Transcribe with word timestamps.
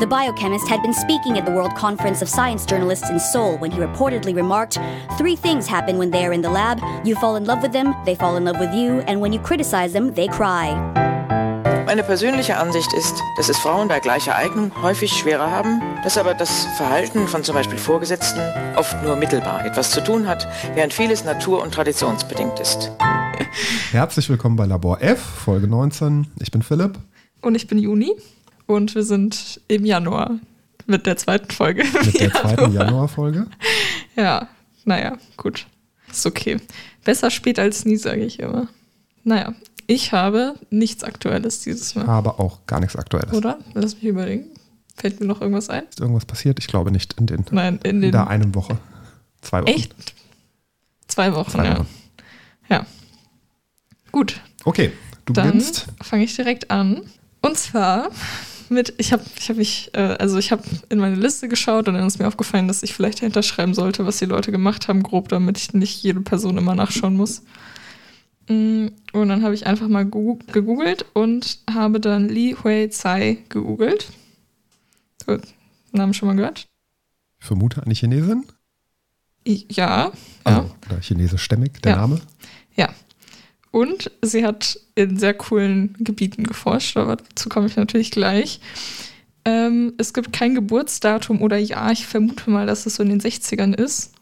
The 0.00 0.06
biochemist 0.06 0.66
had 0.66 0.80
been 0.80 0.94
speaking 0.94 1.36
at 1.36 1.44
the 1.44 1.52
World 1.52 1.74
Conference 1.74 2.22
of 2.22 2.28
Science 2.30 2.64
Journalists 2.64 3.10
in 3.10 3.20
Seoul 3.20 3.58
when 3.58 3.70
he 3.70 3.78
reportedly 3.78 4.34
remarked 4.34 4.78
Three 5.18 5.36
things 5.36 5.66
happen 5.66 5.98
when 5.98 6.10
they 6.10 6.24
are 6.24 6.32
in 6.32 6.40
the 6.40 6.48
lab 6.48 6.80
you 7.04 7.14
fall 7.16 7.36
in 7.36 7.44
love 7.44 7.60
with 7.60 7.72
them, 7.72 7.94
they 8.06 8.14
fall 8.14 8.38
in 8.38 8.46
love 8.46 8.58
with 8.58 8.72
you, 8.72 9.00
and 9.00 9.20
when 9.20 9.34
you 9.34 9.38
criticize 9.38 9.92
them, 9.92 10.14
they 10.14 10.26
cry. 10.26 10.72
Meine 11.84 12.02
persönliche 12.02 12.56
Ansicht 12.56 12.90
ist, 12.94 13.14
dass 13.36 13.50
es 13.50 13.58
Frauen 13.58 13.88
bei 13.88 14.00
gleicher 14.00 14.34
Eignung 14.34 14.72
häufig 14.80 15.12
schwerer 15.12 15.50
haben, 15.50 15.82
dass 16.02 16.16
aber 16.16 16.32
das 16.32 16.64
Verhalten 16.78 17.28
von 17.28 17.44
zum 17.44 17.54
Beispiel 17.54 17.76
Vorgesetzten 17.76 18.40
oft 18.76 19.02
nur 19.02 19.16
mittelbar 19.16 19.66
etwas 19.66 19.90
zu 19.90 20.02
tun 20.02 20.26
hat, 20.26 20.48
während 20.74 20.94
vieles 20.94 21.24
natur- 21.24 21.62
und 21.62 21.74
traditionsbedingt 21.74 22.58
ist. 22.58 22.90
Herzlich 23.90 24.30
willkommen 24.30 24.56
bei 24.56 24.64
Labor 24.64 25.02
F, 25.02 25.20
Folge 25.20 25.66
19. 25.66 26.26
Ich 26.40 26.50
bin 26.50 26.62
Philipp. 26.62 26.98
Und 27.42 27.54
ich 27.54 27.66
bin 27.66 27.78
Juni 27.78 28.16
und 28.70 28.94
wir 28.94 29.02
sind 29.04 29.60
im 29.68 29.84
Januar 29.84 30.38
mit 30.86 31.06
der 31.06 31.16
zweiten 31.16 31.50
Folge. 31.50 31.84
Mit 32.04 32.18
der 32.20 32.32
zweiten 32.32 32.72
Januarfolge. 32.72 33.46
Ja, 34.16 34.48
naja, 34.84 35.18
gut. 35.36 35.66
Ist 36.10 36.26
okay. 36.26 36.58
Besser 37.04 37.30
spät 37.30 37.58
als 37.58 37.84
nie, 37.84 37.96
sage 37.96 38.24
ich 38.24 38.40
immer. 38.40 38.68
Naja, 39.24 39.54
ich 39.86 40.12
habe 40.12 40.54
nichts 40.70 41.04
Aktuelles 41.04 41.60
dieses 41.60 41.94
Mal. 41.94 42.06
Aber 42.06 42.40
auch 42.40 42.66
gar 42.66 42.80
nichts 42.80 42.96
Aktuelles. 42.96 43.32
Oder? 43.32 43.58
Lass 43.74 43.94
mich 43.94 44.04
überlegen. 44.04 44.46
Fällt 44.96 45.20
mir 45.20 45.26
noch 45.26 45.40
irgendwas 45.40 45.70
ein? 45.70 45.84
Ist 45.88 46.00
irgendwas 46.00 46.24
passiert? 46.26 46.58
Ich 46.58 46.66
glaube 46.66 46.90
nicht 46.90 47.14
in 47.14 47.26
den 47.26 47.44
Nein, 47.50 47.78
in 47.84 48.00
den. 48.00 48.12
der 48.12 48.26
einen 48.28 48.54
Woche. 48.54 48.78
Zwei 49.40 49.62
Wochen. 49.62 49.68
Echt? 49.70 49.94
Zwei 51.08 51.34
Wochen, 51.34 51.50
Zwei 51.50 51.64
ja. 51.64 51.78
Wochen. 51.78 51.88
Ja. 52.68 52.86
Gut, 54.12 54.40
Okay, 54.64 54.92
du 55.24 55.32
dann 55.32 55.46
beginnst. 55.52 55.86
fange 56.02 56.24
ich 56.24 56.34
direkt 56.36 56.70
an. 56.70 57.02
Und 57.40 57.56
zwar 57.56 58.10
mit, 58.70 58.94
ich 58.98 59.12
habe 59.12 59.22
ich 59.38 59.48
hab 59.48 59.56
mich, 59.56 59.90
äh, 59.94 59.98
also 60.18 60.38
ich 60.38 60.52
habe 60.52 60.62
in 60.88 60.98
meine 60.98 61.16
Liste 61.16 61.48
geschaut 61.48 61.88
und 61.88 61.94
dann 61.94 62.06
ist 62.06 62.18
mir 62.18 62.26
aufgefallen, 62.28 62.68
dass 62.68 62.82
ich 62.82 62.94
vielleicht 62.94 63.20
dahinter 63.20 63.42
schreiben 63.42 63.74
sollte, 63.74 64.06
was 64.06 64.18
die 64.18 64.24
Leute 64.26 64.52
gemacht 64.52 64.88
haben, 64.88 65.02
grob, 65.02 65.28
damit 65.28 65.58
ich 65.58 65.74
nicht 65.74 66.02
jede 66.02 66.20
Person 66.20 66.56
immer 66.58 66.74
nachschauen 66.74 67.16
muss. 67.16 67.42
Mm, 68.48 68.88
Und 69.12 69.28
dann 69.28 69.42
habe 69.42 69.54
ich 69.54 69.66
einfach 69.66 69.88
mal 69.88 70.04
gegoogelt 70.04 71.04
und 71.14 71.58
habe 71.70 72.00
dann 72.00 72.28
Li 72.28 72.56
Hui 72.62 72.88
Tsai 72.90 73.38
gegoogelt. 73.48 74.08
Gut, 75.26 75.42
Namen 75.92 76.14
schon 76.14 76.28
mal 76.28 76.36
gehört? 76.36 76.66
Ich 77.38 77.46
vermute 77.46 77.82
eine 77.82 77.94
Chinesin. 77.94 78.44
Ja, 79.46 79.66
ja. 79.70 80.12
Also, 80.44 80.70
chinesischstämmig, 81.00 81.72
der 81.82 81.92
Ja. 81.92 81.98
Name. 81.98 82.20
Ja. 82.76 82.88
Und 83.70 84.10
sie 84.22 84.44
hat 84.44 84.80
in 84.94 85.16
sehr 85.18 85.34
coolen 85.34 85.94
Gebieten 86.00 86.44
geforscht, 86.44 86.96
aber 86.96 87.16
dazu 87.16 87.48
komme 87.48 87.66
ich 87.66 87.76
natürlich 87.76 88.10
gleich. 88.10 88.60
Ähm, 89.44 89.94
es 89.96 90.12
gibt 90.12 90.32
kein 90.32 90.54
Geburtsdatum 90.54 91.40
oder 91.40 91.56
Jahr. 91.56 91.92
Ich 91.92 92.06
vermute 92.06 92.50
mal, 92.50 92.66
dass 92.66 92.86
es 92.86 92.96
so 92.96 93.02
in 93.02 93.10
den 93.10 93.20
60ern 93.20 93.74
ist. 93.74 94.12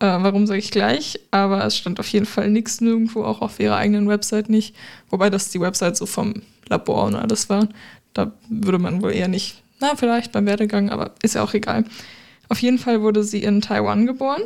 Äh, 0.00 0.06
warum 0.06 0.46
sage 0.46 0.60
ich 0.60 0.70
gleich? 0.70 1.20
Aber 1.32 1.64
es 1.64 1.76
stand 1.76 1.98
auf 1.98 2.08
jeden 2.08 2.26
Fall 2.26 2.50
nichts 2.50 2.80
nirgendwo, 2.80 3.24
auch 3.24 3.42
auf 3.42 3.58
ihrer 3.58 3.76
eigenen 3.76 4.08
Website 4.08 4.48
nicht. 4.48 4.76
Wobei 5.10 5.28
das 5.28 5.50
die 5.50 5.60
Website 5.60 5.96
so 5.96 6.06
vom 6.06 6.34
Labor 6.68 7.04
und 7.04 7.16
alles 7.16 7.48
war. 7.48 7.68
Da 8.14 8.32
würde 8.48 8.78
man 8.78 9.02
wohl 9.02 9.12
eher 9.12 9.28
nicht, 9.28 9.62
na, 9.80 9.96
vielleicht 9.96 10.32
beim 10.32 10.46
Werdegang, 10.46 10.90
aber 10.90 11.14
ist 11.22 11.34
ja 11.34 11.42
auch 11.42 11.54
egal. 11.54 11.84
Auf 12.48 12.60
jeden 12.60 12.78
Fall 12.78 13.02
wurde 13.02 13.24
sie 13.24 13.42
in 13.42 13.60
Taiwan 13.60 14.06
geboren. 14.06 14.42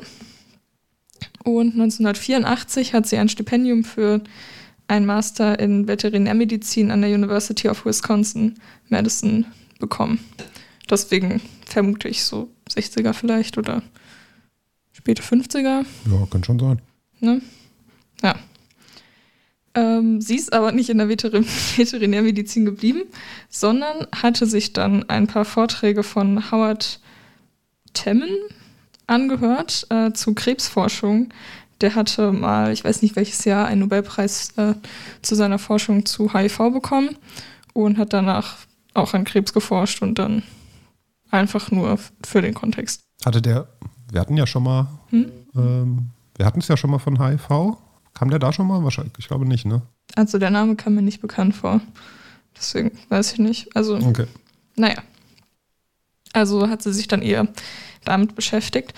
Und 1.44 1.72
1984 1.72 2.94
hat 2.94 3.06
sie 3.06 3.18
ein 3.18 3.28
Stipendium 3.28 3.84
für 3.84 4.20
einen 4.88 5.06
Master 5.06 5.58
in 5.58 5.88
Veterinärmedizin 5.88 6.90
an 6.90 7.02
der 7.02 7.14
University 7.14 7.68
of 7.68 7.84
Wisconsin 7.84 8.54
Madison 8.88 9.46
bekommen. 9.78 10.20
Deswegen 10.90 11.40
vermute 11.66 12.08
ich 12.08 12.22
so 12.24 12.50
60er 12.68 13.12
vielleicht 13.12 13.58
oder 13.58 13.82
späte 14.92 15.22
50er. 15.22 15.84
Ja, 16.10 16.26
kann 16.30 16.44
schon 16.44 16.58
sein. 16.58 16.82
Ne? 17.20 17.40
Ja. 18.22 18.36
Ähm, 19.74 20.20
sie 20.20 20.36
ist 20.36 20.52
aber 20.52 20.72
nicht 20.72 20.90
in 20.90 20.98
der 20.98 21.08
Veterin 21.08 21.46
Veterinärmedizin 21.76 22.64
geblieben, 22.64 23.02
sondern 23.48 24.06
hatte 24.14 24.46
sich 24.46 24.72
dann 24.74 25.08
ein 25.08 25.26
paar 25.26 25.44
Vorträge 25.44 26.02
von 26.02 26.50
Howard 26.50 27.00
Temmen 27.94 28.28
angehört 29.12 29.86
äh, 29.90 30.12
zu 30.12 30.34
Krebsforschung. 30.34 31.28
Der 31.80 31.94
hatte 31.94 32.32
mal, 32.32 32.72
ich 32.72 32.84
weiß 32.84 33.02
nicht 33.02 33.16
welches 33.16 33.44
Jahr, 33.44 33.66
einen 33.66 33.80
Nobelpreis 33.80 34.56
äh, 34.56 34.74
zu 35.22 35.34
seiner 35.34 35.58
Forschung 35.58 36.06
zu 36.06 36.32
HIV 36.32 36.58
bekommen 36.72 37.16
und 37.72 37.98
hat 37.98 38.12
danach 38.12 38.56
auch 38.94 39.14
an 39.14 39.24
Krebs 39.24 39.52
geforscht 39.52 40.02
und 40.02 40.18
dann 40.18 40.42
einfach 41.30 41.70
nur 41.70 41.98
für 42.24 42.42
den 42.42 42.54
Kontext. 42.54 43.02
Hatte 43.24 43.42
der, 43.42 43.68
wir 44.10 44.20
hatten 44.20 44.36
ja 44.36 44.46
schon 44.46 44.62
mal, 44.64 44.86
Hm? 45.10 45.32
ähm, 45.56 46.06
wir 46.36 46.46
hatten 46.46 46.60
es 46.60 46.68
ja 46.68 46.76
schon 46.76 46.90
mal 46.90 46.98
von 46.98 47.18
HIV. 47.20 47.76
Kam 48.14 48.30
der 48.30 48.38
da 48.38 48.52
schon 48.52 48.66
mal? 48.66 48.82
Wahrscheinlich, 48.84 49.14
ich 49.18 49.28
glaube 49.28 49.46
nicht, 49.46 49.64
ne? 49.64 49.82
Also 50.14 50.38
der 50.38 50.50
Name 50.50 50.76
kam 50.76 50.94
mir 50.94 51.02
nicht 51.02 51.20
bekannt 51.22 51.54
vor. 51.56 51.80
Deswegen 52.56 52.92
weiß 53.08 53.32
ich 53.32 53.38
nicht. 53.38 53.74
Also, 53.74 53.96
Okay. 53.96 54.26
naja. 54.76 55.02
Also 56.32 56.68
hat 56.68 56.82
sie 56.82 56.92
sich 56.92 57.08
dann 57.08 57.22
eher 57.22 57.48
damit 58.04 58.34
beschäftigt. 58.34 58.94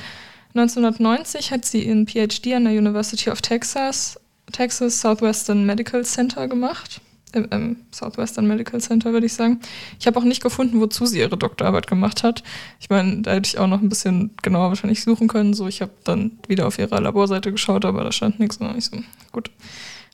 1990 0.54 1.50
hat 1.50 1.64
sie 1.64 1.84
ihren 1.84 2.06
PhD 2.06 2.54
an 2.54 2.64
der 2.64 2.74
University 2.74 3.30
of 3.30 3.40
Texas, 3.40 4.20
Texas 4.52 5.00
Southwestern 5.00 5.66
Medical 5.66 6.04
Center 6.04 6.46
gemacht. 6.46 7.00
Im, 7.32 7.48
im 7.50 7.76
Southwestern 7.90 8.46
Medical 8.46 8.80
Center, 8.80 9.12
würde 9.12 9.26
ich 9.26 9.32
sagen. 9.32 9.58
Ich 9.98 10.06
habe 10.06 10.20
auch 10.20 10.24
nicht 10.24 10.40
gefunden, 10.40 10.80
wozu 10.80 11.06
sie 11.06 11.18
ihre 11.18 11.36
Doktorarbeit 11.36 11.88
gemacht 11.88 12.22
hat. 12.22 12.44
Ich 12.78 12.90
meine, 12.90 13.22
da 13.22 13.32
hätte 13.32 13.48
ich 13.48 13.58
auch 13.58 13.66
noch 13.66 13.80
ein 13.80 13.88
bisschen 13.88 14.30
genauer 14.42 14.68
wahrscheinlich 14.68 15.02
suchen 15.02 15.26
können. 15.26 15.54
So, 15.54 15.66
ich 15.66 15.82
habe 15.82 15.90
dann 16.04 16.38
wieder 16.46 16.68
auf 16.68 16.78
ihrer 16.78 17.00
Laborseite 17.00 17.50
geschaut, 17.50 17.84
aber 17.84 18.04
da 18.04 18.12
stand 18.12 18.38
nichts. 18.38 18.58
Und 18.58 18.78
ich 18.78 18.84
so, 18.84 18.98
gut, 19.32 19.50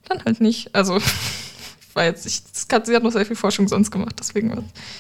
dann 0.09 0.25
halt 0.25 0.41
nicht. 0.41 0.75
Also, 0.75 0.99
war 1.95 2.05
jetzt 2.05 2.25
nicht, 2.25 2.45
sie 2.57 2.95
hat 2.95 3.03
noch 3.03 3.13
sehr 3.13 3.27
viel 3.27 3.37
Forschung 3.37 3.69
sonst 3.69 3.91
gemacht, 3.91 4.17
deswegen 4.19 4.53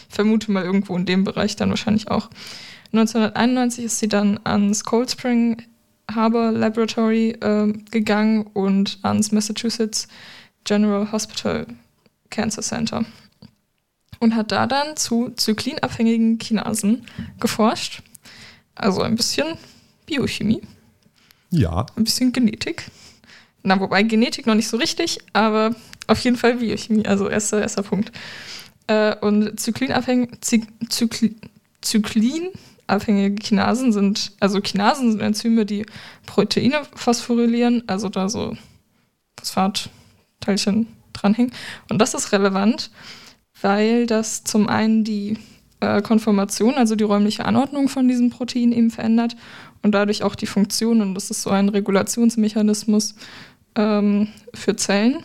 ich 0.09 0.15
vermute 0.15 0.51
mal 0.51 0.65
irgendwo 0.65 0.97
in 0.97 1.07
dem 1.07 1.25
Bereich 1.25 1.57
dann 1.57 1.71
wahrscheinlich 1.71 2.11
auch. 2.11 2.29
1991 2.93 3.85
ist 3.85 3.99
sie 3.99 4.09
dann 4.09 4.41
ans 4.45 4.85
Cold 4.85 5.11
Spring 5.11 5.63
Harbor 6.13 6.51
Laboratory 6.51 7.31
äh, 7.41 7.73
gegangen 7.91 8.47
und 8.53 8.99
ans 9.03 9.31
Massachusetts 9.33 10.09
General 10.65 11.11
Hospital 11.13 11.67
Cancer 12.31 12.63
Center 12.63 13.05
und 14.19 14.35
hat 14.35 14.53
da 14.53 14.67
dann 14.67 14.97
zu 14.97 15.31
zyklinabhängigen 15.31 16.39
Kinasen 16.39 17.07
geforscht. 17.39 18.03
Also 18.75 19.03
ein 19.03 19.17
bisschen 19.17 19.57
Biochemie 20.07 20.63
Ja, 21.51 21.87
ein 21.97 22.05
bisschen 22.05 22.33
Genetik. 22.33 22.91
Na, 23.63 23.79
wobei 23.79 24.03
Genetik 24.03 24.47
noch 24.47 24.55
nicht 24.55 24.69
so 24.69 24.77
richtig, 24.77 25.19
aber 25.33 25.75
auf 26.07 26.19
jeden 26.21 26.37
Fall 26.37 26.57
Biochemie, 26.57 27.07
also 27.07 27.29
erster, 27.29 27.61
erster 27.61 27.83
Punkt. 27.83 28.13
Äh, 28.87 29.17
und 29.17 29.59
zyklinabhängig, 29.61 30.41
Zy 30.41 30.67
Zykli 31.83 32.53
zyklinabhängige 32.91 33.35
Kinasen 33.37 33.93
sind, 33.93 34.33
also 34.41 34.61
Kinasen 34.61 35.13
sind 35.13 35.21
Enzyme, 35.21 35.65
die 35.65 35.87
Proteine 36.27 36.83
phosphorylieren, 36.95 37.85
also 37.87 38.09
da 38.09 38.29
so 38.29 38.57
Phosphatteilchen 39.39 40.89
dranhängen. 41.13 41.53
Und 41.89 41.99
das 41.99 42.15
ist 42.15 42.33
relevant, 42.33 42.91
weil 43.61 44.07
das 44.07 44.45
zum 44.45 44.69
einen 44.69 45.05
die 45.05 45.39
äh, 45.81 46.03
Konformation, 46.03 46.75
also 46.75 46.97
die 46.97 47.05
räumliche 47.05 47.45
Anordnung 47.45 47.89
von 47.89 48.09
diesem 48.09 48.31
Protein 48.31 48.73
eben 48.73 48.91
verändert 48.91 49.37
und 49.83 49.93
dadurch 49.93 50.23
auch 50.23 50.35
die 50.35 50.47
Funktion. 50.47 51.01
Und 51.01 51.15
das 51.15 51.31
ist 51.31 51.43
so 51.43 51.51
ein 51.51 51.69
Regulationsmechanismus 51.69 53.15
ähm, 53.77 54.29
für 54.55 54.77
Zellen. 54.77 55.23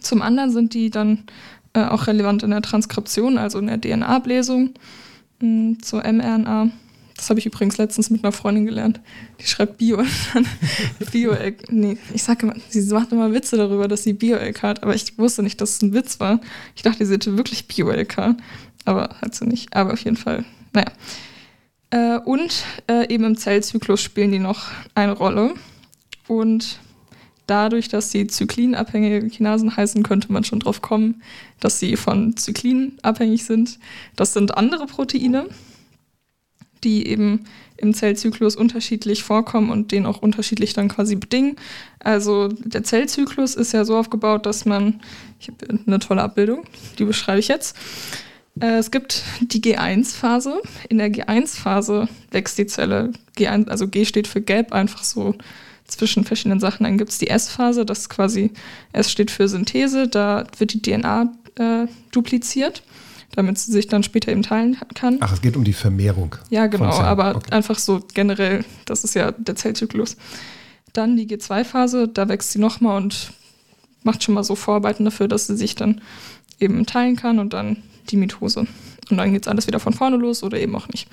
Zum 0.00 0.22
anderen 0.22 0.50
sind 0.50 0.74
die 0.74 0.90
dann 0.90 1.24
äh, 1.72 1.84
auch 1.84 2.06
relevant 2.06 2.42
in 2.42 2.50
der 2.50 2.62
Transkription, 2.62 3.38
also 3.38 3.58
in 3.58 3.66
der 3.66 3.80
DNA-Bläsung 3.80 4.74
zur 5.82 6.00
mRNA. 6.00 6.70
Das 7.20 7.28
habe 7.28 7.38
ich 7.38 7.44
übrigens 7.44 7.76
letztens 7.76 8.08
mit 8.08 8.24
einer 8.24 8.32
Freundin 8.32 8.64
gelernt. 8.64 9.00
Die 9.38 9.46
schreibt 9.46 9.76
Bio 9.76 10.02
Bio. 11.12 11.36
Nee, 11.68 11.98
ich 12.14 12.22
sage 12.22 12.46
immer, 12.46 12.54
sie 12.70 12.80
macht 12.94 13.12
immer 13.12 13.32
Witze 13.34 13.58
darüber, 13.58 13.88
dass 13.88 14.04
sie 14.04 14.14
Bio-LK 14.14 14.62
hat, 14.62 14.82
aber 14.82 14.94
ich 14.94 15.18
wusste 15.18 15.42
nicht, 15.42 15.60
dass 15.60 15.74
es 15.74 15.82
ein 15.82 15.92
Witz 15.92 16.18
war. 16.18 16.40
Ich 16.74 16.82
dachte, 16.82 17.04
sie 17.04 17.12
hätte 17.12 17.36
wirklich 17.36 17.68
Bio-LK, 17.68 18.36
aber 18.86 19.16
hat 19.20 19.34
sie 19.34 19.46
nicht. 19.46 19.74
Aber 19.74 19.92
auf 19.92 20.00
jeden 20.02 20.16
Fall, 20.16 20.46
naja. 20.72 20.90
Äh, 21.90 22.18
und 22.20 22.64
äh, 22.88 23.12
eben 23.12 23.24
im 23.24 23.36
Zellzyklus 23.36 24.00
spielen 24.00 24.32
die 24.32 24.38
noch 24.38 24.68
eine 24.94 25.12
Rolle. 25.12 25.54
Und 26.26 26.78
dadurch, 27.50 27.88
dass 27.88 28.10
sie 28.10 28.26
zyklinabhängige 28.26 29.28
Kinasen 29.28 29.76
heißen, 29.76 30.02
könnte 30.02 30.32
man 30.32 30.44
schon 30.44 30.60
drauf 30.60 30.80
kommen, 30.80 31.22
dass 31.58 31.80
sie 31.80 31.96
von 31.96 32.36
Zyklin 32.36 32.98
abhängig 33.02 33.44
sind. 33.44 33.78
Das 34.16 34.32
sind 34.32 34.56
andere 34.56 34.86
Proteine, 34.86 35.46
die 36.84 37.06
eben 37.06 37.44
im 37.76 37.94
Zellzyklus 37.94 38.56
unterschiedlich 38.56 39.22
vorkommen 39.22 39.70
und 39.70 39.90
den 39.92 40.06
auch 40.06 40.22
unterschiedlich 40.22 40.74
dann 40.74 40.88
quasi 40.88 41.16
bedingen. 41.16 41.56
Also 41.98 42.48
der 42.48 42.84
Zellzyklus 42.84 43.54
ist 43.54 43.72
ja 43.72 43.84
so 43.84 43.96
aufgebaut, 43.96 44.46
dass 44.46 44.64
man, 44.64 45.00
ich 45.40 45.48
habe 45.48 45.80
eine 45.86 45.98
tolle 45.98 46.22
Abbildung, 46.22 46.64
die 46.98 47.04
beschreibe 47.04 47.40
ich 47.40 47.48
jetzt. 47.48 47.76
Äh, 48.60 48.78
Es 48.78 48.90
gibt 48.90 49.22
die 49.40 49.60
G1-Phase. 49.60 50.60
In 50.88 50.98
der 50.98 51.10
G1-Phase 51.10 52.08
wächst 52.30 52.58
die 52.58 52.66
Zelle. 52.66 53.12
G1, 53.36 53.68
also 53.68 53.88
G 53.88 54.04
steht 54.04 54.26
für 54.26 54.42
Gap, 54.42 54.72
einfach 54.72 55.04
so 55.04 55.34
zwischen 55.90 56.24
verschiedenen 56.24 56.60
Sachen. 56.60 56.84
Dann 56.84 56.98
gibt 56.98 57.10
es 57.10 57.18
die 57.18 57.28
S-Phase, 57.28 57.84
das 57.84 58.00
ist 58.00 58.08
quasi, 58.08 58.52
S 58.92 59.10
steht 59.10 59.30
für 59.30 59.48
Synthese, 59.48 60.08
da 60.08 60.46
wird 60.58 60.72
die 60.72 60.82
DNA 60.82 61.32
äh, 61.56 61.86
dupliziert, 62.12 62.82
damit 63.34 63.58
sie 63.58 63.72
sich 63.72 63.86
dann 63.86 64.02
später 64.02 64.32
eben 64.32 64.42
teilen 64.42 64.76
kann. 64.94 65.18
Ach, 65.20 65.32
es 65.32 65.40
geht 65.40 65.56
um 65.56 65.64
die 65.64 65.72
Vermehrung. 65.72 66.36
Ja, 66.50 66.66
genau, 66.66 66.90
aber 67.00 67.36
Okay. 67.36 67.52
einfach 67.52 67.78
so 67.78 68.02
generell, 68.14 68.64
das 68.86 69.04
ist 69.04 69.14
ja 69.14 69.32
der 69.32 69.56
Zellzyklus. 69.56 70.16
Dann 70.92 71.16
die 71.16 71.26
G2-Phase, 71.28 72.08
da 72.08 72.28
wächst 72.28 72.50
sie 72.52 72.58
nochmal 72.58 72.96
und 72.96 73.32
macht 74.02 74.24
schon 74.24 74.34
mal 74.34 74.42
so 74.44 74.56
Vorarbeiten 74.56 75.04
dafür, 75.04 75.28
dass 75.28 75.46
sie 75.46 75.56
sich 75.56 75.74
dann 75.74 76.00
eben 76.58 76.84
teilen 76.86 77.16
kann 77.16 77.38
und 77.38 77.52
dann 77.52 77.82
die 78.10 78.16
Mitose. 78.16 78.66
Und 79.10 79.16
dann 79.16 79.32
geht 79.32 79.42
es 79.42 79.48
alles 79.48 79.66
wieder 79.66 79.80
von 79.80 79.92
vorne 79.92 80.16
los 80.16 80.42
oder 80.42 80.58
eben 80.58 80.74
auch 80.74 80.88
nicht. 80.88 81.08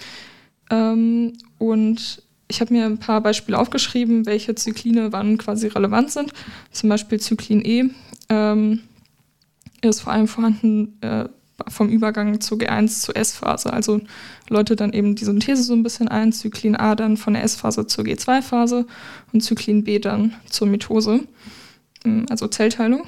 Ähm, 0.70 1.34
und 1.58 2.22
ich 2.48 2.62
habe 2.62 2.74
mir 2.74 2.86
ein 2.86 2.98
paar 2.98 3.22
Beispiele 3.22 3.58
aufgeschrieben, 3.58 4.26
welche 4.26 4.56
Zykline 4.56 5.12
wann 5.12 5.38
quasi 5.38 5.68
relevant 5.68 6.12
sind. 6.12 6.34
Zum 6.72 6.90
Beispiel 6.90 7.20
Zyklin 7.20 7.64
E 7.64 7.90
ähm, 8.30 8.82
ist 9.82 10.02
vor 10.02 10.14
allem 10.14 10.28
vorhanden 10.28 10.98
äh, 11.02 11.28
vom 11.68 11.90
Übergang 11.90 12.40
zur 12.40 12.58
G1 12.58 13.02
zur 13.02 13.18
S-Phase. 13.18 13.74
Also 13.74 14.02
läutet 14.50 14.80
dann 14.80 14.94
eben 14.94 15.16
die 15.16 15.26
Synthese 15.26 15.64
so 15.64 15.74
ein 15.74 15.84
bisschen 15.84 16.08
ein. 16.08 16.32
Zyklin 16.32 16.76
A 16.76 16.96
dann 16.96 17.18
von 17.18 17.34
der 17.34 17.44
S-Phase 17.44 17.88
zur 17.88 18.06
G2-Phase 18.06 18.86
und 19.34 19.42
Zyklin 19.42 19.84
B 19.84 20.00
dann 20.00 20.36
zur 20.50 20.68
Mitose, 20.68 21.22
ähm, 22.06 22.26
also 22.30 22.48
Zellteilung. 22.48 23.04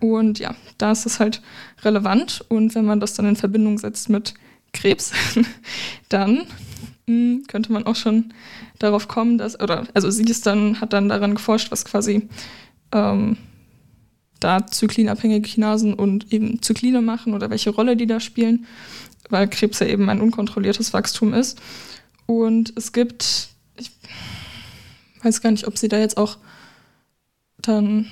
Und 0.00 0.38
ja, 0.38 0.54
da 0.78 0.92
ist 0.92 1.06
es 1.06 1.20
halt 1.20 1.42
relevant. 1.82 2.44
Und 2.48 2.74
wenn 2.74 2.84
man 2.84 3.00
das 3.00 3.14
dann 3.14 3.26
in 3.26 3.36
Verbindung 3.36 3.78
setzt 3.78 4.08
mit 4.08 4.34
Krebs, 4.72 5.12
dann 6.08 6.42
mh, 7.10 7.42
könnte 7.48 7.72
man 7.72 7.86
auch 7.86 7.96
schon 7.96 8.32
darauf 8.78 9.08
kommen, 9.08 9.38
dass, 9.38 9.60
oder 9.60 9.86
also 9.94 10.10
sie 10.10 10.24
ist 10.24 10.46
dann, 10.46 10.80
hat 10.80 10.92
dann 10.92 11.08
daran 11.08 11.34
geforscht, 11.34 11.70
was 11.70 11.84
quasi 11.84 12.28
ähm, 12.92 13.36
da 14.40 14.66
zyklinabhängige 14.66 15.46
Kinasen 15.46 15.94
und 15.94 16.32
eben 16.32 16.62
Zykline 16.62 17.02
machen 17.02 17.34
oder 17.34 17.50
welche 17.50 17.70
Rolle 17.70 17.96
die 17.96 18.06
da 18.06 18.20
spielen, 18.20 18.66
weil 19.28 19.48
Krebs 19.48 19.80
ja 19.80 19.86
eben 19.86 20.08
ein 20.08 20.20
unkontrolliertes 20.20 20.92
Wachstum 20.92 21.34
ist. 21.34 21.60
Und 22.26 22.72
es 22.76 22.92
gibt, 22.92 23.48
ich 23.76 23.90
weiß 25.22 25.42
gar 25.42 25.50
nicht, 25.50 25.66
ob 25.66 25.76
sie 25.76 25.88
da 25.88 25.98
jetzt 25.98 26.16
auch 26.16 26.38
dann 27.58 28.06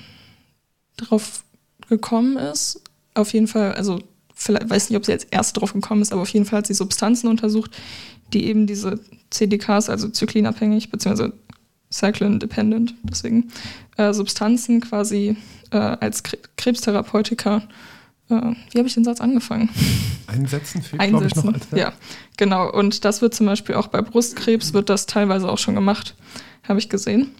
drauf 0.97 1.43
gekommen 1.87 2.37
ist. 2.37 2.81
Auf 3.15 3.33
jeden 3.33 3.47
Fall, 3.47 3.73
also 3.73 3.99
vielleicht 4.35 4.69
weiß 4.69 4.89
nicht, 4.89 4.97
ob 4.97 5.05
sie 5.05 5.11
jetzt 5.11 5.27
erst 5.31 5.57
drauf 5.57 5.73
gekommen 5.73 6.01
ist, 6.01 6.13
aber 6.13 6.21
auf 6.21 6.29
jeden 6.29 6.45
Fall 6.45 6.59
hat 6.59 6.67
sie 6.67 6.73
Substanzen 6.73 7.27
untersucht, 7.27 7.71
die 8.33 8.45
eben 8.45 8.67
diese 8.67 8.99
CDKs, 9.29 9.89
also 9.89 10.09
zyklinabhängig, 10.09 10.89
beziehungsweise 10.89 11.33
cyclin 11.91 12.39
dependent, 12.39 12.93
deswegen 13.03 13.51
äh, 13.97 14.13
Substanzen 14.13 14.81
quasi 14.81 15.37
äh, 15.71 15.77
als 15.77 16.23
Kre 16.23 16.37
Krebstherapeutika, 16.57 17.63
äh, 18.29 18.53
wie 18.71 18.77
habe 18.77 18.87
ich 18.87 18.93
den 18.93 19.03
Satz 19.03 19.21
angefangen? 19.21 19.69
Einsetzen 20.27 20.81
fehlt, 20.81 21.01
glaube 21.09 21.25
ich, 21.25 21.35
noch 21.35 21.45
als 21.45 21.71
Verb. 21.71 21.79
ja, 21.79 21.93
genau. 22.37 22.71
Und 22.71 23.05
das 23.05 23.21
wird 23.21 23.33
zum 23.33 23.47
Beispiel 23.47 23.75
auch 23.75 23.87
bei 23.87 24.01
Brustkrebs, 24.01 24.73
wird 24.73 24.89
das 24.89 25.07
teilweise 25.07 25.49
auch 25.49 25.57
schon 25.57 25.75
gemacht, 25.75 26.15
habe 26.67 26.79
ich 26.79 26.89
gesehen. 26.89 27.31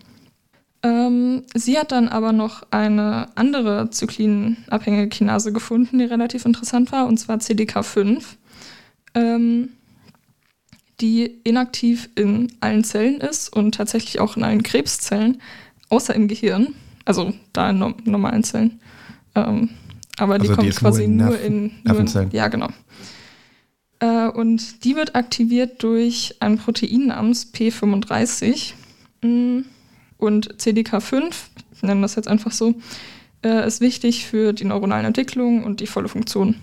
Ähm, 0.81 1.43
sie 1.53 1.77
hat 1.77 1.91
dann 1.91 2.07
aber 2.07 2.31
noch 2.31 2.63
eine 2.71 3.27
andere 3.35 3.89
zyklinabhängige 3.89 5.09
Kinase 5.09 5.51
gefunden, 5.51 5.99
die 5.99 6.05
relativ 6.05 6.45
interessant 6.45 6.91
war, 6.91 7.05
und 7.05 7.17
zwar 7.17 7.37
CDK5, 7.37 8.23
ähm, 9.13 9.69
die 11.01 11.25
inaktiv 11.43 12.09
in 12.15 12.51
allen 12.59 12.83
Zellen 12.83 13.21
ist 13.21 13.49
und 13.49 13.75
tatsächlich 13.75 14.19
auch 14.19 14.37
in 14.37 14.43
allen 14.43 14.63
Krebszellen, 14.63 15.41
außer 15.89 16.13
im 16.15 16.27
Gehirn, 16.27 16.75
also 17.05 17.33
da 17.53 17.69
in 17.69 17.79
no 17.79 17.93
normalen 18.05 18.43
Zellen. 18.43 18.79
Ähm, 19.35 19.69
aber 20.17 20.37
die 20.37 20.49
Also 20.49 20.61
die 20.61 20.69
kommt 20.69 20.81
nur 20.83 20.91
quasi 20.91 21.07
nur 21.07 21.27
in, 21.27 21.27
nur 21.27 21.39
in 21.39 21.71
Nervenzellen. 21.83 22.29
Ja, 22.31 22.47
genau. 22.47 22.69
Äh, 23.99 24.27
und 24.27 24.83
die 24.83 24.95
wird 24.95 25.15
aktiviert 25.15 25.83
durch 25.83 26.35
ein 26.39 26.57
Protein 26.57 27.07
namens 27.07 27.51
P35. 27.53 28.73
Mm, 29.21 29.61
Und 30.17 30.55
CDK5, 30.55 31.33
ich 31.73 31.83
nenne 31.83 32.01
das 32.01 32.15
jetzt 32.15 32.27
einfach 32.27 32.51
so, 32.51 32.75
äh, 33.43 33.65
ist 33.65 33.79
wichtig 33.81 34.25
für 34.25 34.53
die 34.53 34.65
neuronalen 34.65 35.05
Entwicklungen 35.05 35.63
und 35.63 35.79
die 35.79 35.87
volle 35.87 36.09
Funktion 36.09 36.55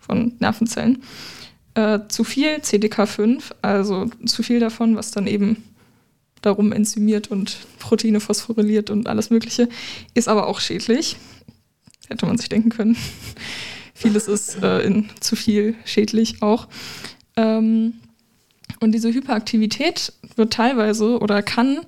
von 0.00 0.34
Nervenzellen. 0.40 1.02
Äh, 1.74 2.00
zu 2.08 2.22
viel 2.24 2.56
CDK5, 2.58 3.42
also 3.62 4.06
zu 4.24 4.42
viel 4.42 4.60
davon, 4.60 4.96
was 4.96 5.10
dann 5.10 5.26
eben 5.26 5.64
darum 6.40 6.72
enzymiert 6.72 7.30
und 7.30 7.56
Proteine 7.78 8.20
phosphoryliert 8.20 8.90
und 8.90 9.08
alles 9.08 9.30
Mögliche, 9.30 9.68
ist 10.14 10.28
aber 10.28 10.46
auch 10.46 10.60
schädlich. 10.60 11.16
Hätte 12.08 12.26
man 12.26 12.38
sich 12.38 12.48
denken 12.48 12.70
können. 12.70 12.96
Vieles 13.94 14.28
ist 14.28 14.62
äh, 14.62 14.80
in 14.80 15.08
zu 15.20 15.36
viel 15.36 15.74
schädlich 15.84 16.42
auch. 16.42 16.68
Ähm, 17.36 17.94
und 18.80 18.92
diese 18.92 19.12
Hyperaktivität 19.12 20.12
wird 20.36 20.52
teilweise 20.52 21.18
oder 21.18 21.42
kann 21.42 21.80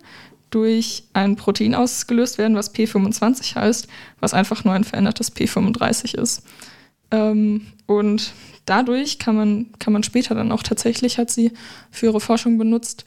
durch 0.50 1.04
ein 1.12 1.36
Protein 1.36 1.74
ausgelöst 1.74 2.38
werden, 2.38 2.56
was 2.56 2.74
P25 2.74 3.56
heißt, 3.56 3.88
was 4.20 4.34
einfach 4.34 4.64
nur 4.64 4.74
ein 4.74 4.84
verändertes 4.84 5.34
P35 5.34 6.16
ist. 6.16 6.42
Ähm, 7.10 7.66
und 7.86 8.32
dadurch 8.64 9.18
kann 9.18 9.36
man, 9.36 9.66
kann 9.78 9.92
man 9.92 10.02
später 10.02 10.34
dann 10.34 10.52
auch 10.52 10.62
tatsächlich, 10.62 11.18
hat 11.18 11.30
sie 11.30 11.52
für 11.90 12.06
ihre 12.06 12.20
Forschung 12.20 12.58
benutzt, 12.58 13.04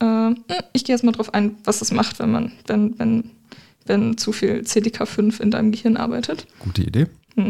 äh, 0.00 0.30
ich 0.72 0.84
gehe 0.84 0.94
jetzt 0.94 1.04
mal 1.04 1.12
drauf 1.12 1.34
ein, 1.34 1.56
was 1.64 1.82
es 1.82 1.92
macht, 1.92 2.18
wenn 2.18 2.30
man, 2.30 2.52
wenn, 2.66 2.98
wenn, 2.98 3.30
wenn 3.86 4.18
zu 4.18 4.32
viel 4.32 4.60
CDK5 4.60 5.40
in 5.40 5.50
deinem 5.50 5.72
Gehirn 5.72 5.96
arbeitet. 5.96 6.46
Gute 6.58 6.82
Idee. 6.82 7.06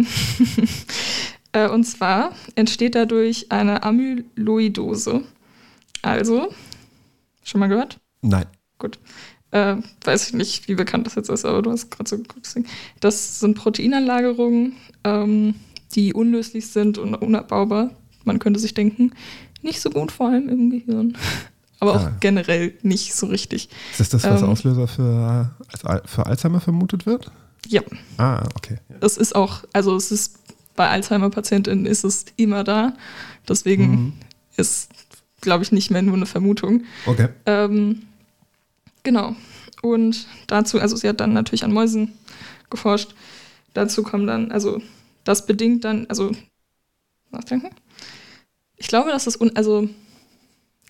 Äh, 1.54 1.69
und 1.69 1.85
zwar 1.85 2.33
entsteht 2.57 2.97
dadurch 2.97 3.52
eine 3.52 3.85
Amyloidose. 3.85 5.23
Also, 6.02 6.52
schon 7.45 7.61
mal 7.61 7.69
gehört? 7.69 8.00
Nein. 8.23 8.47
Gut. 8.78 8.99
Äh, 9.52 9.76
weiß 10.02 10.26
ich 10.26 10.35
nicht, 10.35 10.66
wie 10.66 10.75
bekannt 10.75 11.07
das 11.07 11.14
jetzt 11.14 11.28
ist, 11.28 11.45
aber 11.45 11.62
du 11.62 11.71
hast 11.71 11.90
gerade 11.90 12.11
so 12.11 12.19
gesehen. 12.43 12.66
Das 12.99 13.38
sind 13.38 13.54
Proteinanlagerungen, 13.54 14.75
ähm, 15.04 15.54
die 15.95 16.13
unlöslich 16.15 16.69
sind 16.69 16.99
und 16.99 17.15
unabbaubar. 17.15 17.91
Man 18.25 18.39
könnte 18.39 18.61
sich 18.61 18.75
denken, 18.75 19.13
nicht 19.63 19.81
so 19.81 19.91
gut, 19.91 20.13
vor 20.13 20.29
allem 20.29 20.49
im 20.49 20.71
Gehirn. 20.71 21.17
Aber 21.81 21.95
auch 21.97 22.05
Ah. 22.07 22.17
generell 22.21 22.75
nicht 22.83 23.15
so 23.15 23.27
richtig. 23.27 23.69
Ist 23.93 24.01
das 24.01 24.09
das, 24.09 24.25
was 24.25 24.43
Ähm. 24.43 24.49
Auslöser 24.49 24.89
für, 24.89 25.51
für 26.07 26.27
Alzheimer 26.27 26.61
vermutet 26.61 27.05
wird? 27.05 27.31
Ja, 27.67 27.83
Ah, 28.19 28.43
okay. 28.57 28.79
Es 29.01 29.17
ist 29.17 29.35
auch, 29.35 29.65
also 29.73 29.97
es 29.97 30.11
ist 30.11 30.39
bei 30.77 30.89
Alzheimer-PatientInnen 30.89 31.87
ist 31.87 32.05
es 32.05 32.25
immer 32.37 32.65
da. 32.65 32.95
Deswegen 33.49 33.91
Mhm. 33.91 34.13
ist, 34.57 34.91
glaube 35.41 35.63
ich, 35.65 35.73
nicht 35.73 35.91
mehr 35.91 36.03
nur 36.03 36.15
eine 36.17 36.27
Vermutung. 36.27 36.85
Okay. 37.07 37.29
Ähm, 37.47 38.03
genau. 39.03 39.37
Und 39.83 40.27
dazu, 40.47 40.81
also 40.81 40.97
sie 40.97 41.09
hat 41.09 41.21
dann 41.21 41.33
natürlich 41.33 41.65
an 41.65 41.73
Mäusen 41.73 42.13
geforscht. 42.71 43.15
Dazu 43.75 44.03
kommen 44.03 44.27
dann, 44.27 44.51
also 44.53 44.81
das 45.25 45.47
bedingt 45.47 45.85
dann, 45.85 46.07
also 46.09 46.33
nachdenken. 47.31 47.71
Ich 48.76 48.88
glaube, 48.88 49.11
dass 49.11 49.25
das, 49.25 49.40
un, 49.40 49.57
also 49.57 49.88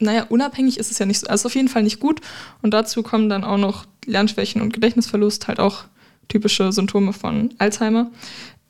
naja, 0.01 0.25
unabhängig 0.29 0.79
ist 0.79 0.91
es 0.91 0.99
ja 0.99 1.07
nicht 1.07 1.21
so, 1.21 1.27
also 1.29 1.47
auf 1.47 1.55
jeden 1.55 1.69
Fall 1.69 1.83
nicht 1.83 2.01
gut. 2.01 2.21
Und 2.63 2.73
dazu 2.73 3.03
kommen 3.03 3.29
dann 3.29 3.45
auch 3.45 3.59
noch 3.59 3.87
Lernschwächen 4.07 4.61
und 4.61 4.73
Gedächtnisverlust, 4.73 5.49
halt 5.49 5.61
auch 5.61 5.85
typische 6.29 6.73
Symptome 6.73 7.13
von 7.13 7.55
Alzheimer. 7.59 8.11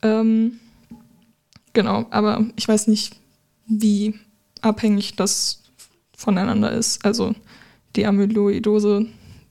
Ähm, 0.02 0.60
genau, 1.72 2.06
aber 2.10 2.44
ich 2.56 2.68
weiß 2.68 2.88
nicht, 2.88 3.16
wie 3.66 4.14
abhängig 4.60 5.16
das 5.16 5.62
voneinander 6.16 6.72
ist. 6.72 7.04
Also 7.04 7.34
die 7.96 8.06
Amyloidose, 8.06 9.06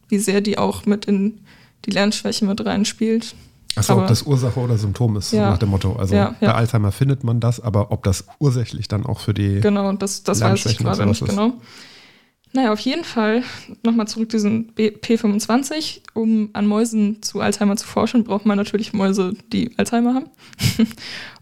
wie 0.10 0.20
sehr 0.20 0.42
die 0.42 0.58
auch 0.58 0.86
mit 0.86 1.06
in 1.06 1.40
die 1.86 1.92
Lernschwäche 1.92 2.46
mit 2.46 2.64
reinspielt. 2.64 3.36
Achso, 3.76 3.98
ob 3.98 4.08
das 4.08 4.24
Ursache 4.24 4.60
oder 4.60 4.78
Symptom 4.78 5.16
ist, 5.18 5.32
Ja. 5.34 5.50
nach 5.52 5.58
dem 5.58 5.70
Motto. 5.70 5.94
Also 5.94 6.14
Ja, 6.16 6.36
bei 6.40 6.48
ja. 6.48 6.54
Alzheimer 6.56 6.92
findet 6.92 7.24
man 7.24 7.40
das, 7.40 7.60
aber 7.60 7.92
ob 7.92 8.04
das 8.04 8.26
ursächlich 8.40 8.88
dann 8.88 9.06
auch 9.06 9.20
für 9.20 9.34
die. 9.34 9.60
Genau, 9.62 9.92
das, 9.94 10.24
das 10.24 10.42
weiß 10.42 10.66
ich 10.68 10.78
gerade 10.78 11.06
nicht 11.06 11.18
sowas 11.20 11.30
ist. 11.32 11.38
genau. 11.38 11.54
Naja, 12.56 12.72
auf 12.72 12.80
jeden 12.82 13.04
Fall, 13.04 13.42
nochmal 13.84 14.08
zurück 14.08 14.30
zu 14.30 14.38
diesem 14.38 14.68
B- 14.68 14.92
P25. 14.92 16.02
Um 16.14 16.50
an 16.54 16.68
Mäusen 16.68 17.20
zu 17.24 17.40
Alzheimer 17.40 17.76
zu 17.78 17.88
forschen, 17.88 18.24
braucht 18.24 18.46
man 18.46 18.58
natürlich 18.60 18.94
Mäuse, 18.94 19.34
die 19.52 19.72
Alzheimer 19.80 20.14
haben. 20.14 20.28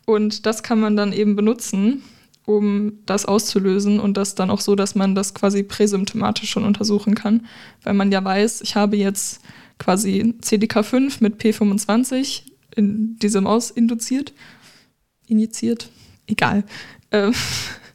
und 0.05 0.45
das 0.45 0.63
kann 0.63 0.79
man 0.79 0.95
dann 0.95 1.11
eben 1.11 1.35
benutzen, 1.35 2.01
um 2.45 2.93
das 3.05 3.25
auszulösen 3.25 3.99
und 3.99 4.15
das 4.15 4.35
dann 4.35 4.49
auch 4.49 4.61
so, 4.61 4.75
dass 4.75 4.95
man 4.95 5.13
das 5.13 5.33
quasi 5.33 5.63
präsymptomatisch 5.63 6.49
schon 6.49 6.63
untersuchen 6.63 7.13
kann. 7.13 7.45
Weil 7.83 7.93
man 7.93 8.11
ja 8.13 8.23
weiß, 8.23 8.61
ich 8.61 8.75
habe 8.77 8.95
jetzt 8.95 9.41
quasi 9.81 10.35
CDK5 10.41 11.17
mit 11.21 11.41
P25 11.41 12.43
in 12.75 13.17
diese 13.17 13.41
Maus 13.41 13.71
induziert. 13.71 14.31
Injiziert. 15.27 15.89
Egal. 16.27 16.63
Ähm, 17.09 17.33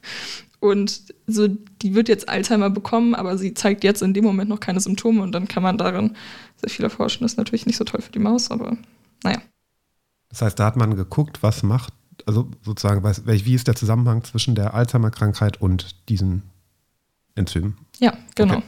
und 0.59 1.01
so, 1.25 1.47
die 1.47 1.95
wird 1.95 2.09
jetzt 2.09 2.27
Alzheimer 2.27 2.69
bekommen, 2.69 3.15
aber 3.15 3.37
sie 3.37 3.53
zeigt 3.53 3.85
jetzt 3.85 4.01
in 4.01 4.13
dem 4.13 4.25
Moment 4.25 4.49
noch 4.49 4.59
keine 4.59 4.81
Symptome 4.81 5.21
und 5.21 5.31
dann 5.31 5.47
kann 5.47 5.63
man 5.63 5.77
darin 5.77 6.15
sehr 6.57 6.69
viel 6.69 6.83
erforschen. 6.83 7.23
Das 7.23 7.33
ist 7.33 7.37
natürlich 7.37 7.65
nicht 7.65 7.77
so 7.77 7.85
toll 7.85 8.01
für 8.01 8.11
die 8.11 8.19
Maus, 8.19 8.51
aber 8.51 8.77
naja. 9.23 9.41
Das 10.29 10.41
heißt, 10.41 10.59
da 10.59 10.65
hat 10.65 10.75
man 10.75 10.95
geguckt, 10.97 11.41
was 11.41 11.63
macht, 11.63 11.93
also 12.25 12.51
sozusagen, 12.63 13.01
was, 13.01 13.25
wie 13.25 13.53
ist 13.55 13.67
der 13.67 13.75
Zusammenhang 13.75 14.25
zwischen 14.25 14.55
der 14.55 14.73
Alzheimer-Krankheit 14.73 15.61
und 15.61 16.09
diesen 16.09 16.43
Enzymen? 17.35 17.77
Ja, 17.99 18.17
genau. 18.35 18.57
Okay. 18.57 18.65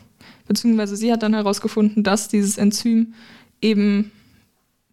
Beziehungsweise 0.49 0.95
sie 0.95 1.11
hat 1.13 1.21
dann 1.21 1.35
herausgefunden, 1.35 2.03
dass 2.03 2.27
dieses 2.27 2.57
Enzym 2.57 3.13
eben 3.61 4.11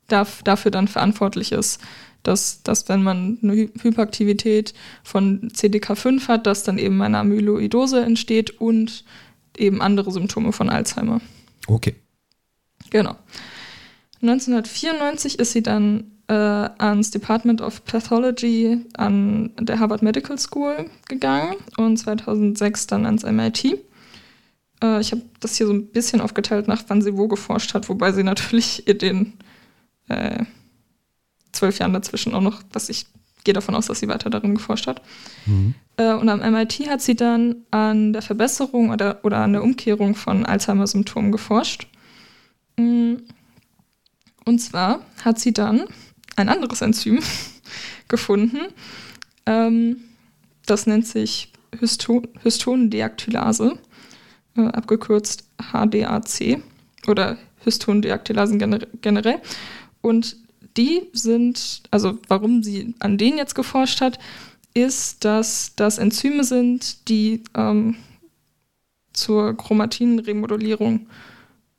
dafür 0.06 0.70
dann 0.70 0.86
verantwortlich 0.86 1.50
ist, 1.50 1.80
dass, 2.22 2.62
dass 2.62 2.90
wenn 2.90 3.02
man 3.02 3.38
eine 3.42 3.54
Hy 3.54 3.70
Hyperaktivität 3.80 4.74
von 5.02 5.48
CDK5 5.48 6.28
hat, 6.28 6.46
dass 6.46 6.62
dann 6.62 6.76
eben 6.76 7.00
eine 7.00 7.16
Amyloidose 7.16 8.04
entsteht 8.04 8.60
und 8.60 9.02
eben 9.56 9.80
andere 9.80 10.12
Symptome 10.12 10.52
von 10.52 10.68
Alzheimer. 10.68 11.22
Okay. 11.66 11.94
Genau. 12.90 13.16
1994 14.20 15.38
ist 15.38 15.52
sie 15.52 15.62
dann 15.62 16.04
äh, 16.28 16.34
ans 16.34 17.10
Department 17.10 17.62
of 17.62 17.82
Pathology 17.86 18.84
an 18.98 19.52
der 19.58 19.78
Harvard 19.78 20.02
Medical 20.02 20.38
School 20.38 20.90
gegangen 21.08 21.56
und 21.78 21.96
2006 21.96 22.88
dann 22.88 23.06
ans 23.06 23.24
MIT. 23.24 23.78
Äh, 24.82 25.00
ich 25.00 25.12
habe 25.12 25.22
das 25.40 25.56
hier 25.56 25.66
so 25.66 25.72
ein 25.72 25.86
bisschen 25.88 26.20
aufgeteilt 26.20 26.68
nach 26.68 26.84
wann 26.88 27.02
sie 27.02 27.16
wo 27.16 27.28
geforscht 27.28 27.74
hat, 27.74 27.88
wobei 27.88 28.12
sie 28.12 28.22
natürlich 28.24 28.86
in 28.86 28.98
den 28.98 29.32
äh, 30.08 30.44
zwölf 31.52 31.78
Jahren 31.78 31.92
dazwischen 31.92 32.34
auch 32.34 32.40
noch, 32.40 32.62
was 32.72 32.88
ich 32.88 33.06
gehe 33.44 33.54
davon 33.54 33.74
aus, 33.74 33.86
dass 33.86 34.00
sie 34.00 34.08
weiter 34.08 34.28
darin 34.28 34.56
geforscht 34.56 34.88
hat. 34.88 35.00
Äh, 35.96 36.14
und 36.14 36.28
am 36.28 36.40
MIT 36.40 36.90
hat 36.90 37.00
sie 37.00 37.14
dann 37.14 37.64
an 37.70 38.12
der 38.12 38.22
Verbesserung 38.22 38.90
oder, 38.90 39.20
oder 39.24 39.38
an 39.38 39.52
der 39.52 39.62
Umkehrung 39.62 40.14
von 40.14 40.44
Alzheimer-Symptomen 40.44 41.32
geforscht. 41.32 41.86
Mm. 42.76 43.14
Und 44.44 44.58
zwar 44.60 45.00
hat 45.24 45.40
sie 45.40 45.52
dann 45.52 45.84
ein 46.36 46.48
anderes 46.48 46.82
Enzym 46.82 47.20
gefunden. 48.08 48.58
Ähm, 49.46 49.96
das 50.66 50.86
nennt 50.86 51.06
sich 51.06 51.52
Hysto 51.78 52.22
Hystondeaktylase, 52.42 53.78
äh, 54.56 54.66
abgekürzt 54.68 55.44
HDAC 55.72 56.62
oder 57.06 57.36
Hystondeaktylasen 57.64 58.58
gener 58.58 58.80
generell. 59.00 59.40
Und 60.00 60.36
die 60.76 61.02
sind, 61.12 61.82
also 61.90 62.18
warum 62.28 62.62
sie 62.62 62.94
an 62.98 63.18
denen 63.18 63.38
jetzt 63.38 63.54
geforscht 63.54 64.00
hat, 64.00 64.18
ist, 64.74 65.24
dass 65.24 65.72
das 65.74 65.98
Enzyme 65.98 66.44
sind, 66.44 67.08
die 67.08 67.42
ähm, 67.54 67.96
zur 69.12 69.56
Chromatinremodulierung 69.56 71.06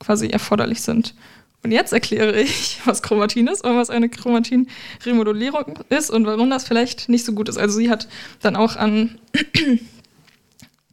quasi 0.00 0.28
erforderlich 0.28 0.82
sind. 0.82 1.14
Und 1.62 1.72
jetzt 1.72 1.92
erkläre 1.92 2.40
ich, 2.40 2.80
was 2.84 3.02
Chromatin 3.02 3.46
ist 3.46 3.64
und 3.64 3.76
was 3.76 3.90
eine 3.90 4.08
Chromatinremodulierung 4.08 5.78
ist 5.88 6.10
und 6.10 6.26
warum 6.26 6.50
das 6.50 6.66
vielleicht 6.66 7.08
nicht 7.08 7.24
so 7.24 7.32
gut 7.32 7.48
ist. 7.48 7.56
Also 7.56 7.78
sie 7.78 7.90
hat 7.90 8.08
dann 8.40 8.56
auch 8.56 8.76
an 8.76 9.18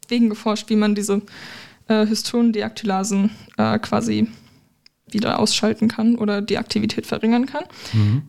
Wegen 0.08 0.30
geforscht, 0.30 0.70
wie 0.70 0.76
man 0.76 0.94
diese 0.94 1.24
äh, 1.88 2.06
Hystondeaktylasen 2.06 3.32
äh, 3.58 3.80
quasi 3.80 4.28
wieder 5.08 5.40
ausschalten 5.40 5.88
kann 5.88 6.16
oder 6.16 6.42
die 6.42 6.58
Aktivität 6.58 7.06
verringern 7.06 7.46
kann. 7.46 7.64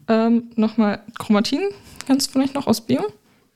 Ähm, 0.09 0.51
Nochmal 0.57 1.03
Chromatin, 1.19 1.61
kannst 2.07 2.29
du 2.29 2.33
vielleicht 2.33 2.55
noch 2.55 2.67
aus 2.67 2.81
Bio? 2.81 3.03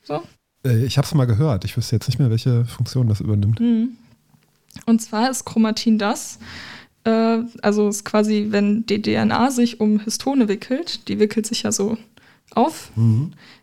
So. 0.03 0.21
Äh, 0.65 0.85
ich 0.85 0.97
habe 0.97 1.05
es 1.05 1.13
mal 1.13 1.25
gehört. 1.25 1.65
Ich 1.65 1.77
wüsste 1.77 1.95
jetzt 1.95 2.07
nicht 2.07 2.19
mehr, 2.19 2.29
welche 2.29 2.65
Funktion 2.65 3.07
das 3.07 3.21
übernimmt. 3.21 3.59
Mhm. 3.59 3.97
Und 4.85 5.01
zwar 5.01 5.29
ist 5.29 5.45
Chromatin 5.45 5.97
das, 5.97 6.39
äh, 7.03 7.39
also 7.61 7.89
ist 7.89 8.05
quasi, 8.05 8.47
wenn 8.49 8.85
die 8.85 9.01
DNA 9.01 9.51
sich 9.51 9.79
um 9.79 9.99
Histone 9.99 10.47
wickelt, 10.47 11.07
die 11.07 11.19
wickelt 11.19 11.45
sich 11.45 11.63
ja 11.63 11.71
so 11.71 11.97
auf, 12.55 12.91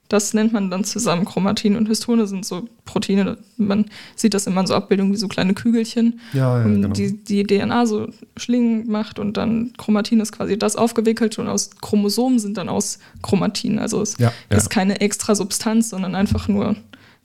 das 0.09 0.33
nennt 0.33 0.52
man 0.54 0.71
dann 0.71 0.85
zusammen 0.85 1.26
Chromatin 1.26 1.76
und 1.76 1.87
Histone 1.87 2.26
sind 2.26 2.47
so 2.47 2.66
Proteine, 2.87 3.37
man 3.59 3.85
sieht 4.16 4.33
das 4.33 4.47
immer 4.47 4.62
in 4.62 4.66
so 4.66 4.75
Abbildungen 4.75 5.12
wie 5.12 5.18
so 5.18 5.28
kleine 5.28 5.52
Kügelchen, 5.52 6.21
Ja, 6.33 6.59
ja, 6.59 6.64
genau. 6.64 6.88
die, 6.88 7.23
die 7.23 7.45
DNA 7.45 7.85
so 7.87 8.09
Schlingen 8.37 8.90
macht 8.90 9.18
und 9.18 9.37
dann 9.37 9.73
Chromatin 9.76 10.21
ist 10.21 10.33
quasi 10.33 10.59
das 10.59 10.76
aufgewickelt 10.76 11.38
und 11.38 11.49
aus 11.49 11.71
Chromosomen 11.83 12.38
sind 12.38 12.57
dann 12.57 12.71
aus 12.71 12.99
Chromatin, 13.23 13.78
also 13.78 14.00
es 14.00 14.16
Ja, 14.18 14.33
ja. 14.50 14.57
ist 14.57 14.71
keine 14.71 15.00
extra 15.02 15.35
Substanz, 15.35 15.90
sondern 15.90 16.14
einfach 16.14 16.49
nur 16.49 16.76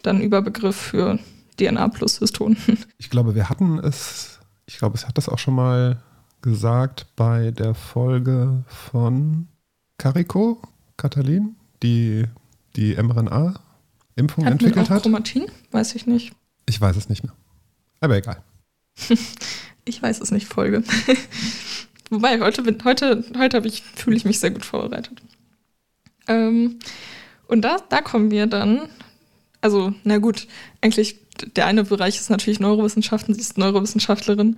dann 0.01 0.19
Überbegriff 0.19 0.75
für 0.75 1.19
DNA 1.57 1.87
plus 1.87 2.19
Histon. 2.19 2.57
Ich 2.97 3.09
glaube, 3.09 3.35
wir 3.35 3.49
hatten 3.49 3.79
es, 3.79 4.39
ich 4.65 4.77
glaube, 4.77 4.95
es 4.97 5.07
hat 5.07 5.17
das 5.17 5.29
auch 5.29 5.39
schon 5.39 5.55
mal 5.55 6.01
gesagt 6.41 7.05
bei 7.15 7.51
der 7.51 7.73
Folge 7.75 8.63
von 8.67 9.47
Carico, 9.97 10.61
Katalin, 10.97 11.55
die 11.81 12.25
die 12.75 12.95
mRNA-Impfung 12.95 14.45
entwickelt 14.45 14.87
auch 14.87 14.89
hat. 14.89 15.03
Chromatin? 15.03 15.45
Weiß 15.71 15.95
ich 15.95 16.07
nicht. 16.07 16.33
Ich 16.65 16.79
weiß 16.79 16.95
es 16.95 17.09
nicht 17.09 17.23
mehr. 17.23 17.33
Aber 17.99 18.15
egal. 18.15 18.43
Ich 19.85 20.01
weiß 20.01 20.21
es 20.21 20.31
nicht, 20.31 20.47
Folge. 20.47 20.81
Wobei, 22.09 22.39
heute, 22.39 22.63
heute, 22.85 23.25
heute 23.37 23.61
ich, 23.65 23.83
fühle 23.83 24.15
ich 24.15 24.23
mich 24.23 24.39
sehr 24.39 24.51
gut 24.51 24.63
vorbereitet. 24.63 25.21
Ähm, 26.27 26.79
und 27.47 27.63
da, 27.63 27.77
da 27.89 28.01
kommen 28.01 28.31
wir 28.31 28.47
dann, 28.47 28.87
also, 29.61 29.93
na 30.03 30.19
gut, 30.19 30.47
eigentlich, 30.81 31.17
der 31.55 31.65
eine 31.65 31.83
Bereich 31.83 32.17
ist 32.17 32.29
natürlich 32.29 32.59
Neurowissenschaften, 32.59 33.33
sie 33.33 33.41
ist 33.41 33.57
Neurowissenschaftlerin. 33.57 34.57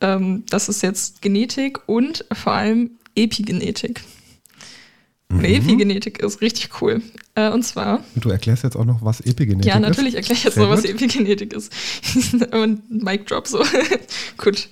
Ähm, 0.00 0.44
das 0.48 0.68
ist 0.68 0.82
jetzt 0.82 1.22
Genetik 1.22 1.88
und 1.88 2.24
vor 2.32 2.52
allem 2.52 2.92
Epigenetik. 3.16 4.02
Mhm. 5.32 5.44
Epigenetik 5.44 6.18
ist 6.18 6.40
richtig 6.40 6.80
cool. 6.80 7.02
Äh, 7.34 7.50
und 7.50 7.62
zwar 7.64 8.00
Und 8.14 8.24
du 8.24 8.30
erklärst 8.30 8.64
jetzt 8.64 8.76
auch 8.76 8.84
noch, 8.84 9.02
was 9.02 9.20
Epigenetik 9.20 9.66
ja, 9.66 9.76
ist? 9.76 9.80
natürlich 9.80 10.14
erkläre 10.14 10.34
ich 10.34 10.44
jetzt 10.44 10.54
Sehr 10.54 10.64
noch, 10.64 10.70
was. 10.70 10.84
Epigenetik 10.84 11.52
ist. 11.52 11.72
Und 12.52 12.90
Mic 12.90 13.24
Drop 13.24 13.46
so. 13.46 13.58
gut. 14.36 14.68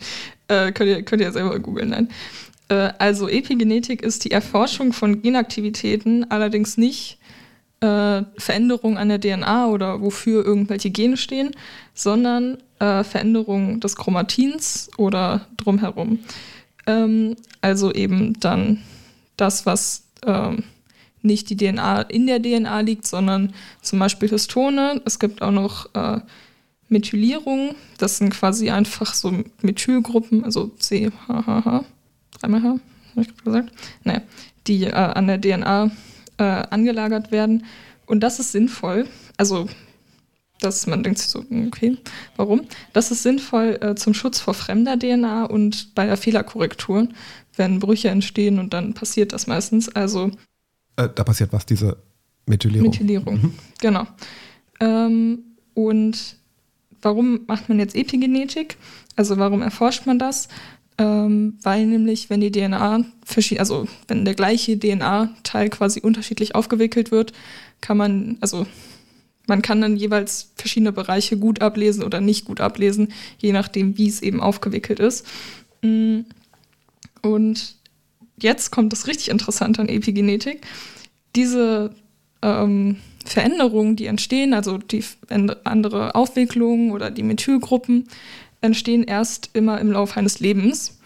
Äh, 0.49 0.73
könnt, 0.73 0.91
ihr, 0.91 1.03
könnt 1.03 1.23
ihr 1.23 1.33
selber 1.33 1.59
googeln, 1.59 1.91
nein. 1.91 2.09
Äh, 2.69 2.93
also 2.99 3.29
Epigenetik 3.29 4.03
ist 4.03 4.25
die 4.25 4.31
Erforschung 4.31 4.93
von 4.93 5.23
Genaktivitäten, 5.23 6.31
allerdings 6.31 6.77
nicht 6.77 7.19
äh, 7.81 8.23
Veränderungen 8.37 8.99
an 8.99 9.09
der 9.09 9.21
DNA 9.21 9.69
oder 9.69 10.01
wofür 10.01 10.45
irgendwelche 10.45 10.91
Gene 10.91 11.17
stehen, 11.17 11.53
sondern 11.95 12.59
äh, 12.79 13.05
Veränderungen 13.05 13.81
des 13.81 13.97
Chromatins 13.97 14.91
oder 14.99 15.47
drumherum. 15.57 16.19
Ähm, 16.87 17.37
also 17.61 17.93
eben 17.93 18.39
dann 18.41 18.83
das, 19.37 19.65
was 19.67 20.05
ähm, 20.27 20.65
nicht 21.23 21.51
die 21.51 21.57
DNA 21.57 22.03
in 22.03 22.27
der 22.27 22.41
DNA 22.41 22.81
liegt, 22.81 23.07
sondern 23.07 23.53
zum 23.83 23.99
Beispiel 23.99 24.29
Histone. 24.29 25.03
Es 25.05 25.19
gibt 25.19 25.43
auch 25.43 25.51
noch 25.51 25.95
äh, 25.95 26.21
Methylierung. 26.89 27.75
Das 27.99 28.19
sind 28.19 28.31
quasi 28.31 28.71
einfach 28.71 29.15
so 29.15 29.33
Methylgruppen, 29.63 30.45
also 30.45 30.69
C, 30.79 31.11
H, 31.29 31.47
H, 31.47 31.65
H, 31.65 31.85
dreimal 32.39 32.63
H, 32.63 32.69
habe 32.69 32.81
ich 33.17 33.29
gerade 33.29 33.45
gesagt. 33.45 33.73
Naja, 34.05 34.23
die 34.67 34.85
äh, 34.85 34.93
an 34.93 35.27
der 35.27 35.41
DNA 35.41 35.91
äh, 36.39 36.43
angelagert 36.43 37.31
werden. 37.33 37.65
Und 38.07 38.21
das 38.21 38.41
ist 38.41 38.53
sinnvoll. 38.53 39.07
Also, 39.37 39.69
dass 40.61 40.87
man 40.87 41.03
denkt 41.03 41.19
sich 41.19 41.29
so, 41.29 41.45
okay, 41.67 41.97
warum? 42.37 42.63
Das 42.93 43.11
ist 43.11 43.23
sinnvoll 43.23 43.79
äh, 43.81 43.95
zum 43.95 44.15
Schutz 44.15 44.41
vor 44.41 44.55
fremder 44.55 44.99
DNA 44.99 45.45
und 45.45 45.95
bei 45.95 46.07
der 46.07 46.17
Fehlerkorrektur, 46.17 47.09
wenn 47.57 47.81
Brüche 47.81 48.09
entstehen 48.09 48.59
und 48.59 48.73
dann 48.73 48.95
passiert 48.95 49.33
das 49.33 49.47
meistens. 49.47 49.89
Also 49.89 50.31
Äh, 50.97 51.09
da 51.15 51.25
passiert 51.25 51.53
was, 51.53 51.67
diese 51.67 51.97
Methylierung. 52.47 52.91
Methylierung, 52.91 53.55
genau. 53.81 54.07
Ähm, 54.81 55.41
und 55.75 56.37
warum 57.03 57.41
macht 57.47 57.69
man 57.69 57.79
jetzt 57.79 57.95
Epigenetik? 57.95 58.77
Also 59.17 59.39
warum 59.39 59.63
erforscht 59.63 60.07
man 60.07 60.19
das? 60.19 60.49
Ähm, 60.99 61.59
weil 61.63 61.87
nämlich, 61.87 62.29
wenn 62.29 62.41
die 62.41 62.53
DNA, 62.53 63.05
also 63.57 63.89
wenn 64.09 64.25
der 64.25 64.35
gleiche 64.35 64.79
DNA-Teil 64.79 65.71
quasi 65.71 66.01
unterschiedlich 66.01 66.55
aufgewickelt 66.55 67.11
wird, 67.11 67.33
kann 67.81 67.97
man, 67.97 68.37
also 68.41 68.67
man 69.51 69.63
kann 69.63 69.81
dann 69.81 69.97
jeweils 69.97 70.53
verschiedene 70.55 70.93
Bereiche 70.93 71.37
gut 71.37 71.61
ablesen 71.61 72.05
oder 72.05 72.21
nicht 72.21 72.45
gut 72.45 72.61
ablesen, 72.61 73.13
je 73.39 73.51
nachdem, 73.51 73.99
wie 73.99 74.09
es 74.09 74.23
eben 74.23 74.41
aufgewickelt 74.41 75.01
ist. 75.01 75.27
Mm. 75.83 76.21
Und 77.21 77.75
jetzt 78.41 78.71
kommt 78.71 78.93
das 78.93 79.09
richtig 79.09 79.29
Interessante 79.29 79.83
an 79.83 79.89
Epigenetik. 79.89 80.65
Diese 81.35 81.93
ähm, 82.43 82.99
Veränderungen, 83.27 83.97
die 83.97 84.07
entstehen, 84.07 84.55
also 84.55 84.79
die 84.79 85.05
andere 85.65 86.15
Aufwicklungen 86.15 86.93
oder 86.93 87.11
die 87.11 87.25
Methylgruppen, 87.25 88.09
entstehen 88.61 89.03
erst 89.03 89.51
immer 89.53 89.81
im 89.81 89.91
Laufe 89.91 90.17
eines 90.17 90.39
Lebens. 90.39 91.01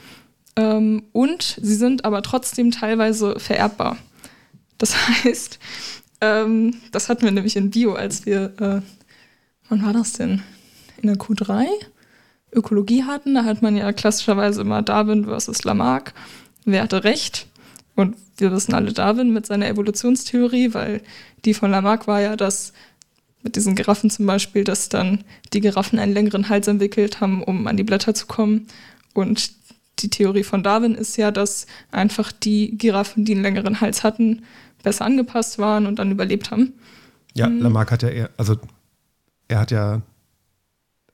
Ähm, 0.56 1.04
und 1.12 1.58
sie 1.62 1.76
sind 1.76 2.04
aber 2.04 2.20
trotzdem 2.20 2.70
teilweise 2.70 3.40
vererbbar. 3.40 3.96
Das 4.76 4.94
heißt, 5.24 5.58
ähm, 6.24 6.76
das 6.92 7.08
hatten 7.08 7.22
wir 7.22 7.30
nämlich 7.30 7.56
in 7.56 7.70
Bio, 7.70 7.94
als 7.94 8.26
wir, 8.26 8.52
äh, 8.60 8.80
wann 9.68 9.82
war 9.84 9.92
das 9.92 10.12
denn? 10.12 10.42
In 11.00 11.08
der 11.08 11.16
Q3 11.16 11.66
Ökologie 12.52 13.04
hatten. 13.04 13.34
Da 13.34 13.44
hat 13.44 13.62
man 13.62 13.76
ja 13.76 13.92
klassischerweise 13.92 14.62
immer 14.62 14.82
Darwin 14.82 15.24
versus 15.24 15.64
Lamarck. 15.64 16.14
Wer 16.64 16.82
hatte 16.82 17.04
recht? 17.04 17.46
Und 17.94 18.16
wir 18.38 18.50
wissen 18.52 18.74
alle 18.74 18.92
Darwin 18.92 19.32
mit 19.32 19.46
seiner 19.46 19.68
Evolutionstheorie, 19.68 20.74
weil 20.74 21.00
die 21.44 21.54
von 21.54 21.70
Lamarck 21.70 22.06
war 22.06 22.20
ja, 22.20 22.36
dass 22.36 22.72
mit 23.42 23.56
diesen 23.56 23.74
Giraffen 23.74 24.10
zum 24.10 24.26
Beispiel, 24.26 24.64
dass 24.64 24.88
dann 24.88 25.22
die 25.52 25.60
Giraffen 25.60 25.98
einen 25.98 26.14
längeren 26.14 26.48
Hals 26.48 26.66
entwickelt 26.66 27.20
haben, 27.20 27.42
um 27.42 27.66
an 27.66 27.76
die 27.76 27.84
Blätter 27.84 28.14
zu 28.14 28.26
kommen. 28.26 28.66
Und 29.12 29.52
die 30.00 30.10
Theorie 30.10 30.42
von 30.42 30.62
Darwin 30.62 30.94
ist 30.94 31.16
ja, 31.16 31.30
dass 31.30 31.66
einfach 31.92 32.32
die 32.32 32.76
Giraffen, 32.78 33.24
die 33.24 33.32
einen 33.32 33.42
längeren 33.42 33.80
Hals 33.80 34.02
hatten, 34.02 34.42
besser 34.84 35.04
angepasst 35.04 35.58
waren 35.58 35.86
und 35.86 35.98
dann 35.98 36.12
überlebt 36.12 36.50
haben. 36.50 36.74
Ja, 37.34 37.48
mhm. 37.48 37.60
Lamarck 37.60 37.90
hat 37.90 38.02
ja 38.02 38.10
eher, 38.10 38.30
also 38.36 38.56
er 39.48 39.58
hat 39.58 39.70
ja, 39.72 40.02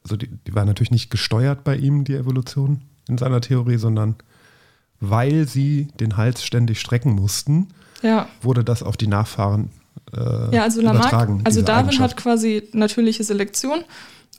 also 0.02 0.16
die, 0.16 0.28
die 0.28 0.54
war 0.54 0.64
natürlich 0.64 0.90
nicht 0.90 1.10
gesteuert 1.10 1.64
bei 1.64 1.76
ihm, 1.76 2.04
die 2.04 2.14
Evolution 2.14 2.82
in 3.08 3.16
seiner 3.16 3.40
Theorie, 3.40 3.78
sondern 3.78 4.16
weil 5.00 5.48
sie 5.48 5.88
den 5.98 6.18
Hals 6.18 6.44
ständig 6.44 6.80
strecken 6.80 7.14
mussten, 7.14 7.68
ja. 8.02 8.28
wurde 8.42 8.62
das 8.62 8.82
auf 8.82 8.98
die 8.98 9.06
Nachfahren 9.06 9.70
äh, 10.14 10.54
ja, 10.54 10.62
also 10.62 10.80
Lamarck, 10.80 11.06
übertragen. 11.06 11.40
Also 11.44 11.62
Darwin 11.62 11.98
hat 11.98 12.16
quasi 12.16 12.68
natürliche 12.72 13.24
Selektion 13.24 13.84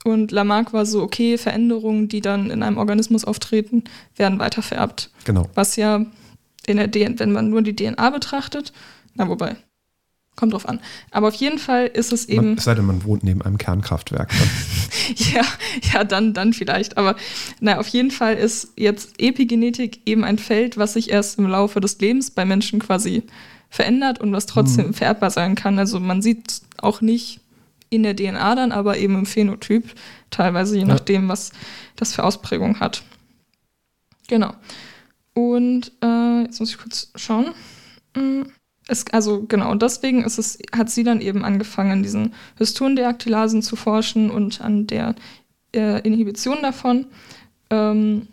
und 0.04 0.30
Lamarck 0.32 0.72
war 0.72 0.86
so, 0.86 1.02
okay, 1.02 1.38
Veränderungen, 1.38 2.08
die 2.08 2.20
dann 2.20 2.50
in 2.50 2.62
einem 2.62 2.78
Organismus 2.78 3.24
auftreten, 3.24 3.84
werden 4.16 4.38
weiter 4.38 4.62
vererbt. 4.62 5.10
Genau. 5.24 5.48
Was 5.54 5.76
ja 5.76 6.04
in 6.66 6.76
der 6.76 6.90
DNA, 6.90 7.18
wenn 7.18 7.32
man 7.32 7.50
nur 7.50 7.62
die 7.62 7.74
DNA 7.74 8.10
betrachtet, 8.10 8.72
na 9.14 9.28
wobei, 9.28 9.56
kommt 10.36 10.52
drauf 10.52 10.68
an. 10.68 10.80
Aber 11.10 11.28
auf 11.28 11.34
jeden 11.34 11.58
Fall 11.58 11.86
ist 11.86 12.12
es 12.12 12.26
eben. 12.28 12.46
Man, 12.46 12.58
es 12.58 12.64
sei 12.64 12.74
denn, 12.74 12.86
man 12.86 13.04
wohnt 13.04 13.22
neben 13.22 13.42
einem 13.42 13.58
Kernkraftwerk. 13.58 14.32
ja, 15.16 15.42
ja, 15.92 16.04
dann, 16.04 16.32
dann 16.34 16.52
vielleicht. 16.52 16.96
Aber 16.96 17.16
na, 17.60 17.78
auf 17.78 17.88
jeden 17.88 18.10
Fall 18.10 18.36
ist 18.36 18.72
jetzt 18.76 19.14
Epigenetik 19.18 20.00
eben 20.06 20.24
ein 20.24 20.38
Feld, 20.38 20.76
was 20.76 20.94
sich 20.94 21.10
erst 21.10 21.38
im 21.38 21.46
Laufe 21.46 21.80
des 21.80 21.98
Lebens 22.00 22.30
bei 22.30 22.44
Menschen 22.44 22.80
quasi 22.80 23.24
verändert 23.68 24.20
und 24.20 24.32
was 24.32 24.46
trotzdem 24.46 24.86
hm. 24.86 24.94
vererbbar 24.94 25.30
sein 25.30 25.54
kann. 25.54 25.78
Also 25.78 25.98
man 26.00 26.22
sieht 26.22 26.62
auch 26.78 27.00
nicht 27.00 27.40
in 27.90 28.02
der 28.02 28.16
DNA 28.16 28.54
dann, 28.54 28.72
aber 28.72 28.96
eben 28.96 29.16
im 29.16 29.26
Phänotyp, 29.26 29.94
teilweise 30.30 30.78
je 30.78 30.84
nachdem, 30.84 31.28
was 31.28 31.52
das 31.96 32.14
für 32.14 32.24
Ausprägung 32.24 32.80
hat. 32.80 33.02
Genau. 34.28 34.54
Und 35.34 35.92
äh, 36.02 36.42
jetzt 36.42 36.58
muss 36.60 36.70
ich 36.70 36.78
kurz 36.78 37.10
schauen. 37.16 37.52
Hm, 38.16 38.46
es, 38.88 39.04
also 39.12 39.44
genau, 39.44 39.74
deswegen 39.74 40.24
ist 40.24 40.38
es, 40.38 40.58
hat 40.76 40.90
sie 40.90 41.04
dann 41.04 41.20
eben 41.20 41.44
angefangen, 41.44 42.02
diesen 42.02 42.34
Histondeaktylasen 42.58 43.62
zu 43.62 43.76
forschen 43.76 44.30
und 44.30 44.60
an 44.60 44.86
der 44.86 45.14
äh, 45.74 46.00
Inhibition 46.06 46.58
davon, 46.62 47.06
ähm, 47.70 48.26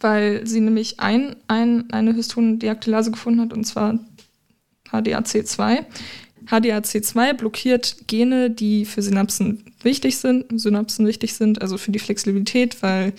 weil 0.00 0.46
sie 0.46 0.60
nämlich 0.60 1.00
ein, 1.00 1.36
ein, 1.46 1.90
eine 1.92 2.14
Histondeaktylase 2.14 3.10
gefunden 3.10 3.40
hat, 3.40 3.52
und 3.52 3.64
zwar 3.64 3.98
HDAC2. 4.90 5.84
HDAC2 6.46 7.32
blockiert 7.34 7.96
Gene, 8.06 8.50
die 8.50 8.84
für 8.84 9.02
Synapsen 9.02 9.64
wichtig 9.82 10.18
sind, 10.18 10.46
Synapsen 10.60 11.06
wichtig 11.06 11.34
sind, 11.34 11.62
also 11.62 11.78
für 11.78 11.90
die 11.90 11.98
Flexibilität, 11.98 12.82
weil 12.82 13.14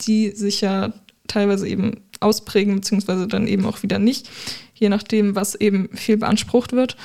die 0.00 0.30
sich 0.30 0.60
ja 0.60 0.92
teilweise 1.28 1.68
eben 1.68 2.00
ausprägen, 2.20 2.76
beziehungsweise 2.76 3.26
dann 3.26 3.46
eben 3.46 3.66
auch 3.66 3.82
wieder 3.82 3.98
nicht, 3.98 4.28
je 4.74 4.88
nachdem, 4.88 5.34
was 5.34 5.54
eben 5.54 5.88
viel 5.94 6.16
beansprucht 6.16 6.72
wird. 6.72 6.96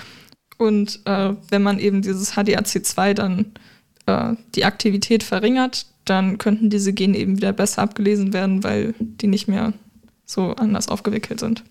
Und 0.57 1.01
äh, 1.05 1.33
wenn 1.49 1.63
man 1.63 1.79
eben 1.79 2.01
dieses 2.01 2.33
HDAC2 2.33 3.13
dann 3.13 3.51
äh, 4.05 4.35
die 4.55 4.65
Aktivität 4.65 5.23
verringert, 5.23 5.87
dann 6.05 6.37
könnten 6.37 6.69
diese 6.69 6.93
Gene 6.93 7.17
eben 7.17 7.37
wieder 7.37 7.53
besser 7.53 7.81
abgelesen 7.81 8.33
werden, 8.33 8.63
weil 8.63 8.93
die 8.99 9.27
nicht 9.27 9.47
mehr 9.47 9.73
so 10.25 10.51
anders 10.51 10.87
aufgewickelt 10.87 11.39
sind. 11.39 11.63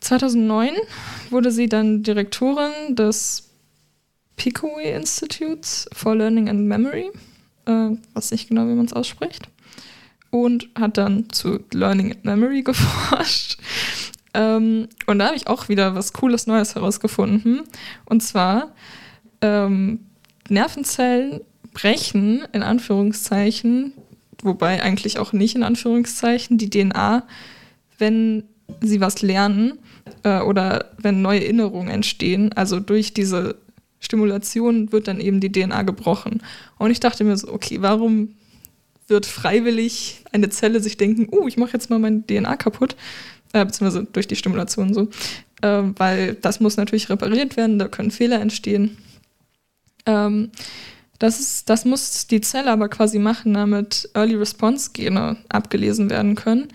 2009 0.00 0.70
wurde 1.30 1.50
sie 1.50 1.68
dann 1.68 2.02
Direktorin 2.02 2.94
des 2.94 3.48
Picowe 4.36 4.82
Institutes 4.82 5.88
for 5.92 6.14
Learning 6.14 6.48
and 6.48 6.66
Memory, 6.66 7.10
äh, 7.66 7.90
was 8.14 8.30
nicht 8.30 8.48
genau, 8.48 8.62
wie 8.68 8.74
man 8.74 8.86
es 8.86 8.92
ausspricht, 8.92 9.48
und 10.30 10.68
hat 10.78 10.98
dann 10.98 11.30
zu 11.30 11.60
Learning 11.72 12.12
and 12.12 12.24
Memory 12.24 12.62
geforscht. 12.64 13.58
Ähm, 14.34 14.88
und 15.06 15.18
da 15.18 15.26
habe 15.26 15.36
ich 15.36 15.46
auch 15.46 15.68
wieder 15.68 15.94
was 15.94 16.12
Cooles 16.12 16.46
Neues 16.46 16.74
herausgefunden. 16.74 17.62
Und 18.04 18.22
zwar 18.22 18.72
ähm, 19.40 20.00
Nervenzellen 20.48 21.40
brechen 21.72 22.44
in 22.52 22.62
Anführungszeichen, 22.62 23.92
wobei 24.42 24.82
eigentlich 24.82 25.18
auch 25.18 25.32
nicht 25.32 25.54
in 25.54 25.62
Anführungszeichen, 25.62 26.58
die 26.58 26.70
DNA, 26.70 27.24
wenn 27.98 28.44
sie 28.80 29.00
was 29.00 29.22
lernen 29.22 29.78
äh, 30.24 30.40
oder 30.40 30.92
wenn 30.98 31.22
neue 31.22 31.42
Erinnerungen 31.42 31.88
entstehen. 31.88 32.52
Also 32.52 32.80
durch 32.80 33.14
diese 33.14 33.56
Stimulation 34.00 34.92
wird 34.92 35.08
dann 35.08 35.20
eben 35.20 35.40
die 35.40 35.50
DNA 35.50 35.82
gebrochen. 35.82 36.42
Und 36.78 36.90
ich 36.90 37.00
dachte 37.00 37.24
mir 37.24 37.36
so, 37.36 37.52
okay, 37.52 37.78
warum 37.80 38.34
wird 39.08 39.26
freiwillig 39.26 40.22
eine 40.32 40.50
Zelle 40.50 40.80
sich 40.80 40.96
denken, 40.96 41.28
oh, 41.30 41.48
ich 41.48 41.56
mache 41.56 41.72
jetzt 41.72 41.90
mal 41.90 41.98
meine 41.98 42.22
DNA 42.22 42.56
kaputt, 42.56 42.96
äh, 43.52 43.64
beziehungsweise 43.64 44.06
durch 44.12 44.28
die 44.28 44.36
Stimulation 44.36 44.94
so, 44.94 45.08
äh, 45.62 45.82
weil 45.96 46.34
das 46.34 46.60
muss 46.60 46.76
natürlich 46.76 47.10
repariert 47.10 47.56
werden, 47.56 47.78
da 47.78 47.88
können 47.88 48.10
Fehler 48.10 48.40
entstehen. 48.40 48.98
Ähm, 50.06 50.50
das, 51.18 51.40
ist, 51.40 51.68
das 51.70 51.84
muss 51.84 52.26
die 52.26 52.40
Zelle 52.40 52.70
aber 52.70 52.88
quasi 52.88 53.18
machen, 53.18 53.54
damit 53.54 54.08
Early 54.14 54.36
Response 54.36 54.90
Gene 54.92 55.36
abgelesen 55.48 56.10
werden 56.10 56.34
können. 56.34 56.68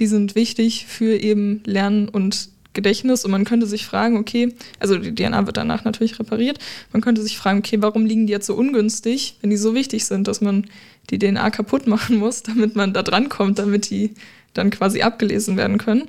Die 0.00 0.06
sind 0.06 0.34
wichtig 0.34 0.86
für 0.86 1.16
eben 1.16 1.62
Lernen 1.64 2.08
und 2.08 2.48
Gedächtnis 2.74 3.24
und 3.24 3.30
man 3.30 3.44
könnte 3.44 3.66
sich 3.66 3.86
fragen, 3.86 4.16
okay, 4.16 4.54
also 4.78 4.98
die 4.98 5.14
DNA 5.14 5.46
wird 5.46 5.56
danach 5.56 5.84
natürlich 5.84 6.18
repariert, 6.18 6.58
man 6.92 7.00
könnte 7.00 7.22
sich 7.22 7.38
fragen, 7.38 7.60
okay, 7.60 7.78
warum 7.80 8.04
liegen 8.04 8.26
die 8.26 8.32
jetzt 8.32 8.46
so 8.46 8.54
ungünstig, 8.54 9.38
wenn 9.40 9.50
die 9.50 9.56
so 9.56 9.74
wichtig 9.74 10.04
sind, 10.04 10.28
dass 10.28 10.40
man 10.40 10.66
die 11.10 11.18
DNA 11.18 11.50
kaputt 11.50 11.86
machen 11.86 12.16
muss, 12.16 12.42
damit 12.42 12.76
man 12.76 12.92
da 12.92 13.02
dran 13.02 13.28
kommt, 13.28 13.58
damit 13.58 13.90
die 13.90 14.14
dann 14.52 14.70
quasi 14.70 15.02
abgelesen 15.02 15.56
werden 15.56 15.78
können. 15.78 16.08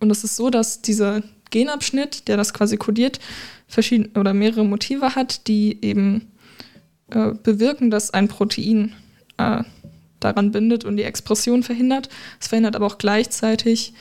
Und 0.00 0.10
es 0.10 0.24
ist 0.24 0.36
so, 0.36 0.50
dass 0.50 0.82
dieser 0.82 1.22
Genabschnitt, 1.50 2.28
der 2.28 2.36
das 2.36 2.52
quasi 2.52 2.76
kodiert, 2.76 3.20
verschiedene 3.68 4.10
oder 4.18 4.34
mehrere 4.34 4.64
Motive 4.64 5.14
hat, 5.14 5.46
die 5.48 5.78
eben 5.82 6.32
äh, 7.10 7.32
bewirken, 7.42 7.90
dass 7.90 8.12
ein 8.12 8.28
Protein 8.28 8.92
äh, 9.38 9.62
daran 10.20 10.52
bindet 10.52 10.84
und 10.84 10.96
die 10.96 11.02
Expression 11.02 11.62
verhindert. 11.62 12.08
Es 12.40 12.48
verhindert 12.48 12.76
aber 12.76 12.86
auch 12.86 12.98
gleichzeitig 12.98 13.94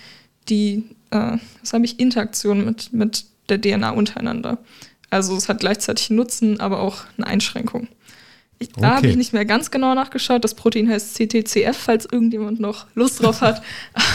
die, 0.50 0.84
äh, 1.14 1.38
was 1.62 1.74
habe 1.74 1.86
ich, 1.86 2.00
Interaktion 2.00 2.66
mit, 2.66 2.92
mit 2.92 3.26
der 3.50 3.62
DNA 3.62 3.92
untereinander. 3.92 4.58
Also 5.10 5.36
es 5.36 5.48
hat 5.48 5.60
gleichzeitig 5.60 6.10
einen 6.10 6.18
Nutzen, 6.18 6.60
aber 6.60 6.80
auch 6.80 7.04
eine 7.18 7.28
Einschränkung. 7.28 7.88
Ich, 8.58 8.70
da 8.70 8.80
okay. 8.80 8.96
habe 8.96 9.08
ich 9.08 9.16
nicht 9.16 9.34
mehr 9.34 9.46
ganz 9.46 9.70
genau 9.72 9.94
nachgeschaut. 9.94 10.44
Das 10.44 10.56
Protein 10.56 10.90
heißt 10.90 11.16
CTCF, 11.16 11.78
falls 11.78 12.06
irgendjemand 12.12 12.60
noch 12.60 12.88
Lust 12.96 13.22
drauf 13.22 13.42
hat. 13.42 13.62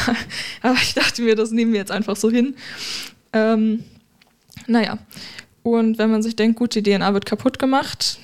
Aber 0.63 0.75
ich 0.75 0.95
dachte 0.95 1.23
mir, 1.23 1.37
das 1.37 1.51
nehmen 1.51 1.73
wir 1.73 1.81
jetzt 1.81 1.91
einfach 1.91 2.17
so 2.17 2.31
hin. 2.31 2.57
Ähm, 3.33 3.85
naja, 4.67 4.99
und 5.63 5.99
wenn 5.99 6.11
man 6.11 6.23
sich 6.23 6.35
denkt, 6.35 6.59
gut, 6.59 6.75
die 6.75 6.83
DNA 6.83 7.13
wird 7.13 7.27
kaputt 7.27 7.59
gemacht, 7.59 8.19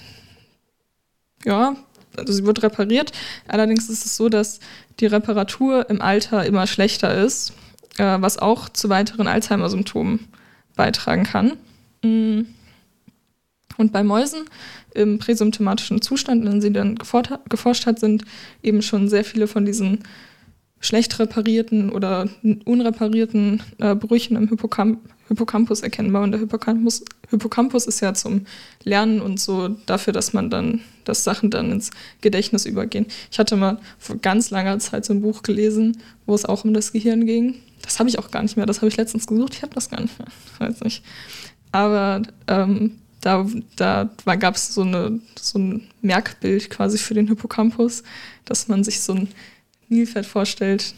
ja, 1.44 1.76
also 2.16 2.32
sie 2.32 2.46
wird 2.46 2.62
repariert. 2.62 3.12
Allerdings 3.46 3.90
ist 3.90 4.06
es 4.06 4.16
so, 4.16 4.28
dass 4.28 4.60
die 5.00 5.06
Reparatur 5.06 5.90
im 5.90 6.00
Alter 6.00 6.46
immer 6.46 6.66
schlechter 6.66 7.14
ist, 7.22 7.52
äh, 7.98 8.16
was 8.20 8.38
auch 8.38 8.68
zu 8.68 8.88
weiteren 8.88 9.26
Alzheimer-Symptomen 9.26 10.20
beitragen 10.76 11.24
kann. 11.24 11.52
Mm. 12.02 12.46
Und 13.76 13.92
bei 13.92 14.04
Mäusen 14.04 14.44
im 14.94 15.18
präsymptomatischen 15.18 16.00
Zustand, 16.00 16.44
dem 16.46 16.61
sie 16.61 16.72
dann 16.72 16.96
geforscht 16.96 17.87
hat, 17.87 17.98
sind 17.98 18.24
eben 18.62 18.83
schon 18.83 19.09
sehr 19.09 19.24
viele 19.24 19.48
von 19.48 19.64
diesen 19.64 20.04
schlecht 20.78 21.18
reparierten 21.18 21.90
oder 21.90 22.28
unreparierten 22.64 23.62
äh, 23.78 23.94
Brüchen 23.94 24.37
im 24.37 24.48
Hippocamp 24.48 25.00
Hippocampus 25.28 25.80
erkennbar. 25.80 26.22
Und 26.22 26.33
der 26.33 26.40
Hippocampus, 26.40 27.04
Hippocampus 27.30 27.87
ist 27.87 28.00
ja 28.00 28.12
zum 28.14 28.46
Lernen 28.83 29.20
und 29.20 29.40
so 29.40 29.68
dafür, 29.87 30.12
dass 30.12 30.33
man 30.33 30.50
dann, 30.50 30.80
dass 31.04 31.24
Sachen 31.24 31.50
dann 31.50 31.72
ins 31.72 31.90
Gedächtnis 32.20 32.66
übergehen. 32.66 33.07
Ich 33.30 33.38
hatte 33.38 33.57
mal 33.57 33.78
vor 33.98 34.16
ganz 34.16 34.50
langer 34.50 34.78
Zeit 34.78 35.04
so 35.04 35.14
ein 35.14 35.22
Buch 35.22 35.42
gelesen, 35.42 35.96
wo 36.26 36.35
es 36.35 36.44
auch 36.44 36.64
um 36.64 36.74
das 36.74 36.92
Gehirn 36.92 37.24
ging. 37.24 37.54
Das 37.85 37.99
habe 37.99 38.09
ich 38.09 38.18
auch 38.18 38.31
gar 38.31 38.42
nicht 38.42 38.57
mehr. 38.57 38.66
Das 38.66 38.79
habe 38.79 38.88
ich 38.88 38.97
letztens 38.97 39.27
gesucht. 39.27 39.55
Ich 39.55 39.62
habe 39.62 39.75
das 39.75 39.90
gar 39.90 40.01
nicht 40.01 40.18
mehr. 40.18 40.29
Weiß 40.59 40.81
nicht. 40.81 41.05
Aber 41.73 42.23
ähm, 42.47 42.99
da, 43.20 43.47
da 43.77 44.11
gab 44.37 44.55
es 44.55 44.75
so, 44.75 44.83
eine, 44.83 45.20
so 45.40 45.59
ein 45.59 45.88
Merkbild 46.03 46.70
quasi 46.70 46.99
für 46.99 47.14
den 47.14 47.27
Hippocampus, 47.29 48.03
dass 48.44 48.68
man 48.68 48.85
sich 48.85 49.01
so 49.01 49.14
ein 49.14 49.29
Nilpferd 49.88 50.27
vorstellt. 50.27 50.94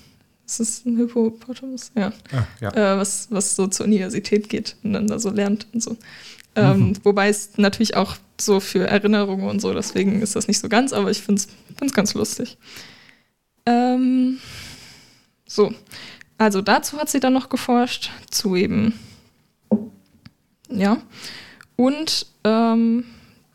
Ist 0.46 0.60
das 0.60 0.84
ein 0.84 0.96
Hippopotamus? 0.96 1.90
Ja. 1.96 2.12
Ah, 2.32 2.46
ja. 2.60 2.70
Äh, 2.94 2.98
was, 2.98 3.28
was 3.30 3.56
so 3.56 3.66
zur 3.66 3.86
Universität 3.86 4.48
geht 4.48 4.76
und 4.82 4.92
dann 4.92 5.06
da 5.06 5.18
so 5.18 5.30
lernt 5.30 5.66
und 5.72 5.82
so. 5.82 5.96
Ähm, 6.54 6.78
Mhm. 6.88 6.96
Wobei 7.04 7.28
es 7.28 7.58
natürlich 7.58 7.96
auch 7.96 8.16
so 8.40 8.60
für 8.60 8.86
Erinnerungen 8.86 9.48
und 9.48 9.60
so, 9.60 9.72
deswegen 9.74 10.22
ist 10.22 10.36
das 10.36 10.48
nicht 10.48 10.58
so 10.58 10.68
ganz, 10.68 10.92
aber 10.92 11.10
ich 11.10 11.20
finde 11.20 11.42
es 11.80 11.92
ganz 11.92 12.14
lustig. 12.14 12.56
Ähm, 13.66 14.38
so, 15.46 15.72
also 16.38 16.60
dazu 16.60 16.98
hat 16.98 17.08
sie 17.08 17.20
dann 17.20 17.32
noch 17.32 17.48
geforscht, 17.48 18.10
zu 18.30 18.56
eben, 18.56 18.98
ja. 20.68 20.98
Und 21.76 22.26
ähm, 22.44 23.04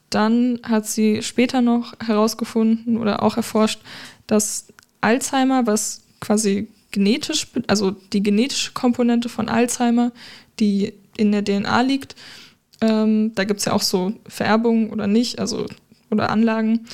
dann 0.10 0.60
hat 0.64 0.86
sie 0.86 1.22
später 1.22 1.62
noch 1.62 1.94
herausgefunden 2.00 2.98
oder 2.98 3.24
auch 3.24 3.38
erforscht, 3.38 3.82
dass 4.28 4.68
Alzheimer, 5.00 5.66
was 5.66 6.04
quasi 6.20 6.68
genetisch, 6.92 7.48
also 7.68 7.92
die 7.92 8.22
genetische 8.22 8.74
Komponente 8.74 9.30
von 9.30 9.50
Alzheimer, 9.50 10.12
die 10.60 10.94
in 11.18 11.32
der 11.32 11.44
DNA 11.44 11.82
liegt, 11.82 12.16
ähm, 12.82 13.34
da 13.36 13.44
gibt 13.44 13.60
es 13.60 13.66
ja 13.66 13.74
auch 13.74 13.82
so 13.82 14.14
Vererbungen 14.28 14.90
oder 14.90 15.08
nicht, 15.08 15.40
also 15.40 15.66
oder 16.10 16.30
Anlagen, 16.30 16.88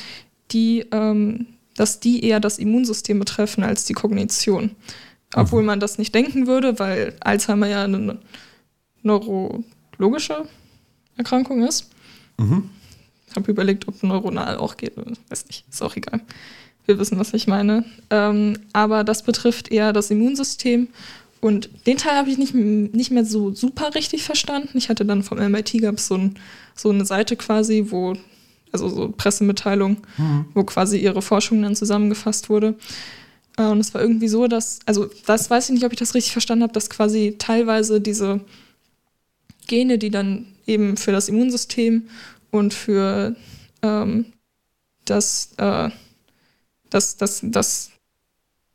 die, 0.52 0.86
ähm, 0.91 1.47
dass 1.76 2.00
die 2.00 2.23
eher 2.23 2.39
das 2.39 2.60
Immunsystem 2.60 3.19
betreffen 3.19 3.63
als 3.63 3.86
die 3.86 3.93
Kognition. 3.93 4.71
Obwohl 5.33 5.63
man 5.63 5.79
das 5.79 5.97
nicht 5.97 6.15
denken 6.15 6.47
würde, 6.47 6.79
weil 6.79 7.15
Alzheimer 7.19 7.67
ja 7.67 7.83
eine 7.83 8.19
neurologische 9.03 10.47
Erkrankung 11.17 11.63
ist. 11.63 11.89
Mhm. 12.37 12.69
Ich 13.29 13.35
habe 13.35 13.51
überlegt, 13.51 13.87
ob 13.87 14.01
neuronal 14.03 14.57
auch 14.57 14.77
geht. 14.77 14.93
Weiß 15.29 15.47
nicht, 15.47 15.65
ist 15.69 15.81
auch 15.81 15.95
egal. 15.95 16.21
Wir 16.85 16.97
wissen, 16.97 17.19
was 17.19 17.33
ich 17.33 17.47
meine. 17.47 17.83
Ähm, 18.09 18.57
aber 18.71 19.03
das 19.03 19.23
betrifft 19.23 19.69
eher 19.69 19.91
das 19.91 20.09
Immunsystem. 20.09 20.87
Und 21.41 21.69
den 21.85 21.97
Teil 21.97 22.15
habe 22.15 22.29
ich 22.29 22.37
nicht, 22.37 22.55
nicht 22.55 23.11
mehr 23.11 23.25
so 23.25 23.53
super 23.53 23.93
richtig 23.93 24.23
verstanden. 24.23 24.77
Ich 24.77 24.89
hatte 24.89 25.05
dann 25.05 25.23
vom 25.23 25.37
MIT 25.37 25.81
gab 25.81 25.95
es 25.95 26.07
so, 26.07 26.15
ein, 26.15 26.35
so 26.75 26.89
eine 26.89 27.05
Seite 27.05 27.35
quasi, 27.35 27.87
wo, 27.89 28.15
also 28.71 28.89
so 28.89 29.09
Pressemitteilung, 29.09 29.97
wo 30.53 30.63
quasi 30.63 30.97
ihre 30.97 31.21
Forschung 31.21 31.61
dann 31.61 31.75
zusammengefasst 31.75 32.49
wurde. 32.49 32.75
Äh, 33.57 33.63
Und 33.63 33.79
es 33.79 33.93
war 33.93 34.01
irgendwie 34.01 34.27
so, 34.27 34.47
dass, 34.47 34.79
also 34.85 35.09
das 35.25 35.49
weiß 35.49 35.65
ich 35.69 35.73
nicht, 35.73 35.85
ob 35.85 35.91
ich 35.91 35.99
das 35.99 36.13
richtig 36.13 36.31
verstanden 36.31 36.63
habe, 36.63 36.73
dass 36.73 36.89
quasi 36.89 37.35
teilweise 37.37 37.99
diese 37.99 38.41
Gene, 39.67 39.97
die 39.97 40.09
dann 40.11 40.45
eben 40.65 40.97
für 40.97 41.11
das 41.11 41.27
Immunsystem 41.29 42.07
und 42.51 42.73
für 42.73 43.35
ähm, 43.81 44.25
das, 45.05 45.53
äh, 45.57 45.89
das, 46.89 47.17
das, 47.17 47.41
das 47.43 47.91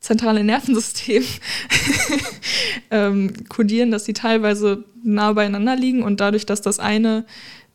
zentrale 0.00 0.42
Nervensystem 0.44 1.24
ähm, 2.90 3.48
kodieren, 3.48 3.90
dass 3.90 4.04
sie 4.04 4.12
teilweise 4.12 4.84
nah 5.04 5.32
beieinander 5.32 5.76
liegen 5.76 6.02
und 6.02 6.20
dadurch, 6.20 6.44
dass 6.44 6.60
das 6.60 6.78
eine 6.78 7.24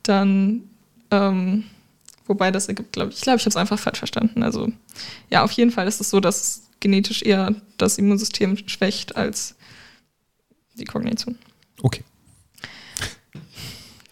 dann, 0.03 0.63
ähm, 1.09 1.63
wobei 2.25 2.51
das 2.51 2.67
ergibt, 2.67 2.91
glaube 2.93 3.11
ich, 3.11 3.17
ich 3.17 3.21
glaube, 3.21 3.37
ich 3.37 3.43
habe 3.43 3.49
es 3.49 3.55
einfach 3.57 3.79
falsch 3.79 3.99
verstanden. 3.99 4.43
Also 4.43 4.69
ja, 5.29 5.43
auf 5.43 5.51
jeden 5.51 5.71
Fall 5.71 5.87
ist 5.87 6.01
es 6.01 6.09
so, 6.09 6.19
dass 6.19 6.66
genetisch 6.79 7.23
eher 7.23 7.55
das 7.77 7.97
Immunsystem 7.97 8.57
schwächt 8.67 9.15
als 9.15 9.55
die 10.75 10.85
Kognition. 10.85 11.37
Okay. 11.81 12.03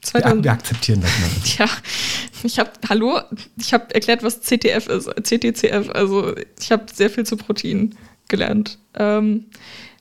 2000 0.02 0.38
Wir, 0.38 0.44
wir 0.44 0.52
akzeptieren 0.52 1.02
das 1.02 1.12
mal. 1.20 1.30
Ja, 1.58 1.70
ich 2.44 2.60
habe, 2.60 2.72
hallo, 2.90 3.22
ich 3.58 3.74
habe 3.74 3.94
erklärt, 3.94 4.24
was 4.24 4.42
CTF 4.42 4.88
ist, 4.88 5.10
CTCF, 5.24 5.90
also 5.90 6.36
ich 6.60 6.72
habe 6.72 6.86
sehr 6.94 7.10
viel 7.10 7.26
zu 7.26 7.38
Protein 7.38 7.96
gelernt. 8.28 8.78
Ähm, 8.94 9.46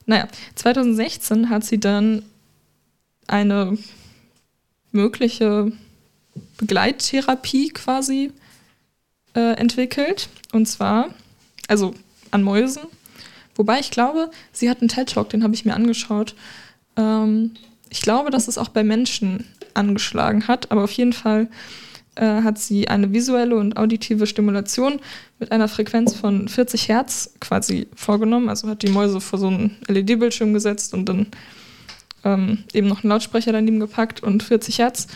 naja, 0.05 0.27
2016 0.55 1.49
hat 1.49 1.63
sie 1.63 1.79
dann 1.79 2.23
eine 3.27 3.77
mögliche 4.91 5.71
Begleittherapie 6.57 7.69
quasi 7.69 8.31
äh, 9.35 9.53
entwickelt. 9.53 10.29
Und 10.51 10.67
zwar, 10.67 11.09
also 11.67 11.95
an 12.35 12.43
Mäusen. 12.43 12.83
Wobei 13.55 13.79
ich 13.79 13.89
glaube, 13.89 14.29
sie 14.51 14.69
hat 14.69 14.81
einen 14.81 14.89
TED-Talk, 14.89 15.29
den 15.29 15.43
habe 15.43 15.55
ich 15.55 15.65
mir 15.65 15.73
angeschaut. 15.73 16.35
Ähm, 16.97 17.51
ich 17.89 18.01
glaube, 18.01 18.29
dass 18.29 18.47
es 18.47 18.57
auch 18.57 18.69
bei 18.69 18.83
Menschen 18.83 19.45
angeschlagen 19.73 20.47
hat, 20.47 20.71
aber 20.71 20.83
auf 20.83 20.91
jeden 20.91 21.13
Fall 21.13 21.47
äh, 22.15 22.41
hat 22.43 22.57
sie 22.57 22.87
eine 22.87 23.11
visuelle 23.13 23.55
und 23.55 23.77
auditive 23.77 24.27
Stimulation 24.27 24.99
mit 25.39 25.51
einer 25.51 25.67
Frequenz 25.67 26.13
von 26.13 26.47
40 26.47 26.89
Hertz 26.89 27.33
quasi 27.39 27.87
vorgenommen. 27.95 28.49
Also 28.49 28.67
hat 28.67 28.83
die 28.83 28.91
Mäuse 28.91 29.21
vor 29.21 29.39
so 29.39 29.47
einen 29.47 29.77
LED-Bildschirm 29.87 30.53
gesetzt 30.53 30.93
und 30.93 31.07
dann 31.07 31.27
ähm, 32.23 32.63
eben 32.73 32.87
noch 32.87 33.03
einen 33.03 33.11
Lautsprecher 33.11 33.51
daneben 33.51 33.79
gepackt 33.79 34.23
und 34.23 34.43
40 34.43 34.79
Hertz 34.79 35.07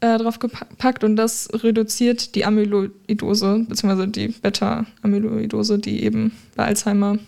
äh, 0.00 0.18
drauf 0.18 0.38
gepackt 0.38 1.04
und 1.04 1.16
das 1.16 1.48
reduziert 1.52 2.34
die 2.34 2.44
Amyloidose, 2.44 3.64
beziehungsweise 3.68 4.08
die 4.08 4.28
Beta-Amyloidose, 4.28 5.78
die 5.78 6.02
eben 6.02 6.32
bei 6.56 6.64
Alzheimer 6.64 7.18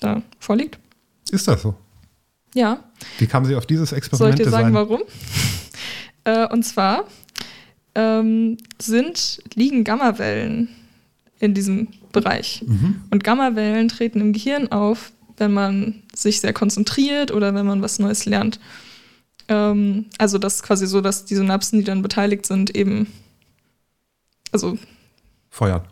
da 0.00 0.22
vorliegt. 0.38 0.78
Ist 1.30 1.48
das 1.48 1.62
so? 1.62 1.74
Ja, 2.54 2.82
Wie 3.18 3.26
kam 3.26 3.44
sie 3.44 3.54
auf 3.54 3.66
dieses 3.66 3.90
soll 3.90 3.98
ich 3.98 4.04
Experiment 4.04 4.38
dir 4.38 4.50
sagen, 4.50 4.68
Design? 4.68 4.74
warum? 4.74 5.02
äh, 6.24 6.52
und 6.52 6.64
zwar 6.64 7.04
ähm, 7.94 8.56
sind, 8.80 9.42
liegen 9.54 9.84
Gammawellen 9.84 10.68
in 11.38 11.54
diesem 11.54 11.88
Bereich. 12.12 12.62
Mhm. 12.66 13.02
Und 13.10 13.24
Gammawellen 13.24 13.88
treten 13.88 14.20
im 14.20 14.32
Gehirn 14.32 14.70
auf, 14.70 15.12
wenn 15.36 15.52
man 15.52 16.02
sich 16.14 16.40
sehr 16.40 16.52
konzentriert 16.52 17.30
oder 17.30 17.54
wenn 17.54 17.66
man 17.66 17.82
was 17.82 17.98
Neues 17.98 18.26
lernt. 18.26 18.60
Ähm, 19.50 20.06
also 20.16 20.38
das 20.38 20.56
ist 20.56 20.62
quasi 20.62 20.86
so, 20.86 21.00
dass 21.00 21.24
die 21.24 21.34
Synapsen, 21.34 21.80
die 21.80 21.84
dann 21.84 22.02
beteiligt 22.02 22.46
sind, 22.46 22.74
eben, 22.74 23.08
also 24.52 24.78
Feuern. 25.50 25.82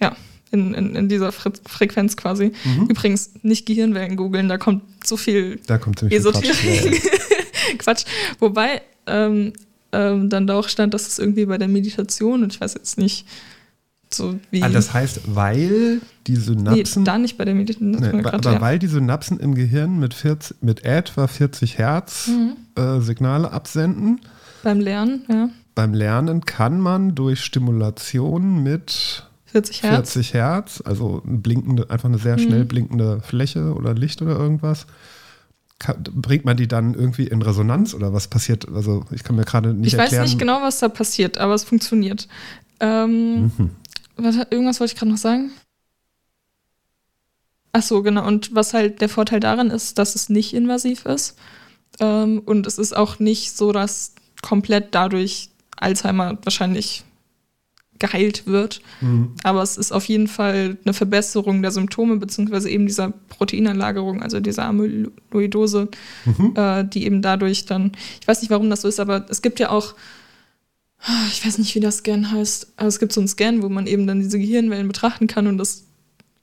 ja, 0.00 0.14
in, 0.50 0.74
in, 0.74 0.94
in 0.94 1.08
dieser 1.08 1.32
Fre 1.32 1.50
Frequenz 1.66 2.16
quasi. 2.16 2.52
Mhm. 2.64 2.86
Übrigens 2.88 3.30
nicht 3.42 3.66
Gehirnwellen 3.66 4.16
googeln, 4.16 4.48
da 4.48 4.58
kommt 4.58 4.82
so 5.04 5.16
viel 5.16 5.58
Da 5.66 5.78
kommt 5.78 5.98
ziemlich 5.98 6.20
viel 6.20 6.30
Quatsch. 6.30 6.44
Esoterik. 6.44 7.78
Quatsch. 7.78 8.04
Wobei 8.38 8.82
ähm, 9.06 9.54
ähm, 9.92 10.28
dann 10.28 10.46
da 10.46 10.58
auch 10.58 10.68
stand, 10.68 10.92
dass 10.92 11.08
es 11.08 11.18
irgendwie 11.18 11.46
bei 11.46 11.56
der 11.56 11.68
Meditation 11.68 12.42
und 12.42 12.52
ich 12.52 12.60
weiß 12.60 12.74
jetzt 12.74 12.98
nicht 12.98 13.26
so 14.12 14.38
wie. 14.50 14.62
Ah, 14.62 14.68
das 14.68 14.92
heißt, 14.94 15.22
weil 15.34 16.00
die 16.26 16.32
nee, 16.32 16.38
Synapsen. 16.38 17.04
da 17.04 17.18
nicht 17.18 17.36
bei 17.38 17.44
der 17.44 17.54
Meditation. 17.54 17.90
Nee, 17.90 18.00
war 18.24 18.34
aber 18.34 18.38
grad, 18.40 18.44
ja. 18.44 18.60
weil 18.60 18.78
die 18.78 18.86
Synapsen 18.86 19.38
im 19.40 19.54
Gehirn 19.54 19.98
mit, 19.98 20.14
40, 20.14 20.56
mit 20.62 20.84
etwa 20.84 21.26
40 21.26 21.78
Hertz 21.78 22.28
Mhm. 22.28 22.56
äh, 22.82 23.00
Signale 23.00 23.50
absenden, 23.52 24.20
Beim 24.62 24.80
Lernen, 24.80 25.24
ja. 25.28 25.48
beim 25.74 25.92
Lernen 25.94 26.44
kann 26.44 26.80
man 26.80 27.14
durch 27.14 27.40
Stimulation 27.44 28.62
mit 28.62 29.24
40 29.46 29.82
Hertz. 29.82 30.12
40 30.12 30.34
Hertz, 30.34 30.82
also 30.84 31.22
blinkende, 31.24 31.90
einfach 31.90 32.08
eine 32.08 32.18
sehr 32.18 32.38
schnell 32.38 32.64
Mhm. 32.64 32.68
blinkende 32.68 33.20
Fläche 33.22 33.74
oder 33.74 33.94
Licht 33.94 34.22
oder 34.22 34.36
irgendwas, 34.38 34.86
kann, 35.78 36.02
bringt 36.14 36.44
man 36.44 36.56
die 36.56 36.68
dann 36.68 36.94
irgendwie 36.94 37.26
in 37.26 37.42
Resonanz 37.42 37.92
oder 37.94 38.12
was 38.12 38.28
passiert? 38.28 38.66
Also 38.74 39.04
ich 39.10 39.24
kann 39.24 39.36
mir 39.36 39.44
gerade 39.44 39.74
nicht 39.74 39.88
ich 39.92 39.98
erklären. 39.98 40.22
weiß 40.22 40.30
nicht 40.30 40.38
genau, 40.38 40.62
was 40.62 40.78
da 40.78 40.88
passiert, 40.88 41.36
aber 41.38 41.54
es 41.54 41.64
funktioniert. 41.64 42.28
Ähm, 42.80 43.52
Mhm. 43.58 43.70
Was, 44.16 44.36
irgendwas 44.50 44.80
wollte 44.80 44.92
ich 44.94 44.98
gerade 44.98 45.10
noch 45.12 45.18
sagen. 45.18 45.52
Ach 47.72 47.82
so, 47.82 48.02
genau. 48.02 48.26
Und 48.26 48.54
was 48.54 48.72
halt 48.74 49.00
der 49.00 49.08
Vorteil 49.08 49.40
daran 49.40 49.70
ist, 49.70 49.98
dass 49.98 50.14
es 50.14 50.28
nicht 50.28 50.54
invasiv 50.54 51.04
ist. 51.04 51.36
Ähm, 52.00 52.40
und 52.44 52.66
es 52.66 52.78
ist 52.78 52.96
auch 52.96 53.18
nicht 53.18 53.56
so, 53.56 53.72
dass 53.72 54.14
komplett 54.42 54.94
dadurch 54.94 55.50
Alzheimer 55.76 56.38
wahrscheinlich 56.42 57.04
geheilt 57.98 58.46
wird. 58.46 58.80
Mhm. 59.00 59.34
Aber 59.42 59.62
es 59.62 59.76
ist 59.76 59.92
auf 59.92 60.06
jeden 60.06 60.28
Fall 60.28 60.76
eine 60.84 60.92
Verbesserung 60.94 61.62
der 61.62 61.70
Symptome, 61.70 62.16
beziehungsweise 62.16 62.68
eben 62.70 62.86
dieser 62.86 63.12
Proteinanlagerung, 63.28 64.22
also 64.22 64.40
dieser 64.40 64.64
Amyloidose, 64.64 65.88
Mhm. 66.24 66.52
äh, 66.56 66.84
die 66.84 67.04
eben 67.04 67.22
dadurch 67.22 67.64
dann, 67.66 67.92
ich 68.20 68.28
weiß 68.28 68.42
nicht, 68.42 68.50
warum 68.50 68.68
das 68.70 68.82
so 68.82 68.88
ist, 68.88 69.00
aber 69.00 69.26
es 69.28 69.40
gibt 69.42 69.60
ja 69.60 69.70
auch, 69.70 69.94
ich 71.30 71.44
weiß 71.44 71.58
nicht, 71.58 71.74
wie 71.74 71.80
das 71.80 71.98
Scan 71.98 72.30
heißt, 72.30 72.72
aber 72.76 72.88
es 72.88 72.98
gibt 72.98 73.12
so 73.12 73.20
einen 73.20 73.28
Scan, 73.28 73.62
wo 73.62 73.68
man 73.68 73.86
eben 73.86 74.06
dann 74.06 74.20
diese 74.20 74.38
Gehirnwellen 74.38 74.88
betrachten 74.88 75.26
kann 75.26 75.46
und 75.46 75.58
das 75.58 75.84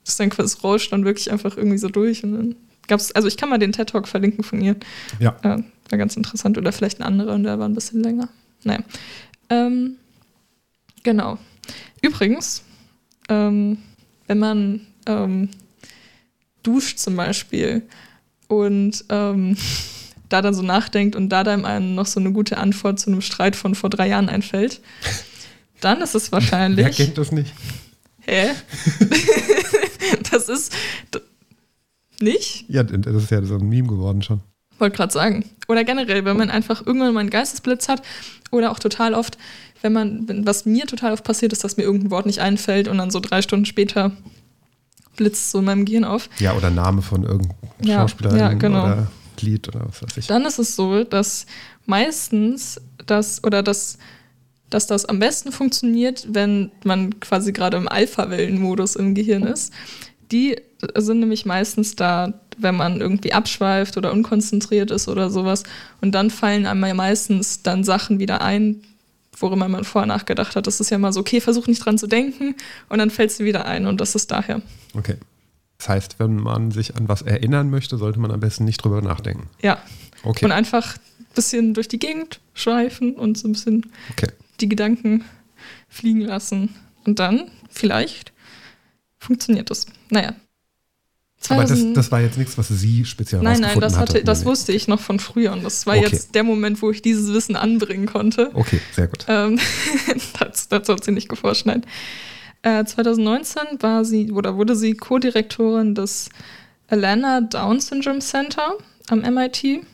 Das 0.04 0.16
dann 0.16 0.30
quasi 0.30 0.58
rauscht 0.62 0.92
dann 0.92 1.04
wirklich 1.04 1.30
einfach 1.30 1.56
irgendwie 1.56 1.78
so 1.78 1.88
durch. 1.88 2.24
Und 2.24 2.32
dann 2.32 2.56
gab's, 2.86 3.12
also 3.12 3.28
ich 3.28 3.36
kann 3.36 3.48
mal 3.48 3.58
den 3.58 3.72
TED 3.72 3.88
Talk 3.88 4.08
verlinken 4.08 4.44
von 4.44 4.60
ihr. 4.60 4.76
Ja. 5.18 5.36
Äh, 5.42 5.62
war 5.90 5.98
ganz 5.98 6.16
interessant. 6.16 6.58
Oder 6.58 6.72
vielleicht 6.72 7.00
ein 7.00 7.04
anderer 7.04 7.34
und 7.34 7.44
der 7.44 7.58
war 7.58 7.68
ein 7.68 7.74
bisschen 7.74 8.02
länger. 8.02 8.28
Naja. 8.64 8.80
Ähm, 9.50 9.96
genau. 11.02 11.38
Übrigens, 12.02 12.62
ähm, 13.28 13.78
wenn 14.26 14.38
man 14.38 14.86
ähm, 15.06 15.48
duscht 16.62 16.98
zum 16.98 17.16
Beispiel 17.16 17.82
und 18.48 19.04
ähm, 19.08 19.56
da 20.28 20.42
dann 20.42 20.54
so 20.54 20.62
nachdenkt 20.62 21.16
und 21.16 21.28
da 21.28 21.44
dann 21.44 21.64
einem 21.64 21.94
noch 21.94 22.06
so 22.06 22.20
eine 22.20 22.32
gute 22.32 22.58
Antwort 22.58 22.98
zu 22.98 23.10
einem 23.10 23.20
Streit 23.20 23.56
von 23.56 23.74
vor 23.74 23.90
drei 23.90 24.08
Jahren 24.08 24.28
einfällt, 24.28 24.80
dann 25.80 26.00
ist 26.00 26.14
es 26.14 26.30
Wer 26.32 26.40
wahrscheinlich. 26.40 26.96
kennt 26.96 27.18
das 27.18 27.30
nicht? 27.32 27.52
Hä? 28.26 28.50
das 30.30 30.48
ist 30.48 30.72
nicht? 32.20 32.64
Ja, 32.68 32.82
das 32.82 33.14
ist 33.24 33.30
ja 33.30 33.42
so 33.44 33.56
ein 33.56 33.68
Meme 33.68 33.88
geworden 33.88 34.22
schon. 34.22 34.40
Wollte 34.78 34.96
gerade 34.96 35.12
sagen. 35.12 35.44
Oder 35.68 35.84
generell, 35.84 36.24
wenn 36.24 36.36
man 36.36 36.50
einfach 36.50 36.84
irgendwann 36.86 37.14
mal 37.14 37.20
einen 37.20 37.30
Geistesblitz 37.30 37.88
hat 37.88 38.02
oder 38.50 38.70
auch 38.70 38.78
total 38.78 39.14
oft, 39.14 39.38
wenn 39.82 39.92
man, 39.92 40.46
was 40.46 40.64
mir 40.64 40.86
total 40.86 41.12
oft 41.12 41.24
passiert 41.24 41.52
ist, 41.52 41.64
dass 41.64 41.76
mir 41.76 41.82
irgendein 41.84 42.10
Wort 42.10 42.26
nicht 42.26 42.40
einfällt 42.40 42.88
und 42.88 42.98
dann 42.98 43.10
so 43.10 43.20
drei 43.20 43.42
Stunden 43.42 43.66
später 43.66 44.12
blitzt 45.16 45.50
so 45.50 45.58
in 45.60 45.66
meinem 45.66 45.84
Gehirn 45.84 46.04
auf. 46.04 46.28
Ja, 46.38 46.54
oder 46.54 46.70
Name 46.70 47.02
von 47.02 47.22
irgendeinem 47.22 47.58
Ja, 47.82 48.00
Schauspielerin 48.00 48.38
ja, 48.38 48.52
genau. 48.54 48.84
oder 48.84 49.06
Lied 49.42 49.68
oder 49.68 49.86
was 49.86 50.02
weiß 50.02 50.16
ich. 50.16 50.26
Dann 50.26 50.44
ist 50.44 50.58
es 50.58 50.76
so, 50.76 51.04
dass 51.04 51.46
meistens 51.86 52.80
das 53.06 53.42
oder 53.44 53.62
das, 53.62 53.98
dass 54.70 54.86
das 54.86 55.04
am 55.04 55.18
besten 55.18 55.52
funktioniert, 55.52 56.26
wenn 56.30 56.70
man 56.84 57.20
quasi 57.20 57.52
gerade 57.52 57.76
im 57.76 57.88
Alpha-Wellen-Modus 57.88 58.96
im 58.96 59.14
Gehirn 59.14 59.44
ist. 59.44 59.72
Die 60.32 60.56
sind 60.96 61.20
nämlich 61.20 61.46
meistens 61.46 61.96
da, 61.96 62.40
wenn 62.58 62.76
man 62.76 63.00
irgendwie 63.00 63.32
abschweift 63.32 63.96
oder 63.96 64.12
unkonzentriert 64.12 64.90
ist 64.90 65.08
oder 65.08 65.30
sowas. 65.30 65.64
Und 66.00 66.12
dann 66.12 66.30
fallen 66.30 66.66
einem 66.66 66.96
meistens 66.96 67.62
dann 67.62 67.84
Sachen 67.84 68.18
wieder 68.18 68.40
ein, 68.40 68.82
worüber 69.36 69.68
man 69.68 69.84
vorher 69.84 70.06
nachgedacht 70.06 70.56
hat. 70.56 70.66
Das 70.66 70.80
ist 70.80 70.90
ja 70.90 70.98
mal 70.98 71.12
so, 71.12 71.20
okay, 71.20 71.40
versuch 71.40 71.66
nicht 71.66 71.84
dran 71.84 71.98
zu 71.98 72.06
denken 72.06 72.54
und 72.88 72.98
dann 72.98 73.10
fällt 73.10 73.32
sie 73.32 73.44
wieder 73.44 73.66
ein 73.66 73.86
und 73.86 74.00
das 74.00 74.14
ist 74.14 74.30
daher. 74.30 74.62
Okay. 74.94 75.16
Das 75.84 75.90
heißt, 75.90 76.18
wenn 76.18 76.36
man 76.36 76.70
sich 76.70 76.96
an 76.96 77.08
was 77.10 77.20
erinnern 77.20 77.68
möchte, 77.68 77.98
sollte 77.98 78.18
man 78.18 78.30
am 78.30 78.40
besten 78.40 78.64
nicht 78.64 78.82
drüber 78.82 79.02
nachdenken. 79.02 79.50
Ja. 79.60 79.82
Okay. 80.22 80.46
Und 80.46 80.50
einfach 80.52 80.96
ein 80.96 81.26
bisschen 81.34 81.74
durch 81.74 81.88
die 81.88 81.98
Gegend 81.98 82.40
schweifen 82.54 83.16
und 83.16 83.36
so 83.36 83.46
ein 83.48 83.52
bisschen 83.52 83.92
Okay. 84.12 84.28
die 84.60 84.68
Gedanken 84.70 85.24
fliegen 85.90 86.22
lassen. 86.22 86.74
Und 87.04 87.18
dann, 87.18 87.50
vielleicht, 87.68 88.32
funktioniert 89.18 89.68
das. 89.68 89.84
Naja. 90.08 90.32
Aber 91.50 91.60
das, 91.60 91.68
2000 91.72 91.96
das 91.98 92.10
war 92.10 92.22
jetzt 92.22 92.38
nichts, 92.38 92.56
was 92.56 92.68
sie 92.68 93.04
speziell 93.04 93.42
nein, 93.42 93.60
nein, 93.60 93.78
das, 93.78 93.98
hatte, 93.98 94.14
hatte. 94.14 94.24
das 94.24 94.40
Nee, 94.40 94.46
wusste 94.46 94.72
ich 94.72 94.88
noch 94.88 95.00
von 95.00 95.20
früher 95.20 95.52
und 95.52 95.62
das 95.64 95.86
war 95.86 95.98
Okay. 95.98 96.06
jetzt 96.12 96.34
der 96.34 96.44
Moment, 96.44 96.80
wo 96.80 96.90
ich 96.92 97.02
dieses 97.02 97.34
Wissen 97.34 97.56
anbringen 97.56 98.06
konnte. 98.06 98.50
Okay, 98.54 98.80
sehr 98.94 99.08
gut. 99.08 99.26
Ähm, 99.28 99.58
dazu, 100.40 100.64
dazu 100.70 100.94
hat 100.94 101.04
sie 101.04 101.12
nicht 101.12 101.28
geforscht, 101.28 101.66
nein. 101.66 101.84
Äh, 102.64 102.84
2019 102.86 103.62
war 103.80 104.04
sie 104.06 104.32
oder 104.32 104.56
wurde 104.56 104.74
sie 104.74 104.94
Co-Direktorin 104.94 105.94
des 105.94 106.30
Alana 106.88 107.42
Down 107.42 107.78
Syndrome 107.78 108.20
Center 108.20 108.72
am 109.10 109.20
MIT. 109.20 109.84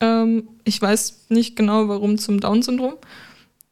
Ähm, 0.00 0.48
ich 0.64 0.82
weiß 0.82 1.26
nicht 1.28 1.54
genau, 1.54 1.86
warum 1.86 2.18
zum 2.18 2.40
Down-Syndrom. 2.40 2.94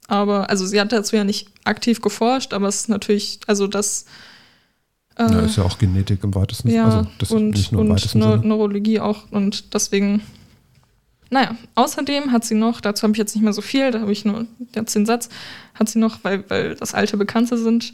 Aber, 0.07 0.49
also 0.49 0.65
sie 0.65 0.81
hat 0.81 0.93
dazu 0.93 1.17
ja 1.17 1.25
nicht 1.25 1.49
aktiv 1.65 2.01
geforscht, 2.01 2.53
aber 2.53 2.69
es 2.69 2.83
ist 2.83 2.89
natürlich, 2.89 3.41
also 3.49 3.67
das. 3.67 4.07
Äh, 5.17 5.25
Ja, 5.25 5.41
ist 5.41 5.57
ja 5.57 5.65
auch 5.65 5.79
Genetik 5.79 6.23
im 6.23 6.33
weitesten 6.35 6.69
Sinne. 6.69 6.79
ja, 6.79 6.85
Also 6.85 7.07
das 7.19 7.31
und, 7.33 7.51
nicht 7.51 7.73
nur 7.73 7.83
im 7.83 7.89
und 7.89 7.95
weitesten 7.97 8.21
Neu 8.21 8.37
Sinne. 8.37 8.47
Neurologie 8.47 9.01
auch. 9.01 9.31
Und 9.33 9.75
deswegen, 9.75 10.23
naja, 11.31 11.55
außerdem 11.77 12.33
hat 12.33 12.45
sie 12.45 12.55
noch, 12.55 12.81
dazu 12.81 13.05
habe 13.05 13.13
ich 13.13 13.19
jetzt 13.19 13.35
nicht 13.35 13.45
mehr 13.45 13.53
so 13.53 13.63
viel, 13.63 13.91
da 13.91 14.01
habe 14.01 14.13
ich 14.13 14.25
nur 14.25 14.47
jetzt 14.75 14.95
den 14.95 15.07
Satz, 15.07 15.29
hat 15.75 15.89
sie 15.89 15.99
noch, 15.99 16.19
weil, 16.23 16.45
weil 16.49 16.75
das 16.75 16.95
alte 16.95 17.17
Bekannte 17.17 17.57
sind, 17.57 17.93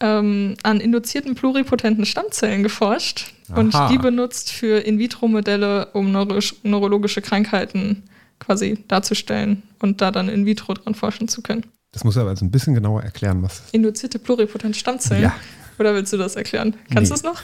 ähm, 0.00 0.56
an 0.62 0.80
induzierten 0.80 1.34
pluripotenten 1.34 2.04
Stammzellen 2.04 2.62
geforscht 2.62 3.32
und 3.54 3.74
Aha. 3.74 3.88
die 3.88 3.96
benutzt 3.98 4.52
für 4.52 4.78
In-vitro-Modelle, 4.80 5.86
um 5.94 6.12
neurologisch, 6.12 6.54
neurologische 6.62 7.22
Krankheiten 7.22 8.02
quasi 8.38 8.84
darzustellen 8.88 9.62
und 9.80 10.02
da 10.02 10.10
dann 10.10 10.28
in 10.28 10.44
vitro 10.44 10.74
dran 10.74 10.94
forschen 10.94 11.28
zu 11.28 11.40
können. 11.40 11.64
Das 11.92 12.04
muss 12.04 12.18
aber 12.18 12.28
jetzt 12.28 12.42
ein 12.42 12.50
bisschen 12.50 12.74
genauer 12.74 13.02
erklären, 13.02 13.42
was. 13.42 13.62
Induzierte 13.72 14.18
pluripotente 14.18 14.78
Stammzellen? 14.78 15.22
Ja. 15.22 15.34
Oder 15.78 15.94
willst 15.94 16.12
du 16.12 16.18
das 16.18 16.36
erklären? 16.36 16.74
Kannst 16.92 17.10
Nee. 17.10 17.14
du 17.14 17.14
es 17.14 17.22
noch? 17.22 17.40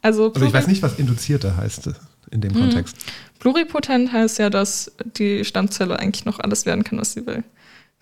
Also, 0.00 0.32
Also 0.32 0.46
ich 0.46 0.52
weiß 0.54 0.66
nicht, 0.66 0.82
was 0.82 0.98
Induzierte 0.98 1.58
heißt 1.58 1.90
in 2.30 2.40
dem 2.40 2.52
Mhm. 2.52 2.60
Kontext. 2.60 2.96
Pluripotent 3.38 4.12
heißt 4.12 4.38
ja, 4.38 4.50
dass 4.50 4.92
die 5.16 5.44
Stammzelle 5.44 5.98
eigentlich 5.98 6.24
noch 6.24 6.38
alles 6.40 6.66
werden 6.66 6.84
kann, 6.84 6.98
was 6.98 7.12
sie 7.14 7.26
will. 7.26 7.42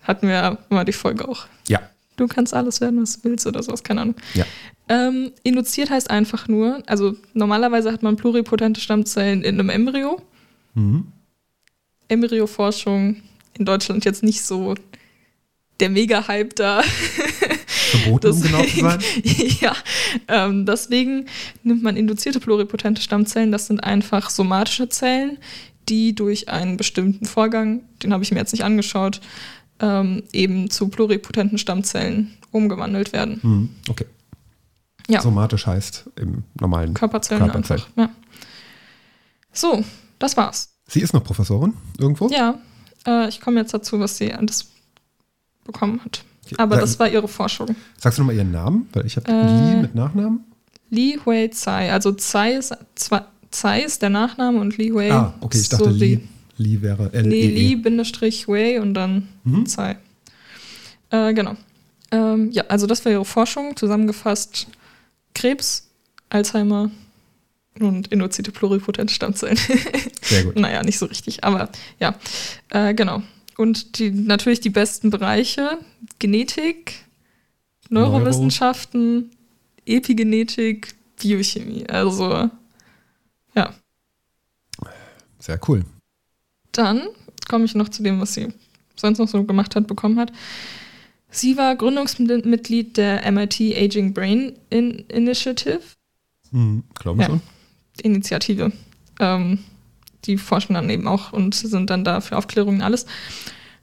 Hatten 0.03 0.27
wir 0.27 0.33
ja 0.35 0.57
mal 0.69 0.85
die 0.85 0.91
Folge 0.93 1.27
auch. 1.27 1.47
Ja. 1.67 1.81
Du 2.17 2.27
kannst 2.27 2.53
alles 2.53 2.81
werden, 2.81 3.01
was 3.01 3.21
du 3.21 3.29
willst 3.29 3.47
oder 3.47 3.63
sowas, 3.63 3.83
keine 3.83 4.01
Ahnung. 4.01 4.15
Ja. 4.33 4.45
Ähm, 4.89 5.31
induziert 5.43 5.89
heißt 5.89 6.09
einfach 6.09 6.47
nur, 6.47 6.83
also 6.87 7.15
normalerweise 7.33 7.91
hat 7.93 8.03
man 8.03 8.15
pluripotente 8.17 8.81
Stammzellen 8.81 9.43
in 9.43 9.59
einem 9.59 9.69
Embryo. 9.69 10.21
Mhm. 10.73 11.05
Embryoforschung 12.09 13.17
in 13.57 13.65
Deutschland 13.65 14.03
jetzt 14.05 14.23
nicht 14.23 14.41
so 14.43 14.75
der 15.79 15.89
Mega-Hype 15.89 16.55
da. 16.55 16.81
Verboten, 17.89 18.31
um 18.31 18.41
genau 18.41 18.63
zu 18.63 18.79
sein. 18.79 18.99
ja, 19.61 19.73
ähm, 20.27 20.65
deswegen 20.65 21.25
nimmt 21.63 21.83
man 21.83 21.97
induzierte 21.97 22.39
pluripotente 22.39 23.01
Stammzellen. 23.01 23.51
Das 23.51 23.67
sind 23.67 23.83
einfach 23.83 24.29
somatische 24.29 24.89
Zellen, 24.89 25.37
die 25.89 26.13
durch 26.13 26.49
einen 26.49 26.77
bestimmten 26.77 27.25
Vorgang, 27.25 27.81
den 28.03 28.13
habe 28.13 28.23
ich 28.23 28.31
mir 28.31 28.39
jetzt 28.39 28.51
nicht 28.51 28.63
angeschaut, 28.63 29.21
ähm, 29.79 30.23
eben 30.31 30.69
zu 30.69 30.89
pluripotenten 30.89 31.57
Stammzellen 31.57 32.33
umgewandelt 32.51 33.13
werden. 33.13 33.39
Mhm. 33.41 33.69
Okay. 33.89 34.05
Ja. 35.07 35.21
Somatisch 35.21 35.65
heißt 35.65 36.09
im 36.17 36.43
normalen 36.59 36.93
Körperzellen, 36.93 37.43
Körperzellen. 37.43 37.83
einfach. 37.83 37.97
Ja. 37.97 38.09
So, 39.51 39.83
das 40.19 40.37
war's. 40.37 40.69
Sie 40.87 41.01
ist 41.01 41.13
noch 41.13 41.23
Professorin 41.23 41.73
irgendwo? 41.97 42.29
Ja, 42.29 42.59
äh, 43.07 43.27
ich 43.27 43.41
komme 43.41 43.59
jetzt 43.59 43.73
dazu, 43.73 43.99
was 43.99 44.17
sie 44.17 44.33
alles 44.33 44.67
bekommen 45.65 46.01
hat. 46.03 46.23
Aber 46.57 46.75
Sag- 46.75 46.81
das 46.81 46.99
war 46.99 47.09
ihre 47.09 47.27
Forschung. 47.27 47.75
Sagst 47.97 48.17
du 48.17 48.21
nochmal 48.23 48.35
ihren 48.37 48.51
Namen? 48.51 48.87
Weil 48.93 49.05
ich 49.05 49.15
habe 49.17 49.29
Äh, 49.31 49.45
Lee 49.45 49.81
mit 49.81 49.95
Nachnamen. 49.95 50.43
Li 50.89 51.19
Hui 51.25 51.49
Tsai. 51.51 51.91
Also 51.91 52.11
Tsai 52.13 52.53
ist, 52.53 52.73
Tsai 53.51 53.81
ist 53.83 54.01
der 54.01 54.09
Nachname 54.09 54.59
und 54.59 54.77
Li 54.77 54.89
Hui 54.89 55.11
Ah, 55.11 55.33
okay, 55.41 55.59
ich 55.59 55.69
dachte 55.69 55.83
so 55.85 55.89
Lee. 55.91 56.19
wie 56.57 56.63
Lee 56.63 56.81
wäre 56.81 57.11
L 57.13 57.27
Li, 57.27 57.39
E 57.41 57.47
Li 57.47 57.71
E. 57.73 57.75
Bindestrich 57.75 58.47
Hui 58.47 58.79
und 58.79 58.93
dann 58.95 59.27
Mhm. 59.43 59.65
Tsai. 59.65 59.97
Äh, 61.11 61.33
genau. 61.33 61.55
Ähm, 62.11 62.49
ja, 62.51 62.63
also 62.69 62.87
das 62.87 63.03
war 63.05 63.11
ihre 63.11 63.25
Forschung. 63.25 63.75
Zusammengefasst 63.75 64.67
Krebs, 65.35 65.87
Alzheimer 66.29 66.89
und 67.79 68.07
induzierte 68.07 68.51
pluripotente 68.51 69.13
Stammzellen. 69.13 69.57
Sehr 70.21 70.43
gut. 70.43 70.55
naja, 70.59 70.81
nicht 70.83 70.97
so 70.99 71.05
richtig, 71.05 71.43
aber 71.43 71.69
ja, 71.99 72.15
äh, 72.69 72.93
genau. 72.93 73.21
Und 73.59 73.99
die, 73.99 74.09
natürlich 74.09 74.61
die 74.61 74.69
besten 74.69 75.09
Bereiche, 75.09 75.79
Genetik, 76.17 76.93
Neuro. 77.89 78.11
Neurowissenschaften, 78.19 79.31
Epigenetik, 79.85 80.95
Biochemie. 81.21 81.85
Also, 81.89 82.49
ja. 83.55 83.73
Sehr 85.39 85.59
cool. 85.67 85.83
Dann 86.71 87.01
komme 87.49 87.65
ich 87.65 87.75
noch 87.75 87.89
zu 87.89 88.01
dem, 88.01 88.21
was 88.21 88.33
sie 88.33 88.47
sonst 88.95 89.17
noch 89.17 89.27
so 89.27 89.43
gemacht 89.43 89.75
hat, 89.75 89.87
bekommen 89.87 90.17
hat. 90.19 90.31
Sie 91.29 91.57
war 91.57 91.75
Gründungsmitglied 91.75 92.95
der 92.95 93.29
MIT 93.29 93.59
Aging 93.75 94.13
Brain 94.13 94.53
In 94.69 94.99
Initiative. 95.09 95.81
Mhm, 96.51 96.85
glaube 96.95 97.23
Ja. 97.23 97.27
schon. 97.27 97.41
Initiative. 98.03 98.71
Ähm, 99.19 99.59
die 100.25 100.37
forschen 100.37 100.73
dann 100.73 100.89
eben 100.89 101.07
auch 101.07 101.33
und 101.33 101.55
sind 101.55 101.89
dann 101.89 102.03
da 102.03 102.21
für 102.21 102.37
Aufklärung 102.37 102.75
und 102.75 102.81
alles. 102.81 103.05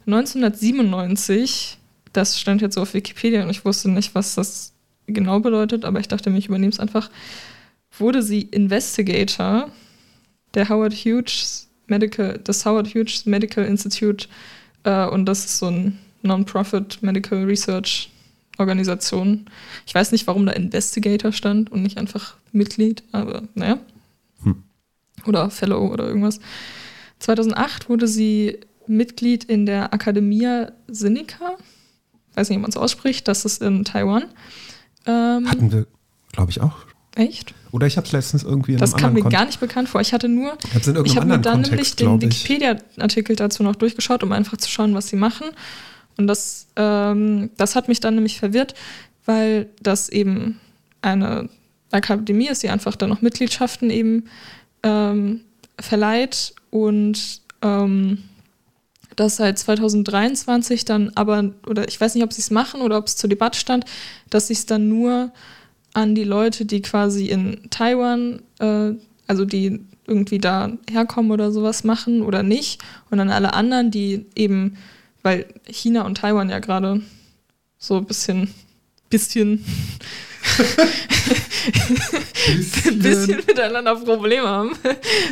1997, 0.06 1.78
das 2.12 2.38
stand 2.38 2.62
jetzt 2.62 2.74
so 2.74 2.82
auf 2.82 2.94
Wikipedia 2.94 3.42
und 3.42 3.50
ich 3.50 3.64
wusste 3.64 3.90
nicht, 3.90 4.14
was 4.14 4.34
das 4.34 4.72
genau 5.06 5.40
bedeutet, 5.40 5.84
aber 5.84 6.00
ich 6.00 6.08
dachte 6.08 6.30
mir, 6.30 6.38
ich 6.38 6.48
übernehme 6.48 6.72
es 6.72 6.80
einfach, 6.80 7.10
wurde 7.98 8.22
sie 8.22 8.42
Investigator 8.42 9.70
der 10.54 10.68
Howard 10.68 10.92
Hughes 10.92 11.68
Medical, 11.86 12.38
des 12.38 12.64
Howard 12.64 12.88
Hughes 12.88 13.26
Medical 13.26 13.64
Institute 13.64 14.28
äh, 14.84 15.06
und 15.06 15.26
das 15.26 15.44
ist 15.44 15.58
so 15.58 15.66
ein 15.66 15.98
Non-Profit 16.22 17.02
Medical 17.02 17.44
Research 17.44 18.10
Organisation. 18.58 19.46
Ich 19.86 19.94
weiß 19.94 20.12
nicht, 20.12 20.26
warum 20.26 20.46
da 20.46 20.52
Investigator 20.52 21.32
stand 21.32 21.70
und 21.70 21.82
nicht 21.82 21.98
einfach 21.98 22.36
Mitglied, 22.52 23.02
aber 23.12 23.42
naja. 23.54 23.78
Oder 25.26 25.50
Fellow 25.50 25.86
oder 25.86 26.06
irgendwas. 26.06 26.40
2008 27.18 27.88
wurde 27.88 28.08
sie 28.08 28.58
Mitglied 28.86 29.44
in 29.44 29.66
der 29.66 29.92
Academia 29.92 30.72
Sinica. 30.88 31.56
Weiß 32.34 32.48
nicht, 32.48 32.58
wie 32.58 32.62
man 32.62 32.70
es 32.70 32.76
ausspricht. 32.76 33.26
Das 33.28 33.44
ist 33.44 33.62
in 33.62 33.84
Taiwan. 33.84 34.24
Ähm, 35.06 35.48
Hatten 35.48 35.72
wir, 35.72 35.86
Glaube 36.32 36.50
ich 36.50 36.60
auch. 36.60 36.76
Echt? 37.14 37.54
Oder 37.72 37.86
ich 37.86 37.96
habe 37.96 38.06
es 38.06 38.12
letztens 38.12 38.42
irgendwie 38.42 38.72
in 38.72 38.78
Das 38.78 38.92
kam 38.92 39.14
mir 39.14 39.20
anderen 39.20 39.32
gar 39.32 39.44
nicht 39.46 39.58
bekannt 39.58 39.88
vor. 39.88 40.02
Ich 40.02 40.12
hatte 40.12 40.28
nur, 40.28 40.58
Ich 40.74 40.86
ich 40.86 41.16
habe 41.16 41.26
mir 41.26 41.38
dann 41.38 41.62
nämlich 41.62 41.96
den. 41.96 42.20
Wikipedia-Artikel 42.20 43.36
dazu 43.36 43.62
noch 43.62 43.74
durchgeschaut, 43.74 44.22
um 44.22 44.32
einfach 44.32 44.58
zu 44.58 44.68
schauen, 44.68 44.94
was 44.94 45.08
sie 45.08 45.16
machen. 45.16 45.46
Und 46.18 46.26
das, 46.26 46.68
ähm, 46.76 47.50
das 47.56 47.74
hat 47.74 47.88
mich 47.88 48.00
dann 48.00 48.14
nämlich 48.14 48.38
verwirrt, 48.38 48.74
weil 49.24 49.68
das 49.80 50.10
eben 50.10 50.60
eine 51.00 51.48
Akademie 51.90 52.48
ist, 52.48 52.62
die 52.62 52.68
einfach 52.68 52.96
dann 52.96 53.08
noch 53.08 53.22
Mitgliedschaften 53.22 53.88
eben 53.90 54.24
ähm, 54.86 55.40
verleiht 55.80 56.54
und 56.70 57.40
ähm, 57.62 58.22
dass 59.16 59.36
seit 59.36 59.58
2023 59.58 60.84
dann 60.84 61.10
aber, 61.14 61.50
oder 61.66 61.88
ich 61.88 62.00
weiß 62.00 62.14
nicht, 62.14 62.24
ob 62.24 62.32
sie 62.32 62.42
es 62.42 62.50
machen 62.50 62.82
oder 62.82 62.98
ob 62.98 63.06
es 63.06 63.16
zur 63.16 63.30
Debatte 63.30 63.58
stand, 63.58 63.84
dass 64.30 64.48
sie 64.48 64.52
es 64.52 64.66
dann 64.66 64.88
nur 64.88 65.32
an 65.94 66.14
die 66.14 66.24
Leute, 66.24 66.66
die 66.66 66.82
quasi 66.82 67.26
in 67.26 67.62
Taiwan, 67.70 68.42
äh, 68.58 68.92
also 69.26 69.44
die 69.44 69.80
irgendwie 70.06 70.38
da 70.38 70.70
herkommen 70.90 71.32
oder 71.32 71.50
sowas 71.50 71.82
machen 71.82 72.22
oder 72.22 72.42
nicht. 72.42 72.82
Und 73.10 73.18
an 73.18 73.30
alle 73.30 73.54
anderen, 73.54 73.90
die 73.90 74.26
eben, 74.34 74.76
weil 75.22 75.46
China 75.68 76.02
und 76.02 76.18
Taiwan 76.18 76.50
ja 76.50 76.58
gerade 76.58 77.00
so 77.78 77.96
ein 77.96 78.04
bisschen, 78.04 78.50
bisschen, 79.08 79.64
ein 82.88 82.98
bisschen 82.98 83.36
miteinander 83.46 83.96
Probleme 83.96 84.48
haben, 84.48 84.72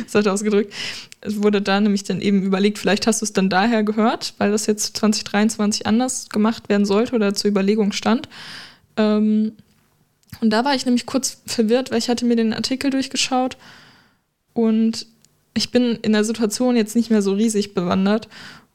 das 0.03 0.15
hat 0.15 0.25
er 0.25 0.33
ausgedrückt. 0.33 0.73
Es 1.21 1.41
wurde 1.41 1.61
da 1.61 1.79
nämlich 1.79 2.03
dann 2.03 2.21
eben 2.21 2.43
überlegt, 2.43 2.77
vielleicht 2.77 3.07
hast 3.07 3.21
du 3.21 3.25
es 3.25 3.33
dann 3.33 3.49
daher 3.49 3.83
gehört, 3.83 4.33
weil 4.37 4.51
das 4.51 4.65
jetzt 4.67 4.97
2023 4.97 5.87
anders 5.87 6.29
gemacht 6.29 6.69
werden 6.69 6.85
sollte 6.85 7.15
oder 7.15 7.33
zur 7.33 7.49
Überlegung 7.49 7.91
stand. 7.91 8.29
Ähm, 8.97 9.53
und 10.41 10.49
da 10.49 10.65
war 10.65 10.75
ich 10.75 10.85
nämlich 10.85 11.05
kurz 11.05 11.41
verwirrt, 11.45 11.91
weil 11.91 11.99
ich 11.99 12.09
hatte 12.09 12.25
mir 12.25 12.35
den 12.35 12.53
Artikel 12.53 12.89
durchgeschaut 12.89 13.57
und 14.53 15.07
ich 15.53 15.71
bin 15.71 15.97
in 16.01 16.11
der 16.13 16.23
Situation 16.23 16.75
jetzt 16.75 16.95
nicht 16.95 17.09
mehr 17.09 17.21
so 17.21 17.33
riesig 17.33 17.73
bewandert. 17.73 18.27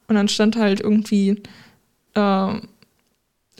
Und 0.07 0.15
dann 0.15 0.27
stand 0.27 0.57
halt 0.57 0.81
irgendwie 0.81 1.41
äh, 2.15 2.53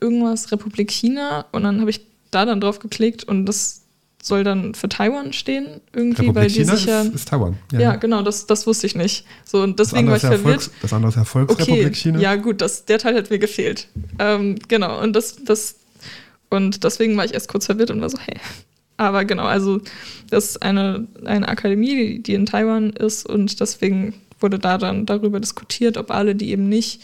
irgendwas 0.02 0.52
Republik 0.52 0.92
China 0.92 1.46
und 1.52 1.64
dann 1.64 1.80
habe 1.80 1.92
ich 1.92 2.11
da 2.32 2.46
dann 2.46 2.62
drauf 2.62 2.80
geklickt 2.80 3.24
und 3.24 3.46
das 3.46 3.82
soll 4.22 4.44
dann 4.44 4.76
für 4.76 4.88
Taiwan 4.88 5.34
stehen 5.34 5.82
irgendwie, 5.94 6.28
Republik 6.28 6.36
weil 6.36 6.48
die 6.48 6.54
China 6.54 6.76
sich 6.76 6.86
ja. 6.86 7.02
ist, 7.02 7.16
ist 7.16 7.28
Taiwan. 7.28 7.58
ja, 7.72 7.96
genau, 7.96 8.22
das, 8.22 8.46
das 8.46 8.68
wusste 8.68 8.88
ich 8.88 8.96
nicht. 8.96 9.26
So, 9.44 9.62
und 9.64 9.80
deswegen 9.80 10.08
war 10.08 10.18
ich 10.18 10.24
ja 10.24 10.30
verwirrt. 10.30 10.70
Das 10.82 10.94
andere 10.94 11.10
ist 11.10 11.16
ja 11.16 11.26
Volksrepublik 11.26 11.88
Okay, 11.88 11.96
China. 11.96 12.20
ja 12.20 12.36
gut, 12.36 12.62
das, 12.62 12.86
der 12.86 13.00
Teil 13.00 13.16
hat 13.16 13.30
mir 13.30 13.40
gefehlt. 13.40 13.88
Ähm, 14.20 14.58
genau, 14.68 15.02
und 15.02 15.16
das, 15.16 15.44
das, 15.44 15.76
und 16.50 16.84
deswegen 16.84 17.18
war 17.18 17.26
ich 17.26 17.34
erst 17.34 17.48
kurz 17.48 17.66
verwirrt 17.66 17.92
und 17.92 18.02
war 18.02 18.10
so, 18.10 18.20
hey. 18.20 18.38
Aber 18.98 19.26
genau, 19.26 19.46
also 19.46 19.82
das 20.30 20.52
ist 20.52 20.62
eine, 20.62 21.08
eine 21.26 21.48
Akademie, 21.48 22.20
die 22.20 22.36
in 22.36 22.46
Taiwan 22.46 22.92
ist 22.92 23.26
und 23.26 23.60
deswegen 23.60 24.14
wurde 24.40 24.60
da 24.60 24.78
dann 24.78 25.08
darüber 25.08 25.40
diskutiert, 25.40 25.98
ob 25.98 26.12
alle, 26.12 26.36
die 26.36 26.52
eben 26.52 26.70
nicht 26.70 27.02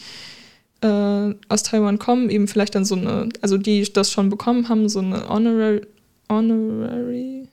äh, 0.80 1.34
aus 1.48 1.62
Taiwan 1.62 1.98
kommen, 1.98 2.30
eben 2.30 2.48
vielleicht 2.48 2.74
dann 2.74 2.84
so 2.84 2.94
eine, 2.94 3.28
also 3.42 3.58
die 3.58 3.82
das 3.92 4.10
schon 4.12 4.28
bekommen 4.30 4.68
haben, 4.68 4.88
so 4.88 5.00
eine 5.00 5.28
Honorary, 5.28 5.82
Honorary, 6.30 7.48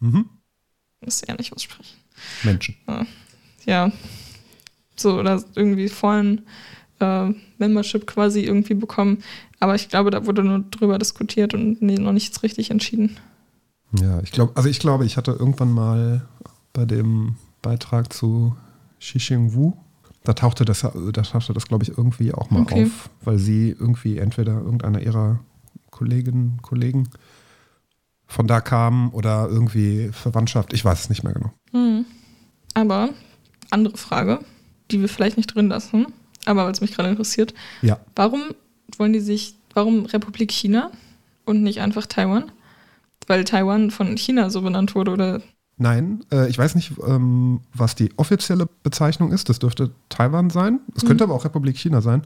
Mhm. 0.00 0.24
muss 1.04 1.22
ich 1.22 1.28
ja 1.28 1.34
nicht 1.36 1.52
aussprechen. 1.52 1.96
Menschen. 2.42 2.74
ja, 3.66 3.92
so 4.96 5.18
oder 5.18 5.42
irgendwie 5.54 5.88
vollen 5.88 6.46
äh, 7.00 7.30
Membership 7.58 8.06
quasi 8.06 8.40
irgendwie 8.40 8.74
bekommen. 8.74 9.22
Aber 9.58 9.74
ich 9.74 9.88
glaube, 9.88 10.10
da 10.10 10.26
wurde 10.26 10.42
nur 10.42 10.60
drüber 10.70 10.98
diskutiert 10.98 11.52
und 11.54 11.80
noch 11.82 12.12
nichts 12.12 12.42
richtig 12.42 12.70
entschieden. 12.70 13.16
Ja, 14.00 14.20
ich 14.22 14.32
glaube, 14.32 14.52
also 14.56 14.68
ich 14.68 14.78
glaube, 14.78 15.04
ich 15.04 15.16
hatte 15.16 15.32
irgendwann 15.32 15.72
mal 15.72 16.26
bei 16.72 16.84
dem 16.84 17.36
Beitrag 17.62 18.12
zu 18.12 18.56
Xixing 19.00 19.52
Wu, 19.54 19.72
da 20.24 20.34
tauchte 20.34 20.64
das, 20.64 20.80
da 20.80 21.22
tauchte 21.22 21.52
das, 21.52 21.66
glaube 21.66 21.84
ich, 21.84 21.96
irgendwie 21.96 22.32
auch 22.32 22.50
mal 22.50 22.62
Okay. 22.62 22.84
auf, 22.84 23.10
weil 23.22 23.38
sie 23.38 23.70
irgendwie 23.70 24.18
entweder 24.18 24.60
irgendeiner 24.60 25.00
ihrer 25.00 25.40
Kolleginnen, 25.90 26.58
Kollegen 26.62 27.08
von 28.26 28.46
da 28.46 28.60
kam 28.60 29.12
oder 29.12 29.48
irgendwie 29.48 30.10
Verwandtschaft, 30.12 30.72
ich 30.72 30.84
weiß 30.84 31.00
es 31.00 31.08
nicht 31.08 31.24
mehr 31.24 31.32
genau. 31.32 31.52
Hm. 31.72 32.04
Aber 32.74 33.10
andere 33.70 33.96
Frage, 33.96 34.40
die 34.90 35.00
wir 35.00 35.08
vielleicht 35.08 35.36
nicht 35.36 35.54
drin 35.54 35.68
lassen, 35.68 36.06
aber 36.44 36.64
weil 36.64 36.72
es 36.72 36.80
mich 36.80 36.94
gerade 36.94 37.08
interessiert. 37.08 37.54
Ja. 37.82 37.98
Warum 38.14 38.42
wollen 38.96 39.12
die 39.12 39.20
sich, 39.20 39.56
warum 39.74 40.06
Republik 40.06 40.52
China 40.52 40.90
und 41.44 41.62
nicht 41.62 41.80
einfach 41.80 42.06
Taiwan? 42.06 42.52
Weil 43.26 43.44
Taiwan 43.44 43.90
von 43.90 44.16
China 44.16 44.50
so 44.50 44.62
benannt 44.62 44.94
wurde 44.94 45.12
oder 45.12 45.42
Nein, 45.82 46.22
äh, 46.30 46.46
ich 46.50 46.58
weiß 46.58 46.74
nicht, 46.74 46.92
ähm, 47.06 47.60
was 47.72 47.94
die 47.94 48.10
offizielle 48.18 48.68
Bezeichnung 48.82 49.32
ist. 49.32 49.48
Das 49.48 49.60
dürfte 49.60 49.90
Taiwan 50.10 50.50
sein. 50.50 50.80
Es 50.94 51.06
könnte 51.06 51.24
aber 51.24 51.34
auch 51.34 51.46
Republik 51.46 51.78
China 51.78 52.02
sein. 52.02 52.20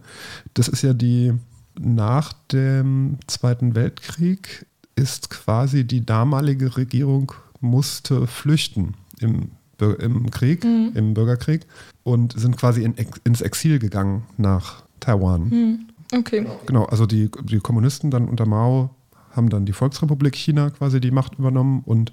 Das 0.54 0.66
ist 0.66 0.82
ja 0.82 0.92
die, 0.92 1.32
nach 1.78 2.32
dem 2.50 3.18
Zweiten 3.28 3.76
Weltkrieg 3.76 4.66
ist 4.96 5.30
quasi 5.30 5.84
die 5.84 6.04
damalige 6.04 6.76
Regierung 6.76 7.32
musste 7.60 8.26
flüchten 8.26 8.94
im, 9.20 9.52
im 10.00 10.30
Krieg, 10.32 10.64
im 10.64 11.14
Bürgerkrieg 11.14 11.64
und 12.02 12.36
sind 12.36 12.56
quasi 12.56 12.82
in, 12.82 12.96
ins 13.22 13.40
Exil 13.40 13.78
gegangen 13.78 14.24
nach 14.36 14.82
Taiwan. 14.98 15.86
okay. 16.12 16.44
Genau, 16.66 16.86
also 16.86 17.06
die, 17.06 17.30
die 17.44 17.60
Kommunisten 17.60 18.10
dann 18.10 18.28
unter 18.28 18.46
Mao 18.46 18.90
haben 19.34 19.50
dann 19.50 19.66
die 19.66 19.72
Volksrepublik 19.72 20.34
China 20.36 20.70
quasi 20.70 21.00
die 21.00 21.10
Macht 21.10 21.38
übernommen 21.38 21.82
und 21.84 22.10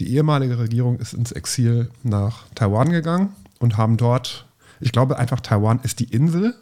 die 0.00 0.12
ehemalige 0.14 0.58
Regierung 0.58 0.98
ist 0.98 1.14
ins 1.14 1.32
Exil 1.32 1.90
nach 2.02 2.44
Taiwan 2.54 2.90
gegangen 2.90 3.30
und 3.58 3.76
haben 3.76 3.96
dort, 3.96 4.46
ich 4.80 4.92
glaube 4.92 5.18
einfach 5.18 5.40
Taiwan 5.40 5.80
ist 5.82 6.00
die 6.00 6.04
Insel 6.12 6.54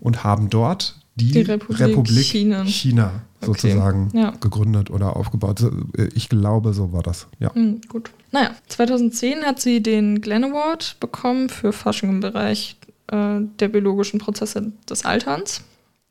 und 0.00 0.24
haben 0.24 0.50
dort 0.50 1.00
die, 1.14 1.32
Die 1.32 1.40
Republik 1.40 1.80
Republik, 1.80 2.26
China. 2.26 2.64
China, 2.64 3.22
Okay, 3.40 3.46
sozusagen 3.68 4.10
ja. 4.12 4.32
gegründet 4.40 4.90
oder 4.90 5.16
aufgebaut. 5.16 5.62
Äh, 5.96 6.08
Ich 6.14 6.28
glaube, 6.28 6.74
so 6.74 6.92
war 6.92 7.02
das. 7.02 7.26
Ja. 7.38 7.54
Hm, 7.54 7.80
gut. 7.88 8.10
Naja, 8.32 8.50
2010 8.68 9.44
hat 9.44 9.60
sie 9.60 9.82
den 9.82 10.20
Glenn 10.20 10.44
Award 10.44 10.96
bekommen 11.00 11.48
für 11.48 11.72
Forschung 11.72 12.10
im 12.10 12.20
Bereich 12.20 12.76
äh, 13.08 13.40
der 13.60 13.68
biologischen 13.68 14.20
Prozesse 14.20 14.72
des 14.88 15.04
Alterns. 15.06 15.62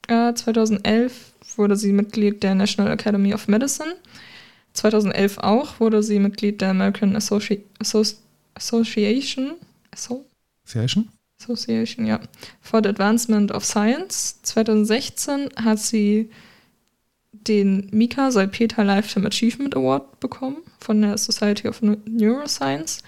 Äh, 0.07 0.33
2011 0.33 1.33
wurde 1.57 1.75
sie 1.75 1.91
Mitglied 1.93 2.43
der 2.43 2.55
National 2.55 2.91
Academy 2.91 3.33
of 3.33 3.47
Medicine. 3.47 3.95
2011 4.73 5.37
auch 5.39 5.79
wurde 5.79 6.03
sie 6.03 6.19
Mitglied 6.19 6.61
der 6.61 6.69
American 6.71 7.15
Associ 7.15 7.63
Associ 7.79 8.17
Association, 8.55 9.51
Asso 9.91 10.25
Association? 10.65 11.09
Association, 11.41 12.05
ja, 12.05 12.19
for 12.61 12.81
the 12.81 12.89
Advancement 12.89 13.51
of 13.51 13.65
Science. 13.65 14.41
2016 14.43 15.49
hat 15.61 15.79
sie 15.79 16.29
den 17.33 17.89
Mika 17.91 18.31
Salpeter 18.31 18.83
Lifetime 18.83 19.27
Achievement 19.27 19.75
Award 19.75 20.19
bekommen 20.19 20.57
von 20.79 21.01
der 21.01 21.17
Society 21.17 21.67
of 21.67 21.81
Neu- 21.81 21.97
Neuroscience. 22.05 23.03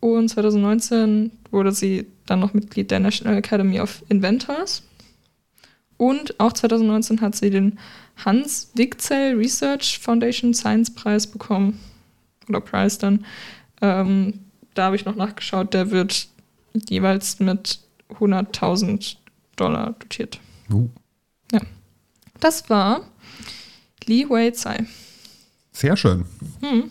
Und 0.00 0.28
2019 0.28 1.32
wurde 1.50 1.72
sie 1.72 2.06
dann 2.26 2.40
noch 2.40 2.54
Mitglied 2.54 2.90
der 2.90 3.00
National 3.00 3.36
Academy 3.36 3.80
of 3.80 4.02
Inventors. 4.08 4.82
Und 5.98 6.38
auch 6.40 6.52
2019 6.54 7.20
hat 7.20 7.34
sie 7.36 7.50
den 7.50 7.78
Hans 8.24 8.70
Wigzell 8.74 9.36
Research 9.36 9.98
Foundation 9.98 10.54
Science 10.54 10.92
Preis 10.94 11.26
bekommen. 11.26 11.78
Oder 12.48 12.60
Preis 12.62 12.96
dann. 12.98 13.26
Ähm, 13.82 14.40
da 14.74 14.84
habe 14.86 14.96
ich 14.96 15.04
noch 15.04 15.16
nachgeschaut, 15.16 15.74
der 15.74 15.90
wird 15.90 16.28
jeweils 16.88 17.40
mit 17.40 17.80
100.000 18.10 19.16
Dollar 19.56 19.94
dotiert. 19.98 20.40
Uh, 20.72 20.88
Das 22.40 22.70
war 22.70 23.00
Li 24.06 24.24
Huizai. 24.28 24.86
sehr 25.72 25.96
schön. 25.96 26.24
Hm. 26.60 26.90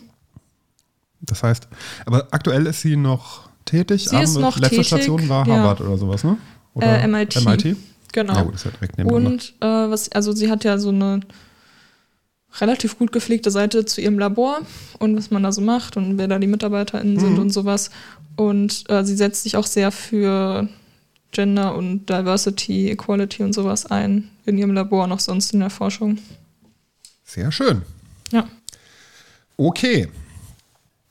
Das 1.20 1.42
heißt, 1.42 1.66
aber 2.06 2.28
aktuell 2.30 2.66
ist 2.66 2.82
sie 2.82 2.96
noch 2.96 3.48
tätig. 3.64 4.08
Sie 4.08 4.16
ist 4.16 4.36
noch 4.36 4.56
letzte 4.58 4.76
tätig, 4.76 4.86
Station 4.86 5.28
war 5.28 5.46
ja. 5.46 5.54
Harvard 5.56 5.80
oder 5.80 5.96
sowas, 5.98 6.22
ne? 6.24 6.36
Oder 6.74 7.00
Äh, 7.02 7.06
MIT. 7.08 7.44
MIT? 7.44 7.76
Genau. 8.12 8.34
Ja, 8.34 8.42
gut, 8.42 8.64
ja 8.64 8.70
direkt 8.70 8.98
nebeneinander. 8.98 9.30
Und 9.30 9.54
äh, 9.60 9.90
was, 9.90 10.10
also 10.12 10.32
sie 10.32 10.50
hat 10.50 10.64
ja 10.64 10.78
so 10.78 10.88
eine 10.90 11.20
relativ 12.60 12.98
gut 12.98 13.12
gepflegte 13.12 13.50
Seite 13.50 13.84
zu 13.84 14.00
ihrem 14.00 14.18
Labor 14.18 14.60
und 14.98 15.16
was 15.16 15.30
man 15.30 15.42
da 15.42 15.52
so 15.52 15.60
macht 15.60 15.96
und 15.96 16.18
wer 16.18 16.28
da 16.28 16.38
die 16.38 16.46
MitarbeiterInnen 16.46 17.20
sind 17.20 17.34
Mhm. 17.34 17.38
und 17.40 17.50
sowas. 17.50 17.90
Und 18.36 18.88
äh, 18.88 19.04
sie 19.04 19.16
setzt 19.16 19.42
sich 19.42 19.56
auch 19.56 19.66
sehr 19.66 19.90
für 19.92 20.68
Gender 21.32 21.74
und 21.74 22.08
Diversity, 22.08 22.90
Equality 22.90 23.42
und 23.42 23.52
sowas 23.52 23.86
ein 23.86 24.30
in 24.46 24.56
ihrem 24.56 24.72
Labor 24.72 25.04
und 25.04 25.12
auch 25.12 25.20
sonst 25.20 25.52
in 25.52 25.60
der 25.60 25.70
Forschung. 25.70 26.18
Sehr 27.24 27.52
schön. 27.52 27.82
Ja. 28.30 28.48
Okay, 29.58 30.08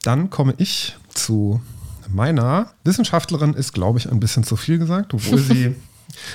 dann 0.04 0.30
komme 0.30 0.56
ich 0.58 0.96
zu 1.14 1.62
meiner 2.10 2.72
Wissenschaftlerin 2.84 3.54
ist, 3.54 3.74
glaube 3.74 4.00
ich, 4.00 4.10
ein 4.10 4.20
bisschen 4.20 4.44
zu 4.44 4.56
viel 4.56 4.80
gesagt, 4.80 5.14
obwohl 5.14 5.38
sie, 5.40 5.76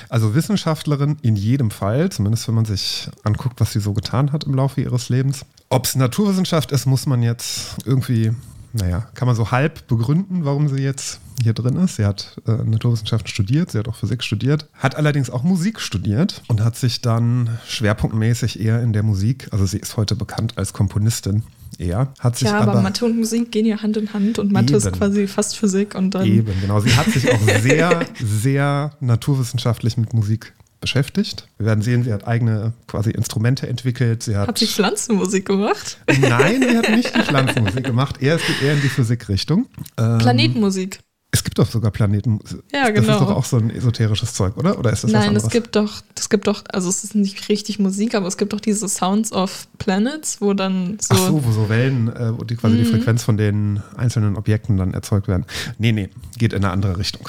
also 0.09 0.35
Wissenschaftlerin 0.35 1.17
in 1.21 1.35
jedem 1.35 1.71
Fall, 1.71 2.11
zumindest 2.11 2.47
wenn 2.47 2.55
man 2.55 2.65
sich 2.65 3.09
anguckt, 3.23 3.59
was 3.59 3.73
sie 3.73 3.79
so 3.79 3.93
getan 3.93 4.31
hat 4.31 4.43
im 4.43 4.55
Laufe 4.55 4.81
ihres 4.81 5.09
Lebens. 5.09 5.45
Ob 5.69 5.85
es 5.85 5.95
Naturwissenschaft 5.95 6.71
ist, 6.71 6.85
muss 6.85 7.05
man 7.05 7.23
jetzt 7.23 7.77
irgendwie, 7.85 8.31
naja, 8.73 9.07
kann 9.15 9.27
man 9.27 9.35
so 9.35 9.51
halb 9.51 9.87
begründen, 9.87 10.45
warum 10.45 10.67
sie 10.67 10.81
jetzt 10.81 11.19
hier 11.41 11.53
drin 11.53 11.77
ist. 11.77 11.95
Sie 11.95 12.05
hat 12.05 12.39
äh, 12.47 12.51
Naturwissenschaften 12.51 13.27
studiert, 13.27 13.71
sie 13.71 13.79
hat 13.79 13.87
auch 13.87 13.95
Physik 13.95 14.23
studiert, 14.23 14.67
hat 14.73 14.95
allerdings 14.95 15.29
auch 15.29 15.43
Musik 15.43 15.79
studiert 15.79 16.43
und 16.47 16.61
hat 16.63 16.75
sich 16.75 17.01
dann 17.01 17.57
schwerpunktmäßig 17.67 18.59
eher 18.59 18.81
in 18.81 18.93
der 18.93 19.03
Musik, 19.03 19.47
also 19.51 19.65
sie 19.65 19.77
ist 19.79 19.97
heute 19.97 20.15
bekannt 20.15 20.57
als 20.57 20.73
Komponistin 20.73 21.43
eher, 21.79 22.13
hat 22.19 22.37
sich 22.37 22.47
ja, 22.47 22.59
aber, 22.59 22.81
Mathe 22.81 23.05
und 23.05 23.17
Musik 23.17 23.51
gehen 23.51 23.65
ja 23.65 23.81
Hand 23.81 23.97
in 23.97 24.13
Hand 24.13 24.39
und 24.39 24.51
Mathe 24.51 24.75
ist 24.75 24.85
Eben. 24.85 24.97
quasi 24.97 25.27
fast 25.27 25.57
Physik 25.57 25.95
und 25.95 26.11
dann. 26.11 26.25
Eben, 26.25 26.53
genau. 26.61 26.79
Sie 26.79 26.95
hat 26.95 27.07
sich 27.07 27.31
auch 27.31 27.39
sehr, 27.61 28.05
sehr 28.23 28.91
naturwissenschaftlich 28.99 29.97
mit 29.97 30.13
Musik 30.13 30.53
beschäftigt. 30.83 31.47
Wir 31.57 31.67
werden 31.67 31.81
sehen, 31.81 32.03
sie 32.03 32.11
hat 32.11 32.27
eigene 32.27 32.73
quasi 32.87 33.11
Instrumente 33.11 33.67
entwickelt. 33.67 34.23
Sie 34.23 34.35
hat, 34.35 34.49
Hat 34.49 34.57
sie 34.57 34.67
Pflanzenmusik 34.67 35.45
gemacht? 35.45 35.97
Nein, 36.19 36.61
sie 36.61 36.77
hat 36.77 36.89
nicht 36.89 37.15
die 37.15 37.21
Pflanzenmusik 37.23 37.85
gemacht. 37.85 38.21
Eher, 38.21 38.35
es 38.35 38.45
geht 38.45 38.61
eher 38.61 38.73
in 38.73 38.81
die 38.81 38.89
Physikrichtung. 38.89 39.67
Ähm, 39.97 40.17
Planetenmusik. 40.17 40.99
Es 41.35 41.43
gibt 41.43 41.57
doch 41.57 41.67
sogar 41.67 41.89
Planeten. 41.89 42.39
Ja, 42.71 42.91
Das 42.91 42.93
genau. 42.93 43.13
ist 43.13 43.19
doch 43.21 43.35
auch 43.35 43.43
so 43.45 43.57
ein 43.57 43.71
esoterisches 43.71 44.35
Zeug, 44.35 44.55
oder? 44.55 44.77
Oder 44.77 44.93
ist 44.93 45.03
das 45.03 45.11
Nein, 45.11 45.35
es 45.35 45.49
gibt 45.49 45.75
doch, 45.75 46.03
es 46.15 46.29
gibt 46.29 46.45
doch, 46.45 46.63
also 46.71 46.87
es 46.89 47.03
ist 47.03 47.15
nicht 47.15 47.49
richtig 47.49 47.79
Musik, 47.79 48.13
aber 48.13 48.27
es 48.27 48.37
gibt 48.37 48.53
doch 48.53 48.59
diese 48.61 48.87
Sounds 48.87 49.31
of 49.31 49.67
Planets, 49.79 50.41
wo 50.41 50.53
dann 50.53 50.97
so. 51.01 51.15
Ach 51.15 51.17
so, 51.17 51.43
wo 51.43 51.51
so 51.51 51.69
Wellen, 51.69 52.07
äh, 52.15 52.37
wo 52.37 52.43
die 52.43 52.55
quasi 52.55 52.75
Mhm. 52.75 52.79
die 52.83 52.85
Frequenz 52.85 53.23
von 53.23 53.37
den 53.37 53.81
einzelnen 53.97 54.35
Objekten 54.37 54.77
dann 54.77 54.93
erzeugt 54.93 55.27
werden. 55.27 55.45
Nee, 55.79 55.91
nee, 55.91 56.09
geht 56.37 56.53
in 56.53 56.63
eine 56.63 56.71
andere 56.71 56.99
Richtung. 56.99 57.27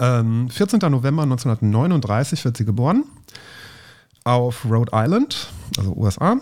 Ähm, 0.00 0.48
14. 0.48 0.78
November 0.90 1.22
1939 1.24 2.46
wird 2.46 2.56
sie 2.56 2.64
geboren 2.64 3.04
auf 4.24 4.64
Rhode 4.64 4.92
Island, 4.94 5.48
also 5.76 5.92
USA. 5.94 6.36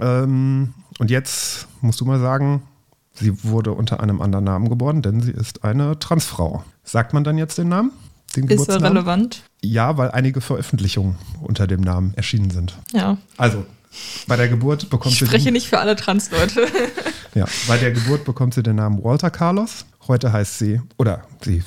Ähm, 0.00 0.74
und 1.00 1.10
jetzt 1.10 1.66
musst 1.80 2.00
du 2.00 2.04
mal 2.04 2.20
sagen, 2.20 2.62
sie 3.14 3.44
wurde 3.44 3.72
unter 3.72 4.00
einem 4.00 4.20
anderen 4.20 4.44
Namen 4.44 4.68
geboren, 4.68 5.02
denn 5.02 5.20
sie 5.20 5.32
ist 5.32 5.64
eine 5.64 5.98
Transfrau. 5.98 6.64
Sagt 6.84 7.12
man 7.12 7.24
dann 7.24 7.38
jetzt 7.38 7.58
den 7.58 7.68
Namen? 7.68 7.92
Den 8.36 8.48
ist 8.48 8.68
er 8.68 8.82
relevant? 8.82 9.42
Ja, 9.62 9.98
weil 9.98 10.10
einige 10.10 10.40
Veröffentlichungen 10.40 11.16
unter 11.40 11.66
dem 11.66 11.82
Namen 11.82 12.14
erschienen 12.14 12.50
sind. 12.50 12.78
Ja. 12.92 13.18
Also, 13.36 13.66
bei 14.26 14.36
der 14.36 14.48
Geburt 14.48 14.88
bekommt 14.88 15.12
Ich 15.12 15.18
sie 15.18 15.26
spreche 15.26 15.44
den, 15.46 15.54
nicht 15.54 15.68
für 15.68 15.78
alle 15.78 15.96
Trans-Leute. 15.96 16.66
ja, 17.34 17.44
bei 17.68 17.76
der 17.76 17.92
Geburt 17.92 18.24
bekommt 18.24 18.54
sie 18.54 18.62
den 18.62 18.76
Namen 18.76 19.04
Walter 19.04 19.30
Carlos. 19.30 19.84
Heute 20.08 20.32
heißt 20.32 20.58
sie, 20.58 20.80
oder 20.96 21.22
sie 21.42 21.62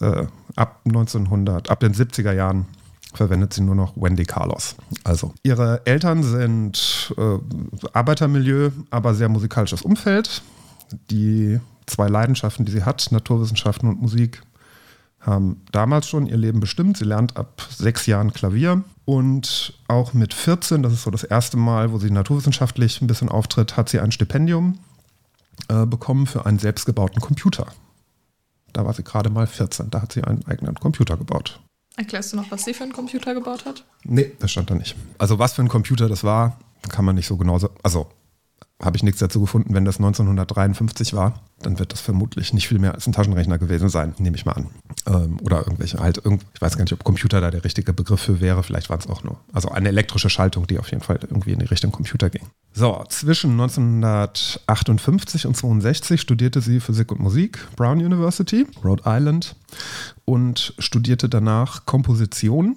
äh, 0.00 0.26
ab 0.56 0.80
1900, 0.84 1.70
ab 1.70 1.80
den 1.80 1.94
70er 1.94 2.32
Jahren 2.32 2.66
verwendet 3.14 3.54
sie 3.54 3.62
nur 3.62 3.74
noch 3.74 3.96
Wendy 3.96 4.24
Carlos. 4.24 4.76
Also, 5.04 5.32
ihre 5.42 5.80
Eltern 5.86 6.22
sind 6.22 7.14
äh, 7.16 7.38
Arbeitermilieu, 7.92 8.70
aber 8.90 9.14
sehr 9.14 9.28
musikalisches 9.28 9.82
Umfeld. 9.82 10.42
Die 11.10 11.60
zwei 11.86 12.08
Leidenschaften, 12.08 12.64
die 12.64 12.72
sie 12.72 12.84
hat, 12.84 13.10
Naturwissenschaften 13.10 13.88
und 13.88 14.00
Musik, 14.00 14.42
haben 15.20 15.62
damals 15.70 16.08
schon 16.08 16.26
ihr 16.26 16.36
Leben 16.36 16.60
bestimmt. 16.60 16.96
Sie 16.96 17.04
lernt 17.04 17.36
ab 17.36 17.66
sechs 17.70 18.06
Jahren 18.06 18.32
Klavier 18.32 18.82
und 19.04 19.74
auch 19.86 20.14
mit 20.14 20.32
14, 20.32 20.82
das 20.82 20.92
ist 20.92 21.02
so 21.02 21.10
das 21.10 21.24
erste 21.24 21.56
Mal, 21.56 21.92
wo 21.92 21.98
sie 21.98 22.10
naturwissenschaftlich 22.10 23.02
ein 23.02 23.06
bisschen 23.06 23.28
auftritt, 23.28 23.76
hat 23.76 23.88
sie 23.88 24.00
ein 24.00 24.12
Stipendium 24.12 24.78
äh, 25.68 25.84
bekommen 25.84 26.26
für 26.26 26.46
einen 26.46 26.58
selbstgebauten 26.58 27.20
Computer. 27.20 27.66
Da 28.72 28.84
war 28.84 28.94
sie 28.94 29.02
gerade 29.02 29.30
mal 29.30 29.46
14, 29.46 29.90
da 29.90 30.00
hat 30.00 30.12
sie 30.12 30.24
einen 30.24 30.46
eigenen 30.46 30.74
Computer 30.76 31.16
gebaut. 31.16 31.60
Erklärst 31.96 32.32
du 32.32 32.36
noch, 32.36 32.50
was 32.50 32.64
sie 32.64 32.72
für 32.72 32.84
einen 32.84 32.92
Computer 32.92 33.34
gebaut 33.34 33.66
hat? 33.66 33.84
Nee, 34.04 34.32
das 34.38 34.52
stand 34.52 34.70
da 34.70 34.74
nicht. 34.74 34.96
Also 35.18 35.38
was 35.38 35.52
für 35.54 35.62
ein 35.62 35.68
Computer 35.68 36.08
das 36.08 36.24
war, 36.24 36.56
kann 36.88 37.04
man 37.04 37.16
nicht 37.16 37.26
so 37.26 37.36
genau 37.36 37.58
so. 37.58 37.68
Also 37.82 38.08
habe 38.80 38.96
ich 38.96 39.02
nichts 39.02 39.20
dazu 39.20 39.40
gefunden. 39.40 39.74
Wenn 39.74 39.84
das 39.84 39.96
1953 39.96 41.14
war, 41.14 41.40
dann 41.62 41.78
wird 41.78 41.92
das 41.92 42.00
vermutlich 42.00 42.54
nicht 42.54 42.68
viel 42.68 42.78
mehr 42.78 42.94
als 42.94 43.06
ein 43.06 43.12
Taschenrechner 43.12 43.58
gewesen 43.58 43.90
sein, 43.90 44.14
nehme 44.18 44.36
ich 44.36 44.46
mal 44.46 44.52
an. 44.52 44.66
Ähm, 45.06 45.38
oder 45.42 45.58
irgendwelche 45.58 45.98
halt, 45.98 46.24
irgend, 46.24 46.44
ich 46.54 46.62
weiß 46.62 46.76
gar 46.76 46.84
nicht, 46.84 46.92
ob 46.92 47.04
Computer 47.04 47.40
da 47.40 47.50
der 47.50 47.64
richtige 47.64 47.92
Begriff 47.92 48.20
für 48.20 48.40
wäre. 48.40 48.62
Vielleicht 48.62 48.88
waren 48.88 49.00
es 49.00 49.06
auch 49.06 49.22
nur. 49.22 49.38
Also 49.52 49.68
eine 49.68 49.88
elektrische 49.88 50.30
Schaltung, 50.30 50.66
die 50.66 50.78
auf 50.78 50.90
jeden 50.90 51.02
Fall 51.02 51.18
irgendwie 51.20 51.52
in 51.52 51.58
die 51.58 51.66
Richtung 51.66 51.92
Computer 51.92 52.30
ging. 52.30 52.46
So, 52.72 53.04
zwischen 53.08 53.52
1958 53.52 55.46
und 55.46 55.56
62 55.56 56.20
studierte 56.20 56.60
sie 56.60 56.80
Physik 56.80 57.12
und 57.12 57.20
Musik, 57.20 57.58
Brown 57.76 57.98
University, 57.98 58.66
Rhode 58.82 59.02
Island, 59.04 59.56
und 60.24 60.74
studierte 60.78 61.28
danach 61.28 61.84
Komposition 61.84 62.76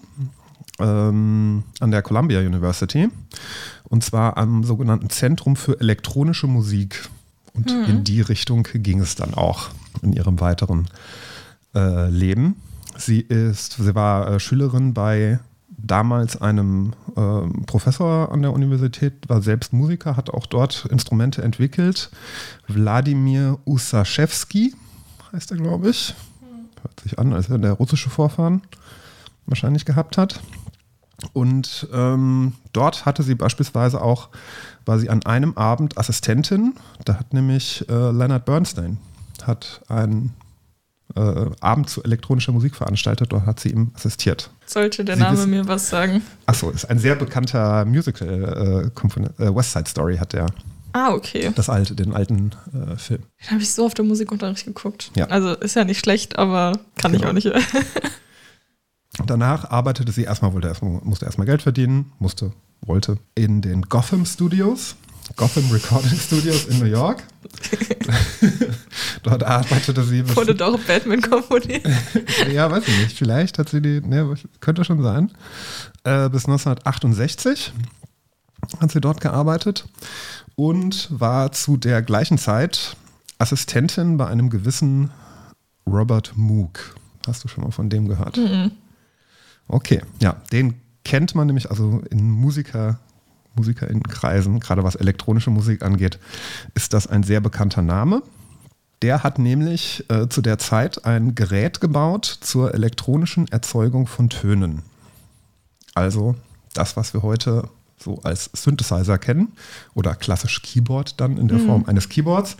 ähm, 0.79 1.63
an 1.79 1.91
der 1.91 2.01
Columbia 2.01 2.39
University. 2.39 3.09
Und 3.93 4.03
zwar 4.03 4.37
am 4.37 4.63
sogenannten 4.63 5.11
Zentrum 5.11 5.55
für 5.55 5.79
elektronische 5.79 6.47
Musik. 6.47 7.09
Und 7.53 7.69
in 7.69 8.03
die 8.03 8.21
Richtung 8.21 8.63
ging 8.73 8.99
es 8.99 9.13
dann 9.13 9.35
auch 9.35 9.69
in 10.01 10.13
ihrem 10.13 10.39
weiteren 10.39 10.87
äh, 11.75 12.09
Leben. 12.09 12.55
Sie 12.97 13.19
ist, 13.19 13.73
sie 13.73 13.93
war 13.93 14.31
äh, 14.31 14.39
Schülerin 14.39 14.95
bei 14.95 15.37
damals 15.69 16.41
einem 16.41 16.93
ähm, 17.15 17.67
Professor 17.67 18.31
an 18.31 18.41
der 18.41 18.53
Universität, 18.53 19.29
war 19.29 19.43
selbst 19.43 19.73
Musiker, 19.73 20.17
hat 20.17 20.31
auch 20.31 20.47
dort 20.47 20.87
Instrumente 20.89 21.43
entwickelt. 21.43 22.09
Wladimir 22.67 23.59
Usaschewski 23.63 24.73
heißt 25.31 25.51
er, 25.51 25.57
glaube 25.57 25.91
ich. 25.91 26.15
Hört 26.81 26.99
sich 27.01 27.19
an, 27.19 27.31
als 27.31 27.51
wenn 27.51 27.61
der 27.61 27.73
russische 27.73 28.09
Vorfahren 28.09 28.63
wahrscheinlich 29.45 29.85
gehabt 29.85 30.17
hat. 30.17 30.41
Und 31.31 31.87
ähm, 31.93 32.53
dort 32.73 33.05
hatte 33.05 33.23
sie 33.23 33.35
beispielsweise 33.35 34.01
auch, 34.01 34.29
war 34.85 34.99
sie 34.99 35.09
an 35.09 35.25
einem 35.25 35.53
Abend 35.57 35.97
Assistentin. 35.97 36.73
Da 37.05 37.15
hat 37.19 37.33
nämlich 37.33 37.85
äh, 37.89 37.93
Leonard 38.11 38.45
Bernstein 38.45 38.97
hat 39.45 39.81
einen 39.87 40.33
äh, 41.15 41.45
Abend 41.61 41.89
zu 41.89 42.03
elektronischer 42.03 42.51
Musik 42.51 42.75
veranstaltet. 42.75 43.31
Dort 43.33 43.45
hat 43.45 43.59
sie 43.59 43.69
ihm 43.69 43.91
assistiert. 43.93 44.49
Sollte 44.65 45.03
der 45.05 45.15
Sie 45.15 45.21
Name 45.21 45.47
mir 45.47 45.67
was 45.67 45.89
sagen? 45.89 46.21
Achso, 46.45 46.69
ist 46.69 46.85
ein 46.89 46.99
sehr 46.99 47.15
bekannter 47.15 47.85
Musical-Komponent. 47.85 49.39
Äh, 49.39 49.53
West 49.55 49.71
Side 49.73 49.89
Story 49.89 50.17
hat 50.17 50.33
der, 50.33 50.47
Ah, 50.93 51.11
okay. 51.13 51.51
das 51.55 51.69
alte, 51.69 51.95
den 51.95 52.13
alten 52.13 52.51
äh, 52.73 52.95
Film. 52.97 53.23
Den 53.41 53.51
habe 53.51 53.61
ich 53.61 53.71
so 53.73 53.85
auf 53.85 53.93
dem 53.95 54.07
Musikunterricht 54.07 54.65
geguckt. 54.65 55.11
Ja. 55.15 55.25
Also 55.25 55.53
ist 55.55 55.75
ja 55.75 55.83
nicht 55.85 55.99
schlecht, 55.99 56.37
aber 56.37 56.73
kann 56.95 57.13
ich 57.13 57.19
Genau. 57.19 57.31
auch 57.31 57.33
nicht. 57.33 57.51
Danach 59.25 59.69
arbeitete 59.69 60.11
sie 60.11 60.23
erstmal, 60.23 60.53
wollte 60.53 60.67
erstmal, 60.67 60.99
musste 61.03 61.25
erstmal 61.25 61.45
Geld 61.45 61.61
verdienen, 61.61 62.11
musste, 62.19 62.51
wollte, 62.81 63.17
in 63.35 63.61
den 63.61 63.83
Gotham 63.83 64.25
Studios, 64.25 64.95
Gotham 65.35 65.69
Recording 65.71 66.17
Studios 66.17 66.65
in 66.65 66.79
New 66.79 66.85
York. 66.85 67.23
Dort 69.23 69.43
arbeitete 69.43 70.03
sie 70.03 70.23
bis, 70.23 70.35
Wurde 70.35 70.55
doch 70.55 70.79
Batman 70.79 71.21
komponiert. 71.21 71.87
ja, 72.51 72.69
weiß 72.69 72.87
ich 72.87 72.97
nicht, 72.97 73.17
vielleicht 73.17 73.59
hat 73.59 73.69
sie 73.69 73.81
die, 73.81 74.01
ne, 74.01 74.33
könnte 74.59 74.83
schon 74.83 75.01
sein, 75.03 75.31
äh, 76.03 76.29
bis 76.29 76.45
1968 76.45 77.71
hat 78.79 78.91
sie 78.91 79.01
dort 79.01 79.21
gearbeitet 79.21 79.85
und 80.55 81.07
war 81.11 81.51
zu 81.51 81.77
der 81.77 82.01
gleichen 82.01 82.37
Zeit 82.37 82.95
Assistentin 83.37 84.17
bei 84.17 84.27
einem 84.27 84.49
gewissen 84.49 85.11
Robert 85.85 86.33
Moog. 86.35 86.95
Hast 87.27 87.43
du 87.43 87.47
schon 87.47 87.63
mal 87.63 87.71
von 87.71 87.89
dem 87.89 88.07
gehört? 88.07 88.37
Okay, 89.67 90.01
ja, 90.21 90.37
den 90.51 90.75
kennt 91.03 91.35
man 91.35 91.47
nämlich 91.47 91.69
also 91.69 92.01
in 92.09 92.29
Musiker, 92.29 92.99
Musikerinnenkreisen, 93.55 94.59
gerade 94.59 94.83
was 94.83 94.95
elektronische 94.95 95.49
Musik 95.49 95.83
angeht, 95.83 96.19
ist 96.75 96.93
das 96.93 97.07
ein 97.07 97.23
sehr 97.23 97.41
bekannter 97.41 97.81
Name. 97.81 98.23
Der 99.01 99.21
hat 99.23 99.37
nämlich 99.37 100.05
äh, 100.09 100.29
zu 100.29 100.41
der 100.41 100.57
Zeit 100.59 101.05
ein 101.05 101.35
Gerät 101.35 101.81
gebaut 101.81 102.25
zur 102.25 102.73
elektronischen 102.73 103.47
Erzeugung 103.49 104.07
von 104.07 104.29
Tönen. 104.29 104.81
Also 105.93 106.35
das, 106.73 106.95
was 106.95 107.13
wir 107.13 107.21
heute 107.21 107.69
so 107.97 108.19
als 108.23 108.49
Synthesizer 108.53 109.17
kennen 109.17 109.53
oder 109.93 110.15
klassisch 110.15 110.61
Keyboard 110.61 111.19
dann 111.19 111.37
in 111.37 111.47
der 111.47 111.59
Form 111.59 111.85
eines 111.85 112.09
Keyboards. 112.09 112.57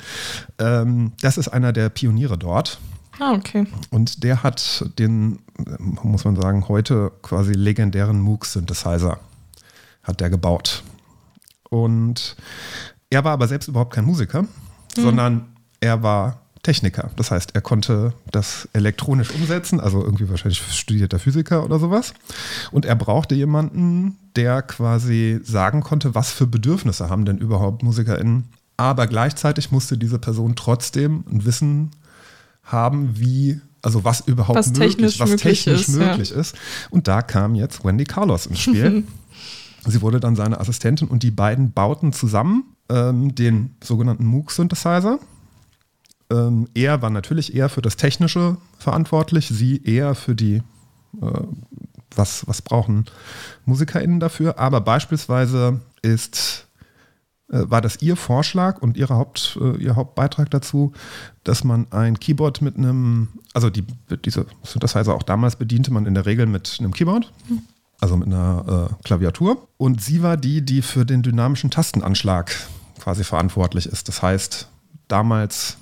Ähm, 0.59 1.13
das 1.21 1.37
ist 1.37 1.49
einer 1.49 1.73
der 1.73 1.89
Pioniere 1.89 2.37
dort. 2.37 2.79
Ah, 3.19 3.33
okay. 3.33 3.67
Und 3.91 4.23
der 4.23 4.43
hat 4.43 4.85
den, 4.97 5.39
muss 6.03 6.25
man 6.25 6.35
sagen, 6.35 6.67
heute 6.67 7.11
quasi 7.21 7.53
legendären 7.53 8.19
Moog-Synthesizer 8.19 9.19
hat 10.03 10.19
der 10.19 10.29
gebaut. 10.29 10.83
Und 11.69 12.35
er 13.09 13.23
war 13.23 13.33
aber 13.33 13.47
selbst 13.47 13.67
überhaupt 13.67 13.93
kein 13.93 14.05
Musiker, 14.05 14.45
sondern 14.95 15.45
er 15.79 16.03
war 16.03 16.39
Techniker. 16.63 17.11
Das 17.17 17.29
heißt, 17.29 17.55
er 17.55 17.61
konnte 17.61 18.13
das 18.31 18.69
elektronisch 18.71 19.31
umsetzen, 19.31 19.81
also 19.81 20.01
irgendwie 20.03 20.29
wahrscheinlich 20.29 20.61
studierter 20.61 21.19
Physiker 21.19 21.63
oder 21.63 21.77
sowas. 21.77 22.13
Und 22.71 22.85
er 22.85 22.95
brauchte 22.95 23.35
jemanden, 23.35 24.17
der 24.37 24.61
quasi 24.61 25.41
sagen 25.43 25.81
konnte, 25.81 26.15
was 26.15 26.31
für 26.31 26.47
Bedürfnisse 26.47 27.09
haben 27.09 27.25
denn 27.25 27.37
überhaupt 27.37 27.83
MusikerInnen. 27.83 28.45
Aber 28.77 29.07
gleichzeitig 29.07 29.71
musste 29.71 29.97
diese 29.97 30.19
Person 30.19 30.55
trotzdem 30.55 31.25
ein 31.29 31.45
Wissen 31.45 31.91
haben, 32.63 33.19
wie, 33.19 33.59
also 33.81 34.03
was 34.03 34.21
überhaupt 34.21 34.57
Was 34.57 34.69
möglich, 34.69 34.95
technisch 34.95 35.19
was 35.19 35.29
möglich 35.29 35.63
technisch 35.63 35.87
ist, 35.87 35.97
ja. 35.97 36.05
möglich 36.05 36.31
ist. 36.31 36.55
Und 36.89 37.07
da 37.07 37.21
kam 37.21 37.55
jetzt 37.55 37.83
Wendy 37.83 38.05
Carlos 38.05 38.45
ins 38.45 38.59
Spiel. 38.59 39.03
Sie 39.85 40.01
wurde 40.01 40.19
dann 40.19 40.35
seine 40.35 40.59
Assistentin 40.59 41.09
und 41.09 41.23
die 41.23 41.31
beiden 41.31 41.73
bauten 41.73 42.13
zusammen 42.13 42.63
ähm, 42.89 43.35
den 43.35 43.75
sogenannten 43.83 44.25
Moog-Synthesizer. 44.25 45.19
Ähm, 46.31 46.67
er 46.73 47.01
war 47.01 47.09
natürlich 47.09 47.53
eher 47.53 47.69
für 47.69 47.81
das 47.81 47.97
Technische 47.97 48.57
verantwortlich, 48.77 49.49
sie 49.49 49.83
eher 49.83 50.15
für 50.15 50.35
die, 50.35 50.61
äh, 51.21 51.41
was, 52.15 52.47
was 52.47 52.61
brauchen 52.61 53.05
MusikerInnen 53.65 54.19
dafür. 54.19 54.57
Aber 54.57 54.79
beispielsweise 54.79 55.81
ist, 56.01 56.67
war 57.47 57.81
das 57.81 58.01
ihr 58.01 58.15
Vorschlag 58.15 58.81
und 58.81 58.97
ihre 58.97 59.15
Haupt, 59.15 59.57
äh, 59.61 59.77
ihr 59.77 59.95
Hauptbeitrag 59.95 60.49
dazu, 60.49 60.93
dass 61.43 61.63
man 61.63 61.87
ein 61.91 62.19
Keyboard 62.19 62.61
mit 62.61 62.77
einem, 62.77 63.29
also 63.53 63.69
die, 63.69 63.85
diese 64.25 64.45
Synthesizer 64.63 65.13
auch 65.13 65.23
damals 65.23 65.55
bediente 65.55 65.91
man 65.91 66.05
in 66.05 66.13
der 66.13 66.25
Regel 66.25 66.45
mit 66.45 66.77
einem 66.79 66.93
Keyboard. 66.93 67.31
Also 67.99 68.17
mit 68.17 68.27
einer 68.27 68.89
äh, 68.91 69.03
Klaviatur. 69.03 69.67
Und 69.77 70.01
sie 70.01 70.23
war 70.23 70.35
die, 70.35 70.61
die 70.61 70.81
für 70.81 71.05
den 71.05 71.21
dynamischen 71.21 71.71
Tastenanschlag 71.71 72.51
quasi 72.99 73.23
verantwortlich 73.23 73.85
ist. 73.85 74.09
Das 74.09 74.21
heißt, 74.21 74.67
damals 75.07 75.77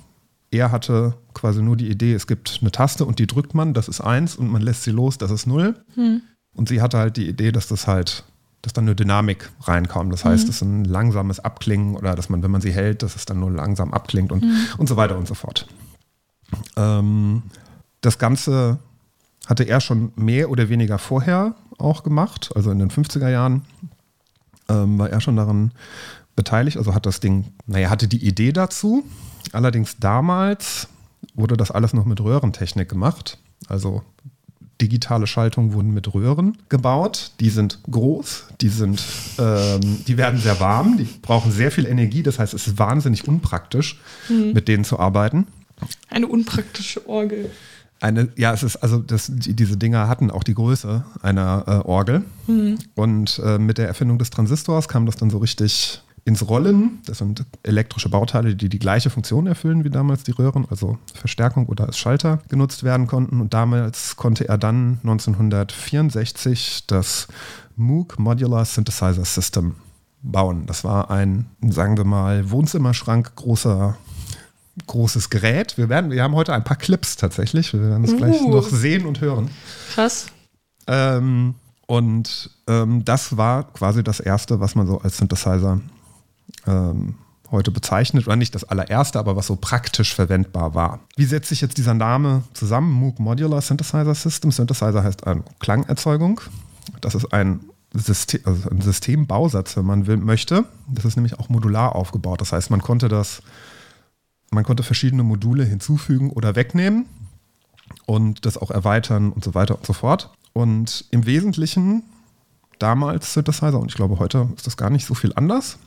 er 0.52 0.70
hatte 0.70 1.14
quasi 1.32 1.62
nur 1.62 1.76
die 1.76 1.90
Idee, 1.90 2.12
es 2.12 2.26
gibt 2.26 2.58
eine 2.60 2.70
Taste 2.70 3.04
und 3.04 3.18
die 3.18 3.26
drückt 3.26 3.54
man, 3.54 3.72
das 3.74 3.88
ist 3.88 4.00
eins 4.00 4.36
und 4.36 4.48
man 4.48 4.62
lässt 4.62 4.84
sie 4.84 4.90
los, 4.90 5.18
das 5.18 5.30
ist 5.30 5.46
null. 5.46 5.74
Hm. 5.94 6.20
Und 6.54 6.68
sie 6.68 6.82
hatte 6.82 6.98
halt 6.98 7.16
die 7.16 7.26
Idee, 7.26 7.50
dass 7.50 7.68
das 7.68 7.86
halt, 7.86 8.24
dass 8.62 8.72
dann 8.72 8.84
eine 8.84 8.94
Dynamik 8.94 9.50
reinkommt. 9.62 10.12
Das 10.12 10.24
heißt, 10.24 10.44
mhm. 10.44 10.50
es 10.50 10.56
ist 10.56 10.62
ein 10.62 10.84
langsames 10.84 11.40
Abklingen 11.40 11.96
oder 11.96 12.14
dass 12.14 12.28
man, 12.28 12.42
wenn 12.42 12.50
man 12.50 12.60
sie 12.60 12.72
hält, 12.72 13.02
dass 13.02 13.16
es 13.16 13.26
dann 13.26 13.40
nur 13.40 13.50
langsam 13.50 13.92
abklingt 13.92 14.32
und, 14.32 14.44
mhm. 14.44 14.56
und 14.78 14.88
so 14.88 14.96
weiter 14.96 15.18
und 15.18 15.26
so 15.26 15.34
fort. 15.34 15.66
Ähm, 16.76 17.42
das 18.00 18.18
Ganze 18.18 18.78
hatte 19.46 19.64
er 19.64 19.80
schon 19.80 20.12
mehr 20.14 20.50
oder 20.50 20.68
weniger 20.68 20.98
vorher 20.98 21.56
auch 21.78 22.04
gemacht, 22.04 22.50
also 22.54 22.70
in 22.70 22.78
den 22.78 22.90
50er 22.90 23.28
Jahren 23.28 23.64
ähm, 24.68 24.98
war 24.98 25.10
er 25.10 25.20
schon 25.20 25.36
daran 25.36 25.72
beteiligt, 26.36 26.76
also 26.76 26.94
hat 26.94 27.06
das 27.06 27.20
Ding, 27.20 27.52
naja, 27.66 27.90
hatte 27.90 28.08
die 28.08 28.24
Idee 28.24 28.52
dazu. 28.52 29.04
Allerdings 29.52 29.98
damals 29.98 30.88
wurde 31.34 31.56
das 31.56 31.70
alles 31.70 31.92
noch 31.92 32.04
mit 32.04 32.20
Röhrentechnik 32.20 32.88
gemacht. 32.88 33.38
Also 33.68 34.02
digitale 34.82 35.26
Schaltungen 35.26 35.72
wurden 35.72 35.94
mit 35.94 36.12
Röhren 36.12 36.58
gebaut. 36.68 37.30
Die 37.40 37.50
sind 37.50 37.78
groß, 37.90 38.48
die 38.60 38.68
sind, 38.68 39.02
ähm, 39.38 40.04
die 40.06 40.16
werden 40.16 40.40
sehr 40.40 40.58
warm, 40.60 40.98
die 40.98 41.04
brauchen 41.22 41.52
sehr 41.52 41.70
viel 41.70 41.86
Energie. 41.86 42.22
Das 42.22 42.38
heißt, 42.38 42.52
es 42.52 42.66
ist 42.66 42.78
wahnsinnig 42.78 43.26
unpraktisch, 43.28 44.00
mhm. 44.28 44.52
mit 44.52 44.68
denen 44.68 44.84
zu 44.84 44.98
arbeiten. 44.98 45.46
Eine 46.10 46.26
unpraktische 46.26 47.08
Orgel. 47.08 47.50
Eine, 48.00 48.28
ja, 48.36 48.52
es 48.52 48.64
ist, 48.64 48.76
also 48.76 48.98
das, 48.98 49.30
die, 49.32 49.54
diese 49.54 49.76
Dinger 49.76 50.08
hatten 50.08 50.32
auch 50.32 50.42
die 50.42 50.54
Größe 50.54 51.04
einer 51.22 51.64
äh, 51.68 51.88
Orgel. 51.88 52.24
Mhm. 52.48 52.78
Und 52.96 53.40
äh, 53.44 53.58
mit 53.58 53.78
der 53.78 53.86
Erfindung 53.86 54.18
des 54.18 54.30
Transistors 54.30 54.88
kam 54.88 55.06
das 55.06 55.16
dann 55.16 55.30
so 55.30 55.38
richtig 55.38 56.02
ins 56.24 56.48
Rollen. 56.48 57.00
Das 57.06 57.18
sind 57.18 57.44
elektrische 57.62 58.08
Bauteile, 58.08 58.54
die 58.54 58.68
die 58.68 58.78
gleiche 58.78 59.10
Funktion 59.10 59.46
erfüllen 59.46 59.84
wie 59.84 59.90
damals 59.90 60.22
die 60.22 60.30
Röhren, 60.30 60.66
also 60.70 60.98
Verstärkung 61.14 61.66
oder 61.66 61.86
als 61.86 61.98
Schalter 61.98 62.38
genutzt 62.48 62.84
werden 62.84 63.06
konnten. 63.06 63.40
Und 63.40 63.54
damals 63.54 64.16
konnte 64.16 64.48
er 64.48 64.58
dann 64.58 64.98
1964 65.02 66.84
das 66.86 67.28
Moog 67.76 68.18
Modular 68.18 68.64
Synthesizer 68.64 69.24
System 69.24 69.74
bauen. 70.22 70.66
Das 70.66 70.84
war 70.84 71.10
ein, 71.10 71.46
sagen 71.60 71.96
wir 71.96 72.04
mal, 72.04 72.50
Wohnzimmerschrank 72.50 73.34
großer 73.34 73.96
großes 74.86 75.28
Gerät. 75.28 75.76
Wir, 75.76 75.88
werden, 75.88 76.10
wir 76.10 76.22
haben 76.22 76.34
heute 76.34 76.54
ein 76.54 76.64
paar 76.64 76.78
Clips 76.78 77.16
tatsächlich. 77.16 77.72
Wir 77.72 77.82
werden 77.82 78.04
es 78.04 78.12
uh. 78.12 78.16
gleich 78.16 78.40
noch 78.40 78.66
sehen 78.66 79.04
und 79.04 79.20
hören. 79.20 79.50
Krass. 79.92 80.26
Ähm, 80.86 81.54
und 81.86 82.50
ähm, 82.68 83.04
das 83.04 83.36
war 83.36 83.64
quasi 83.72 84.02
das 84.02 84.18
erste, 84.20 84.60
was 84.60 84.74
man 84.74 84.86
so 84.86 84.98
als 85.00 85.18
Synthesizer 85.18 85.80
ähm, 86.66 87.16
heute 87.52 87.70
bezeichnet, 87.70 88.26
oder 88.26 88.36
nicht 88.36 88.54
das 88.54 88.64
allererste, 88.64 89.18
aber 89.18 89.36
was 89.36 89.46
so 89.46 89.56
praktisch 89.56 90.14
verwendbar 90.14 90.74
war. 90.74 91.00
Wie 91.16 91.24
setzt 91.24 91.50
sich 91.50 91.60
jetzt 91.60 91.78
dieser 91.78 91.94
Name 91.94 92.42
zusammen? 92.54 92.90
Moog 92.90 93.20
Modular 93.20 93.60
Synthesizer 93.60 94.14
System. 94.14 94.50
Synthesizer 94.50 95.04
heißt 95.04 95.26
eine 95.26 95.44
Klangerzeugung. 95.60 96.40
Das 97.00 97.14
ist 97.14 97.32
ein, 97.32 97.60
System, 97.94 98.40
also 98.44 98.70
ein 98.70 98.80
Systembausatz, 98.80 99.76
wenn 99.76 99.84
man 99.84 100.06
will, 100.06 100.16
möchte. 100.16 100.64
Das 100.88 101.04
ist 101.04 101.16
nämlich 101.16 101.38
auch 101.38 101.48
modular 101.48 101.94
aufgebaut. 101.94 102.40
Das 102.40 102.52
heißt, 102.52 102.70
man 102.70 102.80
konnte 102.80 103.08
das, 103.08 103.42
man 104.50 104.64
konnte 104.64 104.82
verschiedene 104.82 105.22
Module 105.22 105.64
hinzufügen 105.64 106.30
oder 106.30 106.56
wegnehmen 106.56 107.06
und 108.06 108.46
das 108.46 108.56
auch 108.56 108.70
erweitern 108.70 109.30
und 109.30 109.44
so 109.44 109.54
weiter 109.54 109.76
und 109.76 109.86
so 109.86 109.92
fort. 109.92 110.30
Und 110.54 111.04
im 111.10 111.26
Wesentlichen 111.26 112.02
damals 112.78 113.34
Synthesizer, 113.34 113.78
und 113.78 113.90
ich 113.90 113.94
glaube, 113.94 114.18
heute 114.18 114.48
ist 114.56 114.66
das 114.66 114.76
gar 114.76 114.90
nicht 114.90 115.06
so 115.06 115.14
viel 115.14 115.32
anders, 115.36 115.78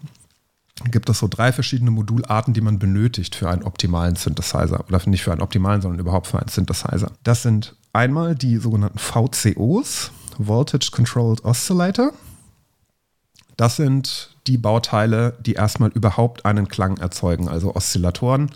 gibt 0.83 1.09
es 1.09 1.19
so 1.19 1.27
drei 1.27 1.53
verschiedene 1.53 1.91
Modularten, 1.91 2.53
die 2.53 2.61
man 2.61 2.79
benötigt 2.79 3.35
für 3.35 3.49
einen 3.49 3.63
optimalen 3.63 4.15
Synthesizer. 4.15 4.83
Oder 4.87 5.01
nicht 5.05 5.23
für 5.23 5.31
einen 5.31 5.41
optimalen, 5.41 5.81
sondern 5.81 5.99
überhaupt 5.99 6.27
für 6.27 6.39
einen 6.39 6.49
Synthesizer. 6.49 7.11
Das 7.23 7.43
sind 7.43 7.75
einmal 7.93 8.35
die 8.35 8.57
sogenannten 8.57 8.99
VCOs, 8.99 10.11
Voltage 10.37 10.89
Controlled 10.91 11.45
Oscillator. 11.45 12.11
Das 13.55 13.77
sind 13.77 14.35
die 14.47 14.57
Bauteile, 14.57 15.37
die 15.39 15.53
erstmal 15.53 15.91
überhaupt 15.91 16.45
einen 16.45 16.67
Klang 16.67 16.97
erzeugen. 16.97 17.47
Also 17.47 17.73
Oszillatoren 17.73 18.51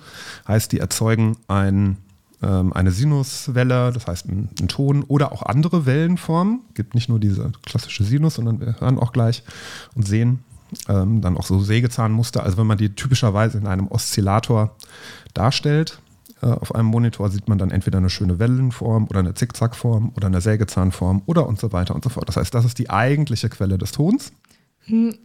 heißt, 0.45 0.73
die 0.73 0.79
erzeugen 0.79 1.37
ein, 1.47 1.97
ähm, 2.43 2.73
eine 2.73 2.91
Sinuswelle, 2.91 3.93
das 3.93 4.07
heißt 4.07 4.27
einen, 4.27 4.49
einen 4.59 4.67
Ton 4.67 5.03
oder 5.03 5.31
auch 5.31 5.43
andere 5.43 5.85
Wellenformen. 5.85 6.61
Es 6.69 6.75
gibt 6.75 6.95
nicht 6.95 7.07
nur 7.07 7.19
diese 7.19 7.53
klassische 7.65 8.03
Sinus, 8.03 8.35
sondern 8.35 8.59
wir 8.59 8.79
hören 8.81 8.99
auch 8.99 9.13
gleich 9.13 9.43
und 9.95 10.05
sehen, 10.05 10.43
ähm, 10.87 11.21
dann 11.21 11.37
auch 11.37 11.45
so 11.45 11.59
Sägezahnmuster. 11.59 12.43
Also 12.43 12.57
wenn 12.57 12.67
man 12.67 12.77
die 12.77 12.93
typischerweise 12.93 13.57
in 13.57 13.67
einem 13.67 13.87
Oszillator 13.87 14.75
darstellt, 15.33 15.99
äh, 16.41 16.47
auf 16.47 16.73
einem 16.73 16.87
Monitor 16.87 17.29
sieht 17.29 17.47
man 17.47 17.57
dann 17.57 17.71
entweder 17.71 17.97
eine 17.97 18.09
schöne 18.09 18.39
Wellenform 18.39 19.07
oder 19.09 19.19
eine 19.19 19.33
Zickzackform 19.33 20.13
oder 20.15 20.27
eine 20.27 20.41
Sägezahnform 20.41 21.23
oder 21.25 21.47
und 21.47 21.59
so 21.59 21.71
weiter 21.71 21.95
und 21.95 22.03
so 22.03 22.09
fort. 22.09 22.27
Das 22.27 22.37
heißt, 22.37 22.53
das 22.53 22.65
ist 22.65 22.79
die 22.79 22.89
eigentliche 22.89 23.49
Quelle 23.49 23.77
des 23.77 23.91
Tons. 23.91 24.31
Hm, 24.85 25.15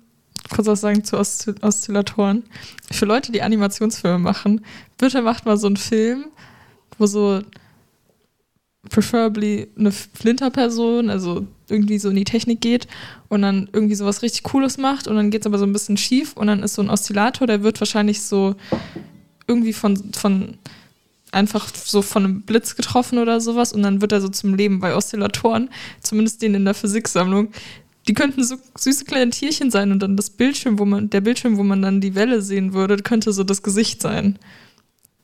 kurz 0.50 0.66
was 0.66 0.80
sagen 0.80 1.04
zu 1.04 1.18
Oszil 1.18 1.54
Oszillatoren. 1.62 2.44
Für 2.90 3.06
Leute, 3.06 3.32
die 3.32 3.42
Animationsfilme 3.42 4.18
machen, 4.18 4.64
bitte 4.98 5.22
macht 5.22 5.46
mal 5.46 5.56
so 5.56 5.66
einen 5.66 5.76
Film, 5.76 6.26
wo 6.98 7.06
so 7.06 7.42
preferably 8.90 9.68
eine 9.78 9.92
Flinterperson, 9.92 11.10
also 11.10 11.46
irgendwie 11.68 11.98
so 11.98 12.10
in 12.10 12.16
die 12.16 12.24
Technik 12.24 12.60
geht 12.60 12.86
und 13.28 13.42
dann 13.42 13.68
irgendwie 13.72 13.94
sowas 13.94 14.22
richtig 14.22 14.42
Cooles 14.42 14.78
macht 14.78 15.08
und 15.08 15.16
dann 15.16 15.30
geht 15.30 15.42
es 15.42 15.46
aber 15.46 15.58
so 15.58 15.64
ein 15.64 15.72
bisschen 15.72 15.96
schief 15.96 16.36
und 16.36 16.46
dann 16.46 16.62
ist 16.62 16.74
so 16.74 16.82
ein 16.82 16.90
Oszillator, 16.90 17.46
der 17.46 17.62
wird 17.62 17.80
wahrscheinlich 17.80 18.22
so 18.22 18.54
irgendwie 19.46 19.72
von, 19.72 20.12
von 20.12 20.58
einfach 21.32 21.68
so 21.74 22.02
von 22.02 22.24
einem 22.24 22.42
Blitz 22.42 22.76
getroffen 22.76 23.18
oder 23.18 23.40
sowas 23.40 23.72
und 23.72 23.82
dann 23.82 24.00
wird 24.00 24.12
er 24.12 24.20
so 24.20 24.28
zum 24.28 24.54
Leben, 24.54 24.80
bei 24.80 24.94
Oszillatoren, 24.94 25.70
zumindest 26.02 26.42
den 26.42 26.54
in 26.54 26.64
der 26.64 26.74
Physiksammlung, 26.74 27.50
die 28.06 28.14
könnten 28.14 28.44
so 28.44 28.56
süße 28.76 29.06
kleine 29.06 29.30
Tierchen 29.30 29.70
sein 29.70 29.90
und 29.90 30.00
dann 30.00 30.16
das 30.16 30.28
Bildschirm, 30.28 30.78
wo 30.78 30.84
man, 30.84 31.08
der 31.08 31.22
Bildschirm, 31.22 31.56
wo 31.56 31.62
man 31.62 31.80
dann 31.80 32.02
die 32.02 32.14
Welle 32.14 32.42
sehen 32.42 32.74
würde, 32.74 32.98
könnte 32.98 33.32
so 33.32 33.44
das 33.44 33.62
Gesicht 33.62 34.02
sein. 34.02 34.38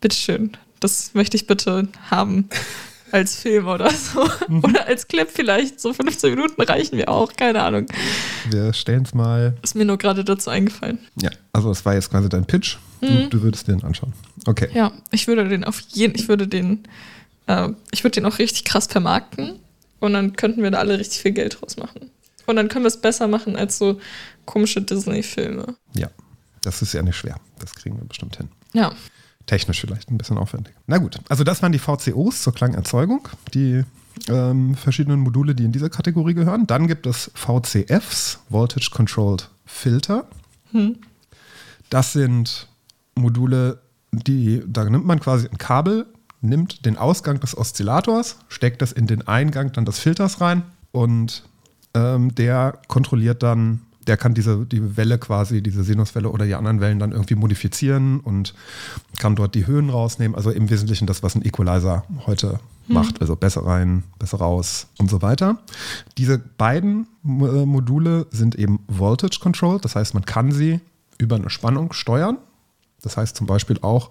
Bitteschön. 0.01 0.57
Das 0.81 1.13
möchte 1.13 1.37
ich 1.37 1.47
bitte 1.47 1.89
haben 2.11 2.49
als 3.13 3.37
Film 3.37 3.67
oder 3.67 3.91
so. 3.91 4.29
Mhm. 4.49 4.65
Oder 4.65 4.87
als 4.87 5.07
Clip 5.09 5.29
vielleicht. 5.31 5.81
So 5.81 5.93
15 5.93 6.31
Minuten 6.31 6.61
reichen 6.63 6.97
mir 6.97 7.09
auch, 7.09 7.33
keine 7.35 7.63
Ahnung. 7.63 7.87
Wir 8.49 8.73
stellen 8.73 9.03
es 9.05 9.15
mal. 9.15 9.55
Ist 9.63 9.75
mir 9.75 9.85
nur 9.85 9.99
gerade 9.99 10.25
dazu 10.25 10.51
eingefallen. 10.51 10.99
Ja, 11.21 11.31
also 11.53 11.69
das 11.69 11.85
war 11.85 11.95
jetzt 11.95 12.11
quasi 12.11 12.29
dein 12.29 12.47
Pitch. 12.47 12.77
Du, 13.01 13.07
mhm. 13.07 13.31
du 13.31 13.43
würdest 13.43 13.69
den 13.69 13.83
anschauen. 13.83 14.13
Okay. 14.47 14.69
Ja, 14.75 14.93
ich 15.11 15.27
würde 15.27 15.49
den 15.49 15.65
auf 15.65 15.81
jeden, 15.89 16.15
ich 16.15 16.29
würde 16.29 16.47
den, 16.47 16.85
äh, 17.47 17.69
ich 17.93 18.05
würde 18.05 18.21
den 18.21 18.27
auch 18.27 18.39
richtig 18.39 18.65
krass 18.65 18.87
vermarkten 18.87 19.59
und 20.01 20.13
dann 20.13 20.35
könnten 20.35 20.63
wir 20.63 20.71
da 20.71 20.79
alle 20.79 20.99
richtig 20.99 21.21
viel 21.21 21.33
Geld 21.33 21.61
draus 21.61 21.77
machen. 21.77 22.11
Und 22.47 22.57
dann 22.57 22.69
können 22.69 22.85
wir 22.85 22.89
es 22.89 23.01
besser 23.01 23.29
machen 23.29 23.57
als 23.57 23.79
so 23.79 24.01
komische 24.45 24.83
Disney-Filme. 24.83 25.77
Ja, 25.95 26.11
das 26.63 26.83
ist 26.83 26.93
ja 26.93 27.03
nicht 27.03 27.17
schwer. 27.17 27.37
Das 27.59 27.75
kriegen 27.75 27.97
wir 27.97 28.05
bestimmt 28.05 28.37
hin. 28.37 28.49
Ja. 28.73 28.93
Technisch 29.51 29.81
vielleicht 29.81 30.13
ein 30.13 30.17
bisschen 30.17 30.39
aufwendig. 30.39 30.75
Na 30.87 30.99
gut, 30.99 31.19
also 31.29 31.43
das 31.43 31.61
waren 31.61 31.73
die 31.73 31.81
VCOs 31.81 32.43
zur 32.43 32.55
Klangerzeugung, 32.55 33.29
die 33.53 33.83
ähm, 34.29 34.77
verschiedenen 34.77 35.19
Module, 35.19 35.57
die 35.57 35.65
in 35.65 35.73
diese 35.73 35.91
Kategorie 35.91 36.35
gehören. 36.35 36.69
Dann 36.69 36.87
gibt 36.87 37.05
es 37.05 37.33
VCFs, 37.35 38.39
Voltage 38.49 38.91
Controlled 38.93 39.51
Filter. 39.67 40.29
Hm. 40.71 40.99
Das 41.89 42.13
sind 42.13 42.69
Module, 43.17 43.81
die, 44.13 44.63
da 44.69 44.85
nimmt 44.85 45.05
man 45.05 45.19
quasi 45.19 45.49
ein 45.49 45.59
Kabel, 45.59 46.07
nimmt 46.41 46.87
den 46.87 46.97
Ausgang 46.97 47.41
des 47.41 47.59
Oszillators, 47.59 48.37
steckt 48.47 48.81
das 48.81 48.93
in 48.93 49.09
den 49.09 49.27
Eingang 49.27 49.73
dann 49.73 49.85
des 49.85 49.99
Filters 49.99 50.41
rein 50.41 50.63
und 50.93 51.43
ähm, 51.95 52.33
der 52.37 52.79
kontrolliert 52.87 53.43
dann 53.43 53.81
der 54.11 54.17
kann 54.17 54.35
diese 54.35 54.67
die 54.67 54.97
Welle 54.97 55.19
quasi, 55.19 55.63
diese 55.63 55.85
Sinuswelle 55.85 56.29
oder 56.31 56.45
die 56.45 56.57
anderen 56.57 56.81
Wellen 56.81 56.99
dann 56.99 57.13
irgendwie 57.13 57.37
modifizieren 57.37 58.19
und 58.19 58.55
kann 59.21 59.37
dort 59.37 59.55
die 59.55 59.69
Höhen 59.69 59.89
rausnehmen. 59.89 60.35
Also 60.35 60.51
im 60.51 60.69
Wesentlichen 60.69 61.07
das, 61.07 61.23
was 61.23 61.37
ein 61.37 61.45
Equalizer 61.45 62.03
heute 62.27 62.59
macht. 62.89 63.21
Also 63.21 63.37
besser 63.37 63.65
rein, 63.65 64.03
besser 64.19 64.39
raus 64.39 64.89
und 64.99 65.09
so 65.09 65.23
weiter. 65.23 65.59
Diese 66.19 66.39
beiden 66.39 67.07
äh, 67.25 67.29
Module 67.65 68.27
sind 68.33 68.57
eben 68.57 68.81
Voltage 68.89 69.39
Control, 69.41 69.79
das 69.81 69.95
heißt, 69.95 70.15
man 70.15 70.25
kann 70.25 70.51
sie 70.51 70.81
über 71.17 71.37
eine 71.37 71.49
Spannung 71.49 71.93
steuern. 71.93 72.37
Das 73.03 73.17
heißt 73.17 73.37
zum 73.37 73.47
Beispiel 73.47 73.79
auch 73.83 74.11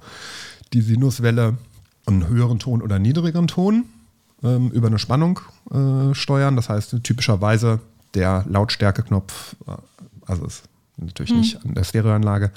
die 0.72 0.80
Sinuswelle 0.80 1.58
einen 2.06 2.26
höheren 2.30 2.60
Ton 2.60 2.82
oder 2.82 3.00
niedrigeren 3.00 3.48
Ton 3.48 3.84
ähm, 4.44 4.72
über 4.72 4.88
eine 4.88 4.98
Spannung 4.98 5.42
äh, 5.72 6.16
steuern. 6.16 6.56
Das 6.56 6.70
heißt 6.70 7.04
typischerweise 7.04 7.82
der 8.14 8.46
Lautstärkeknopf, 8.48 9.56
äh, 9.68 9.72
also 10.30 10.46
ist 10.46 10.64
natürlich 10.98 11.32
mhm. 11.32 11.40
nicht 11.40 11.66
an 11.66 11.74
der 11.74 11.84
Stereoanlage, 11.84 12.52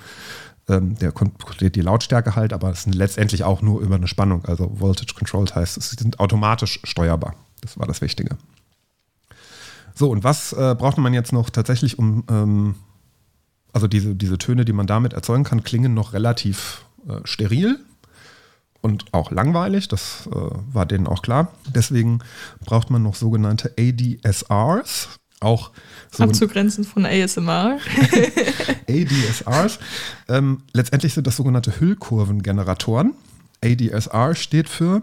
ähm, 0.68 0.96
der 0.98 1.12
kontrolliert 1.12 1.76
die 1.76 1.80
Lautstärke 1.80 2.36
halt, 2.36 2.52
aber 2.52 2.70
es 2.70 2.84
sind 2.84 2.94
letztendlich 2.94 3.44
auch 3.44 3.62
nur 3.62 3.80
über 3.80 3.96
eine 3.96 4.08
Spannung. 4.08 4.44
Also 4.44 4.80
Voltage 4.80 5.14
Controlled 5.14 5.54
heißt, 5.54 5.80
sie 5.80 5.96
sind 5.96 6.20
automatisch 6.20 6.80
steuerbar. 6.84 7.34
Das 7.60 7.78
war 7.78 7.86
das 7.86 8.00
Wichtige. 8.00 8.36
So, 9.94 10.10
und 10.10 10.24
was 10.24 10.52
äh, 10.52 10.74
braucht 10.78 10.98
man 10.98 11.14
jetzt 11.14 11.32
noch 11.32 11.50
tatsächlich, 11.50 11.98
um, 11.98 12.24
ähm, 12.30 12.76
also 13.72 13.88
diese, 13.88 14.14
diese 14.14 14.38
Töne, 14.38 14.64
die 14.64 14.72
man 14.72 14.86
damit 14.86 15.12
erzeugen 15.12 15.44
kann, 15.44 15.64
klingen 15.64 15.94
noch 15.94 16.12
relativ 16.12 16.84
äh, 17.08 17.20
steril 17.24 17.78
und 18.80 19.12
auch 19.12 19.30
langweilig, 19.30 19.88
das 19.88 20.28
äh, 20.28 20.34
war 20.72 20.86
denen 20.86 21.06
auch 21.06 21.22
klar. 21.22 21.52
Deswegen 21.74 22.20
braucht 22.64 22.90
man 22.90 23.02
noch 23.02 23.14
sogenannte 23.14 23.74
ADSRs, 23.78 25.20
auch 25.42 25.70
so 26.10 26.24
abzugrenzen 26.24 26.84
von 26.84 27.06
ASMR. 27.06 27.78
ADSRs. 28.88 29.78
Ähm, 30.28 30.62
letztendlich 30.72 31.12
sind 31.12 31.26
das 31.26 31.36
sogenannte 31.36 31.78
Hüllkurvengeneratoren. 31.78 33.14
ADSR 33.62 34.34
steht 34.34 34.68
für 34.68 35.02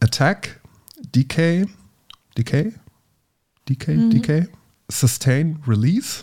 Attack, 0.00 0.60
Decay, 1.14 1.66
Decay, 2.38 2.72
Decay, 3.68 3.96
mhm. 3.96 4.10
Decay, 4.10 4.48
Sustain, 4.88 5.62
Release. 5.66 6.22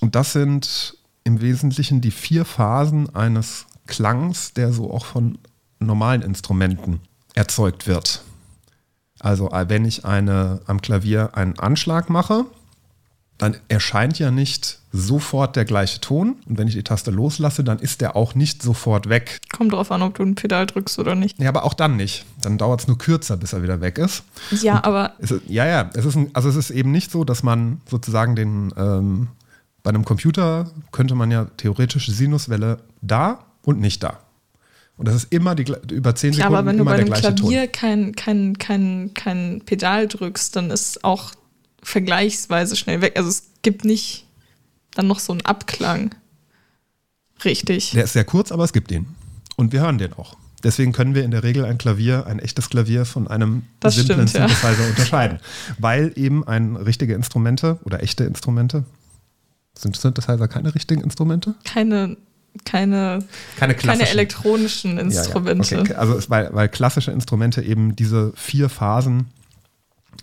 Und 0.00 0.14
das 0.14 0.32
sind 0.32 0.96
im 1.24 1.40
Wesentlichen 1.40 2.00
die 2.00 2.10
vier 2.10 2.44
Phasen 2.44 3.14
eines 3.14 3.66
Klangs, 3.86 4.52
der 4.52 4.72
so 4.72 4.90
auch 4.90 5.06
von 5.06 5.38
normalen 5.78 6.22
Instrumenten 6.22 7.00
erzeugt 7.34 7.86
wird. 7.86 8.22
Also 9.20 9.50
äh, 9.50 9.68
wenn 9.68 9.84
ich 9.84 10.04
eine, 10.04 10.60
am 10.66 10.80
Klavier 10.80 11.30
einen 11.34 11.58
Anschlag 11.58 12.10
mache, 12.10 12.44
dann 13.38 13.56
erscheint 13.68 14.18
ja 14.18 14.30
nicht 14.30 14.78
sofort 14.92 15.56
der 15.56 15.66
gleiche 15.66 16.00
Ton. 16.00 16.36
Und 16.46 16.56
wenn 16.56 16.68
ich 16.68 16.74
die 16.74 16.82
Taste 16.82 17.10
loslasse, 17.10 17.62
dann 17.62 17.78
ist 17.78 18.00
der 18.00 18.16
auch 18.16 18.34
nicht 18.34 18.62
sofort 18.62 19.08
weg. 19.08 19.40
Kommt 19.54 19.72
drauf 19.72 19.92
an, 19.92 20.00
ob 20.02 20.14
du 20.14 20.22
ein 20.22 20.34
Pedal 20.34 20.64
drückst 20.64 20.98
oder 20.98 21.14
nicht. 21.14 21.38
Ja, 21.38 21.50
aber 21.50 21.64
auch 21.64 21.74
dann 21.74 21.96
nicht. 21.96 22.24
Dann 22.40 22.56
dauert 22.56 22.80
es 22.80 22.88
nur 22.88 22.96
kürzer, 22.96 23.36
bis 23.36 23.52
er 23.52 23.62
wieder 23.62 23.80
weg 23.82 23.98
ist. 23.98 24.24
Ja, 24.62 24.76
Und 24.76 24.84
aber. 24.84 25.12
Ist, 25.18 25.34
ja, 25.48 25.66
ja. 25.66 25.90
Es 25.94 26.06
ist 26.06 26.16
ein, 26.16 26.30
also 26.32 26.48
es 26.48 26.56
ist 26.56 26.70
eben 26.70 26.92
nicht 26.92 27.10
so, 27.10 27.24
dass 27.24 27.42
man 27.42 27.80
sozusagen 27.90 28.36
den 28.36 28.72
ähm, 28.76 29.28
bei 29.82 29.90
einem 29.90 30.04
Computer 30.04 30.68
könnte 30.90 31.14
man 31.14 31.30
ja 31.30 31.44
theoretisch 31.58 32.08
Sinuswelle 32.08 32.78
da 33.02 33.44
und 33.62 33.78
nicht 33.78 34.02
da. 34.02 34.18
Und 34.96 35.08
das 35.08 35.14
ist 35.14 35.32
immer 35.32 35.54
die, 35.54 35.64
über 35.92 36.14
10 36.14 36.32
Sekunden. 36.32 36.38
Ja, 36.38 36.46
aber 36.46 36.66
wenn 36.66 36.78
du 36.78 36.84
bei 36.84 36.94
einem 36.94 37.12
Klavier 37.12 37.66
kein, 37.68 38.14
kein, 38.14 38.56
kein, 38.56 39.12
kein 39.14 39.62
Pedal 39.66 40.08
drückst, 40.08 40.56
dann 40.56 40.70
ist 40.70 41.04
auch 41.04 41.32
vergleichsweise 41.82 42.76
schnell 42.76 43.02
weg. 43.02 43.14
Also 43.16 43.28
es 43.28 43.50
gibt 43.62 43.84
nicht 43.84 44.26
dann 44.94 45.06
noch 45.06 45.18
so 45.18 45.32
einen 45.32 45.42
Abklang. 45.42 46.14
Richtig. 47.44 47.90
Der 47.90 48.04
ist 48.04 48.14
sehr 48.14 48.24
kurz, 48.24 48.50
aber 48.50 48.64
es 48.64 48.72
gibt 48.72 48.90
ihn. 48.90 49.06
Und 49.56 49.72
wir 49.72 49.80
hören 49.80 49.98
den 49.98 50.14
auch. 50.14 50.36
Deswegen 50.64 50.92
können 50.92 51.14
wir 51.14 51.22
in 51.22 51.30
der 51.30 51.42
Regel 51.42 51.64
ein 51.64 51.76
Klavier, 51.76 52.26
ein 52.26 52.38
echtes 52.38 52.70
Klavier 52.70 53.04
von 53.04 53.28
einem 53.28 53.64
das 53.80 53.94
simplen 53.94 54.26
stimmt, 54.26 54.50
Synthesizer 54.50 54.82
ja. 54.82 54.88
unterscheiden. 54.88 55.38
Weil 55.78 56.12
eben 56.16 56.46
ein 56.46 56.76
richtige 56.76 57.14
Instrumente 57.14 57.78
oder 57.84 58.02
echte 58.02 58.24
Instrumente, 58.24 58.84
sind 59.74 59.94
Synthesizer 59.94 60.48
keine 60.48 60.74
richtigen 60.74 61.02
Instrumente? 61.02 61.54
Keine 61.64 62.16
keine, 62.64 63.24
keine, 63.58 63.74
keine 63.74 64.08
elektronischen 64.08 64.98
Instrumente. 64.98 65.74
Ja, 65.74 65.76
ja. 65.76 65.82
Okay. 65.82 65.94
Also 65.94 66.30
weil, 66.30 66.50
weil 66.52 66.68
klassische 66.68 67.10
Instrumente 67.10 67.62
eben 67.62 67.96
diese 67.96 68.32
vier 68.36 68.68
Phasen 68.68 69.26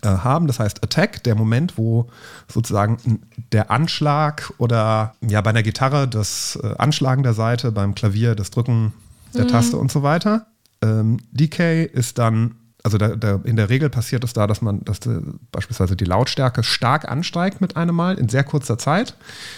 äh, 0.01 0.07
haben. 0.07 0.47
Das 0.47 0.59
heißt, 0.59 0.83
Attack, 0.83 1.23
der 1.23 1.35
Moment, 1.35 1.77
wo 1.77 2.09
sozusagen 2.47 3.21
der 3.51 3.71
Anschlag 3.71 4.53
oder 4.57 5.15
ja 5.21 5.41
bei 5.41 5.51
einer 5.51 5.63
Gitarre 5.63 6.07
das 6.07 6.59
äh, 6.61 6.75
Anschlagen 6.77 7.23
der 7.23 7.33
Seite, 7.33 7.71
beim 7.71 7.95
Klavier 7.95 8.35
das 8.35 8.51
Drücken 8.51 8.93
der 9.33 9.45
mhm. 9.45 9.49
Taste 9.49 9.77
und 9.77 9.91
so 9.91 10.03
weiter. 10.03 10.47
Ähm, 10.81 11.19
Decay 11.31 11.85
ist 11.85 12.17
dann 12.17 12.55
also 12.83 12.97
da, 12.97 13.15
da, 13.15 13.39
in 13.45 13.55
der 13.55 13.69
Regel 13.69 13.89
passiert 13.89 14.25
es 14.25 14.33
da, 14.33 14.45
dass 14.45 14.61
man, 14.61 14.83
dass 14.83 14.99
die, 14.99 15.17
beispielsweise 15.53 15.95
die 15.95 16.03
Lautstärke 16.03 16.63
stark 16.63 17.09
ansteigt 17.09 17.61
mit 17.61 17.77
einem 17.77 17.95
Mal 17.95 18.17
in 18.17 18.27
sehr 18.27 18.43
kurzer 18.43 18.77
Zeit. 18.77 19.15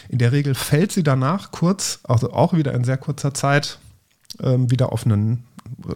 In 0.10 0.20
der 0.20 0.32
Regel 0.32 0.54
fällt 0.54 0.92
sie 0.92 1.02
danach 1.02 1.52
kurz, 1.52 2.00
also 2.04 2.32
auch 2.32 2.54
wieder 2.54 2.74
in 2.76 2.84
sehr 2.84 2.98
kurzer 2.98 3.34
Zeit, 3.34 3.80
ähm, 4.42 4.70
wieder 4.70 4.92
auf 4.92 5.08
ein 5.08 5.44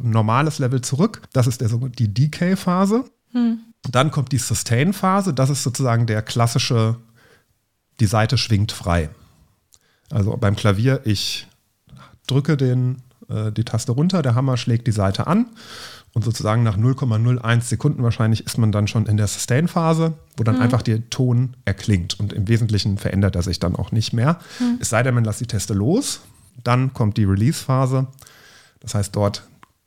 normales 0.02 0.58
Level 0.58 0.82
zurück. 0.82 1.22
Das 1.32 1.46
ist 1.46 1.62
der, 1.62 1.70
die 1.70 2.12
Decay-Phase. 2.12 3.06
Hm. 3.32 3.60
Dann 3.84 4.10
kommt 4.10 4.32
die 4.32 4.40
Sustain-Phase. 4.40 5.36
Das 5.36 5.52
ist 5.52 5.62
sozusagen 5.62 6.08
der 6.08 6.24
klassische, 6.24 6.96
die 8.00 8.08
Seite 8.08 8.40
schwingt 8.40 8.72
frei. 8.72 9.10
Also 10.10 10.36
beim 10.36 10.56
Klavier, 10.56 11.02
ich 11.06 11.48
drücke 12.26 12.58
den, 12.58 13.04
äh, 13.30 13.52
die 13.52 13.66
Taste 13.66 13.92
runter, 13.92 14.24
der 14.24 14.34
Hammer 14.34 14.58
schlägt 14.58 14.88
die 14.88 14.92
Seite 14.92 15.28
an 15.28 15.46
und 16.14 16.24
sozusagen 16.24 16.64
nach 16.64 16.78
0,01 16.78 17.62
Sekunden 17.62 18.04
wahrscheinlich 18.04 18.46
ist 18.46 18.58
man 18.58 18.72
dann 18.72 18.88
schon 18.88 19.06
in 19.06 19.18
der 19.18 19.28
Sustain-Phase, 19.28 20.14
wo 20.38 20.44
dann 20.44 20.56
mhm. 20.56 20.62
einfach 20.62 20.82
der 20.82 21.10
Ton 21.10 21.56
erklingt. 21.66 22.20
Und 22.20 22.34
im 22.34 22.48
Wesentlichen 22.48 22.98
verändert 22.98 23.36
er 23.36 23.44
sich 23.44 23.60
dann 23.60 23.76
auch 23.76 23.92
nicht 23.92 24.14
mehr. 24.14 24.40
Mhm. 24.60 24.78
Es 24.80 24.90
sei 24.90 25.04
denn, 25.04 25.14
man 25.14 25.24
lässt 25.24 25.40
die 25.40 25.48
Teste 25.48 25.74
los. 25.74 26.22
Dann 26.64 26.94
kommt 26.94 27.18
die 27.18 27.26
Release-Phase. 27.26 28.08
Das 28.80 28.96
heißt, 28.96 29.16
dort 29.16 29.44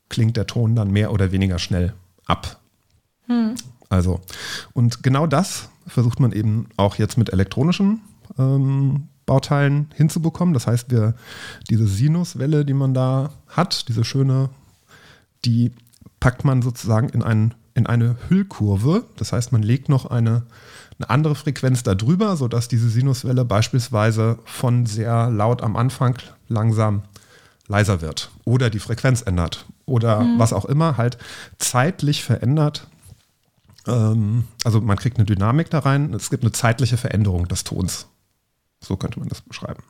klingt 0.09 0.37
der 0.37 0.47
Ton 0.47 0.75
dann 0.75 0.91
mehr 0.91 1.11
oder 1.11 1.31
weniger 1.31 1.59
schnell 1.59 1.93
ab. 2.25 2.59
Mhm. 3.27 3.55
Also, 3.89 4.21
und 4.73 5.03
genau 5.03 5.27
das 5.27 5.69
versucht 5.87 6.19
man 6.19 6.31
eben 6.31 6.67
auch 6.77 6.95
jetzt 6.95 7.17
mit 7.17 7.31
elektronischen 7.31 8.01
ähm, 8.37 9.09
Bauteilen 9.25 9.89
hinzubekommen. 9.95 10.53
Das 10.53 10.67
heißt, 10.67 10.89
wir, 10.89 11.15
diese 11.69 11.87
Sinuswelle, 11.87 12.65
die 12.65 12.73
man 12.73 12.93
da 12.93 13.31
hat, 13.47 13.87
diese 13.89 14.03
schöne, 14.03 14.49
die 15.45 15.71
packt 16.23 16.45
man 16.45 16.61
sozusagen 16.61 17.09
in, 17.09 17.21
ein, 17.21 17.53
in 17.73 17.85
eine 17.85 18.15
Hüllkurve. 18.29 19.03
Das 19.17 19.33
heißt, 19.33 19.51
man 19.51 19.61
legt 19.61 19.89
noch 19.89 20.05
eine, 20.05 20.43
eine 20.97 21.09
andere 21.09 21.35
Frequenz 21.35 21.83
darüber, 21.83 22.37
sodass 22.37 22.69
diese 22.69 22.89
Sinuswelle 22.89 23.43
beispielsweise 23.43 24.39
von 24.45 24.85
sehr 24.85 25.29
laut 25.29 25.61
am 25.61 25.75
Anfang 25.75 26.17
langsam 26.47 27.01
leiser 27.67 27.99
wird 27.99 28.31
oder 28.45 28.69
die 28.69 28.79
Frequenz 28.79 29.21
ändert 29.21 29.65
oder 29.85 30.21
mhm. 30.21 30.39
was 30.39 30.53
auch 30.53 30.63
immer 30.63 30.95
halt 30.95 31.17
zeitlich 31.57 32.23
verändert. 32.23 32.87
Ähm, 33.85 34.45
also 34.63 34.79
man 34.79 34.95
kriegt 34.95 35.17
eine 35.17 35.25
Dynamik 35.25 35.69
da 35.71 35.79
rein. 35.79 36.13
Es 36.13 36.29
gibt 36.29 36.43
eine 36.43 36.53
zeitliche 36.53 36.95
Veränderung 36.95 37.49
des 37.49 37.65
Tons. 37.65 38.07
So 38.81 38.95
könnte 38.95 39.19
man 39.19 39.27
das 39.27 39.41
beschreiben. 39.41 39.83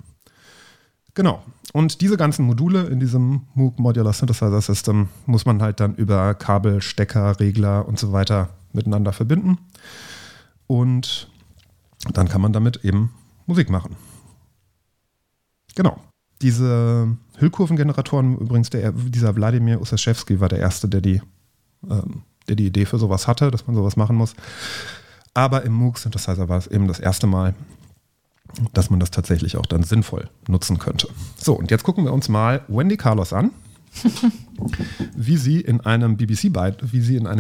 Genau. 1.14 1.44
Und 1.74 2.02
diese 2.02 2.18
ganzen 2.18 2.46
Module 2.46 2.84
in 2.88 3.00
diesem 3.00 3.42
Moog 3.54 3.80
Modular 3.80 4.14
Synthesizer 4.14 4.62
System 4.62 5.10
muss 5.26 5.46
man 5.46 5.62
halt 5.62 5.80
dann 5.80 5.96
über 5.96 6.34
Kabel, 6.34 6.82
Stecker, 6.82 7.40
Regler 7.40 7.88
und 7.88 8.00
so 8.00 8.12
weiter 8.12 8.50
miteinander 8.74 9.14
verbinden. 9.14 9.58
Und 10.68 11.30
dann 12.12 12.28
kann 12.28 12.42
man 12.42 12.54
damit 12.54 12.84
eben 12.84 13.12
Musik 13.46 13.70
machen. 13.70 13.96
Genau. 15.76 16.00
Diese 16.42 17.16
Hüllkurvengeneratoren, 17.38 18.38
übrigens 18.38 18.70
der, 18.70 18.92
dieser 18.92 19.36
Wladimir 19.36 19.80
Usaschewski 19.82 20.40
war 20.40 20.50
der 20.50 20.60
Erste, 20.60 20.90
der 20.90 21.02
die, 21.02 21.22
ähm, 21.90 22.24
der 22.48 22.56
die 22.56 22.68
Idee 22.68 22.86
für 22.86 23.00
sowas 23.00 23.28
hatte, 23.28 23.50
dass 23.50 23.66
man 23.66 23.76
sowas 23.76 23.96
machen 23.96 24.16
muss. 24.16 24.36
Aber 25.34 25.64
im 25.64 25.74
Moog 25.74 25.98
Synthesizer 25.98 26.50
war 26.50 26.58
es 26.58 26.68
eben 26.68 26.88
das 26.88 27.00
erste 27.00 27.28
Mal, 27.28 27.56
dass 28.74 28.90
man 28.90 29.00
das 29.00 29.12
tatsächlich 29.12 29.58
auch 29.58 29.66
dann 29.66 29.84
sinnvoll 29.84 30.30
nutzen 30.48 30.80
könnte. 30.80 31.08
So, 31.38 31.54
und 31.54 31.72
jetzt 31.72 31.84
gucken 31.84 32.06
wir 32.06 32.14
uns 32.14 32.30
mal 32.30 32.62
Wendy 32.68 32.98
Carlos 32.98 33.34
an, 33.34 33.52
wie 35.16 35.38
sie 35.38 35.62
in 35.62 35.82
einem 35.82 36.18
BBC-Beitrag 36.18 36.78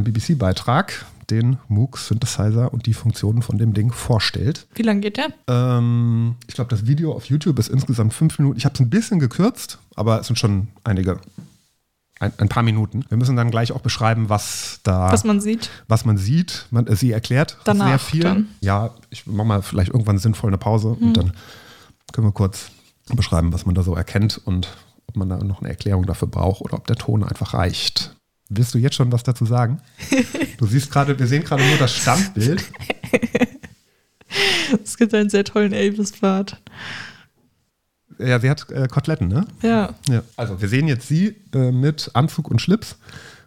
BBC 0.03 1.05
den 1.29 1.57
Moog 1.67 1.97
Synthesizer 1.97 2.73
und 2.73 2.85
die 2.85 2.93
Funktionen 2.93 3.41
von 3.41 3.57
dem 3.57 3.73
Ding 3.73 3.91
vorstellt. 3.91 4.67
Wie 4.75 4.81
lange 4.83 5.01
geht 5.01 5.17
der? 5.17 5.29
Ähm, 5.47 6.35
ich 6.47 6.55
glaube, 6.55 6.69
das 6.69 6.85
Video 6.85 7.13
auf 7.13 7.25
YouTube 7.25 7.59
ist 7.59 7.69
insgesamt 7.69 8.13
fünf 8.13 8.37
Minuten. 8.39 8.57
Ich 8.57 8.65
habe 8.65 8.73
es 8.73 8.79
ein 8.79 8.89
bisschen 8.89 9.19
gekürzt, 9.19 9.79
aber 9.95 10.19
es 10.19 10.27
sind 10.27 10.37
schon 10.37 10.67
einige 10.83 11.19
ein, 12.23 12.33
ein, 12.37 12.49
paar 12.49 12.63
Minuten. 12.63 13.05
Wir 13.09 13.17
müssen 13.17 13.35
dann 13.35 13.51
gleich 13.51 13.71
auch 13.71 13.81
beschreiben, 13.81 14.29
was 14.29 14.79
da. 14.83 15.11
Was 15.11 15.23
man 15.23 15.41
sieht. 15.41 15.69
Was 15.87 16.05
man 16.05 16.17
sieht. 16.17 16.67
Man, 16.71 16.93
sie 16.95 17.11
erklärt 17.11 17.57
Danach 17.63 17.87
sehr 17.87 17.99
viel. 17.99 18.23
Dann. 18.23 18.47
Ja, 18.61 18.91
ich 19.09 19.27
mache 19.27 19.47
mal 19.47 19.61
vielleicht 19.61 19.91
irgendwann 19.91 20.17
sinnvoll 20.17 20.49
eine 20.49 20.57
Pause 20.57 20.95
hm. 20.99 21.07
und 21.07 21.17
dann 21.17 21.33
können 22.11 22.27
wir 22.27 22.31
kurz 22.31 22.71
beschreiben, 23.13 23.53
was 23.53 23.65
man 23.65 23.75
da 23.75 23.83
so 23.83 23.95
erkennt 23.95 24.41
und 24.45 24.69
ob 25.07 25.17
man 25.17 25.29
da 25.29 25.37
noch 25.37 25.61
eine 25.61 25.69
Erklärung 25.69 26.05
dafür 26.05 26.27
braucht 26.27 26.61
oder 26.61 26.75
ob 26.75 26.87
der 26.87 26.95
Ton 26.95 27.23
einfach 27.23 27.53
reicht. 27.53 28.15
Willst 28.49 28.73
du 28.73 28.77
jetzt 28.77 28.95
schon 28.95 29.11
was 29.11 29.23
dazu 29.23 29.45
sagen? 29.45 29.81
Du 30.57 30.67
siehst 30.67 30.91
gerade, 30.91 31.17
wir 31.17 31.27
sehen 31.27 31.43
gerade 31.43 31.65
nur 31.65 31.77
das 31.77 31.93
Standbild. 31.93 32.63
Es 34.83 34.97
gibt 34.97 35.13
einen 35.13 35.29
sehr 35.29 35.43
tollen 35.43 35.73
Elvis-Bart. 35.73 36.59
Ja, 38.19 38.39
sie 38.39 38.49
hat 38.49 38.69
äh, 38.71 38.87
Koteletten, 38.87 39.27
ne? 39.27 39.45
Ja. 39.61 39.93
Ja. 40.09 40.23
Also 40.37 40.61
wir 40.61 40.67
sehen 40.67 40.87
jetzt 40.87 41.07
sie 41.07 41.35
äh, 41.53 41.71
mit 41.71 42.11
Anzug 42.13 42.49
und 42.49 42.61
Schlips 42.61 42.97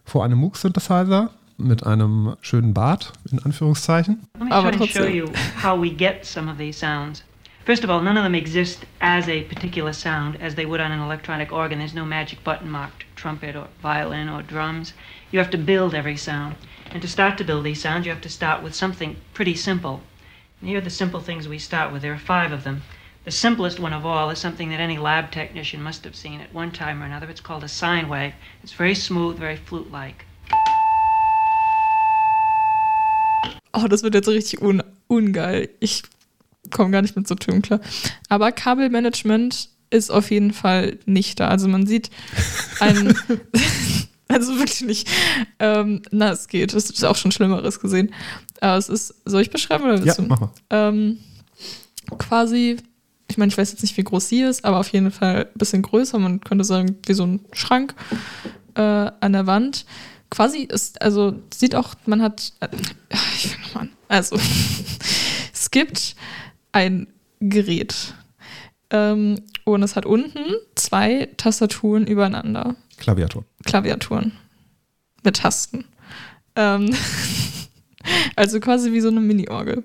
vor 0.05 0.25
einem 0.25 0.39
Moog-Synthesizer 0.39 1.31
mit 1.59 1.87
einem 1.87 2.37
schönen 2.43 2.75
Bart, 2.75 3.13
in 3.31 3.39
Anführungszeichen. 3.39 4.27
Let 4.39 4.49
me 4.49 4.55
Aber 4.55 4.71
try 4.71 4.81
and 4.81 4.91
show 4.91 4.99
trotzdem. 5.01 5.17
you 5.17 5.27
how 5.63 5.81
we 5.81 5.91
get 5.91 6.25
some 6.25 6.51
of 6.51 6.59
these 6.59 6.79
sounds. 6.79 7.23
First 7.65 7.83
of 7.83 7.91
all, 7.91 8.01
none 8.01 8.17
of 8.17 8.23
them 8.23 8.35
exist 8.35 8.87
as 9.01 9.27
a 9.29 9.43
particular 9.43 9.93
sound 9.93 10.41
as 10.41 10.55
they 10.55 10.65
would 10.67 10.81
on 10.81 10.93
an 10.93 11.01
electronic 11.01 11.51
organ. 11.51 11.79
There's 11.79 11.95
no 11.95 12.05
magic 12.05 12.45
button 12.45 12.71
marked 12.71 13.05
trumpet 13.17 13.57
or 13.57 13.67
violin 13.83 14.29
or 14.29 14.43
drums. 14.43 14.93
You 15.33 15.41
have 15.41 15.51
to 15.51 15.59
build 15.59 15.93
every 15.95 16.17
sound. 16.17 16.55
And 16.93 17.03
to 17.03 17.09
start 17.09 17.37
to 17.39 17.45
build 17.45 17.65
these 17.65 17.81
sounds, 17.81 18.07
you 18.07 18.13
have 18.13 18.23
to 18.23 18.29
start 18.29 18.63
with 18.63 18.75
something 18.75 19.17
pretty 19.35 19.57
simple. 19.57 20.01
And 20.61 20.69
here 20.71 20.79
are 20.79 20.85
the 20.85 20.91
simple 20.91 21.19
things 21.21 21.49
we 21.49 21.59
start 21.59 21.93
with. 21.93 22.03
There 22.03 22.13
are 22.13 22.19
five 22.19 22.53
of 22.53 22.63
them. 22.63 22.83
The 23.27 23.33
simplest 23.33 23.81
one 23.81 23.93
of 23.93 24.07
all 24.07 24.31
is 24.31 24.39
something 24.39 24.71
that 24.71 24.79
any 24.79 24.99
lab 24.99 25.33
technician 25.33 25.83
must 25.83 26.05
have 26.05 26.15
seen 26.15 26.41
at 26.41 26.55
one 26.55 26.71
time 26.71 27.03
or 27.03 27.07
another. 27.07 27.29
It's 27.29 27.41
called 27.43 27.65
a 27.65 27.69
sine 27.69 28.09
wave. 28.09 28.33
It's 28.63 28.73
very 28.73 28.95
smooth, 28.95 29.37
very 29.37 29.57
flute-like. 29.57 30.25
Oh, 33.73 33.89
das 33.89 34.03
wird 34.05 34.15
jetzt 34.15 34.29
richtig 34.29 34.63
un 34.63 34.83
ungeil. 35.09 35.69
Ich 35.81 36.05
komme 36.71 36.91
gar 36.93 37.03
nicht 37.03 37.17
mit 37.17 37.27
so 37.27 37.35
Tönen 37.35 37.63
klar. 37.63 37.81
Aber 38.29 38.53
Kabelmanagement 38.53 39.69
ist 39.91 40.11
auf 40.11 40.31
jeden 40.31 40.53
Fall 40.53 40.99
nicht 41.05 41.41
da. 41.41 41.49
Also 41.49 41.67
man 41.69 41.85
sieht 41.87 42.11
ein, 42.81 43.09
also 44.29 44.57
wirklich 44.59 44.83
nicht. 44.83 45.09
Ähm, 45.59 46.03
na, 46.13 46.31
es 46.31 46.47
geht. 46.49 46.73
Es 46.75 46.91
ist 46.91 47.05
auch 47.05 47.17
schon 47.17 47.33
Schlimmeres 47.33 47.81
gesehen. 47.81 48.15
Aber 48.61 48.77
es 48.79 48.89
ist, 48.89 49.15
soll 49.25 49.43
ich 49.43 49.51
beschreiben 49.51 49.83
oder 49.85 49.97
Ja, 49.99 50.05
willst 50.05 50.19
du? 50.21 50.23
mach 50.23 50.41
mal. 50.41 50.51
ähm, 50.71 51.19
quasi, 52.19 52.77
ich 53.29 53.39
meine, 53.39 53.51
ich 53.51 53.59
weiß 53.59 53.73
jetzt 53.73 53.83
nicht, 53.83 53.97
wie 53.97 54.05
groß 54.05 54.29
sie 54.29 54.43
ist, 54.43 54.65
aber 54.65 54.79
auf 54.79 54.89
jeden 54.89 55.11
Fall 55.11 55.49
ein 55.53 55.59
bisschen 55.59 55.83
größer. 55.83 56.19
Man 56.19 56.41
könnte 56.41 56.65
sagen, 56.65 56.97
wie 57.07 57.15
so 57.15 57.25
ein 57.25 57.41
Schrank 57.53 57.95
äh, 58.75 58.81
an 58.81 59.33
der 59.33 59.47
Wand. 59.47 59.85
Quasi 60.31 60.59
ist, 60.59 61.01
also 61.03 61.37
sieht 61.53 61.75
auch, 61.75 61.95
man 62.07 62.23
hat, 62.23 62.53
äh, 62.61 62.69
ich 63.37 63.49
fange 63.49 63.63
nochmal 63.63 63.83
an. 63.85 63.91
Also, 64.09 64.37
es 65.53 65.71
gibt 65.71 66.17
ein 66.73 67.09
Gerät 67.41 68.15
ähm, 68.91 69.41
und 69.65 69.83
es 69.83 69.97
hat 69.97 70.07
unten 70.07 70.55
zwei 70.75 71.29
Tastaturen 71.37 72.07
übereinander. 72.07 72.77
Klaviatur. 72.97 73.45
Klaviaturen 73.65 74.33
mit 75.23 75.37
Tasten. 75.37 75.85
Ähm, 76.55 76.95
also 78.37 78.61
quasi 78.61 78.93
wie 78.93 79.01
so 79.01 79.09
eine 79.09 79.21
Mini-Orgel. 79.21 79.83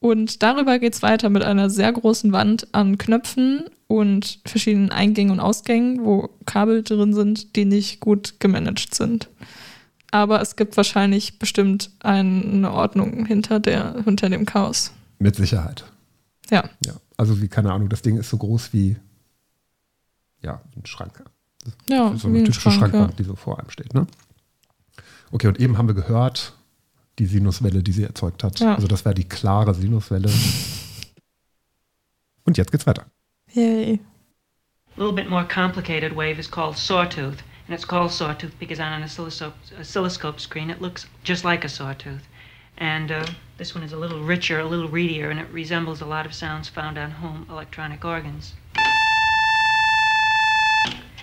Und 0.00 0.42
darüber 0.42 0.78
geht 0.78 0.94
es 0.94 1.02
weiter 1.02 1.28
mit 1.28 1.42
einer 1.42 1.70
sehr 1.70 1.92
großen 1.92 2.32
Wand 2.32 2.72
an 2.72 2.98
Knöpfen 2.98 3.64
und 3.88 4.40
verschiedenen 4.46 4.90
Eingängen 4.90 5.32
und 5.32 5.40
Ausgängen, 5.40 6.04
wo 6.04 6.30
Kabel 6.46 6.82
drin 6.82 7.14
sind, 7.14 7.56
die 7.56 7.64
nicht 7.64 8.00
gut 8.00 8.38
gemanagt 8.38 8.94
sind. 8.94 9.28
Aber 10.10 10.40
es 10.40 10.56
gibt 10.56 10.76
wahrscheinlich 10.76 11.38
bestimmt 11.38 11.90
eine 12.00 12.70
Ordnung 12.72 13.26
hinter, 13.26 13.60
der, 13.60 14.02
hinter 14.04 14.30
dem 14.30 14.46
Chaos. 14.46 14.92
Mit 15.18 15.36
Sicherheit. 15.36 15.84
Ja. 16.50 16.64
Ja. 16.84 16.94
Also 17.16 17.42
wie, 17.42 17.48
keine 17.48 17.72
Ahnung, 17.72 17.88
das 17.88 18.02
Ding 18.02 18.16
ist 18.16 18.30
so 18.30 18.36
groß 18.36 18.72
wie 18.72 18.96
ja, 20.42 20.62
ein 20.76 20.86
Schrank. 20.86 21.24
Ja, 21.88 22.16
so 22.16 22.28
eine 22.28 22.38
ein 22.38 22.44
typische 22.44 22.60
Schrank, 22.60 22.76
Schrankwand, 22.76 23.18
die 23.18 23.24
so 23.24 23.34
vor 23.34 23.58
einem 23.58 23.70
steht. 23.70 23.92
Ne? 23.92 24.06
Okay, 25.32 25.48
und 25.48 25.60
eben 25.60 25.76
haben 25.76 25.88
wir 25.88 25.94
gehört, 25.94 26.54
die 27.18 27.26
Sinuswelle, 27.26 27.82
die 27.82 27.92
sie 27.92 28.04
erzeugt 28.04 28.44
hat. 28.44 28.60
Ja. 28.60 28.74
Also 28.74 28.86
das 28.86 29.04
wäre 29.04 29.14
die 29.14 29.28
klare 29.28 29.74
Sinuswelle. 29.74 30.30
und 32.44 32.56
jetzt 32.56 32.70
geht's 32.70 32.86
weiter. 32.86 33.06
Yay. 33.52 34.00
A 34.96 35.00
little 35.00 35.14
bit 35.14 35.28
more 35.28 35.44
complicated 35.44 36.14
wave 36.16 36.38
is 36.38 36.50
called 36.50 36.76
sawtooth, 36.76 37.42
and 37.66 37.74
it's 37.74 37.86
called 37.86 38.10
sawtooth 38.10 38.58
because 38.58 38.80
on 38.80 38.92
an 38.92 39.02
oscilloscope, 39.02 39.54
oscilloscope 39.78 40.40
screen 40.40 40.70
it 40.70 40.80
looks 40.80 41.06
just 41.22 41.44
like 41.44 41.64
a 41.64 41.68
sawtooth. 41.68 42.26
And 42.78 43.10
uh, 43.10 43.26
this 43.58 43.74
one 43.74 43.82
is 43.82 43.92
a 43.92 43.96
little 43.96 44.22
richer, 44.22 44.60
a 44.60 44.64
little 44.64 44.88
readier, 44.88 45.30
and 45.30 45.40
it 45.40 45.48
resembles 45.52 46.00
a 46.00 46.06
lot 46.06 46.26
of 46.26 46.32
sounds 46.32 46.68
found 46.68 46.96
on 46.96 47.10
home 47.10 47.46
electronic 47.50 48.04
organs. 48.04 48.54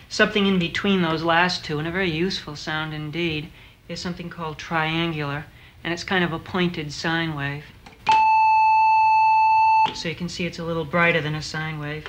Something 0.10 0.46
in 0.46 0.60
between 0.60 1.02
those 1.02 1.24
last 1.24 1.66
two, 1.66 1.80
and 1.80 1.88
a 1.88 1.92
very 1.92 2.10
useful 2.10 2.56
sound 2.56 2.94
indeed, 2.94 3.50
is 3.88 4.00
something 4.00 4.30
called 4.30 4.58
triangular, 4.58 5.46
and 5.86 5.94
it's 5.94 6.04
kind 6.04 6.24
of 6.24 6.34
a 6.34 6.40
pointed 6.40 6.92
sine 6.92 7.36
wave. 7.36 7.64
So 9.94 10.10
you 10.10 10.16
can 10.16 10.28
see 10.28 10.48
it's 10.48 10.58
a 10.58 10.64
little 10.64 10.84
brighter 10.84 11.22
than 11.22 11.36
a 11.36 11.44
sine 11.44 11.78
wave. 11.78 12.08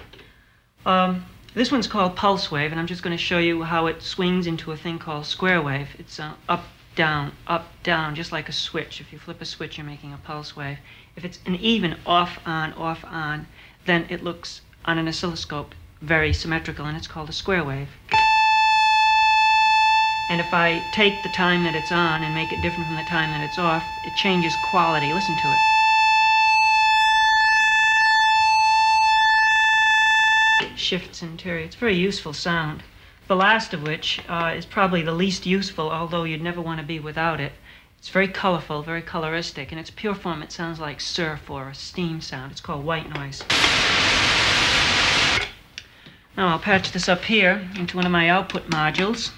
Um, 0.87 1.27
this 1.53 1.71
one's 1.71 1.87
called 1.87 2.17
pulse 2.17 2.51
wave, 2.51 2.71
and 2.71 2.81
I'm 2.81 2.87
just 2.87 3.03
going 3.03 3.15
to 3.15 3.23
show 3.23 3.39
you 3.39 3.65
how 3.65 3.87
it 3.87 4.01
swings 4.01 4.47
into 4.47 4.73
a 4.73 4.79
thing 4.79 4.99
called 4.99 5.27
square 5.27 5.61
wave. 5.61 5.89
It's 5.99 6.19
uh, 6.19 6.33
up, 6.49 6.65
down, 6.95 7.33
up, 7.47 7.71
down, 7.83 8.15
just 8.15 8.33
like 8.33 8.49
a 8.49 8.53
switch. 8.53 9.03
If 9.03 9.13
you 9.13 9.19
flip 9.19 9.43
a 9.43 9.45
switch, 9.45 9.77
you're 9.77 9.87
making 9.87 10.15
a 10.15 10.17
pulse 10.17 10.57
wave. 10.57 10.79
If 11.15 11.27
it's 11.27 11.39
an 11.45 11.57
even 11.57 11.99
off, 12.07 12.39
on, 12.47 12.73
off, 12.73 13.05
on, 13.05 13.47
then 13.85 14.07
it 14.09 14.25
looks 14.25 14.63
on 14.87 14.97
an 14.97 15.07
oscilloscope 15.07 15.75
very 16.01 16.33
symmetrical, 16.33 16.87
and 16.87 16.97
it's 16.97 17.07
called 17.07 17.29
a 17.29 17.33
square 17.33 17.63
wave. 17.63 17.89
And 20.29 20.41
if 20.41 20.53
I 20.53 20.83
take 20.93 21.23
the 21.23 21.29
time 21.29 21.63
that 21.65 21.75
it's 21.75 21.93
on 21.93 22.23
and 22.25 22.35
make 22.35 22.53
it 22.53 22.61
different 22.61 22.87
from 22.87 22.97
the 22.97 23.05
time 23.05 23.31
that 23.31 23.45
it's 23.45 23.59
off, 23.59 23.85
it 24.05 24.15
changes 24.17 24.57
quality. 24.71 25.13
Listen 25.13 25.37
to 25.37 25.49
it. 25.49 25.59
shifts 30.87 31.23
interior. 31.23 31.65
It's 31.65 31.75
a 31.75 31.79
very 31.79 31.97
useful 31.97 32.33
sound. 32.33 32.83
The 33.27 33.35
last 33.35 33.75
of 33.75 33.83
which 33.83 34.21
uh, 34.29 34.55
is 34.57 34.65
probably 34.65 35.03
the 35.03 35.13
least 35.13 35.45
useful, 35.47 35.91
although 35.91 36.23
you'd 36.23 36.43
never 36.43 36.61
want 36.61 36.79
to 36.81 36.87
be 36.87 37.01
without 37.01 37.41
it. 37.41 37.53
It's 37.99 38.09
very 38.09 38.29
colorful, 38.29 38.83
very 38.83 39.03
coloristic. 39.03 39.73
In 39.73 39.79
its 39.79 39.91
pure 39.91 40.15
form, 40.15 40.43
it 40.43 40.53
sounds 40.53 40.79
like 40.79 41.01
surf 41.01 41.51
or 41.51 41.69
a 41.69 41.75
steam 41.75 42.21
sound. 42.21 42.53
It's 42.53 42.61
called 42.61 42.85
white 42.85 43.13
noise. 43.13 43.43
Now 46.37 46.49
I'll 46.49 46.59
patch 46.59 46.93
this 46.93 47.09
up 47.09 47.25
here 47.25 47.69
into 47.77 47.97
one 47.97 48.07
of 48.07 48.13
my 48.13 48.29
output 48.29 48.69
modules. 48.71 49.33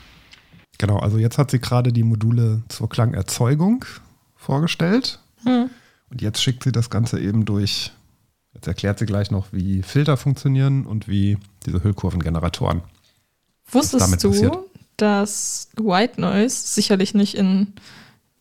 Genau, 0.78 0.98
also 0.98 1.18
jetzt 1.18 1.38
hat 1.38 1.50
sie 1.50 1.58
gerade 1.58 1.92
die 1.92 2.04
Module 2.04 2.62
zur 2.68 2.88
Klangerzeugung 2.88 3.84
vorgestellt. 4.36 5.20
Und 6.10 6.22
jetzt 6.22 6.42
schickt 6.42 6.64
sie 6.64 6.72
das 6.72 6.90
Ganze 6.90 7.20
eben 7.20 7.44
durch, 7.44 7.92
jetzt 8.54 8.66
erklärt 8.66 8.98
sie 8.98 9.06
gleich 9.06 9.30
noch, 9.30 9.52
wie 9.52 9.82
Filter 9.82 10.16
funktionieren 10.16 10.86
und 10.86 11.08
wie 11.08 11.38
diese 11.66 11.82
Hüllkurvengeneratoren. 11.82 12.82
Wusstest 13.70 14.24
du, 14.24 14.30
passiert? 14.30 14.56
dass 14.96 15.68
White 15.76 16.20
Noise 16.20 16.68
sicherlich 16.68 17.14
nicht 17.14 17.34
in 17.34 17.74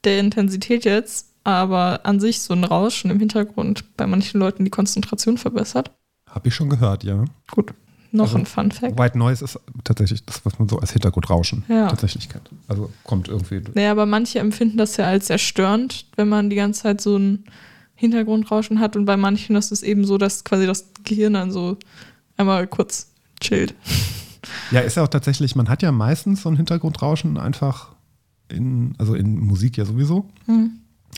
der 0.04 0.20
Intensität 0.20 0.86
jetzt, 0.86 1.28
aber 1.44 2.06
an 2.06 2.20
sich 2.20 2.42
so 2.42 2.54
ein 2.54 2.64
Rauschen 2.64 3.12
im 3.12 3.20
Hintergrund 3.20 3.96
bei 3.98 4.08
manchen 4.08 4.40
Leuten 4.40 4.64
die 4.64 4.72
Konzentration 4.72 5.38
verbessert? 5.38 5.92
Habe 6.28 6.48
ich 6.50 6.56
schon 6.56 6.70
gehört, 6.70 7.04
ja. 7.04 7.26
Gut, 7.52 7.74
noch 8.12 8.26
Also, 8.26 8.38
ein 8.38 8.46
Fun 8.46 8.72
Fact. 8.72 8.98
White 8.98 9.18
Noise 9.18 9.44
ist 9.46 9.60
tatsächlich 9.84 10.26
das, 10.26 10.46
was 10.46 10.58
man 10.60 10.70
so 10.70 10.80
als 10.80 10.92
Hintergrundrauschen 10.94 11.64
Ja. 11.68 11.88
tatsächlich 11.88 12.30
kennt. 12.30 12.50
Also 12.68 12.92
kommt 13.04 13.28
irgendwie. 13.28 13.62
Naja, 13.74 13.92
aber 13.92 14.06
manche 14.06 14.40
empfinden 14.40 14.78
das 14.78 14.98
ja 14.98 15.06
als 15.06 15.28
sehr 15.28 15.38
störend, 15.38 16.06
wenn 16.16 16.30
man 16.30 16.50
die 16.50 16.56
ganze 16.56 16.84
Zeit 16.84 17.02
so 17.02 17.18
ein 17.18 17.44
Hintergrundrauschen 17.96 18.80
hat 18.80 18.96
und 18.96 19.06
bei 19.06 19.18
manchen 19.18 19.56
ist 19.56 19.72
es 19.72 19.82
eben 19.84 20.06
so, 20.06 20.18
dass 20.18 20.44
quasi 20.44 20.66
das 20.68 20.86
Gehirn 21.04 21.34
dann 21.34 21.52
so 21.52 21.78
einmal 22.38 22.68
kurz 22.68 23.12
chillt. 23.40 23.74
Ja, 24.72 24.80
ist 24.80 24.96
ja 24.96 25.04
auch 25.04 25.08
tatsächlich, 25.10 25.56
man 25.58 25.68
hat 25.68 25.82
ja 25.82 25.92
meistens 25.92 26.44
so 26.44 26.50
ein 26.50 26.56
Hintergrundrauschen 26.56 27.38
einfach 27.38 27.90
in, 28.48 28.94
also 28.98 29.14
in 29.14 29.38
Musik 29.40 29.76
ja 29.76 29.84
sowieso. 29.84 30.30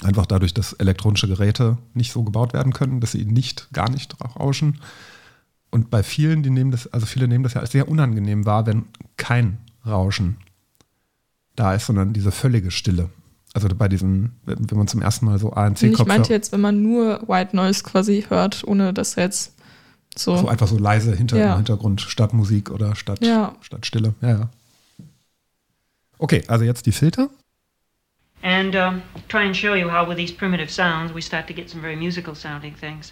Einfach 0.04 0.26
dadurch, 0.26 0.54
dass 0.56 0.74
elektronische 0.74 1.28
Geräte 1.28 1.78
nicht 1.94 2.12
so 2.12 2.24
gebaut 2.24 2.54
werden 2.54 2.74
können, 2.74 3.02
dass 3.02 3.12
sie 3.12 3.26
nicht, 3.26 3.68
gar 3.72 3.90
nicht 3.92 4.16
rauschen. 4.36 4.80
Und 5.72 5.90
bei 5.90 6.02
vielen, 6.04 6.42
die 6.44 6.50
nehmen 6.50 6.72
das, 6.72 6.88
also 6.88 7.06
viele 7.06 7.28
nehmen 7.28 7.44
das 7.44 7.54
ja 7.54 7.62
als 7.62 7.72
sehr 7.72 7.88
unangenehm 7.88 8.46
wahr, 8.46 8.66
wenn 8.66 8.86
kein 9.18 9.60
Rauschen 9.86 10.38
da 11.56 11.74
ist, 11.76 11.86
sondern 11.86 12.14
diese 12.14 12.32
völlige 12.32 12.72
Stille. 12.72 13.10
Also 13.54 13.68
bei 13.70 13.88
diesen, 13.88 14.34
wenn 14.46 14.78
man 14.78 14.88
zum 14.88 15.02
ersten 15.02 15.26
Mal 15.26 15.40
so 15.40 15.52
Und 15.52 15.82
ich 15.82 15.82
meinte 15.82 15.94
ANC-Kopfhörer, 15.94 16.30
jetzt, 16.30 16.52
wenn 16.52 16.62
man 16.62 16.82
nur 16.82 17.28
White 17.28 17.56
Noise 17.56 17.84
quasi 17.84 18.26
hört, 18.30 18.64
ohne 18.66 18.94
dass 18.94 19.16
jetzt 19.16 19.54
so. 20.16 20.38
so 20.38 20.48
einfach 20.48 20.68
so 20.68 20.78
leise 20.78 21.16
hinter 21.16 21.38
Ja. 21.38 21.52
im 21.52 21.58
Hintergrund 21.58 22.02
statt 22.02 22.34
Musik 22.34 22.70
oder 22.72 22.96
statt, 22.96 23.24
Ja. 23.24 23.56
statt 23.62 23.86
Stille. 23.86 24.14
Ja, 24.22 24.30
ja. 24.30 24.50
Okay, 26.18 26.44
also 26.48 26.66
jetzt 26.66 26.86
die 26.86 26.92
Filter. 26.92 27.30
and 28.42 28.74
um, 28.76 29.02
try 29.28 29.46
and 29.46 29.56
show 29.56 29.74
you 29.76 29.90
how 29.92 30.08
with 30.08 30.16
these 30.18 30.34
primitive 30.34 30.72
sounds 30.72 31.14
we 31.14 31.22
start 31.22 31.46
to 31.48 31.54
get 31.54 31.70
some 31.70 31.82
very 31.82 31.96
musical 31.96 32.34
sounding 32.34 32.74
things. 32.76 33.12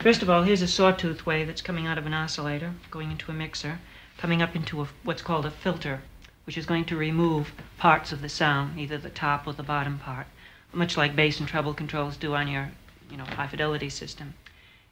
First 0.00 0.22
of 0.22 0.30
all, 0.30 0.44
here's 0.44 0.62
a 0.62 0.68
sawtooth 0.68 1.26
wave 1.26 1.48
that's 1.48 1.60
coming 1.60 1.86
out 1.86 1.98
of 1.98 2.06
an 2.06 2.14
oscillator, 2.14 2.74
going 2.90 3.10
into 3.10 3.32
a 3.32 3.34
mixer, 3.34 3.80
coming 4.16 4.40
up 4.40 4.54
into 4.54 4.80
a, 4.80 4.88
what's 5.02 5.22
called 5.22 5.44
a 5.44 5.50
filter. 5.50 6.02
which 6.48 6.56
is 6.56 6.64
going 6.64 6.86
to 6.86 6.96
remove 6.96 7.52
parts 7.76 8.10
of 8.10 8.22
the 8.22 8.28
sound, 8.30 8.80
either 8.80 8.96
the 8.96 9.10
top 9.10 9.46
or 9.46 9.52
the 9.52 9.62
bottom 9.62 9.98
part, 9.98 10.26
much 10.72 10.96
like 10.96 11.14
bass 11.14 11.38
and 11.38 11.46
treble 11.46 11.74
controls 11.74 12.16
do 12.16 12.34
on 12.34 12.48
your, 12.48 12.70
you 13.10 13.18
know, 13.18 13.24
high 13.24 13.46
fidelity 13.46 13.90
system. 13.90 14.32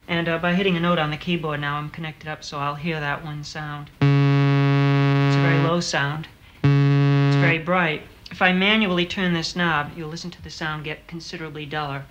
And 0.07 0.29
uh, 0.29 0.37
by 0.37 0.53
hitting 0.53 0.77
a 0.77 0.79
note 0.79 0.99
on 0.99 1.09
the 1.09 1.17
keyboard 1.17 1.59
now, 1.59 1.77
I'm 1.77 1.89
connected 1.89 2.29
up, 2.29 2.43
so 2.43 2.59
I'll 2.59 2.75
hear 2.75 2.99
that 2.99 3.25
one 3.25 3.43
sound. 3.43 3.89
It's 4.01 5.35
a 5.35 5.41
very 5.41 5.67
low 5.67 5.79
sound. 5.79 6.27
It's 6.57 7.37
very 7.37 7.57
bright. 7.57 8.03
If 8.29 8.39
I 8.39 8.53
manually 8.53 9.07
turn 9.07 9.33
this 9.33 9.55
knob, 9.55 9.93
you'll 9.97 10.09
listen 10.09 10.29
to 10.29 10.41
the 10.43 10.51
sound 10.51 10.83
get 10.83 11.07
considerably 11.07 11.65
duller. 11.65 12.05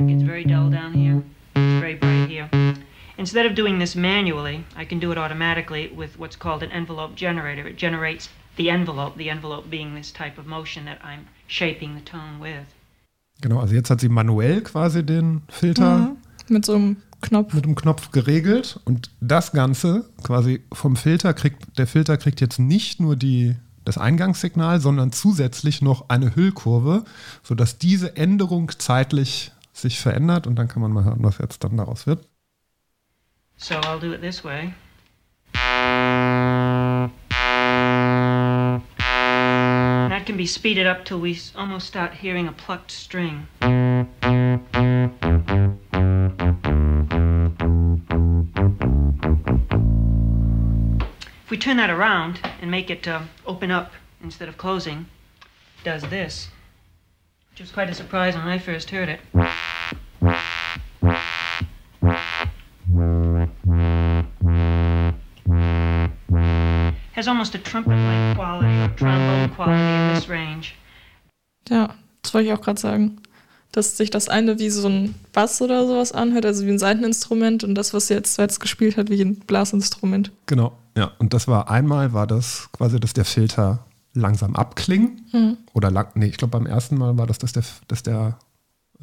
Here 0.00 0.08
it 0.08 0.12
gets 0.12 0.22
very 0.22 0.44
dull 0.44 0.70
down 0.70 0.94
here. 0.94 1.22
It's 1.54 1.80
very 1.80 1.94
bright 1.94 2.26
here. 2.30 2.48
Instead 3.18 3.44
of 3.44 3.54
doing 3.54 3.78
this 3.78 3.94
manually, 3.94 4.64
I 4.74 4.86
can 4.86 4.98
do 4.98 5.12
it 5.12 5.18
automatically 5.18 5.90
with 5.94 6.18
what's 6.18 6.38
called 6.38 6.62
an 6.62 6.70
envelope 6.72 7.16
generator. 7.16 7.66
It 7.68 7.76
generates 7.76 8.30
the 8.56 8.70
envelope, 8.70 9.18
the 9.18 9.28
envelope 9.28 9.68
being 9.68 9.94
this 9.94 10.10
type 10.10 10.38
of 10.38 10.46
motion 10.46 10.86
that 10.86 10.98
I'm 11.04 11.26
shaping 11.48 11.94
the 11.94 12.00
tone 12.00 12.40
with. 12.40 12.64
Genau, 13.42 13.60
also 13.60 13.74
jetzt 13.74 13.90
hat 13.90 14.00
sie 14.00 14.08
manuell 14.08 14.62
quasi 14.62 15.04
den 15.04 15.42
Filter 15.50 15.98
Mhm. 15.98 16.16
Mit 16.48 16.64
so 16.64 16.74
einem 16.76 16.96
Knopf. 17.20 17.52
mit 17.52 17.64
dem 17.66 17.74
Knopf 17.74 18.10
geregelt 18.10 18.80
und 18.86 19.10
das 19.20 19.52
Ganze 19.52 20.06
quasi 20.22 20.62
vom 20.72 20.96
Filter 20.96 21.34
kriegt, 21.34 21.76
der 21.78 21.86
Filter 21.86 22.16
kriegt 22.16 22.40
jetzt 22.40 22.58
nicht 22.58 23.00
nur 23.00 23.16
die, 23.16 23.54
das 23.84 23.98
Eingangssignal, 23.98 24.80
sondern 24.80 25.12
zusätzlich 25.12 25.82
noch 25.82 26.08
eine 26.08 26.34
Hüllkurve, 26.34 27.04
sodass 27.42 27.76
diese 27.76 28.16
Änderung 28.16 28.70
zeitlich 28.78 29.52
sich 29.72 30.00
verändert 30.00 30.46
und 30.46 30.56
dann 30.56 30.68
kann 30.68 30.82
man 30.82 30.92
mal 30.92 31.04
hören, 31.04 31.22
was 31.22 31.38
jetzt 31.38 31.64
dann 31.64 31.76
daraus 31.76 32.06
wird. 32.06 32.26
So 33.56 33.74
I'll 33.74 34.00
do 34.00 34.12
it 34.12 34.20
this 34.22 34.42
way. 34.42 34.72
That 40.08 40.26
can 40.26 40.36
be 40.36 40.46
speeded 40.46 40.86
up 40.86 41.04
till 41.04 41.20
we 41.20 41.38
almost 41.54 41.86
start 41.86 42.12
hearing 42.14 42.48
a 42.48 42.52
plucked 42.52 42.90
string. 42.90 43.46
If 51.44 51.50
we 51.50 51.58
turn 51.58 51.76
that 51.76 51.90
around 51.90 52.40
and 52.60 52.70
make 52.70 52.90
it 52.90 53.06
uh, 53.06 53.22
open 53.46 53.70
up 53.70 53.92
instead 54.22 54.48
of 54.48 54.56
closing, 54.56 55.06
does 55.84 56.02
this, 56.04 56.48
which 57.60 57.66
was 57.66 57.72
quite 57.72 57.90
a 57.90 57.94
surprise 57.94 58.34
when 58.36 58.48
I 58.48 58.58
first 58.58 58.90
heard 58.90 59.08
it. 59.08 59.20
Has 67.12 67.28
almost 67.28 67.54
a 67.54 67.58
trumpet-like 67.58 68.36
quality 68.36 68.66
or 68.66 68.88
trombone 68.96 69.50
quality 69.54 69.82
in 69.82 70.14
this 70.14 70.28
range. 70.28 70.74
Ja, 71.68 71.94
das 72.22 72.32
wollte 72.32 72.48
ich 72.48 72.54
auch 72.54 72.62
gerade 72.62 72.80
sagen. 72.80 73.20
Dass 73.72 73.96
sich 73.96 74.10
das 74.10 74.28
eine 74.28 74.58
wie 74.58 74.70
so 74.70 74.88
ein 74.88 75.14
Bass 75.32 75.60
oder 75.60 75.86
sowas 75.86 76.12
anhört, 76.12 76.46
also 76.46 76.66
wie 76.66 76.70
ein 76.70 76.78
Seiteninstrument 76.78 77.62
und 77.62 77.74
das, 77.74 77.94
was 77.94 78.08
sie 78.08 78.14
jetzt 78.14 78.34
zuletzt 78.34 78.60
gespielt 78.60 78.96
hat, 78.96 79.10
wie 79.10 79.20
ein 79.20 79.36
Blasinstrument. 79.38 80.32
Genau, 80.46 80.76
ja. 80.96 81.12
Und 81.18 81.34
das 81.34 81.46
war 81.46 81.70
einmal 81.70 82.12
war 82.12 82.26
das 82.26 82.68
quasi, 82.72 82.98
dass 82.98 83.12
der 83.12 83.24
Filter 83.24 83.84
langsam 84.14 84.56
abklingt. 84.56 85.20
Oder 85.72 85.90
lang, 85.90 86.08
nee, 86.14 86.26
ich 86.26 86.36
glaube 86.36 86.58
beim 86.58 86.66
ersten 86.66 86.96
Mal 86.98 87.16
war 87.18 87.26
das, 87.26 87.38
dass 87.38 87.52
der, 87.52 87.64
dass 87.88 88.02
der 88.02 88.38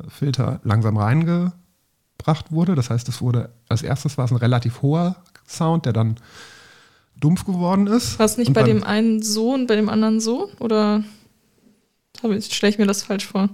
Filter 0.09 0.59
langsam 0.63 0.97
reingebracht 0.97 2.51
wurde. 2.51 2.75
Das 2.75 2.89
heißt, 2.89 3.07
es 3.09 3.21
wurde, 3.21 3.49
als 3.69 3.83
erstes 3.83 4.17
war 4.17 4.25
es 4.25 4.31
ein 4.31 4.37
relativ 4.37 4.81
hoher 4.81 5.15
Sound, 5.47 5.85
der 5.85 5.93
dann 5.93 6.17
dumpf 7.19 7.45
geworden 7.45 7.87
ist. 7.87 8.19
War 8.19 8.25
es 8.25 8.37
nicht 8.37 8.49
Und 8.49 8.53
bei 8.53 8.63
dem 8.63 8.83
einen 8.83 9.23
so 9.23 9.53
und 9.53 9.67
bei 9.67 9.75
dem 9.75 9.89
anderen 9.89 10.19
so? 10.19 10.51
Oder 10.59 11.03
stelle 12.19 12.71
ich 12.71 12.77
mir 12.77 12.85
das 12.87 13.03
falsch 13.03 13.25
vor? 13.25 13.49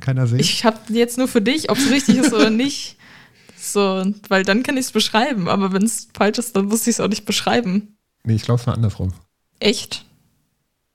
Keiner 0.00 0.26
sehen. 0.26 0.40
Ich 0.40 0.64
habe 0.64 0.78
jetzt 0.88 1.18
nur 1.18 1.28
für 1.28 1.40
dich, 1.40 1.70
ob 1.70 1.78
es 1.78 1.90
richtig 1.90 2.16
ist 2.18 2.32
oder 2.32 2.50
nicht. 2.64 2.96
So, 3.56 4.04
weil 4.28 4.42
dann 4.44 4.62
kann 4.62 4.76
ich 4.76 4.86
es 4.86 4.92
beschreiben. 4.92 5.48
Aber 5.48 5.72
wenn 5.72 5.84
es 5.84 6.08
falsch 6.14 6.38
ist, 6.38 6.56
dann 6.56 6.66
muss 6.66 6.82
ich 6.82 6.94
es 6.94 7.00
auch 7.00 7.08
nicht 7.08 7.24
beschreiben. 7.24 7.96
nee, 8.24 8.34
ich 8.34 8.42
glaube, 8.42 8.60
es 8.60 8.66
war 8.66 8.74
andersrum. 8.74 9.12
Echt? 9.60 10.04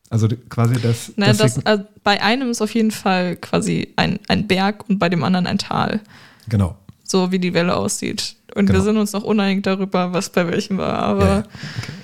Also 0.10 0.28
quasi 0.50 0.76
das. 0.82 1.12
Naja, 1.18 1.34
das 1.34 1.58
äh, 1.60 1.80
bei 2.04 2.22
einem 2.22 2.50
ist 2.50 2.62
auf 2.62 2.74
jeden 2.74 2.92
Fall 2.92 3.36
quasi 3.36 3.94
ein, 3.96 4.20
ein 4.28 4.48
Berg 4.48 4.90
und 4.90 4.98
bei 5.00 5.10
dem 5.10 5.24
anderen 5.24 5.46
ein 5.48 5.58
Tal. 5.58 6.00
genau. 6.48 6.76
So 7.04 7.32
wie 7.32 7.40
die 7.40 7.56
Welle 7.56 7.76
aussieht. 7.76 8.36
Und 8.54 8.68
Genau. 8.68 8.80
wir 8.80 8.84
sind 8.84 8.98
uns 8.98 9.14
noch 9.14 9.24
uneinig 9.24 9.64
darüber, 9.64 10.14
was 10.14 10.30
bei 10.30 10.48
welchem 10.48 10.78
war. 10.78 10.94
Aber 11.00 11.24
Ja, 11.26 11.30
ja. 11.32 11.40
Okay. 11.40 11.48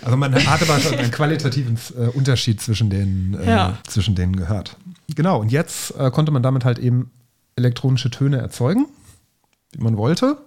Also 0.04 0.18
man 0.18 0.34
hat 0.34 0.62
aber 0.64 0.80
schon 0.80 0.96
einen 0.96 1.12
qualitativen 1.12 1.78
äh, 1.96 2.08
Unterschied 2.08 2.60
zwischen 2.60 2.90
den, 2.90 3.38
äh, 3.40 3.48
Ja. 3.48 3.78
zwischen 3.88 4.16
denen 4.16 4.36
gehört. 4.36 4.78
Genau, 5.16 5.40
und 5.42 5.52
jetzt 5.52 5.92
äh, 6.00 6.10
konnte 6.10 6.32
man 6.32 6.42
damit 6.42 6.66
halt 6.66 6.80
eben 6.80 7.12
elektronische 7.56 8.10
Töne 8.10 8.38
erzeugen, 8.38 8.88
wie 9.74 9.84
man 9.84 9.96
wollte. 9.98 10.38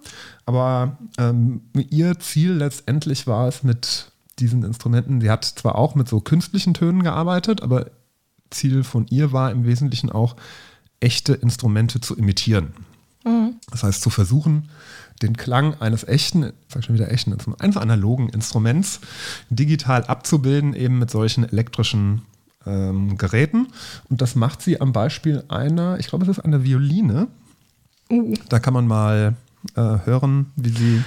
Aber 0.45 0.97
ähm, 1.17 1.61
ihr 1.89 2.19
Ziel 2.19 2.51
letztendlich 2.53 3.27
war 3.27 3.47
es 3.47 3.63
mit 3.63 4.11
diesen 4.39 4.63
Instrumenten, 4.63 5.21
sie 5.21 5.29
hat 5.29 5.45
zwar 5.45 5.75
auch 5.75 5.95
mit 5.95 6.07
so 6.07 6.19
künstlichen 6.19 6.73
Tönen 6.73 7.03
gearbeitet, 7.03 7.61
aber 7.61 7.91
Ziel 8.49 8.83
von 8.83 9.05
ihr 9.09 9.31
war 9.31 9.51
im 9.51 9.65
Wesentlichen 9.65 10.11
auch, 10.11 10.35
echte 10.99 11.33
Instrumente 11.33 12.01
zu 12.01 12.15
imitieren. 12.17 12.73
Das 13.71 13.83
heißt, 13.83 14.01
zu 14.01 14.09
versuchen, 14.09 14.69
den 15.21 15.35
Klang 15.35 15.79
eines 15.81 16.03
echten, 16.03 16.43
ich 16.43 16.73
sag 16.73 16.83
schon 16.83 16.95
wieder 16.95 17.11
echten, 17.11 17.35
eines 17.59 17.77
analogen 17.77 18.29
Instruments 18.29 19.01
digital 19.49 20.03
abzubilden, 20.05 20.73
eben 20.73 20.99
mit 20.99 21.11
solchen 21.11 21.43
elektrischen 21.43 22.21
ähm, 22.65 23.17
Geräten. 23.17 23.67
Und 24.09 24.21
das 24.21 24.35
macht 24.35 24.61
sie 24.61 24.79
am 24.79 24.93
Beispiel 24.93 25.43
einer, 25.49 25.99
ich 25.99 26.07
glaube, 26.07 26.23
es 26.23 26.37
ist 26.37 26.39
eine 26.39 26.63
Violine. 26.63 27.27
uh, 28.09 28.33
Da 28.47 28.59
kann 28.59 28.73
man 28.73 28.87
mal 28.87 29.35
äh, 29.75 29.81
hören, 30.05 30.47
wie 30.55 30.69
sie 30.69 31.03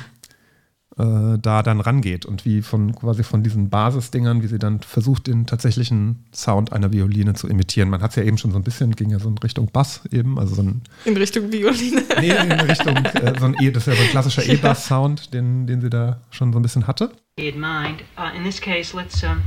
äh, 0.99 1.38
da 1.38 1.62
dann 1.62 1.80
rangeht 1.80 2.26
und 2.26 2.45
wie 2.45 2.62
von 2.62 2.95
quasi 2.95 3.22
von 3.22 3.43
diesen 3.43 3.70
Basisdingern, 3.70 4.43
wie 4.43 4.47
sie 4.47 4.59
dann 4.59 4.80
versucht, 4.80 5.26
den 5.26 5.47
tatsächlichen 5.47 6.24
Sound 6.34 6.72
einer 6.72 6.93
Violine 6.93 7.34
zu 7.34 7.49
imitieren. 7.49 7.88
Man 7.88 8.03
hat 8.03 8.11
es 8.11 8.16
ja 8.16 8.22
eben 8.22 8.38
schon 8.38 8.51
so 8.53 8.59
ein 8.59 8.64
bisschen, 8.64 8.95
ging 8.95 9.11
ja 9.11 9.18
so 9.18 9.28
in 9.28 9.38
Richtung 9.38 9.70
Bass 9.72 10.03
eben, 10.11 10.38
also 10.38 10.55
so 10.55 10.62
ein 10.62 10.82
in 11.05 11.16
Richtung 11.16 11.51
Violine. 11.53 12.03
Nee, 12.20 12.30
in 12.30 12.53
Richtung 12.68 12.97
äh, 12.97 13.34
so 13.38 13.47
ein 13.47 13.57
E, 13.61 13.70
das 13.70 13.86
ist 13.86 13.95
ja 13.95 13.95
so 13.95 14.03
ein 14.03 14.11
klassischer 14.11 14.47
E-Bass-Sound, 14.47 15.32
den, 15.34 15.66
den 15.66 15.80
sie 15.80 15.90
da 15.90 16.20
schon 16.30 16.53
so 16.53 16.59
ein 16.59 16.62
bisschen 16.62 16.86
hatte. 16.86 17.12
in 17.36 17.59
mind. 17.59 18.03
Uh, 18.18 18.30
in 18.34 18.45
this 18.45 18.61
case, 18.61 18.95
let's 18.95 19.22
um, 19.24 19.43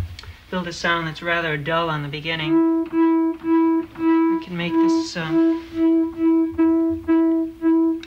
build 0.50 0.68
a 0.68 0.74
sound 0.74 1.08
that's 1.08 1.22
rather 1.22 1.56
dull 1.58 1.90
on 1.90 2.02
the 2.02 2.10
beginning. 2.10 2.88
I 2.92 4.42
can 4.44 4.58
make 4.58 4.74
this 4.74 5.16
um, 5.16 5.62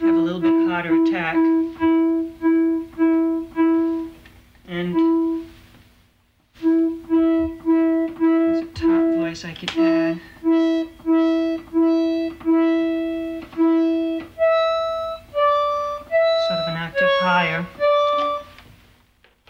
have 0.00 0.14
a 0.14 0.18
little 0.18 0.40
bit 0.40 0.68
hotter 0.68 1.02
attack. 1.02 1.36
And 4.70 5.46
there's 6.60 8.58
a 8.58 8.66
top 8.74 9.14
voice 9.14 9.42
I 9.46 9.54
could 9.54 9.70
add. 9.70 10.20
Sort 16.46 16.60
of 16.60 16.68
an 16.68 16.76
octave 16.76 17.08
higher. 17.20 17.66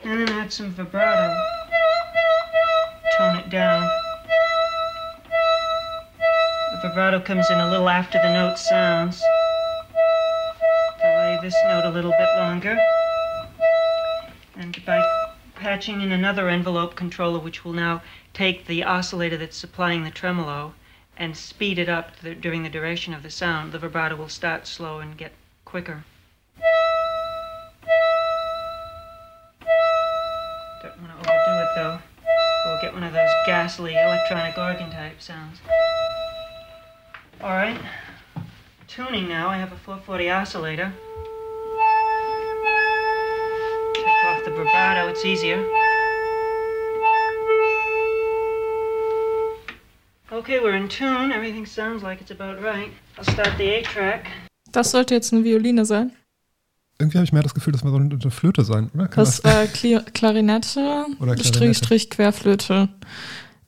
And 0.05 0.21
then 0.21 0.29
add 0.29 0.53
some 0.53 0.71
vibrato. 0.71 1.35
Tone 3.16 3.39
it 3.39 3.51
down. 3.51 3.91
The 6.71 6.79
vibrato 6.89 7.19
comes 7.19 7.51
in 7.51 7.59
a 7.59 7.69
little 7.69 7.89
after 7.89 8.19
the 8.23 8.33
note 8.33 8.57
sounds. 8.57 9.21
Delay 11.01 11.41
this 11.43 11.57
note 11.64 11.87
a 11.87 11.91
little 11.91 12.12
bit 12.12 12.29
longer. 12.37 12.79
And 14.59 14.84
by 14.84 15.00
patching 15.54 16.00
in 16.00 16.11
another 16.11 16.48
envelope 16.48 16.96
controller, 16.96 17.38
which 17.38 17.64
will 17.64 17.72
now 17.72 18.02
take 18.34 18.66
the 18.66 18.82
oscillator 18.82 19.36
that's 19.36 19.56
supplying 19.56 20.02
the 20.02 20.11
tremolo 20.11 20.74
and 21.16 21.36
speed 21.36 21.78
it 21.78 21.88
up 21.88 22.16
during 22.40 22.64
the 22.64 22.68
duration 22.68 23.14
of 23.14 23.22
the 23.22 23.30
sound, 23.30 23.70
the 23.70 23.78
vibrato 23.78 24.16
will 24.16 24.28
start 24.28 24.66
slow 24.66 24.98
and 24.98 25.16
get 25.16 25.30
quicker. 25.64 26.02
Don't 30.82 31.00
want 31.02 31.22
to 31.22 31.30
overdo 31.30 31.62
it 31.62 31.68
though. 31.76 31.98
We'll 32.66 32.80
get 32.80 32.94
one 32.94 33.04
of 33.04 33.12
those 33.12 33.30
ghastly 33.46 33.94
electronic 33.94 34.59
organ 34.59 34.90
type 34.90 35.22
sounds. 35.22 35.61
Alright. 37.40 37.80
Tuning 38.88 39.28
now, 39.28 39.48
I 39.48 39.59
have 39.59 39.70
a 39.70 39.76
440 39.76 40.30
oscillator. 40.30 40.92
The 44.49 44.55
vibrato, 44.55 45.09
it's 45.09 45.24
easier. 45.24 45.62
Okay, 50.30 50.61
we're 50.61 50.76
in 50.76 50.88
tune. 50.88 51.32
Everything 51.32 51.66
sounds 51.66 52.03
like 52.03 52.20
it's 52.20 52.30
about 52.30 52.62
right. 52.62 52.90
I'll 53.16 53.24
start 53.32 53.57
the 53.59 53.64
A 53.70 53.82
track. 53.82 54.26
Das 54.72 54.90
sollte 54.90 55.14
jetzt 55.14 55.32
eine 55.32 55.44
Violine 55.44 55.84
sein. 55.84 56.12
Irgendwie 56.99 57.18
habe 57.18 57.24
ich 57.24 57.32
mehr 57.32 57.42
das 57.42 57.55
Gefühl, 57.55 57.72
das 57.72 57.84
war 57.84 57.90
so 57.90 57.96
eine 57.96 58.30
Flöte 58.30 58.64
sein, 58.64 58.90
oder? 58.94 59.09
Kann 59.09 59.24
Das 59.24 59.42
war 59.44 59.66
Kli 59.72 59.99
Klarinette, 60.12 61.07
Oder 61.20 61.34
Klarinette. 61.34 61.44
Strich, 61.44 61.78
Strich, 61.78 62.11
Querflöte. 62.11 62.88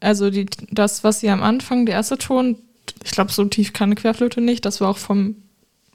Also 0.00 0.30
die, 0.30 0.46
das, 0.70 1.04
was 1.04 1.20
sie 1.20 1.30
am 1.30 1.42
Anfang, 1.42 1.86
der 1.86 1.94
erste 1.94 2.18
Ton, 2.18 2.56
ich 3.04 3.12
glaube, 3.12 3.32
so 3.32 3.44
tief 3.44 3.72
kann 3.72 3.88
eine 3.88 3.94
Querflöte 3.94 4.40
nicht. 4.40 4.64
Das 4.64 4.80
war 4.80 4.88
auch 4.88 4.98
vom 4.98 5.36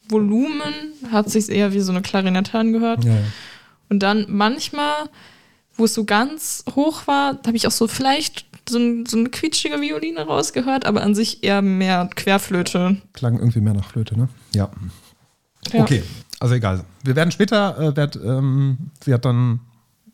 Volumen, 0.08 0.74
hat 1.12 1.30
sich 1.30 1.50
eher 1.50 1.74
wie 1.74 1.80
so 1.82 1.92
eine 1.92 2.02
Klarinette 2.02 2.58
angehört. 2.58 3.04
ja, 3.04 3.14
ja. 3.14 3.22
Und 3.90 4.00
dann 4.00 4.26
manchmal, 4.30 5.10
wo 5.76 5.86
es 5.86 5.94
so 5.94 6.06
ganz 6.06 6.64
hoch 6.76 7.08
war, 7.08 7.40
habe 7.46 7.56
ich 7.56 7.68
auch 7.68 7.72
so 7.72 7.88
vielleicht 7.88 8.46
so, 8.68 8.80
ein, 8.80 9.06
so 9.06 9.18
eine 9.18 9.30
quietschige 9.30 9.80
Violine 9.80 10.22
rausgehört, 10.22 10.86
aber 10.86 11.04
an 11.04 11.16
sich 11.16 11.44
eher 11.44 11.62
mehr 11.62 12.10
Querflöte. 12.16 12.98
Klang 13.14 13.38
irgendwie 13.38 13.62
mehr 13.62 13.74
nach 13.74 13.86
Flöte, 13.86 14.18
ne? 14.18 14.30
Ja. 14.54 14.70
Ja. 15.72 15.82
Okay, 15.82 16.04
also 16.40 16.56
egal. 16.56 16.86
Wir 17.04 17.16
werden 17.16 17.32
später, 17.32 17.78
äh, 17.80 17.96
werd, 17.96 18.16
ähm, 18.18 18.92
sie 19.04 19.14
hat 19.14 19.26
dann 19.26 19.62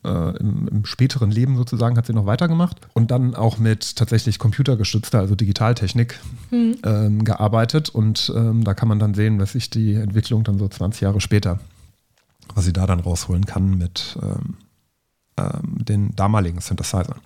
äh, 0.04 0.36
im, 0.38 0.68
im 0.68 0.84
späteren 0.84 1.30
Leben 1.30 1.56
sozusagen, 1.56 1.96
hat 1.96 2.06
sie 2.06 2.12
noch 2.12 2.26
weitergemacht 2.26 2.76
und 2.94 3.10
dann 3.10 3.34
auch 3.34 3.58
mit 3.58 3.96
tatsächlich 3.96 4.38
computergestützter, 4.38 5.20
also 5.20 5.34
Digitaltechnik 5.34 6.18
ähm, 6.50 7.24
gearbeitet 7.24 7.90
und 7.90 8.32
ähm, 8.34 8.64
da 8.64 8.74
kann 8.74 8.88
man 8.88 8.98
dann 8.98 9.14
sehen, 9.14 9.38
was 9.38 9.52
sich 9.52 9.70
die 9.70 9.94
Entwicklung 9.94 10.44
dann 10.44 10.58
so 10.58 10.68
20 10.68 11.02
Jahre 11.02 11.20
später, 11.20 11.60
was 12.54 12.64
sie 12.64 12.72
da 12.72 12.86
dann 12.86 13.00
rausholen 13.00 13.46
kann 13.46 13.76
mit 13.78 14.18
ähm, 14.22 14.56
ähm, 15.36 15.76
den 15.84 16.14
damaligen 16.16 16.60
Synthesizern. 16.60 17.20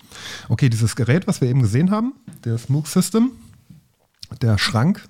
Okay, 0.49 0.69
dieses 0.69 0.95
Gerät, 0.95 1.27
was 1.27 1.41
wir 1.41 1.49
eben 1.49 1.61
gesehen 1.61 1.91
haben, 1.91 2.13
das 2.41 2.69
Moog 2.69 2.87
System, 2.87 3.31
der 4.41 4.57
Schrank, 4.57 5.07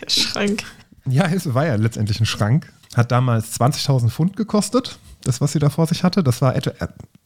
Der 0.00 0.08
Schrank. 0.10 0.64
ja, 1.06 1.24
es 1.26 1.52
war 1.54 1.66
ja 1.66 1.74
letztendlich 1.76 2.20
ein 2.20 2.26
Schrank. 2.26 2.72
Hat 2.96 3.10
damals 3.10 3.58
20.000 3.60 4.10
Pfund 4.10 4.36
gekostet, 4.36 4.98
das, 5.24 5.40
was 5.40 5.52
sie 5.52 5.58
da 5.58 5.68
vor 5.68 5.86
sich 5.86 6.04
hatte. 6.04 6.22
Das 6.22 6.40
war 6.42 6.54
etwa, 6.54 6.72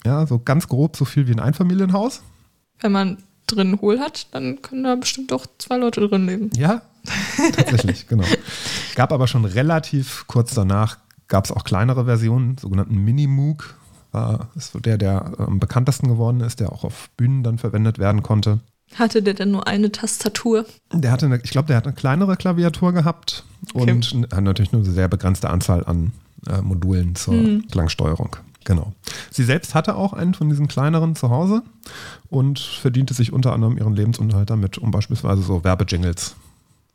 ja, 0.04 0.26
so 0.26 0.38
ganz 0.38 0.66
grob 0.68 0.96
so 0.96 1.04
viel 1.04 1.26
wie 1.28 1.32
ein 1.32 1.40
Einfamilienhaus. 1.40 2.22
Wenn 2.80 2.92
man 2.92 3.18
drin 3.46 3.78
Hohl 3.80 3.98
hat, 3.98 4.28
dann 4.32 4.62
können 4.62 4.84
da 4.84 4.94
bestimmt 4.94 5.32
auch 5.32 5.46
zwei 5.58 5.76
Leute 5.76 6.06
drin 6.08 6.26
leben. 6.26 6.50
Ja, 6.56 6.82
tatsächlich, 7.54 8.06
genau. 8.08 8.24
Gab 8.94 9.12
aber 9.12 9.26
schon 9.26 9.44
relativ 9.44 10.24
kurz 10.26 10.54
danach, 10.54 10.98
gab 11.28 11.44
es 11.44 11.52
auch 11.52 11.64
kleinere 11.64 12.04
Versionen, 12.06 12.56
sogenannten 12.58 12.96
Mini-Moog. 12.96 13.74
War 14.12 14.48
ist 14.56 14.72
so 14.72 14.80
der, 14.80 14.96
der 14.98 15.38
am 15.38 15.58
bekanntesten 15.60 16.08
geworden 16.08 16.40
ist, 16.40 16.60
der 16.60 16.72
auch 16.72 16.82
auf 16.84 17.10
Bühnen 17.16 17.42
dann 17.42 17.58
verwendet 17.58 17.98
werden 17.98 18.22
konnte. 18.22 18.60
Hatte 18.94 19.22
der 19.22 19.34
denn 19.34 19.50
nur 19.50 19.66
eine 19.66 19.92
Tastatur? 19.92 20.64
Der 20.94 21.12
hatte, 21.12 21.26
eine, 21.26 21.40
ich 21.42 21.50
glaube, 21.50 21.66
der 21.68 21.76
hat 21.76 21.86
eine 21.86 21.94
kleinere 21.94 22.36
Klaviatur 22.38 22.92
gehabt 22.94 23.44
Okay. 23.74 23.92
und 23.92 24.28
hat 24.32 24.42
natürlich 24.42 24.72
nur 24.72 24.82
eine 24.82 24.90
sehr 24.90 25.08
begrenzte 25.08 25.50
Anzahl 25.50 25.84
an 25.84 26.12
äh, 26.48 26.62
Modulen 26.62 27.14
zur 27.16 27.34
Mhm. 27.34 27.66
Klangsteuerung. 27.70 28.36
Genau. 28.64 28.92
Sie 29.30 29.44
selbst 29.44 29.74
hatte 29.74 29.94
auch 29.94 30.14
einen 30.14 30.32
von 30.32 30.48
diesen 30.48 30.68
kleineren 30.68 31.14
zu 31.16 31.28
Hause 31.28 31.62
und 32.30 32.58
verdiente 32.58 33.12
sich 33.12 33.32
unter 33.32 33.52
anderem 33.52 33.76
ihren 33.76 33.94
Lebensunterhalt 33.94 34.48
damit, 34.48 34.78
um 34.78 34.90
beispielsweise 34.90 35.42
so 35.42 35.64
Werbejingles 35.64 36.34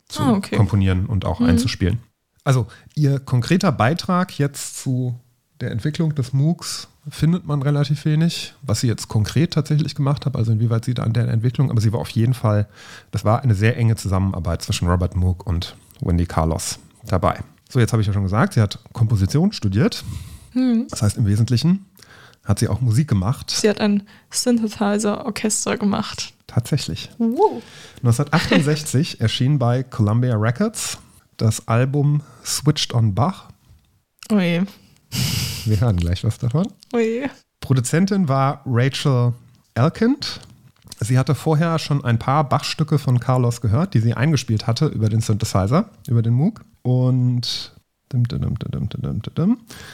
zu 0.08 0.24
Ah, 0.24 0.32
okay. 0.34 0.56
komponieren 0.56 1.06
und 1.06 1.26
auch 1.26 1.40
Mhm. 1.40 1.46
einzuspielen. 1.48 2.00
Also 2.44 2.68
ihr 2.96 3.20
konkreter 3.20 3.72
Beitrag 3.72 4.38
jetzt 4.38 4.78
zu 4.78 5.20
der 5.62 5.72
Entwicklung 5.72 6.14
des 6.16 6.34
MOOCs 6.34 6.90
findet 7.10 7.46
man 7.46 7.62
relativ 7.62 8.06
wenig. 8.06 8.54
Was 8.62 8.82
sie 8.82 8.88
jetzt 8.88 9.08
konkret 9.08 9.54
tatsächlich 9.54 9.96
gemacht 9.96 10.26
hat, 10.26 10.36
also 10.36 10.52
inwieweit 10.52 10.86
sie 10.86 10.94
da 10.94 11.04
an 11.04 11.14
der 11.14 11.28
Entwicklung, 11.28 11.70
aber 11.70 11.82
sie 11.82 11.94
war 11.94 12.00
auf 12.00 12.10
jeden 12.10 12.34
Fall, 12.34 12.68
das 13.12 13.26
war 13.26 13.44
eine 13.44 13.56
sehr 13.56 13.78
enge 13.78 13.96
Zusammenarbeit 13.96 14.62
zwischen 14.62 14.88
Robert 14.88 15.16
Moog 15.16 15.46
und 15.46 15.76
Wendy 16.02 16.26
Carlos 16.26 16.80
dabei. 17.06 17.40
So, 17.70 17.80
jetzt 17.80 17.92
habe 17.92 18.02
ich 18.02 18.08
ja 18.08 18.14
schon 18.14 18.24
gesagt, 18.24 18.54
sie 18.54 18.62
hat 18.62 18.80
Komposition 18.94 19.52
studiert. 19.52 20.04
Hm. 20.52 20.88
Das 20.90 21.02
heißt, 21.02 21.18
im 21.18 21.26
Wesentlichen 21.26 21.86
hat 22.44 22.60
sie 22.60 22.68
auch 22.68 22.82
Musik 22.82 23.08
gemacht. 23.08 23.52
Sie 23.52 23.70
hat 23.70 23.80
ein 23.80 24.04
Synthesizer-Orchester 24.30 25.78
gemacht. 25.78 26.34
Tatsächlich. 26.48 27.10
Wow. 27.18 27.64
1968 28.04 29.22
erschien 29.22 29.58
bei 29.60 29.84
Columbia 29.84 30.36
Records 30.36 30.98
das 31.38 31.68
Album 31.68 32.22
Switched 32.44 32.94
on 32.94 33.14
Bach. 33.14 33.50
Oje. 34.32 34.66
Wir 35.66 35.82
hören 35.82 35.98
gleich 35.98 36.24
was 36.24 36.38
davon. 36.38 36.68
Oje. 36.94 37.30
Produzentin 37.60 38.28
war 38.28 38.62
Rachel 38.66 39.34
Elkind. 39.76 40.42
Sie 41.00 41.18
hatte 41.18 41.36
vorher 41.36 41.80
schon 41.80 42.04
ein 42.04 42.20
paar 42.20 42.48
Bach-Stücke 42.48 42.98
von 42.98 43.20
Carlos 43.20 43.62
gehört, 43.62 43.94
die 43.94 44.00
sie 44.00 44.14
eingespielt 44.14 44.68
hatte 44.68 44.88
über 44.88 45.10
den 45.10 45.22
Synthesizer, 45.22 45.90
über 46.08 46.22
den 46.22 46.34
Moog. 46.34 46.62
Und 46.82 47.74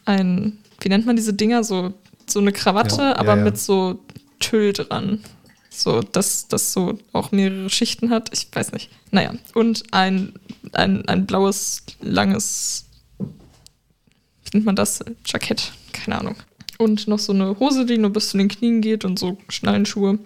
ein, 0.06 0.58
wie 0.82 0.90
nennt 0.90 1.06
man 1.06 1.16
diese 1.16 1.34
Dinger? 1.34 1.64
So, 1.64 1.94
so 2.28 2.40
eine 2.40 2.52
Krawatte, 2.52 2.98
Ja, 3.02 3.10
ja, 3.10 3.16
aber 3.18 3.36
ja. 3.38 3.44
mit 3.44 3.58
so 3.58 4.00
Tüll 4.40 4.74
dran. 4.74 5.24
So, 5.70 6.02
dass 6.02 6.48
das 6.48 6.72
so 6.72 6.98
auch 7.12 7.32
mehrere 7.32 7.70
Schichten 7.70 8.10
hat. 8.10 8.30
Ich 8.32 8.48
weiß 8.54 8.72
nicht. 8.72 8.90
Naja. 9.12 9.34
Und 9.54 9.84
ein, 9.92 10.34
ein, 10.72 11.06
ein 11.08 11.26
blaues, 11.26 11.84
langes, 12.02 12.86
wie 13.20 14.50
nennt 14.54 14.66
man 14.66 14.76
das? 14.76 15.04
Jackett. 15.26 15.74
Keine 15.92 16.20
Ahnung. 16.20 16.36
Und 16.78 17.08
noch 17.08 17.20
so 17.20 17.34
eine 17.34 17.58
Hose, 17.60 17.86
die 17.86 17.98
nur 17.98 18.12
bis 18.12 18.30
zu 18.30 18.38
den 18.38 18.48
Knien 18.48 18.82
geht 18.82 19.06
und 19.06 19.20
so 19.20 19.38
Schnallenschuhe. 19.50 20.20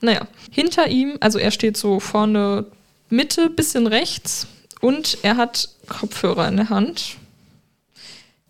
Naja. 0.00 0.26
Hinter 0.50 0.88
ihm, 0.88 1.16
also 1.20 1.38
er 1.38 1.50
steht 1.50 1.76
so 1.76 2.00
vorne 2.00 2.66
Mitte, 3.08 3.50
bisschen 3.50 3.86
rechts 3.86 4.46
und 4.80 5.18
er 5.22 5.36
hat 5.36 5.68
Kopfhörer 5.88 6.48
in 6.48 6.56
der 6.56 6.70
Hand. 6.70 7.16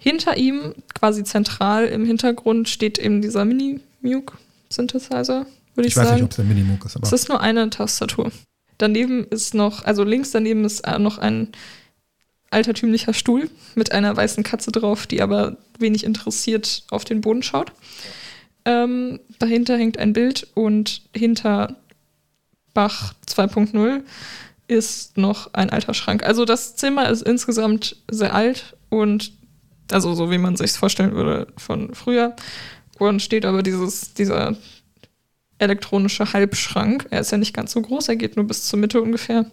Hinter 0.03 0.39
ihm, 0.39 0.75
quasi 0.95 1.25
zentral 1.25 1.85
im 1.85 2.07
Hintergrund, 2.07 2.71
steht 2.71 2.99
eben 2.99 3.21
dieser 3.21 3.45
Mini-Muke-Synthesizer, 3.45 5.45
würde 5.75 5.87
ich, 5.87 5.93
Ich 5.93 5.97
weiß 5.97 6.05
sagen. 6.09 6.15
nicht, 6.17 6.25
ob 6.25 6.31
es 6.31 6.37
der 6.37 6.45
Minimoog 6.47 6.85
ist, 6.87 6.97
aber 6.97 7.07
Es 7.07 7.13
ist 7.13 7.29
nur 7.29 7.41
eine 7.41 7.69
Tastatur. 7.69 8.33
Daneben 8.79 9.25
ist 9.25 9.53
noch, 9.53 9.85
also 9.85 10.03
links 10.03 10.31
daneben 10.31 10.65
ist 10.65 10.81
äh, 10.81 10.99
noch 10.99 11.19
ein 11.19 11.49
altertümlicher 12.49 13.13
Stuhl 13.13 13.51
mit 13.75 13.93
einer 13.93 14.17
weißen 14.17 14.43
Katze 14.43 14.73
drauf, 14.73 15.07
die 15.07 15.21
aber 15.21 15.59
wenig 15.79 16.05
interessiert 16.05 16.85
auf 16.91 17.05
den 17.05 17.21
Boden 17.21 17.43
schaut. 17.43 17.73
Ähm, 18.65 19.21
dahinter 19.39 19.77
hängt 19.77 19.99
ein 19.99 20.15
Bild 20.15 20.47
und 20.55 21.03
hinter 21.15 21.77
Bach 22.73 23.13
2.0 23.27 24.01
ist 24.67 25.19
noch 25.19 25.53
ein 25.53 25.69
alter 25.69 25.93
Schrank. 25.93 26.23
Also 26.23 26.47
das 26.47 26.77
Zimmer 26.77 27.11
ist 27.11 27.23
insgesamt 27.23 27.97
sehr 28.11 28.35
alt 28.35 28.77
und 28.89 29.33
also 29.93 30.15
so 30.15 30.31
wie 30.31 30.39
man 30.39 30.57
sich 30.57 30.73
vorstellen 30.73 31.13
würde 31.15 31.47
von 31.57 31.95
früher. 31.95 32.35
Und 32.99 33.23
steht 33.23 33.45
aber 33.47 33.63
dieses, 33.63 34.13
dieser 34.15 34.57
elektronische 35.59 36.33
Halbschrank. 36.33 37.07
Er 37.11 37.21
ist 37.21 37.33
ja 37.33 37.39
nicht 37.39 37.55
ganz 37.55 37.73
so 37.73 37.81
groß, 37.83 38.09
er 38.09 38.17
geht 38.17 38.37
nur 38.37 38.47
bis 38.47 38.65
zur 38.69 38.79
Mitte 38.79 39.01
ungefähr. 39.01 39.47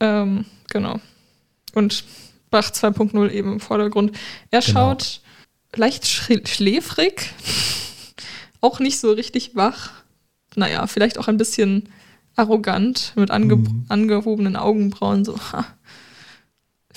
Ähm, 0.00 0.44
genau. 0.70 1.00
Und 1.74 2.04
Bach 2.50 2.70
2.0 2.70 3.30
eben 3.30 3.52
im 3.54 3.60
Vordergrund. 3.60 4.16
Er 4.50 4.60
Genau. 4.60 4.72
schaut 4.72 5.20
leicht 5.74 6.04
schl- 6.04 6.46
schläfrig, 6.46 7.30
auch 8.60 8.78
nicht 8.78 8.98
so 9.00 9.10
richtig 9.12 9.54
wach. 9.56 9.90
Naja, 10.54 10.86
vielleicht 10.86 11.18
auch 11.18 11.28
ein 11.28 11.38
bisschen 11.38 11.88
arrogant 12.36 13.12
mit 13.16 13.30
ange 13.30 13.56
Mhm. 13.56 13.86
angehobenen 13.88 14.56
Augenbrauen, 14.56 15.24
so. 15.24 15.36
Ha. 15.52 15.64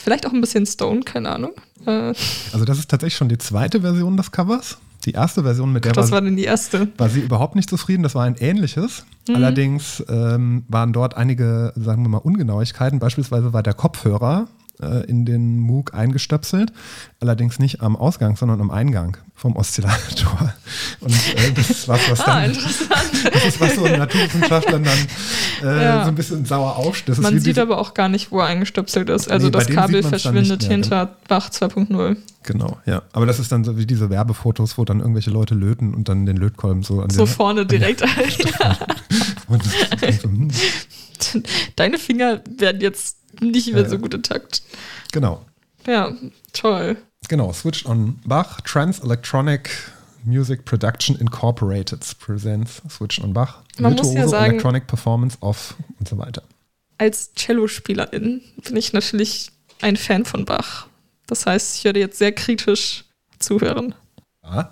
Vielleicht 0.06 0.28
auch 0.28 0.34
ein 0.34 0.39
bisschen 0.39 0.68
Stone, 0.68 1.01
keine 1.01 1.32
Ahnung. 1.32 1.51
Äh, 1.88 2.14
Also 2.53 2.64
das 2.64 2.78
ist 2.78 2.91
tatsächlich 2.91 3.18
schon 3.18 3.28
die 3.28 3.39
zweite 3.39 3.82
Version 3.82 4.16
des 4.18 4.32
Covers. 4.32 4.78
Die 5.03 5.14
erste 5.14 5.41
Version, 5.41 5.74
mit 5.74 5.84
der 5.84 5.93
das 5.93 6.12
war, 6.12 6.18
war 6.18 6.22
denn 6.22 6.36
die 6.36 6.43
erste. 6.43 6.88
war 6.99 7.10
sie 7.10 7.22
überhaupt 7.22 7.56
nicht 7.56 7.68
zufrieden. 7.72 8.03
Das 8.03 8.14
war 8.14 8.24
ein 8.24 8.36
ähnliches. 8.36 9.03
Mhm. 9.28 9.36
Allerdings 9.36 10.03
ähm, 10.08 10.64
waren 10.68 10.93
dort 10.93 11.18
einige, 11.18 11.74
sagen 11.76 12.03
wir 12.03 12.10
mal, 12.10 12.20
Ungenauigkeiten. 12.20 12.99
Beispielsweise 12.99 13.51
war 13.51 13.64
der 13.64 13.74
Kopfhörer 13.74 14.47
äh, 14.82 15.06
in 15.10 15.26
den 15.26 15.60
Moog 15.60 15.94
eingestöpselt. 15.94 16.72
Allerdings 17.20 17.60
nicht 17.60 17.82
am 17.82 17.96
Ausgang, 17.96 18.36
sondern 18.36 18.62
am 18.62 18.72
Eingang 18.72 19.18
vom 19.36 19.56
Oszillator. 19.56 20.54
Und 21.02 21.12
äh, 21.12 21.52
das 21.54 21.70
ist 21.70 21.88
was, 21.88 22.10
was 22.10 22.22
Ah, 22.22 22.42
dann, 22.42 22.52
interessant. 22.52 23.12
das 23.34 23.46
ist 23.46 23.62
was 23.62 23.76
so 23.76 23.84
ein 23.84 24.00
Naturwissenschaftler 24.00 24.80
dann 24.80 24.98
äh, 25.64 25.84
Ja. 25.84 26.04
so 26.04 26.10
ein 26.10 26.16
bisschen 26.16 26.46
sauer 26.46 26.78
aufstößt. 26.78 27.22
Man 27.22 27.40
sieht 27.40 27.60
aber 27.60 27.78
auch 27.78 27.94
gar 27.94 28.10
nicht, 28.10 28.32
wo 28.32 28.40
er 28.40 28.48
eingestöpselt 28.48 29.10
ist. 29.10 29.30
Also 29.30 29.48
Nee, 29.48 29.52
das 29.52 29.68
Kabel 29.68 30.04
verschwindet 30.04 30.62
mehr, 30.62 30.72
hinter 30.72 31.16
Bach 31.28 31.50
2.0. 31.50 32.18
Genau, 32.44 32.78
ja. 32.86 33.02
Aber 33.12 33.26
das 33.26 33.40
ist 33.40 33.52
dann 33.52 33.64
so 33.64 33.78
wie 33.78 33.86
diese 33.86 34.10
Werbefotos, 34.10 34.78
wo 34.78 34.86
dann 34.86 35.00
irgendwelche 35.00 35.32
Leute 35.32 35.56
löten 35.56 35.94
und 35.94 36.08
dann 36.10 36.26
den 36.26 36.38
Lötkolben 36.38 36.84
so 36.84 37.02
an 37.02 37.10
So 37.10 37.26
den, 37.26 37.28
vorne 37.34 37.66
direkt. 37.66 38.02
und 39.48 39.64
das, 39.66 40.22
so, 40.22 40.30
hm. 40.30 40.50
Deine 41.76 41.98
Finger 41.98 42.42
werden 42.58 42.82
jetzt 42.82 43.18
nicht 43.42 43.72
mehr 43.74 43.88
so 43.88 43.96
ja. 43.96 44.02
gut 44.02 44.14
intakt. 44.14 44.62
Genau, 45.12 45.46
Ja, 45.88 46.12
toll. 46.54 46.98
genau. 47.30 47.52
Switched 47.54 47.86
on 47.86 48.20
Bach, 48.26 48.62
Trans 48.62 49.00
Electronic 49.00 49.70
Music 50.24 50.66
Production 50.66 51.16
Incorporated 51.18 52.04
presents 52.20 52.82
Switched 52.90 53.24
on 53.24 53.34
Bach. 53.34 53.62
Man 53.80 53.94
muss 53.94 54.14
ja 54.14 54.28
sagen- 54.28 54.52
Electronic 54.54 54.88
Performance 54.88 55.38
of 55.42 55.76
und 56.00 56.08
so 56.08 56.18
weiter. 56.18 56.44
Als 56.98 57.32
Cellospielerin 57.36 58.42
bin 58.64 58.76
ich 58.78 58.94
natürlich 58.94 59.52
ein 59.82 59.98
Fan 59.98 60.26
von 60.26 60.46
Bach. 60.46 60.88
Das 61.28 61.46
heißt, 61.46 61.78
ich 61.78 61.84
werde 61.84 62.00
jetzt 62.00 62.18
sehr 62.18 62.32
kritisch 62.32 63.04
zuhören. 63.40 63.94
Ja. 64.44 64.70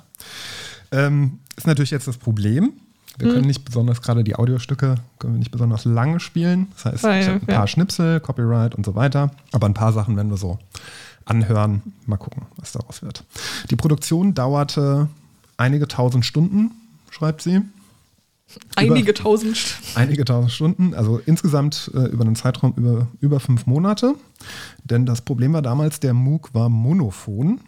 Ähm, 0.91 1.39
ist 1.57 1.68
natürlich 1.68 1.91
jetzt 1.91 2.07
das 2.07 2.18
Problem. 2.18 2.74
Wir 3.18 3.28
Hm. 3.28 3.34
können 3.36 3.47
nicht 3.47 3.64
besonders, 3.66 4.01
gerade 4.01 4.24
die 4.24 4.36
Audiostücke, 4.36 4.95
können 5.20 5.34
wir 5.34 5.39
nicht 5.39 5.51
besonders 5.51 5.86
lange 5.86 6.20
spielen. 6.20 6.68
Das 6.76 6.86
heißt, 6.86 7.03
Weil, 7.03 7.22
ich 7.22 7.28
habe 7.28 7.39
ein 7.41 7.47
ja. 7.49 7.57
paar 7.57 7.68
Schnipsel, 7.68 8.20
Copyright 8.20 8.76
und 8.76 8.86
so 8.86 8.95
weiter. 8.95 9.32
Aber 9.51 9.68
ein 9.68 9.74
paar 9.76 9.93
Sachen 9.93 10.16
werden 10.16 10.30
wir 10.32 10.38
so 10.38 10.57
anhören. 11.26 11.82
Mal 12.05 12.18
gucken, 12.18 12.43
was 12.57 12.72
daraus 12.72 13.01
wird. 13.01 13.24
Die 13.70 13.76
Produktion 13.76 14.34
dauerte 14.34 15.07
einige 15.57 15.88
tausend 15.88 16.26
Stunden, 16.26 16.72
schreibt 17.11 17.41
sie. 17.41 17.61
Einige 18.76 19.14
tausend. 19.14 19.55
St- 19.55 19.95
Einige 19.95 20.26
tausend 20.26 20.51
Stunden, 20.51 20.93
also 20.93 21.20
insgesamt 21.26 21.89
äh, 21.95 22.05
über 22.07 22.24
einen 22.24 22.36
Zeitraum 22.36 22.74
über, 22.76 23.07
über 23.20 23.39
fünf 23.39 23.66
Monate. 23.66 24.16
Denn 24.84 25.05
das 25.05 25.22
Problem 25.22 25.53
war 25.53 25.61
damals, 25.61 25.99
der 25.99 26.14
Moog 26.14 26.53
war 26.53 26.70
monophon. 26.70 27.59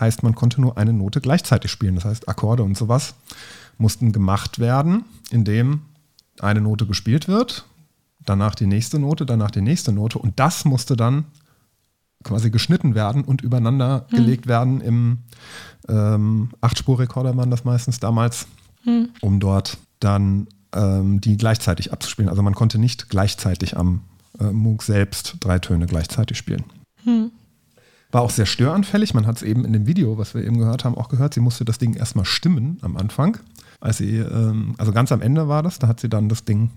Heißt, 0.00 0.24
man 0.24 0.34
konnte 0.34 0.60
nur 0.60 0.76
eine 0.76 0.92
Note 0.92 1.20
gleichzeitig 1.20 1.70
spielen. 1.70 1.94
Das 1.94 2.04
heißt, 2.04 2.28
Akkorde 2.28 2.64
und 2.64 2.76
sowas 2.76 3.14
mussten 3.78 4.12
gemacht 4.12 4.58
werden, 4.58 5.04
indem 5.30 5.82
eine 6.40 6.60
Note 6.60 6.86
gespielt 6.86 7.28
wird, 7.28 7.66
danach 8.24 8.54
die 8.54 8.66
nächste 8.66 8.98
Note, 8.98 9.26
danach 9.26 9.50
die 9.50 9.60
nächste 9.60 9.92
Note. 9.92 10.18
Und 10.18 10.38
das 10.38 10.64
musste 10.64 10.96
dann 10.96 11.24
quasi 12.22 12.50
geschnitten 12.50 12.94
werden 12.94 13.24
und 13.24 13.42
übereinander 13.42 14.06
gelegt 14.10 14.46
werden 14.46 14.80
im 14.80 15.18
ähm, 15.88 16.50
Achtspurrekorder 16.60 17.36
waren 17.36 17.50
das 17.50 17.64
meistens 17.64 17.98
damals, 17.98 18.46
um 19.20 19.40
dort 19.40 19.78
dann 20.00 20.46
ähm, 20.72 21.20
die 21.20 21.36
gleichzeitig 21.36 21.92
abzuspielen. 21.92 22.28
Also 22.28 22.42
man 22.42 22.54
konnte 22.54 22.78
nicht 22.78 23.08
gleichzeitig 23.08 23.76
am 23.76 24.02
äh, 24.38 24.44
Moog 24.44 24.82
selbst 24.82 25.36
drei 25.40 25.58
Töne 25.58 25.86
gleichzeitig 25.86 26.38
spielen. 26.38 26.64
War 28.12 28.20
auch 28.20 28.30
sehr 28.30 28.46
störanfällig. 28.46 29.14
Man 29.14 29.26
hat 29.26 29.36
es 29.36 29.42
eben 29.42 29.64
in 29.64 29.72
dem 29.72 29.86
Video, 29.86 30.18
was 30.18 30.34
wir 30.34 30.44
eben 30.44 30.58
gehört 30.58 30.84
haben, 30.84 30.96
auch 30.96 31.08
gehört. 31.08 31.34
Sie 31.34 31.40
musste 31.40 31.64
das 31.64 31.78
Ding 31.78 31.94
erstmal 31.94 32.26
stimmen 32.26 32.78
am 32.82 32.96
Anfang. 32.96 33.38
Als 33.80 33.96
sie, 33.96 34.18
ähm, 34.18 34.74
also 34.78 34.92
ganz 34.92 35.10
am 35.10 35.22
Ende 35.22 35.48
war 35.48 35.62
das, 35.62 35.78
da 35.78 35.88
hat 35.88 35.98
sie 35.98 36.08
dann 36.08 36.28
das 36.28 36.44
Ding 36.44 36.70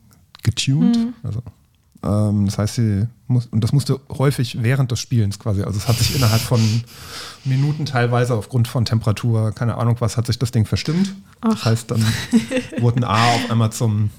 getuned. 0.43 0.97
Also, 1.23 1.41
ähm, 2.03 2.45
das 2.45 2.57
heißt, 2.57 2.75
sie 2.75 3.07
muss, 3.27 3.47
und 3.47 3.63
das 3.63 3.73
musste 3.73 3.99
häufig 4.09 4.61
während 4.61 4.91
des 4.91 4.99
Spielens 4.99 5.38
quasi. 5.38 5.63
Also 5.63 5.77
es 5.77 5.88
hat 5.88 5.97
sich 5.97 6.15
innerhalb 6.15 6.41
von 6.41 6.61
Minuten 7.43 7.86
teilweise 7.86 8.36
aufgrund 8.36 8.67
von 8.67 8.86
Temperatur, 8.86 9.51
keine 9.51 9.75
Ahnung 9.75 9.97
was, 9.99 10.17
hat 10.17 10.27
sich 10.27 10.39
das 10.39 10.51
Ding 10.51 10.65
verstimmt. 10.65 11.15
Das 11.41 11.65
heißt, 11.65 11.91
dann 11.91 12.03
wurde 12.79 12.97
ein 12.97 13.03
A 13.03 13.36
auf 13.36 13.51
einmal 13.51 13.71
zum 13.71 14.09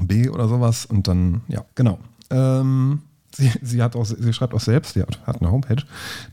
B 0.00 0.28
oder 0.28 0.48
sowas 0.48 0.86
und 0.86 1.08
dann, 1.08 1.42
ja, 1.48 1.64
genau. 1.74 1.98
Ähm, 2.30 3.02
sie, 3.34 3.50
sie, 3.62 3.82
hat 3.82 3.96
auch, 3.96 4.04
sie 4.04 4.32
schreibt 4.32 4.54
auch 4.54 4.60
selbst, 4.60 4.94
sie 4.94 5.02
hat, 5.02 5.18
hat 5.26 5.40
eine 5.40 5.50
Homepage, 5.50 5.82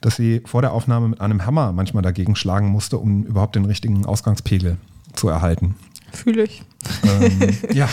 dass 0.01 0.15
sie 0.15 0.41
vor 0.45 0.61
der 0.61 0.73
Aufnahme 0.73 1.09
mit 1.09 1.21
einem 1.21 1.45
Hammer 1.45 1.71
manchmal 1.71 2.03
dagegen 2.03 2.35
schlagen 2.35 2.69
musste, 2.69 2.97
um 2.97 3.23
überhaupt 3.23 3.55
den 3.55 3.65
richtigen 3.65 4.05
Ausgangspegel 4.05 4.77
zu 5.13 5.29
erhalten. 5.29 5.75
Fühle 6.11 6.43
ich. 6.43 6.63
Ähm, 7.03 7.57
ja, 7.73 7.87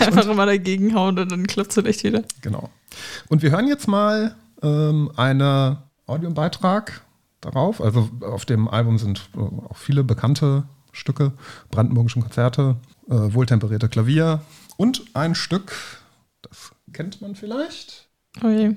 Einfach 0.00 0.26
immer 0.28 0.46
dagegen 0.46 0.94
hauen 0.94 1.18
und 1.18 1.32
dann 1.32 1.46
klappt 1.46 1.76
es 1.76 1.84
echt 1.84 2.04
wieder. 2.04 2.22
genau. 2.42 2.70
Und 3.28 3.42
wir 3.42 3.50
hören 3.50 3.66
jetzt 3.66 3.88
mal 3.88 4.34
ähm, 4.62 5.10
einen 5.16 5.76
Audiobeitrag 6.06 7.02
darauf. 7.40 7.80
Also 7.80 8.08
auf 8.20 8.44
dem 8.44 8.68
Album 8.68 8.98
sind 8.98 9.28
äh, 9.36 9.40
auch 9.40 9.76
viele 9.76 10.04
bekannte 10.04 10.64
Stücke, 10.92 11.32
brandenburgischen 11.70 12.22
Konzerte, 12.22 12.76
äh, 13.08 13.14
wohltemperierte 13.14 13.88
Klavier 13.88 14.42
und 14.76 15.04
ein 15.14 15.34
Stück, 15.34 15.72
das 16.42 16.72
kennt 16.98 17.22
man 17.22 17.36
vielleicht. 17.36 18.08
Oh 18.42 18.48
je. 18.48 18.74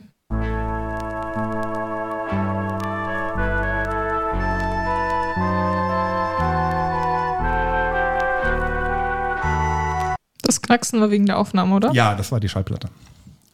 Das 10.44 10.62
Knacksen 10.62 11.02
war 11.02 11.10
wegen 11.10 11.26
der 11.26 11.40
Aufnahme, 11.40 11.74
oder? 11.74 11.92
Ja, 11.94 12.14
das 12.14 12.32
war 12.32 12.40
die 12.40 12.48
Schallplatte. 12.48 12.90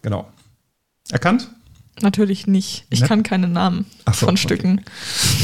Genau. 0.01 0.27
Erkannt? 1.11 1.49
Natürlich 2.01 2.45
nicht. 2.45 2.85
Ich 2.89 2.99
Ne? 2.99 3.07
kann 3.07 3.23
keine 3.23 3.47
Namen 3.47 3.85
so, 4.07 4.11
von 4.25 4.29
okay. 4.31 4.37
Stücken. 4.37 4.83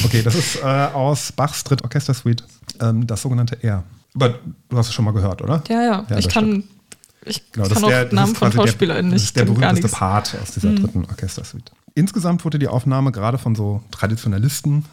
Okay, 0.03 0.21
das 0.21 0.35
ist 0.35 0.57
äh, 0.57 0.65
aus 0.65 1.31
Bachs 1.31 1.63
Drittorchestersuite, 1.63 2.43
ähm, 2.81 3.07
das 3.07 3.21
sogenannte 3.21 3.63
R. 3.63 3.85
Aber 4.15 4.37
du 4.67 4.77
hast 4.77 4.89
es 4.89 4.93
schon 4.93 5.05
mal 5.05 5.11
gehört, 5.13 5.41
oder? 5.41 5.63
Ja, 5.69 5.81
ja. 5.81 6.05
Ja, 6.09 6.17
ich 6.17 6.27
kann, 6.27 6.65
ich 7.25 7.51
Genau, 7.51 7.67
kann 7.67 7.83
auch 7.83 8.11
Namen 8.11 8.35
von 8.35 8.51
SchauspielerInnen 8.51 9.11
der, 9.11 9.15
das 9.15 9.21
nicht. 9.21 9.29
ist 9.29 9.37
der 9.37 9.45
berühmteste. 9.45 9.87
Part 9.87 10.35
aus 10.41 10.51
dieser 10.51 10.73
dritten 10.73 11.05
Orchestersuite. 11.05 11.71
Insgesamt 11.95 12.43
wurde 12.43 12.59
die 12.59 12.67
Aufnahme 12.67 13.11
gerade 13.11 13.37
von 13.37 13.55
so 13.55 13.83
Traditionalisten, 13.91 14.85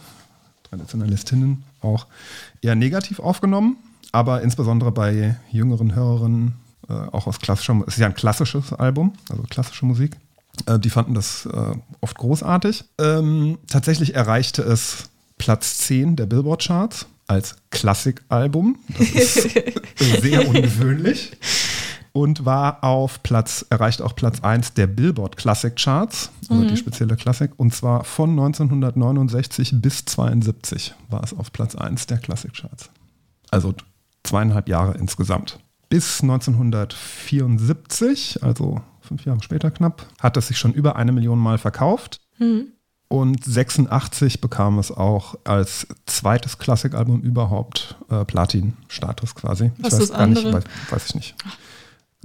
Traditionalistinnen 0.68 1.64
auch 1.81 2.07
eher 2.61 2.74
negativ 2.74 3.20
aufgenommen, 3.20 3.76
aber 4.12 4.43
insbesondere 4.43 4.93
bei 4.93 5.37
jüngeren 5.51 5.95
Hörerinnen, 5.95 6.55
äh, 6.89 6.93
auch 6.93 7.26
aus 7.26 7.39
klassischer, 7.41 7.83
es 7.87 7.95
ist 7.95 8.01
ja 8.01 8.07
ein 8.07 8.14
klassisches 8.14 8.72
Album, 8.72 9.14
also 9.31 9.43
klassische 9.45 9.87
Musik, 9.87 10.16
äh, 10.66 10.78
die 10.78 10.91
fanden 10.91 11.14
das 11.14 11.47
äh, 11.47 11.74
oft 12.01 12.16
großartig. 12.18 12.85
Ähm, 12.99 13.59
tatsächlich 13.68 14.14
erreichte 14.14 14.62
es 14.62 15.09
Platz 15.39 15.78
10 15.78 16.16
der 16.16 16.26
Billboard-Charts 16.26 17.07
als 17.26 17.57
Klassikalbum. 17.70 18.78
Das 18.99 19.09
ist 19.09 19.51
sehr 20.20 20.46
ungewöhnlich. 20.49 21.33
Und 22.12 22.45
war 22.45 22.82
auf 22.82 23.22
Platz, 23.22 23.64
erreicht 23.70 24.03
auch 24.03 24.16
Platz 24.16 24.41
1 24.41 24.74
der 24.74 24.88
Billboard 24.88 25.37
Classic 25.37 25.76
Charts, 25.76 26.32
also 26.49 26.64
die 26.64 26.76
spezielle 26.76 27.14
Klassik. 27.16 27.53
Und 27.57 27.72
zwar 27.72 28.03
von 28.04 28.30
1969 28.30 29.80
bis 29.80 30.04
72 30.07 30.92
war 31.08 31.22
es 31.22 31.32
auf 31.32 31.53
Platz 31.53 31.76
1 31.76 32.07
der 32.07 32.18
Classic 32.18 32.53
Charts. 32.53 32.91
Also 33.50 33.74
zweieinhalb 34.24 34.68
Jahre 34.68 34.99
insgesamt. 34.99 35.61
Bis 35.88 36.20
1974, 36.22 38.42
also 38.42 38.80
fünf 39.00 39.24
Jahre 39.24 39.41
später 39.42 39.70
knapp, 39.70 40.04
hat 40.20 40.37
es 40.37 40.49
sich 40.49 40.58
schon 40.58 40.72
über 40.72 40.96
eine 40.96 41.12
Million 41.12 41.38
Mal 41.38 41.58
verkauft. 41.58 42.20
Und 43.08 43.45
86 43.45 44.41
bekam 44.41 44.78
es 44.78 44.91
auch 44.92 45.34
als 45.42 45.88
zweites 46.07 46.58
Klassikalbum 46.58 47.22
überhaupt 47.22 47.96
äh, 48.08 48.24
Platin-Status 48.24 49.34
quasi. 49.34 49.72
Was 49.78 49.95
ich 49.95 49.99
ist 49.99 50.00
weiß 50.00 50.08
das 50.11 50.16
gar 50.16 50.26
nicht, 50.28 50.46
andere? 50.46 50.54
weiß, 50.54 50.64
weiß 50.91 51.07
ich 51.07 51.16
nicht. 51.16 51.34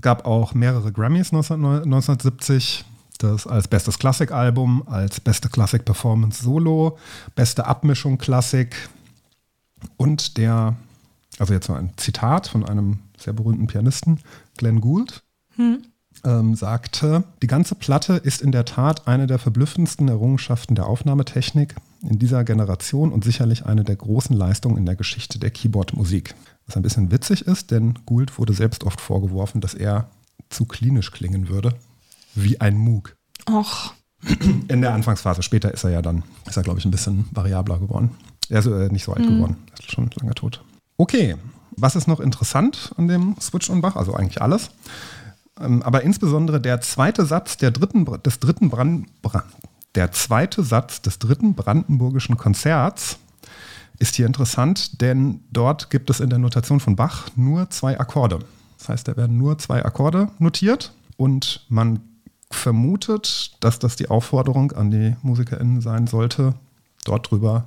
Gab 0.01 0.25
auch 0.25 0.53
mehrere 0.53 0.91
Grammys 0.91 1.31
19, 1.31 1.55
1970. 1.55 2.85
Das 3.17 3.47
als 3.47 3.69
bestes 3.69 3.97
Klassikalbum, 3.97 4.83
als 4.87 5.21
beste 5.21 5.47
Klassik-Performance 5.47 6.43
Solo, 6.43 6.97
beste 7.33 7.65
Abmischung 7.65 8.17
Klassik 8.17 8.89
und 9.95 10.35
der, 10.37 10.75
also 11.39 11.53
jetzt 11.53 11.69
mal 11.69 11.79
ein 11.79 11.93
Zitat 11.95 12.47
von 12.47 12.65
einem 12.65 12.99
sehr 13.17 13.31
berühmten 13.31 13.67
Pianisten, 13.67 14.19
Glenn 14.57 14.81
Gould 14.81 15.23
ähm, 16.23 16.55
sagte, 16.55 17.23
die 17.41 17.47
ganze 17.47 17.75
Platte 17.75 18.13
ist 18.15 18.41
in 18.41 18.51
der 18.51 18.65
Tat 18.65 19.07
eine 19.07 19.27
der 19.27 19.39
verblüffendsten 19.39 20.07
Errungenschaften 20.07 20.75
der 20.75 20.87
Aufnahmetechnik 20.87 21.75
in 22.01 22.19
dieser 22.19 22.43
Generation 22.43 23.11
und 23.11 23.23
sicherlich 23.23 23.65
eine 23.65 23.83
der 23.83 23.95
großen 23.95 24.35
Leistungen 24.35 24.77
in 24.77 24.85
der 24.85 24.95
Geschichte 24.95 25.39
der 25.39 25.51
Keyboard-Musik. 25.51 26.35
Was 26.67 26.75
ein 26.75 26.81
bisschen 26.83 27.11
witzig 27.11 27.45
ist, 27.45 27.71
denn 27.71 27.99
Gould 28.05 28.37
wurde 28.39 28.53
selbst 28.53 28.83
oft 28.83 28.99
vorgeworfen, 29.01 29.61
dass 29.61 29.73
er 29.73 30.09
zu 30.49 30.65
klinisch 30.65 31.11
klingen 31.11 31.47
würde, 31.49 31.73
wie 32.33 32.59
ein 32.61 32.77
Moog. 32.77 33.15
Och, 33.49 33.93
In 34.67 34.81
der 34.81 34.93
Anfangsphase. 34.93 35.43
Später 35.43 35.71
ist 35.73 35.83
er 35.83 35.91
ja 35.91 36.01
dann, 36.01 36.23
ist 36.47 36.57
er 36.57 36.63
glaube 36.63 36.79
ich 36.79 36.85
ein 36.85 36.91
bisschen 36.91 37.25
variabler 37.31 37.77
geworden. 37.77 38.11
Er 38.49 38.59
ist 38.59 38.65
äh, 38.65 38.89
nicht 38.89 39.03
so 39.03 39.13
alt 39.13 39.25
geworden, 39.27 39.57
ist 39.77 39.91
schon 39.91 40.09
lange 40.19 40.33
tot. 40.33 40.63
Okay, 40.97 41.35
was 41.77 41.95
ist 41.95 42.07
noch 42.07 42.19
interessant 42.19 42.93
an 42.97 43.07
dem 43.07 43.35
Switch 43.39 43.69
on 43.69 43.81
Bach? 43.81 43.95
Also 43.95 44.13
eigentlich 44.15 44.41
alles. 44.41 44.71
Ähm, 45.59 45.83
aber 45.83 46.01
insbesondere 46.03 46.59
der 46.59 46.81
zweite 46.81 47.25
Satz 47.25 47.57
der 47.57 47.71
dritten, 47.71 48.05
des 48.23 48.39
dritten 48.39 48.69
Brand, 48.69 49.07
Bra- 49.21 49.43
der 49.93 50.11
zweite 50.11 50.63
Satz 50.63 51.01
des 51.01 51.19
dritten 51.19 51.53
brandenburgischen 51.53 52.37
Konzerts 52.37 53.17
ist 53.99 54.15
hier 54.15 54.25
interessant, 54.25 55.01
denn 55.01 55.41
dort 55.51 55.89
gibt 55.89 56.09
es 56.09 56.19
in 56.19 56.29
der 56.29 56.39
Notation 56.39 56.79
von 56.79 56.95
Bach 56.95 57.27
nur 57.35 57.69
zwei 57.69 57.99
Akkorde. 57.99 58.39
Das 58.77 58.89
heißt, 58.89 59.07
da 59.07 59.17
werden 59.17 59.37
nur 59.37 59.57
zwei 59.57 59.83
Akkorde 59.83 60.29
notiert 60.39 60.93
und 61.17 61.65
man 61.69 62.01
vermutet, 62.51 63.55
dass 63.59 63.79
das 63.79 63.95
die 63.95 64.09
Aufforderung 64.09 64.71
an 64.73 64.91
die 64.91 65.15
MusikerInnen 65.23 65.81
sein 65.81 66.07
sollte, 66.07 66.55
dort 67.03 67.29
drüber 67.31 67.65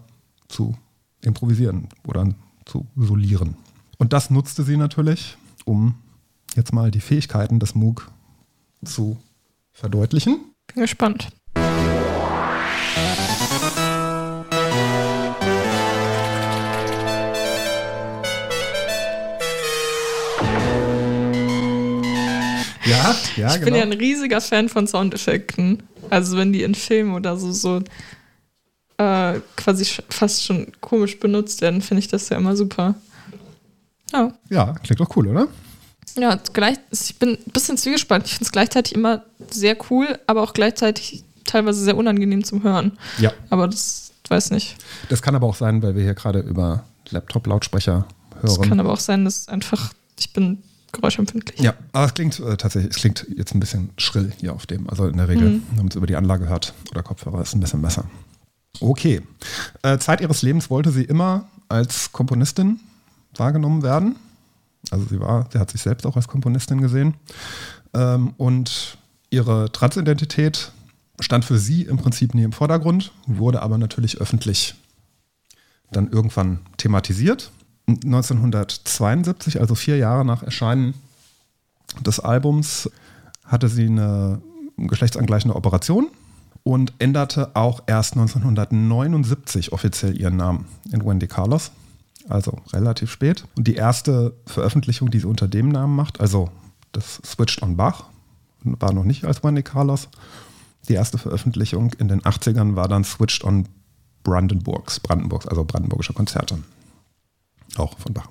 zu 0.49 0.77
improvisieren 1.23 1.89
oder 2.07 2.29
zu 2.65 2.87
solieren. 2.97 3.57
Und 3.99 4.13
das 4.13 4.31
nutzte 4.31 4.63
sie 4.63 4.77
natürlich, 4.77 5.37
um 5.65 5.95
jetzt 6.55 6.73
mal 6.73 6.91
die 6.91 7.01
Fähigkeiten 7.01 7.59
des 7.59 7.75
Moog 7.75 8.11
zu 8.85 9.19
verdeutlichen. 9.73 10.39
bin 10.73 10.83
gespannt. 10.83 11.29
Ja, 22.89 23.17
ja, 23.37 23.55
ich 23.55 23.61
bin 23.61 23.75
ja 23.75 23.83
ein 23.83 23.93
riesiger 23.93 24.41
Fan 24.41 24.69
von 24.69 24.87
Soundeffekten. 24.87 25.83
Also 26.11 26.37
wenn 26.37 26.53
die 26.53 26.63
in 26.63 26.75
Filmen 26.75 27.15
oder 27.15 27.37
so, 27.37 27.53
so 27.53 27.83
äh, 28.99 29.41
quasi 29.57 29.85
fast 30.09 30.45
schon 30.45 30.73
komisch 30.81 31.19
benutzt 31.21 31.61
werden, 31.61 31.83
finde 31.83 32.01
ich 32.01 32.09
das 32.09 32.29
ja 32.29 32.37
immer 32.37 32.57
super. 32.57 32.95
Ja. 34.13 34.33
Ja, 34.49 34.75
klingt 34.83 35.01
doch 35.01 35.15
cool, 35.17 35.29
oder? 35.29 35.49
Ja, 36.17 36.39
gleich, 36.53 36.79
ich 36.91 37.17
bin 37.19 37.31
ein 37.31 37.53
bisschen 37.53 37.77
zwiegespalten. 37.77 38.27
Ich 38.27 38.33
finde 38.33 38.45
es 38.45 38.53
gleichzeitig 38.53 38.95
immer 38.95 39.23
sehr 39.51 39.77
cool, 39.91 40.19
aber 40.27 40.43
auch 40.43 40.53
gleichzeitig 40.53 41.25
teilweise 41.45 41.83
sehr 41.83 41.97
unangenehm 41.97 42.45
zum 42.45 42.63
Hören. 42.63 42.99
Ja. 43.19 43.33
Aber 43.51 43.69
das 43.69 44.13
weiß 44.29 44.51
nicht. 44.51 44.77
Das 45.09 45.23
kann 45.23 45.35
aber 45.35 45.47
auch 45.47 45.55
sein, 45.55 45.83
weil 45.83 45.95
wir 45.95 46.03
hier 46.03 46.15
gerade 46.15 46.41
über 46.41 46.85
Laptop-Lautsprecher 47.11 48.07
hören. 48.41 48.69
kann 48.69 48.81
aber 48.81 48.93
auch 48.93 49.01
sein, 49.01 49.25
dass 49.25 49.49
einfach, 49.49 49.93
ich 50.19 50.33
bin 50.33 50.63
geräuschempfindlich. 50.93 51.61
Ja, 51.61 51.75
aber 51.93 52.07
es 52.07 52.15
klingt 52.15 52.39
äh, 52.41 52.57
tatsächlich, 52.57 52.95
es 52.95 53.01
klingt 53.01 53.27
jetzt 53.37 53.55
ein 53.55 53.61
bisschen 53.61 53.91
schrill 53.99 54.33
hier 54.39 54.55
auf 54.55 54.67
dem. 54.67 54.89
Also 54.89 55.07
in 55.07 55.17
der 55.17 55.29
Regel, 55.29 55.61
wenn 55.71 55.77
man 55.77 55.89
es 55.89 55.97
über 55.97 56.07
die 56.07 56.17
Anlage 56.17 56.49
hört 56.49 56.75
oder 56.91 57.03
Kopfhörer, 57.03 57.41
ist 57.41 57.49
es 57.49 57.55
ein 57.55 57.61
bisschen 57.61 57.83
besser. 57.83 58.05
Okay. 58.81 59.23
Äh, 59.83 59.99
Zeit 59.99 60.21
ihres 60.21 60.43
Lebens 60.43 60.71
wollte 60.71 60.91
sie 60.91 61.05
immer 61.05 61.49
als 61.69 62.13
Komponistin 62.13 62.81
wahrgenommen 63.35 63.83
werden. 63.83 64.17
Also 64.91 65.07
sie 65.07 65.21
war, 65.21 65.49
sie 65.53 65.59
hat 65.59 65.71
sich 65.71 65.83
selbst 65.83 66.07
auch 66.07 66.17
als 66.17 66.29
Komponistin 66.29 66.81
gesehen. 66.81 67.15
Ähm, 67.95 68.35
und 68.37 68.99
ihre 69.31 69.71
Transidentität 69.73 70.73
stand 71.21 71.45
für 71.45 71.59
sie 71.59 71.83
im 71.83 71.99
Prinzip 71.99 72.35
nie 72.35 72.45
im 72.45 72.53
Vordergrund, 72.53 73.13
wurde 73.27 73.63
aber 73.63 73.79
natürlich 73.79 74.21
öffentlich 74.21 74.75
dann 75.91 76.11
irgendwann 76.11 76.61
thematisiert. 76.77 77.51
1972, 77.89 79.61
also 79.61 79.75
vier 79.75 79.97
Jahre 79.97 80.25
nach 80.25 80.43
Erscheinen 80.43 80.95
des 82.05 82.21
Albums, 82.21 82.91
hatte 83.45 83.69
sie 83.69 83.87
eine 83.87 84.43
geschlechtsangleichende 84.77 85.57
Operation 85.57 86.09
und 86.63 86.93
änderte 86.99 87.57
auch 87.57 87.83
erst 87.87 88.13
1979 88.13 89.73
offiziell 89.73 90.21
ihren 90.21 90.37
Namen 90.37 90.67
in 90.93 91.05
Wendy 91.05 91.27
Carlos. 91.27 91.71
Also 92.29 92.59
relativ 92.75 93.11
spät. 93.11 93.47
Und 93.57 93.67
die 93.67 93.75
erste 93.75 94.35
Veröffentlichung, 94.45 95.11
die 95.11 95.21
sie 95.21 95.27
unter 95.27 95.49
dem 95.49 95.71
Namen 95.71 95.97
macht, 95.97 96.21
also 96.21 96.51
das 96.93 97.23
Switched 97.25 97.63
on 97.63 97.79
Bach, 97.79 98.05
war 98.63 98.93
noch 98.93 99.05
nicht 99.05 99.25
als 99.25 99.43
Wendy 99.43 99.63
Carlos. 99.63 100.09
Die 100.91 100.95
erste 100.95 101.17
Veröffentlichung 101.17 101.93
in 101.99 102.09
den 102.09 102.21
80ern 102.21 102.77
war 102.77 102.87
dann 102.87 103.05
Switched 103.05 103.45
on 103.45 103.67
Brandenburgs, 104.25 105.01
Brandenburgs, 105.01 105.47
also 105.47 105.65
brandenburgische 105.65 106.13
Konzerte. 106.13 106.59
Auch 107.77 107.99
von 107.99 108.15
Bach. 108.15 108.29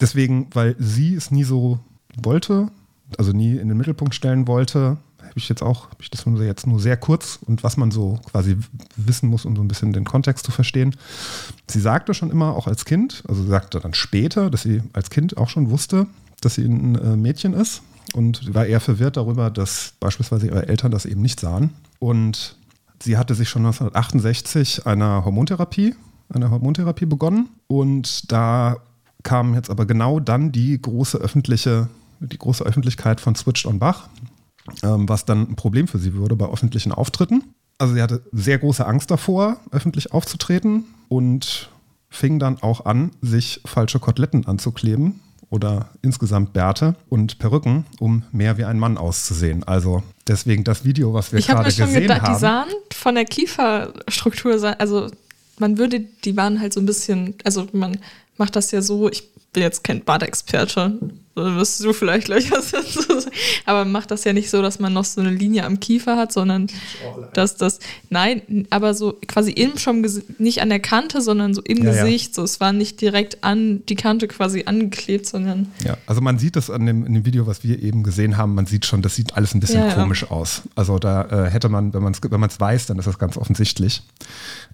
Deswegen, 0.00 0.48
weil 0.52 0.76
sie 0.78 1.14
es 1.14 1.30
nie 1.30 1.44
so 1.44 1.78
wollte, 2.16 2.68
also 3.16 3.32
nie 3.32 3.56
in 3.56 3.68
den 3.68 3.76
Mittelpunkt 3.76 4.14
stellen 4.14 4.46
wollte, 4.46 4.98
habe 5.34 5.38
ich 5.38 5.48
jetzt 5.48 5.62
auch, 5.62 5.86
habe 5.86 6.02
ich 6.02 6.10
das 6.10 6.24
jetzt 6.40 6.66
nur 6.66 6.80
sehr 6.80 6.96
kurz 6.96 7.38
und 7.44 7.62
was 7.62 7.76
man 7.76 7.90
so 7.90 8.20
quasi 8.30 8.56
wissen 8.96 9.28
muss, 9.28 9.44
um 9.44 9.56
so 9.56 9.62
ein 9.62 9.68
bisschen 9.68 9.92
den 9.92 10.04
Kontext 10.04 10.44
zu 10.44 10.52
verstehen. 10.52 10.94
Sie 11.68 11.80
sagte 11.80 12.14
schon 12.14 12.30
immer, 12.30 12.54
auch 12.54 12.66
als 12.66 12.84
Kind, 12.84 13.24
also 13.26 13.44
sagte 13.44 13.80
dann 13.80 13.94
später, 13.94 14.50
dass 14.50 14.62
sie 14.62 14.82
als 14.92 15.10
Kind 15.10 15.36
auch 15.36 15.48
schon 15.48 15.70
wusste, 15.70 16.06
dass 16.40 16.54
sie 16.54 16.64
ein 16.64 16.94
äh, 16.96 17.16
Mädchen 17.16 17.54
ist 17.54 17.82
und 18.14 18.54
war 18.54 18.66
eher 18.66 18.80
verwirrt 18.80 19.16
darüber, 19.16 19.50
dass 19.50 19.94
beispielsweise 19.98 20.46
ihre 20.46 20.68
Eltern 20.68 20.92
das 20.92 21.06
eben 21.06 21.22
nicht 21.22 21.40
sahen. 21.40 21.70
Und 21.98 22.56
sie 23.02 23.16
hatte 23.16 23.34
sich 23.34 23.48
schon 23.48 23.62
1968 23.62 24.86
einer 24.86 25.24
Hormontherapie, 25.24 25.94
einer 26.32 26.50
Hormontherapie 26.50 27.06
begonnen 27.06 27.48
und 27.66 28.30
da 28.32 28.76
kam 29.22 29.54
jetzt 29.54 29.70
aber 29.70 29.86
genau 29.86 30.20
dann 30.20 30.52
die 30.52 30.80
große 30.80 31.18
öffentliche, 31.18 31.88
die 32.20 32.38
große 32.38 32.64
Öffentlichkeit 32.64 33.20
von 33.20 33.34
Switched 33.34 33.66
on 33.66 33.78
Bach, 33.78 34.08
ähm, 34.82 35.08
was 35.08 35.24
dann 35.24 35.50
ein 35.50 35.56
Problem 35.56 35.88
für 35.88 35.98
sie 35.98 36.14
würde 36.14 36.36
bei 36.36 36.46
öffentlichen 36.46 36.92
Auftritten. 36.92 37.42
Also 37.78 37.94
sie 37.94 38.02
hatte 38.02 38.22
sehr 38.32 38.58
große 38.58 38.86
Angst 38.86 39.10
davor, 39.10 39.56
öffentlich 39.72 40.12
aufzutreten 40.12 40.84
und 41.08 41.70
fing 42.08 42.38
dann 42.38 42.62
auch 42.62 42.84
an, 42.84 43.10
sich 43.20 43.60
falsche 43.64 43.98
Koteletten 43.98 44.46
anzukleben 44.46 45.20
oder 45.50 45.90
insgesamt 46.02 46.52
Bärte 46.52 46.94
und 47.08 47.38
Perücken, 47.38 47.86
um 47.98 48.22
mehr 48.32 48.58
wie 48.58 48.64
ein 48.64 48.78
Mann 48.78 48.96
auszusehen. 48.96 49.64
Also 49.64 50.02
deswegen 50.26 50.64
das 50.64 50.84
Video, 50.84 51.12
was 51.14 51.32
wir 51.32 51.38
Ich 51.38 51.48
habe 51.48 51.62
gerade 51.62 51.68
mir 51.68 51.72
schon 51.72 51.86
gesehen 51.86 52.02
gedacht, 52.02 52.22
die 52.22 52.26
haben. 52.26 52.38
sahen 52.38 52.68
von 52.92 53.14
der 53.14 53.24
Kieferstruktur, 53.24 54.80
also 54.80 55.10
man 55.58 55.78
würde, 55.78 56.00
die 56.00 56.36
waren 56.36 56.60
halt 56.60 56.72
so 56.72 56.80
ein 56.80 56.86
bisschen, 56.86 57.34
also 57.44 57.66
man 57.72 57.98
macht 58.36 58.56
das 58.56 58.70
ja 58.70 58.82
so, 58.82 59.08
ich 59.08 59.30
bin 59.52 59.62
jetzt 59.62 59.84
kein 59.84 60.04
Badexperte, 60.04 60.98
da 61.34 61.56
wirst 61.56 61.82
du 61.82 61.92
vielleicht 61.92 62.26
gleich 62.26 62.50
was 62.50 62.70
dazu 62.70 63.00
sagen, 63.00 63.34
aber 63.66 63.80
man 63.80 63.92
macht 63.92 64.10
das 64.10 64.24
ja 64.24 64.32
nicht 64.32 64.50
so, 64.50 64.62
dass 64.62 64.78
man 64.78 64.92
noch 64.92 65.04
so 65.04 65.20
eine 65.20 65.30
Linie 65.30 65.64
am 65.64 65.80
Kiefer 65.80 66.16
hat, 66.16 66.32
sondern 66.32 66.68
dass 67.32 67.56
das, 67.56 67.78
nein, 68.10 68.66
aber 68.70 68.94
so 68.94 69.18
quasi 69.26 69.50
im 69.50 69.76
schon, 69.78 70.06
nicht 70.38 70.62
an 70.62 70.68
der 70.68 70.80
Kante, 70.80 71.20
sondern 71.20 71.54
so 71.54 71.62
im 71.62 71.78
Ja, 71.78 71.92
ja. 71.92 72.04
Gesicht, 72.04 72.34
so 72.34 72.42
es 72.42 72.60
war 72.60 72.72
nicht 72.72 73.00
direkt 73.00 73.42
an 73.42 73.84
die 73.86 73.96
Kante 73.96 74.28
quasi 74.28 74.64
angeklebt, 74.66 75.26
sondern 75.26 75.72
Ja, 75.84 75.96
also 76.06 76.20
man 76.20 76.38
sieht 76.38 76.56
das 76.56 76.70
an 76.70 76.86
dem, 76.86 77.04
in 77.04 77.14
dem 77.14 77.24
Video, 77.24 77.46
was 77.46 77.64
wir 77.64 77.82
eben 77.82 78.02
gesehen 78.02 78.36
haben, 78.36 78.54
man 78.54 78.66
sieht 78.66 78.86
schon, 78.86 79.02
das 79.02 79.14
sieht 79.16 79.36
alles 79.36 79.54
ein 79.54 79.60
bisschen 79.60 79.80
Ja, 79.80 79.88
ja. 79.88 79.94
komisch 79.94 80.30
aus. 80.30 80.62
Also 80.74 80.98
da 80.98 81.46
äh, 81.46 81.50
hätte 81.50 81.68
man, 81.68 81.92
wenn 81.94 82.02
man 82.02 82.12
es 82.12 82.20
wenn 82.22 82.40
man's 82.40 82.60
weiß, 82.60 82.86
dann 82.86 82.98
ist 82.98 83.06
das 83.06 83.18
ganz 83.18 83.36
offensichtlich. 83.36 84.02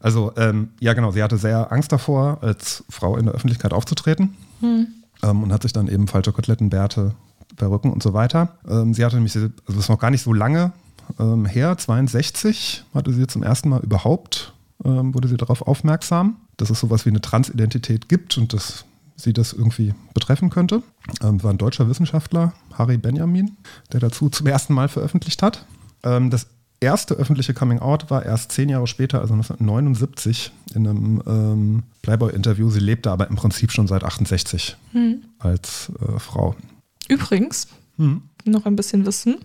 Also 0.01 0.32
ähm, 0.37 0.69
ja 0.81 0.93
genau, 0.93 1.11
sie 1.12 1.23
hatte 1.23 1.39
sehr 1.39 1.73
Angst 1.73 1.93
davor, 1.93 2.39
als 2.43 2.85
Frau 2.89 3.16
in 3.16 3.27
der 3.27 3.35
Öffentlichkeit 3.35 3.73
aufzutreten 3.73 4.37
Hm. 4.61 4.89
Ähm, 5.22 5.42
und 5.42 5.52
hat 5.52 5.62
sich 5.62 5.72
dann 5.72 5.88
eben 5.88 6.09
falsche 6.09 6.32
Koteletten, 6.32 6.70
Bärte, 6.70 7.14
Perücken 7.56 7.92
und 7.92 8.02
so 8.02 8.12
weiter. 8.12 8.56
Ähm, 8.68 8.94
sie 8.94 9.05
hatte 9.05 9.16
nämlich, 9.16 9.34
also 9.36 9.48
das 9.66 9.76
ist 9.76 9.88
noch 9.88 9.98
gar 9.98 10.10
nicht 10.10 10.22
so 10.22 10.32
lange 10.32 10.72
ähm, 11.18 11.47
her, 11.47 11.76
62 11.76 12.84
hatte 12.94 13.12
sie 13.12 13.26
zum 13.26 13.42
ersten 13.42 13.68
Mal 13.68 13.82
überhaupt, 13.82 14.52
ähm, 14.84 15.14
wurde 15.14 15.28
sie 15.28 15.36
darauf 15.36 15.62
aufmerksam, 15.62 16.36
dass 16.56 16.70
es 16.70 16.80
sowas 16.80 17.05
wie 17.06 17.10
eine 17.10 17.20
Transidentität 17.20 18.09
gibt 18.09 18.38
und 18.38 18.52
dass 18.52 18.84
sie 19.16 19.32
das 19.32 19.52
irgendwie 19.52 19.94
betreffen 20.14 20.51
könnte. 20.51 20.82
Ähm, 21.22 21.42
war 21.42 21.51
ein 21.51 21.59
deutscher 21.59 21.88
Wissenschaftler, 21.88 22.52
Harry 22.72 22.97
Benjamin, 22.97 23.56
der 23.92 24.01
dazu 24.01 24.30
zum 24.30 24.47
ersten 24.47 24.72
Mal 24.74 24.88
veröffentlicht 24.88 25.42
hat. 25.42 25.66
Ähm, 26.02 26.30
das 26.30 26.47
erste 26.81 27.15
öffentliche 27.15 27.55
Coming 27.55 27.78
Out 27.78 28.11
war 28.11 28.24
erst 28.24 28.52
zehn 28.52 28.69
Jahre 28.69 28.86
später, 28.86 29.20
also 29.20 29.35
1979, 29.35 30.51
in 30.74 30.86
einem 30.86 31.23
ähm, 31.27 31.82
Playboy-Interview. 32.02 32.70
Sie 32.70 32.81
lebte 32.81 33.11
aber 33.11 33.28
im 33.28 33.36
Prinzip 33.36 33.70
schon 33.73 33.86
seit 33.86 34.02
68 34.05 34.77
als 35.39 35.93
äh, 36.01 36.19
Frau. 36.19 36.55
übrigens, 37.09 37.69
Hm. 37.97 38.23
noch 38.44 38.65
ein 38.66 38.77
bisschen 38.77 39.05
Wissen. 39.05 39.39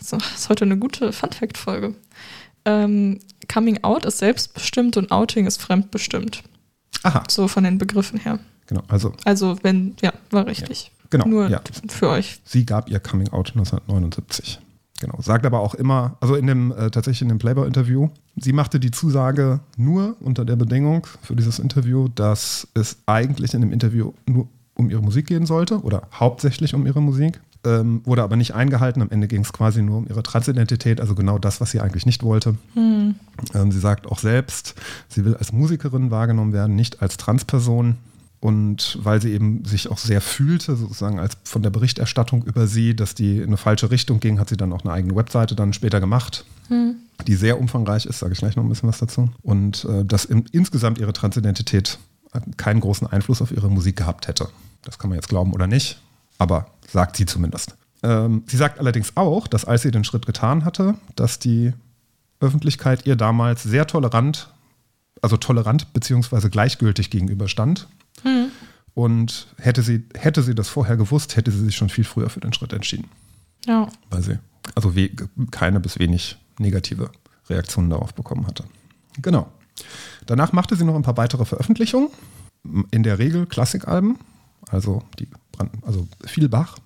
Das 0.00 0.12
ist 0.34 0.48
heute 0.48 0.64
eine 0.64 0.76
gute 0.78 1.12
Fun-Fact-Folge. 1.12 1.94
Ähm, 2.64 3.20
Coming 3.52 3.82
Out 3.84 4.04
ist 4.06 4.18
selbstbestimmt 4.18 4.96
und 4.96 5.12
Outing 5.12 5.46
ist 5.46 5.60
fremdbestimmt. 5.62 6.42
Aha, 7.02 7.22
So 7.28 7.48
von 7.48 7.64
den 7.64 7.78
Begriffen 7.78 8.18
her. 8.18 8.38
genau. 8.66 8.82
Also, 8.88 9.14
Also, 9.24 9.58
wenn, 9.62 9.94
ja, 10.02 10.12
war 10.30 10.46
richtig. 10.46 10.90
genau. 11.10 11.26
Nur 11.26 11.48
ja. 11.48 11.60
für 11.88 12.08
euch. 12.08 12.40
Sie 12.44 12.66
gab 12.66 12.88
ihr 12.90 12.98
Coming 13.00 13.28
Out 13.28 13.50
1979. 13.50 14.58
Genau. 15.00 15.18
Sagt 15.20 15.46
aber 15.46 15.60
auch 15.60 15.74
immer, 15.74 16.16
also 16.20 16.34
in 16.34 16.46
dem, 16.46 16.72
äh, 16.72 16.90
tatsächlich 16.90 17.22
in 17.22 17.28
dem 17.28 17.38
Playboy-Interview, 17.38 18.10
sie 18.36 18.52
machte 18.52 18.78
die 18.78 18.90
Zusage 18.90 19.60
nur 19.76 20.16
unter 20.20 20.44
der 20.44 20.56
Bedingung 20.56 21.06
für 21.22 21.34
dieses 21.34 21.58
Interview, 21.58 22.08
dass 22.08 22.68
es 22.74 22.98
eigentlich 23.06 23.54
in 23.54 23.62
dem 23.62 23.72
Interview 23.72 24.12
nur 24.26 24.46
um 24.74 24.90
ihre 24.90 25.02
Musik 25.02 25.26
gehen 25.26 25.46
sollte 25.46 25.80
oder 25.82 26.02
hauptsächlich 26.12 26.74
um 26.74 26.86
ihre 26.86 27.00
Musik. 27.00 27.40
Ähm, 27.62 28.00
wurde 28.04 28.22
aber 28.22 28.36
nicht 28.36 28.54
eingehalten. 28.54 29.02
Am 29.02 29.10
Ende 29.10 29.28
ging 29.28 29.42
es 29.42 29.52
quasi 29.52 29.82
nur 29.82 29.98
um 29.98 30.06
ihre 30.08 30.22
Transidentität, 30.22 30.98
also 30.98 31.14
genau 31.14 31.38
das, 31.38 31.60
was 31.60 31.70
sie 31.70 31.80
eigentlich 31.80 32.06
nicht 32.06 32.22
wollte. 32.22 32.54
Ähm, 33.54 33.70
sie 33.70 33.80
sagt 33.80 34.06
auch 34.06 34.18
selbst, 34.18 34.74
sie 35.08 35.26
will 35.26 35.36
als 35.36 35.52
Musikerin 35.52 36.10
wahrgenommen 36.10 36.54
werden, 36.54 36.74
nicht 36.74 37.02
als 37.02 37.18
Transperson. 37.18 37.96
Und 38.40 38.98
weil 39.02 39.20
sie 39.20 39.32
eben 39.32 39.64
sich 39.66 39.90
auch 39.90 39.98
sehr 39.98 40.22
fühlte, 40.22 40.74
sozusagen 40.74 41.18
als 41.18 41.36
von 41.44 41.62
der 41.62 41.68
Berichterstattung 41.68 42.42
über 42.44 42.66
sie, 42.66 42.96
dass 42.96 43.14
die 43.14 43.36
in 43.36 43.48
eine 43.48 43.58
falsche 43.58 43.90
Richtung 43.90 44.18
ging, 44.18 44.40
hat 44.40 44.48
sie 44.48 44.56
dann 44.56 44.72
auch 44.72 44.82
eine 44.82 44.92
eigene 44.92 45.14
Webseite 45.14 45.54
dann 45.54 45.74
später 45.74 46.00
gemacht, 46.00 46.46
die 47.26 47.34
sehr 47.34 47.60
umfangreich 47.60 48.06
ist, 48.06 48.20
sage 48.20 48.32
ich 48.32 48.38
gleich 48.38 48.56
noch 48.56 48.64
ein 48.64 48.68
bisschen 48.70 48.88
was 48.88 48.98
dazu. 48.98 49.28
Und 49.42 49.84
äh, 49.84 50.06
dass 50.06 50.24
in, 50.24 50.46
insgesamt 50.52 50.98
ihre 50.98 51.12
Transidentität 51.12 51.98
keinen 52.56 52.80
großen 52.80 53.06
Einfluss 53.06 53.42
auf 53.42 53.50
ihre 53.50 53.70
Musik 53.70 53.96
gehabt 53.96 54.28
hätte. 54.28 54.48
Das 54.82 54.98
kann 54.98 55.10
man 55.10 55.16
jetzt 55.16 55.28
glauben 55.28 55.52
oder 55.52 55.66
nicht, 55.66 56.00
aber 56.38 56.66
sagt 56.88 57.16
sie 57.16 57.26
zumindest. 57.26 57.76
Ähm, 58.02 58.44
sie 58.46 58.56
sagt 58.56 58.78
allerdings 58.78 59.16
auch, 59.16 59.46
dass 59.46 59.64
als 59.64 59.82
sie 59.82 59.90
den 59.90 60.04
Schritt 60.04 60.26
getan 60.26 60.64
hatte, 60.64 60.94
dass 61.16 61.38
die 61.38 61.72
Öffentlichkeit 62.40 63.06
ihr 63.06 63.16
damals 63.16 63.62
sehr 63.62 63.86
tolerant, 63.86 64.50
also 65.20 65.36
tolerant 65.36 65.92
beziehungsweise 65.92 66.48
gleichgültig 66.48 67.10
gegenüberstand. 67.10 67.88
Und 68.94 69.46
hätte 69.58 69.82
sie, 69.82 70.04
hätte 70.14 70.42
sie 70.42 70.54
das 70.54 70.68
vorher 70.68 70.96
gewusst, 70.96 71.36
hätte 71.36 71.50
sie 71.50 71.64
sich 71.64 71.76
schon 71.76 71.88
viel 71.88 72.04
früher 72.04 72.28
für 72.28 72.40
den 72.40 72.52
Schritt 72.52 72.72
entschieden. 72.72 73.08
Ja. 73.66 73.88
Weil 74.10 74.22
sie 74.22 74.38
also 74.74 74.92
keine 75.50 75.80
bis 75.80 75.98
wenig 75.98 76.36
negative 76.58 77.10
Reaktionen 77.48 77.90
darauf 77.90 78.14
bekommen 78.14 78.46
hatte. 78.46 78.64
Genau. 79.20 79.50
Danach 80.26 80.52
machte 80.52 80.76
sie 80.76 80.84
noch 80.84 80.94
ein 80.94 81.02
paar 81.02 81.16
weitere 81.16 81.44
Veröffentlichungen. 81.44 82.10
In 82.90 83.02
der 83.02 83.18
Regel 83.18 83.46
Klassikalben, 83.46 84.18
also, 84.68 85.02
die, 85.18 85.26
Brand- 85.52 85.72
also 85.82 86.06
viel 86.26 86.48
Bach. 86.48 86.76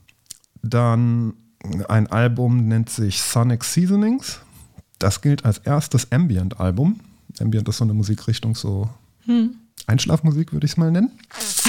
Dann 0.62 1.34
ein 1.88 2.06
Album 2.06 2.68
nennt 2.68 2.90
sich 2.90 3.20
Sonic 3.20 3.64
Seasonings. 3.64 4.40
Das 5.00 5.20
gilt 5.20 5.44
als 5.44 5.58
erstes 5.58 6.12
Ambient-Album. 6.12 7.00
Ambient 7.40 7.68
ist 7.68 7.78
so 7.78 7.84
eine 7.84 7.94
Musikrichtung, 7.94 8.54
so 8.54 8.88
Einschlafmusik 9.86 10.52
würde 10.52 10.66
ich 10.66 10.72
es 10.72 10.76
mal 10.76 10.90
nennen. 10.90 11.18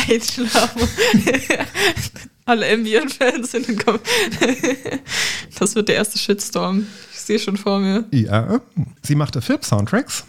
Einschlafen. 0.09 0.81
Alle 2.45 2.71
Ambient-Fans 2.71 3.53
in 3.55 3.63
den 3.63 3.77
Kopf. 3.77 4.07
Das 5.57 5.75
wird 5.75 5.89
der 5.89 5.95
erste 5.95 6.19
Shitstorm. 6.19 6.85
Ich 7.11 7.19
sehe 7.21 7.39
schon 7.39 7.57
vor 7.57 7.79
mir. 7.79 8.05
Ja, 8.11 8.61
sie 9.01 9.15
machte 9.15 9.41
Film-Soundtracks 9.41 10.25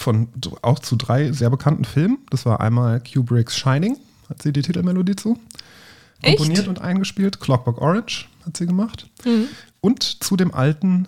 von 0.00 0.28
auch 0.62 0.78
zu 0.78 0.96
drei 0.96 1.32
sehr 1.32 1.50
bekannten 1.50 1.84
Filmen. 1.84 2.18
Das 2.30 2.46
war 2.46 2.60
einmal 2.60 3.00
Kubricks 3.00 3.56
Shining, 3.56 3.96
hat 4.28 4.42
sie 4.42 4.52
die 4.52 4.62
Titelmelodie 4.62 5.16
zu. 5.16 5.38
Echt? 6.22 6.38
Komponiert 6.38 6.68
und 6.68 6.80
eingespielt. 6.80 7.40
Clockwork 7.40 7.80
Orange 7.80 8.28
hat 8.44 8.56
sie 8.56 8.66
gemacht. 8.66 9.08
Mhm. 9.24 9.48
Und 9.80 10.02
zu 10.02 10.36
dem 10.36 10.52
alten 10.52 11.06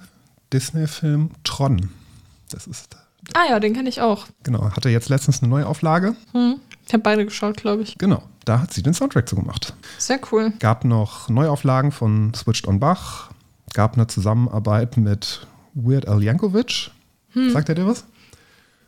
Disney-Film 0.52 1.30
Tron. 1.44 1.90
Das 2.50 2.66
ist, 2.66 2.96
Ah 3.34 3.50
ja, 3.50 3.60
den 3.60 3.72
kenne 3.72 3.88
ich 3.88 4.00
auch. 4.00 4.26
genau, 4.42 4.70
hatte 4.70 4.88
jetzt 4.88 5.08
letztens 5.08 5.42
eine 5.42 5.50
Neuauflage. 5.50 6.14
Hm. 6.32 6.56
Ich 6.86 6.92
habe 6.92 7.02
beide 7.02 7.24
geschaut, 7.24 7.56
glaube 7.56 7.82
ich. 7.82 7.96
Genau, 7.98 8.22
da 8.44 8.60
hat 8.60 8.72
sie 8.72 8.82
den 8.82 8.94
Soundtrack 8.94 9.28
zu 9.28 9.36
gemacht. 9.36 9.74
Sehr 9.98 10.20
cool. 10.30 10.52
Gab 10.58 10.84
noch 10.84 11.28
Neuauflagen 11.28 11.92
von 11.92 12.34
Switched 12.34 12.66
on 12.66 12.80
Bach. 12.80 13.30
Gab 13.72 13.94
eine 13.94 14.08
Zusammenarbeit 14.08 14.96
mit 14.96 15.46
Weird 15.74 16.08
Al 16.08 16.22
Yankovic. 16.22 16.90
Hm. 17.30 17.50
Sagt 17.50 17.68
er 17.68 17.76
dir 17.76 17.86
was? 17.86 18.04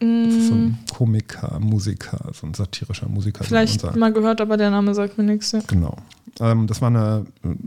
Das 0.01 0.35
ist 0.35 0.49
so 0.49 0.55
ein 0.55 0.79
Komiker, 0.93 1.59
Musiker, 1.61 2.19
so 2.35 2.47
ein 2.47 2.53
satirischer 2.53 3.09
Musiker. 3.09 3.45
Vielleicht 3.45 3.97
mal 3.97 4.13
gehört, 4.13 4.41
aber 4.41 4.57
der 4.57 4.71
Name 4.71 4.93
sagt 4.95 5.17
mir 5.17 5.25
nichts. 5.25 5.53
Ja. 5.53 5.61
Genau. 5.67 5.97
Ähm, 6.41 6.67
das 6.67 6.83
war 6.83 6.89
eine 6.89 7.25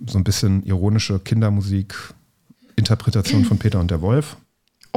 so 0.08 0.20
ein 0.20 0.24
bisschen 0.24 0.62
ironische 0.64 1.20
Kindermusik-Interpretation 1.20 3.46
von 3.46 3.58
Peter 3.58 3.80
und 3.80 3.90
der 3.90 4.02
Wolf. 4.02 4.36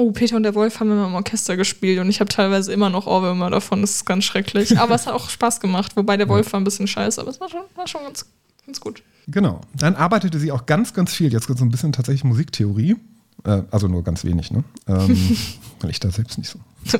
Oh, 0.01 0.13
Peter 0.13 0.35
und 0.37 0.45
der 0.45 0.55
Wolf 0.55 0.81
haben 0.81 0.91
immer 0.91 1.09
im 1.09 1.15
Orchester 1.15 1.59
gespielt 1.59 2.01
und 2.01 2.09
ich 2.09 2.21
habe 2.21 2.31
teilweise 2.31 2.73
immer 2.73 2.89
noch 2.89 3.07
Ohrwürmer 3.07 3.51
davon. 3.51 3.83
Das 3.83 3.97
ist 3.97 4.07
ganz 4.07 4.25
schrecklich. 4.25 4.79
Aber 4.79 4.95
es 4.95 5.07
hat 5.07 5.13
auch 5.13 5.29
Spaß 5.29 5.61
gemacht, 5.61 5.95
wobei 5.95 6.17
der 6.17 6.27
Wolf 6.27 6.55
war 6.55 6.61
ein 6.61 6.65
bisschen 6.65 6.87
scheiße, 6.87 7.21
aber 7.21 7.29
es 7.29 7.39
war 7.39 7.51
schon, 7.51 7.61
war 7.75 7.87
schon 7.87 8.03
ganz, 8.05 8.25
ganz 8.65 8.81
gut. 8.81 9.03
Genau. 9.27 9.61
Dann 9.75 9.97
arbeitete 9.97 10.39
sie 10.39 10.53
auch 10.53 10.65
ganz, 10.65 10.95
ganz 10.95 11.13
viel, 11.13 11.31
jetzt 11.31 11.47
so 11.47 11.65
ein 11.65 11.71
bisschen 11.71 11.93
tatsächlich 11.93 12.25
Musiktheorie. 12.25 12.97
Äh, 13.45 13.63
also 13.71 13.89
nur 13.89 14.03
ganz 14.03 14.25
wenig, 14.25 14.51
ne? 14.51 14.65
Ähm, 14.89 15.37
weil 15.81 15.91
ich 15.91 16.01
da 16.01 16.11
selbst 16.11 16.39
nicht 16.39 16.49
so. 16.49 16.59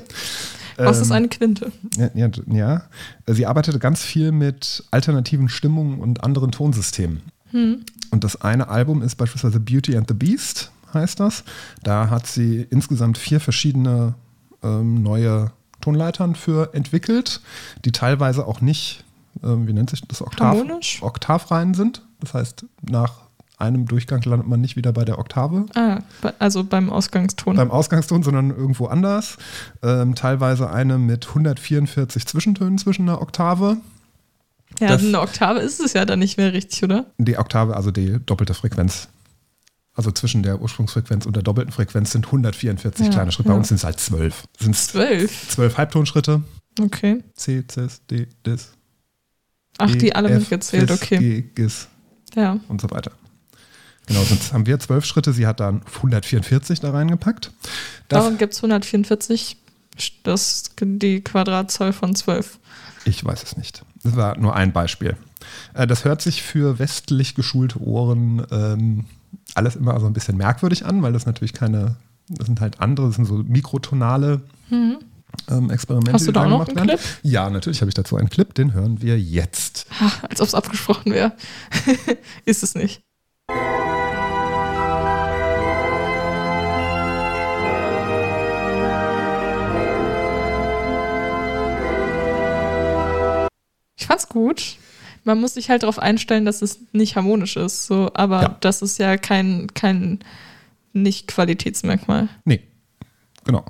Was 0.77 0.99
ist 1.01 1.09
Ähm, 1.09 1.13
eine 1.17 1.29
Quinte? 1.29 1.73
Ja, 1.97 2.11
ja, 2.15 2.31
ja, 2.53 2.83
sie 3.27 3.47
arbeitete 3.47 3.79
ganz 3.79 4.03
viel 4.03 4.31
mit 4.31 4.85
alternativen 4.91 5.49
Stimmungen 5.49 6.01
und 6.01 6.23
anderen 6.23 6.53
Tonsystemen. 6.53 7.23
Und 7.53 8.25
das 8.25 8.41
eine 8.43 8.69
Album 8.69 9.03
ist 9.03 9.17
beispielsweise 9.17 9.59
Beauty 9.59 9.97
and 9.97 10.07
the 10.07 10.15
Beast, 10.15 10.71
heißt 10.95 11.21
das. 11.21 11.45
Da 11.83 12.11
hat 12.11 12.27
sie 12.27 12.67
insgesamt 12.71 13.19
vier 13.19 13.41
verschiedene 13.41 14.15
ähm, 14.63 15.03
neue 15.03 15.53
Tonleitern 15.81 16.35
für 16.35 16.75
entwickelt, 16.75 17.41
die 17.85 17.93
teilweise 17.93 18.47
auch 18.47 18.61
nicht, 18.61 19.05
ähm, 19.43 19.67
wie 19.67 19.73
nennt 19.73 19.91
sich 19.91 20.03
das, 20.07 20.21
Oktav, 20.23 20.57
Harmonisch? 20.59 21.03
oktavrein 21.03 21.73
sind. 21.75 22.03
Das 22.21 22.35
heißt, 22.35 22.67
nach 22.83 23.13
einem 23.57 23.87
Durchgang 23.87 24.23
landet 24.23 24.47
man 24.49 24.61
nicht 24.61 24.77
wieder 24.77 24.93
bei 24.93 25.05
der 25.05 25.19
Oktave 25.19 25.67
Ah, 25.75 25.99
also 26.39 26.65
beim 26.65 26.91
Ausgangston. 26.91 27.57
beim 27.57 27.71
Ausgangston, 27.71 28.23
sondern 28.23 28.51
irgendwo 28.51 28.87
anders. 28.87 29.37
Ähm, 29.83 30.15
teilweise 30.15 30.71
eine 30.71 30.97
mit 30.99 31.29
144 31.29 32.27
Zwischentönen 32.27 32.79
zwischen 32.79 33.09
einer 33.09 33.21
Oktave. 33.21 33.77
ja, 34.81 34.89
das- 34.89 35.03
eine 35.05 35.21
Oktave 35.21 35.61
ist 35.61 35.81
es 35.81 35.93
ja 35.95 36.05
dann 36.07 36.19
nicht 36.21 36.37
mehr 36.39 36.53
richtig, 36.55 36.83
oder? 36.85 37.07
Die 37.19 37.37
Oktave, 37.39 37.77
also 37.77 37.91
die 37.91 38.19
doppelte 38.25 38.55
Frequenz. 38.55 39.09
Also 39.95 40.11
zwischen 40.13 40.43
der 40.43 40.61
Ursprungsfrequenz 40.61 41.27
und 41.27 41.35
der 41.37 41.43
doppelten 41.43 41.73
Frequenz 41.73 42.13
sind 42.13 42.27
144 42.27 43.07
Ja, 43.07 43.13
kleine 43.13 43.33
Schritte. 43.33 43.49
Bei 43.49 43.55
ja. 43.55 43.59
uns 43.59 43.69
sind 43.69 43.77
es 43.79 43.85
halt 43.85 43.99
zwölf. 44.01 44.45
Sind 44.59 44.77
Zwölf. 44.77 45.49
zwölf 45.51 45.77
Halbtonschritte. 45.77 46.43
Okay. 46.81 47.23
C, 47.35 47.65
Cis, 47.71 48.01
D, 48.11 48.27
Dis. 48.47 48.71
Ach, 49.79 49.91
E, 49.91 49.97
die 49.97 50.15
alle 50.15 50.31
F, 50.31 50.41
mitgezählt, 50.41 50.91
Fis, 50.91 51.03
okay. 51.03 51.19
G, 51.19 51.43
Gis 51.55 51.89
Ja. 52.35 52.59
und 52.69 52.81
so 52.81 52.91
weiter. 52.91 53.13
Genau, 54.07 54.23
sonst 54.25 54.53
haben 54.53 54.67
wir 54.67 54.79
zwölf 54.79 55.05
Schritte. 55.05 55.33
Sie 55.33 55.47
hat 55.47 55.61
dann 55.61 55.83
144 55.97 56.81
da 56.81 56.91
reingepackt. 56.91 57.51
Das, 58.09 58.23
Warum 58.25 58.39
gibt 58.39 58.53
es 58.55 58.59
144? 58.61 59.57
Das, 60.23 60.71
die 60.81 61.21
Quadratzahl 61.23 61.93
von 61.93 62.15
12. 62.15 62.59
Ich 63.05 63.25
weiß 63.25 63.43
es 63.43 63.57
nicht. 63.57 63.85
Das 64.03 64.17
war 64.17 64.37
nur 64.39 64.55
ein 64.55 64.73
Beispiel. 64.73 65.17
Äh, 65.75 65.87
Das 65.87 66.05
hört 66.05 66.23
sich 66.23 66.43
für 66.43 66.79
westlich 66.79 67.35
geschulte 67.35 67.81
Ohren 67.83 68.47
ähm, 68.51 69.05
alles 69.55 69.77
immer 69.77 69.99
so 70.01 70.07
ein 70.07 70.13
bisschen 70.13 70.37
merkwürdig 70.37 70.85
an, 70.85 71.03
weil 71.03 71.13
das 71.13 71.27
natürlich 71.27 71.53
keine, 71.53 71.97
das 72.29 72.47
sind 72.47 72.61
halt 72.61 72.81
andere, 72.81 73.07
das 73.07 73.17
sind 73.17 73.25
so 73.27 73.43
mikrotonale 73.47 74.43
ähm, 75.49 75.71
Experimente. 75.71 76.11
Mhm. 76.11 76.15
Hast 76.15 76.27
du 76.27 76.33
die 76.33 76.33
da 76.35 76.45
auch 76.45 76.49
noch 76.49 76.67
gemacht 76.67 76.79
einen 76.79 76.89
werden. 76.89 77.01
Clip? 77.01 77.19
Ja, 77.23 77.51
natürlich 77.51 77.81
habe 77.81 77.89
ich 77.89 77.95
dazu 77.95 78.17
einen 78.17 78.31
Clip, 78.31 78.53
den 78.55 78.73
hören 78.73 79.03
wir 79.03 79.19
jetzt. 79.19 79.87
Ha, 80.01 80.13
als 80.29 80.41
ob 80.41 80.49
es 80.49 80.55
abgesprochen 80.55 81.13
wäre. 81.13 81.33
ist 82.45 82.63
es 82.63 82.75
nicht. 82.75 83.03
Ich 93.97 94.07
fand's 94.07 94.29
gut. 94.29 94.77
Man 95.25 95.41
muss 95.41 95.55
sich 95.55 95.69
halt 95.71 95.83
darauf 95.83 95.99
einstellen, 95.99 96.45
dass 96.45 96.63
es 96.63 96.79
nicht 96.93 97.17
harmonisch 97.17 97.57
ist. 97.57 97.87
So, 97.87 98.11
aber 98.15 98.43
Ja. 98.43 98.57
das 98.61 98.83
ist 98.83 98.99
ja 98.99 99.17
kein, 99.17 99.73
kein 99.75 100.21
Nicht-Qualitätsmerkmal. 100.93 102.29
Nee, 102.45 102.63
genau. 103.45 103.65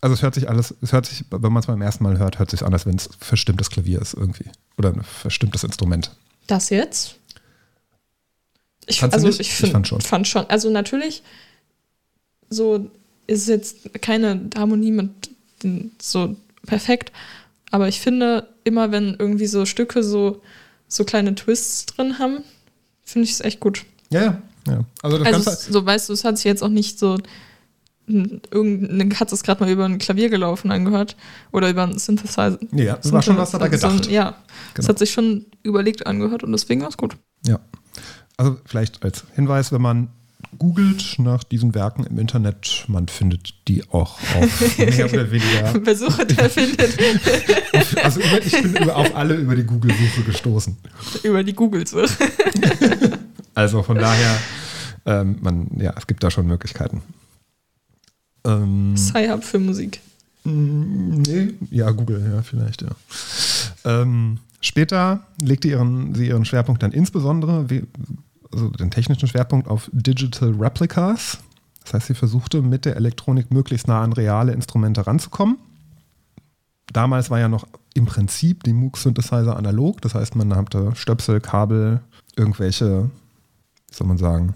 Also 0.00 0.14
es 0.14 0.22
hört 0.22 0.34
sich 0.34 0.48
alles, 0.48 0.74
es 0.80 0.92
hört 0.92 1.06
sich, 1.06 1.24
wenn 1.30 1.52
man 1.52 1.60
es 1.60 1.66
beim 1.66 1.82
ersten 1.82 2.04
Mal 2.04 2.18
hört, 2.18 2.38
hört 2.38 2.50
sich 2.50 2.62
an, 2.64 2.72
als 2.72 2.86
wenn 2.86 2.96
es 2.96 3.08
verstimmtes 3.20 3.68
Klavier 3.70 4.00
ist 4.00 4.14
irgendwie. 4.14 4.46
Oder 4.78 4.90
ein 4.94 5.02
verstimmtes 5.02 5.62
Instrument. 5.62 6.10
Das 6.46 6.70
jetzt? 6.70 7.16
Ich, 8.86 9.02
also 9.02 9.26
nicht? 9.26 9.40
ich, 9.40 9.48
Ich 9.48 9.54
find, 9.54 9.72
fand 9.72 9.86
schon. 9.88 10.00
fand 10.00 10.26
schon. 10.26 10.46
Also 10.48 10.70
natürlich, 10.70 11.22
so 12.48 12.90
ist 13.26 13.46
jetzt 13.48 13.92
keine 14.02 14.48
Harmonie 14.56 14.90
mit 14.90 15.10
so 16.00 16.34
perfekt, 16.66 17.12
aber 17.70 17.86
ich 17.88 18.00
finde 18.00 18.48
immer, 18.64 18.90
wenn 18.90 19.14
irgendwie 19.18 19.46
so 19.46 19.66
Stücke 19.66 20.02
so, 20.02 20.42
so 20.90 21.04
kleine 21.04 21.34
Twists 21.34 21.86
drin 21.86 22.18
haben, 22.18 22.44
finde 23.02 23.24
ich 23.24 23.32
es 23.32 23.40
echt 23.40 23.60
gut. 23.60 23.86
Ja, 24.10 24.22
ja. 24.22 24.42
ja. 24.66 24.84
Also 25.02 25.16
das 25.18 25.26
Also 25.26 25.44
Ganze, 25.50 25.72
so 25.72 25.86
weißt 25.86 26.08
du, 26.10 26.12
es 26.12 26.24
hat 26.24 26.36
sich 26.36 26.44
jetzt 26.44 26.62
auch 26.62 26.68
nicht 26.68 26.98
so 26.98 27.16
irgendeine 28.06 29.14
hat 29.20 29.32
es 29.32 29.42
gerade 29.44 29.62
mal 29.62 29.70
über 29.70 29.84
ein 29.84 29.98
Klavier 29.98 30.30
gelaufen 30.30 30.72
angehört 30.72 31.16
oder 31.52 31.70
über 31.70 31.84
einen 31.84 31.98
Synthesizer. 31.98 32.58
Ja, 32.72 32.98
es 33.00 33.12
war 33.12 33.22
schon 33.22 33.36
was 33.36 33.52
dabei 33.52 33.76
So 33.76 33.86
ein- 33.86 33.96
gedacht. 33.98 34.10
ja, 34.10 34.36
es 34.70 34.74
Genau. 34.74 34.88
hat 34.88 34.98
sich 34.98 35.12
schon 35.12 35.46
überlegt 35.62 36.06
angehört 36.06 36.42
und 36.42 36.50
deswegen 36.52 36.80
war 36.82 36.88
es 36.88 36.96
gut. 36.96 37.16
Ja. 37.46 37.60
Also 38.36 38.56
vielleicht 38.64 39.04
als 39.04 39.24
Hinweis, 39.36 39.70
wenn 39.70 39.82
man 39.82 40.08
googelt 40.58 41.18
nach 41.18 41.44
diesen 41.44 41.74
Werken 41.74 42.04
im 42.04 42.18
Internet, 42.18 42.84
man 42.88 43.08
findet 43.08 43.54
die 43.68 43.82
auch 43.90 44.18
auf 44.36 44.78
mehr 44.78 45.12
oder 45.12 45.30
weniger. 45.30 45.74
Wer 45.84 45.96
sucht, 45.96 46.38
der 46.38 46.50
findet. 46.50 46.98
Also 48.02 48.20
ich 48.20 48.52
bin 48.62 48.76
über, 48.76 48.96
auf 48.96 49.14
alle 49.14 49.34
über 49.34 49.54
die 49.56 49.62
Google-Suche 49.64 50.22
gestoßen. 50.22 50.76
Über 51.22 51.42
die 51.44 51.52
Google-Suche. 51.54 52.08
Also 53.54 53.82
von 53.82 53.96
daher, 53.96 54.38
ähm, 55.06 55.38
man, 55.40 55.68
ja, 55.78 55.94
es 55.96 56.06
gibt 56.06 56.22
da 56.22 56.30
schon 56.30 56.46
Möglichkeiten. 56.46 57.02
Ähm, 58.44 58.96
Sci-Hub 58.96 59.44
für 59.44 59.58
Musik. 59.58 60.00
Mm, 60.44 61.22
Nee, 61.22 61.54
ja, 61.70 61.90
Google, 61.90 62.22
ja, 62.32 62.42
vielleicht, 62.42 62.82
ja. 62.82 62.88
Ähm, 63.84 64.38
später 64.60 65.26
legte 65.42 65.68
ihren, 65.68 66.14
sie 66.14 66.28
ihren 66.28 66.44
Schwerpunkt 66.44 66.82
dann 66.82 66.92
insbesondere, 66.92 67.68
wie, 67.70 67.84
also 68.52 68.68
den 68.70 68.90
technischen 68.90 69.28
Schwerpunkt 69.28 69.68
auf 69.68 69.90
Digital 69.92 70.54
Replicas. 70.58 71.38
Das 71.84 71.94
heißt, 71.94 72.06
sie 72.08 72.14
versuchte 72.14 72.62
mit 72.62 72.84
der 72.84 72.96
Elektronik 72.96 73.50
möglichst 73.50 73.88
nah 73.88 74.02
an 74.02 74.12
reale 74.12 74.52
Instrumente 74.52 75.06
ranzukommen. 75.06 75.58
Damals 76.92 77.30
war 77.30 77.38
ja 77.38 77.48
noch 77.48 77.66
im 77.94 78.06
Prinzip 78.06 78.64
die 78.64 78.72
Moog-Synthesizer 78.72 79.56
analog. 79.56 80.00
Das 80.02 80.14
heißt, 80.14 80.36
man 80.36 80.54
hatte 80.54 80.92
Stöpsel, 80.94 81.40
Kabel, 81.40 82.00
irgendwelche, 82.36 83.10
wie 83.88 83.94
soll 83.94 84.06
man 84.06 84.18
sagen, 84.18 84.54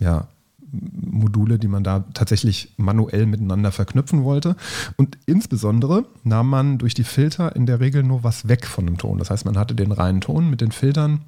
ja, 0.00 0.28
Module, 0.70 1.58
die 1.58 1.68
man 1.68 1.84
da 1.84 2.04
tatsächlich 2.12 2.74
manuell 2.76 3.26
miteinander 3.26 3.72
verknüpfen 3.72 4.24
wollte. 4.24 4.56
Und 4.96 5.16
insbesondere 5.26 6.04
nahm 6.24 6.50
man 6.50 6.78
durch 6.78 6.94
die 6.94 7.04
Filter 7.04 7.54
in 7.56 7.66
der 7.66 7.80
Regel 7.80 8.02
nur 8.02 8.24
was 8.24 8.48
weg 8.48 8.66
von 8.66 8.86
dem 8.86 8.98
Ton. 8.98 9.18
Das 9.18 9.30
heißt, 9.30 9.44
man 9.44 9.56
hatte 9.56 9.74
den 9.74 9.92
reinen 9.92 10.20
Ton 10.20 10.50
mit 10.50 10.60
den 10.60 10.72
Filtern, 10.72 11.20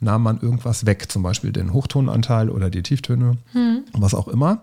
nahm 0.00 0.22
man 0.22 0.40
irgendwas 0.40 0.86
weg, 0.86 1.10
zum 1.10 1.22
Beispiel 1.22 1.52
den 1.52 1.72
Hochtonanteil 1.72 2.50
oder 2.50 2.70
die 2.70 2.82
Tieftöne, 2.82 3.38
was 3.92 4.14
auch 4.14 4.28
immer. 4.28 4.62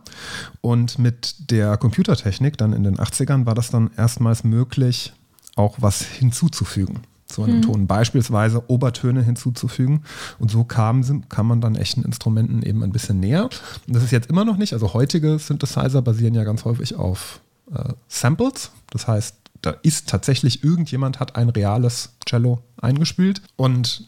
Und 0.61 0.99
mit 0.99 1.51
der 1.51 1.77
Computertechnik 1.77 2.57
dann 2.57 2.73
in 2.73 2.83
den 2.83 2.97
80ern 2.97 3.45
war 3.45 3.55
das 3.55 3.69
dann 3.69 3.91
erstmals 3.97 4.43
möglich, 4.43 5.13
auch 5.55 5.77
was 5.79 6.01
hinzuzufügen 6.01 7.01
zu 7.27 7.43
einem 7.43 7.61
Ton, 7.63 7.87
beispielsweise 7.87 8.69
Obertöne 8.69 9.21
hinzuzufügen. 9.21 10.03
Und 10.39 10.51
so 10.51 10.63
kam, 10.63 11.27
kam 11.27 11.47
man 11.47 11.59
dann 11.59 11.75
echten 11.75 12.03
Instrumenten 12.03 12.61
eben 12.61 12.83
ein 12.83 12.91
bisschen 12.91 13.19
näher. 13.19 13.45
Und 13.87 13.95
das 13.95 14.03
ist 14.03 14.11
jetzt 14.11 14.29
immer 14.29 14.45
noch 14.45 14.57
nicht, 14.57 14.73
also 14.73 14.93
heutige 14.93 15.39
Synthesizer 15.39 16.01
basieren 16.01 16.33
ja 16.33 16.43
ganz 16.43 16.65
häufig 16.65 16.95
auf 16.95 17.41
äh, 17.73 17.93
Samples. 18.07 18.71
Das 18.91 19.07
heißt, 19.07 19.35
da 19.61 19.71
ist 19.81 20.07
tatsächlich 20.07 20.63
irgendjemand 20.63 21.19
hat 21.19 21.35
ein 21.35 21.49
reales 21.49 22.13
Cello 22.25 22.61
eingespielt 22.79 23.41
und 23.55 24.07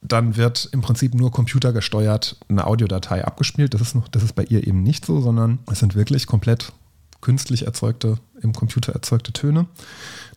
dann 0.00 0.36
wird 0.36 0.68
im 0.72 0.80
Prinzip 0.80 1.14
nur 1.14 1.32
computergesteuert 1.32 2.36
eine 2.48 2.66
Audiodatei 2.66 3.24
abgespielt. 3.24 3.74
Das 3.74 3.80
ist, 3.80 3.94
noch, 3.94 4.08
das 4.08 4.22
ist 4.22 4.34
bei 4.34 4.44
ihr 4.44 4.66
eben 4.66 4.82
nicht 4.82 5.04
so, 5.04 5.20
sondern 5.20 5.58
es 5.70 5.80
sind 5.80 5.94
wirklich 5.94 6.26
komplett 6.26 6.72
künstlich 7.20 7.66
erzeugte, 7.66 8.18
im 8.40 8.52
Computer 8.52 8.92
erzeugte 8.92 9.32
Töne, 9.32 9.66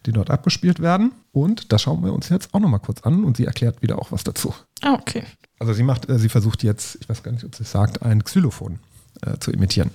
die 0.06 0.12
dort 0.12 0.32
abgespielt 0.32 0.80
werden. 0.80 1.12
Und 1.32 1.72
das 1.72 1.84
schauen 1.84 2.04
wir 2.04 2.14
uns 2.14 2.30
jetzt 2.30 2.54
auch 2.54 2.60
nochmal 2.60 2.80
kurz 2.80 3.02
an 3.02 3.24
und 3.24 3.38
sie 3.38 3.46
erklärt 3.46 3.82
wieder 3.82 4.00
auch 4.00 4.12
was 4.12 4.24
dazu. 4.24 4.54
Ah, 4.82 4.94
okay. 4.94 5.24
Also 5.60 5.74
sie 5.74 5.84
macht, 5.84 6.10
äh, 6.10 6.18
sie 6.18 6.30
versucht 6.30 6.64
jetzt, 6.64 6.98
ich 7.00 7.08
weiß 7.08 7.22
gar 7.22 7.32
nicht, 7.32 7.44
ob 7.44 7.56
sie 7.56 7.64
es 7.64 7.72
sagt, 7.72 8.02
ein 8.02 8.24
Xylophon 8.24 8.80
äh, 9.22 9.38
zu 9.38 9.52
imitieren. 9.52 9.92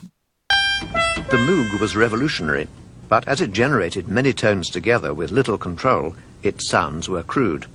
The 1.31 1.39
Moog 1.39 1.81
was 1.81 1.97
revolutionary, 1.97 2.69
but 3.09 3.27
as 3.27 3.41
it 3.41 3.53
generated 3.53 4.07
many 4.09 4.33
tones 4.33 4.71
together 4.71 5.17
with 5.17 5.31
little 5.31 5.59
control, 5.59 6.15
its 6.43 6.69
sounds 6.69 7.09
were 7.09 7.25
crude. 7.25 7.67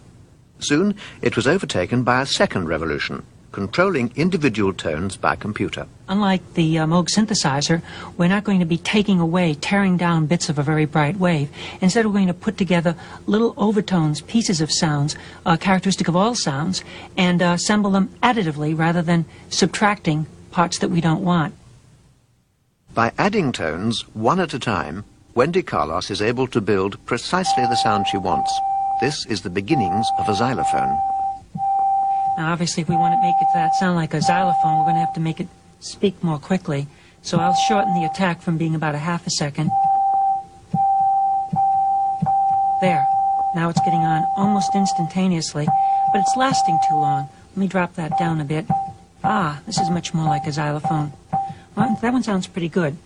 Soon, 0.61 0.95
it 1.21 1.35
was 1.35 1.47
overtaken 1.47 2.03
by 2.03 2.21
a 2.21 2.25
second 2.25 2.67
revolution, 2.67 3.23
controlling 3.51 4.11
individual 4.15 4.73
tones 4.73 5.17
by 5.17 5.35
computer. 5.35 5.87
Unlike 6.07 6.53
the 6.53 6.77
uh, 6.77 6.85
Moog 6.85 7.09
synthesizer, 7.09 7.81
we're 8.15 8.27
not 8.27 8.43
going 8.43 8.59
to 8.59 8.65
be 8.65 8.77
taking 8.77 9.19
away, 9.19 9.55
tearing 9.55 9.97
down 9.97 10.27
bits 10.27 10.49
of 10.49 10.59
a 10.59 10.63
very 10.63 10.85
bright 10.85 11.17
wave. 11.17 11.49
Instead, 11.81 12.05
we're 12.05 12.13
going 12.13 12.27
to 12.27 12.33
put 12.33 12.57
together 12.57 12.95
little 13.25 13.55
overtones, 13.57 14.21
pieces 14.21 14.61
of 14.61 14.71
sounds, 14.71 15.15
uh, 15.47 15.57
characteristic 15.57 16.07
of 16.07 16.15
all 16.15 16.35
sounds, 16.35 16.83
and 17.17 17.41
uh, 17.41 17.53
assemble 17.55 17.89
them 17.89 18.09
additively 18.21 18.77
rather 18.77 19.01
than 19.01 19.25
subtracting 19.49 20.27
parts 20.51 20.77
that 20.77 20.89
we 20.89 21.01
don't 21.01 21.23
want. 21.23 21.55
By 22.93 23.13
adding 23.17 23.51
tones 23.51 24.01
one 24.13 24.39
at 24.39 24.53
a 24.53 24.59
time, 24.59 25.05
Wendy 25.33 25.63
Carlos 25.63 26.11
is 26.11 26.21
able 26.21 26.45
to 26.47 26.61
build 26.61 27.03
precisely 27.05 27.63
the 27.63 27.77
sound 27.77 28.05
she 28.07 28.17
wants. 28.17 28.51
This 29.01 29.25
is 29.25 29.41
the 29.41 29.49
beginnings 29.49 30.05
of 30.19 30.29
a 30.29 30.35
xylophone. 30.35 30.95
Now, 32.37 32.53
obviously, 32.53 32.81
if 32.83 32.87
we 32.87 32.95
want 32.95 33.15
to 33.15 33.21
make 33.21 33.33
it 33.41 33.47
that 33.55 33.73
sound 33.73 33.95
like 33.95 34.13
a 34.13 34.21
xylophone, 34.21 34.77
we're 34.77 34.85
going 34.85 34.95
to 34.95 34.99
have 34.99 35.13
to 35.15 35.19
make 35.19 35.39
it 35.39 35.47
speak 35.79 36.23
more 36.23 36.37
quickly. 36.37 36.85
So 37.23 37.39
I'll 37.39 37.55
shorten 37.55 37.95
the 37.95 38.05
attack 38.05 38.43
from 38.43 38.59
being 38.59 38.75
about 38.75 38.93
a 38.93 38.99
half 38.99 39.25
a 39.25 39.31
second. 39.31 39.71
There. 42.81 43.07
Now 43.55 43.69
it's 43.69 43.79
getting 43.79 44.01
on 44.01 44.23
almost 44.37 44.75
instantaneously, 44.75 45.65
but 46.13 46.19
it's 46.19 46.37
lasting 46.37 46.77
too 46.87 46.95
long. 46.95 47.27
Let 47.49 47.57
me 47.57 47.67
drop 47.67 47.95
that 47.95 48.19
down 48.19 48.39
a 48.39 48.45
bit. 48.45 48.67
Ah, 49.23 49.61
this 49.65 49.79
is 49.79 49.89
much 49.89 50.13
more 50.13 50.27
like 50.27 50.45
a 50.45 50.51
xylophone. 50.51 51.11
Well, 51.75 51.97
that 52.03 52.13
one 52.13 52.21
sounds 52.21 52.45
pretty 52.45 52.69
good. 52.69 52.97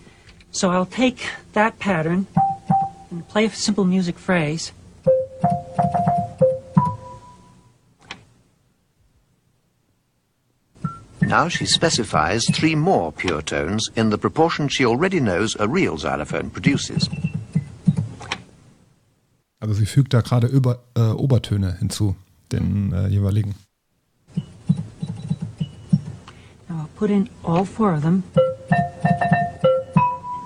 So 0.50 0.70
I'll 0.70 0.84
take 0.84 1.26
that 1.54 1.78
pattern 1.78 2.26
and 3.10 3.26
play 3.28 3.46
a 3.46 3.50
simple 3.50 3.86
music 3.86 4.18
phrase. 4.18 4.72
Now 11.26 11.48
she 11.48 11.66
specifies 11.66 12.46
three 12.46 12.76
more 12.76 13.10
pure 13.10 13.42
tones 13.42 13.90
in 13.96 14.10
the 14.10 14.18
proportion 14.18 14.68
she 14.68 14.86
already 14.86 15.18
knows 15.18 15.56
a 15.58 15.66
real 15.66 15.98
xylophone 15.98 16.50
produces. 16.50 17.08
Also 19.60 19.74
sie 19.74 19.86
fügt 19.86 20.14
da 20.14 20.20
gerade 20.20 20.46
über, 20.46 20.78
äh, 20.94 21.00
Obertöne 21.00 21.76
hinzu, 21.80 22.14
den 22.52 22.92
äh, 22.92 23.08
jeweiligen. 23.08 23.56
Now 26.68 26.82
I'll 26.82 26.88
put 26.96 27.10
in 27.10 27.28
all 27.42 27.64
four 27.64 27.92
of 27.92 28.02
them. 28.02 28.22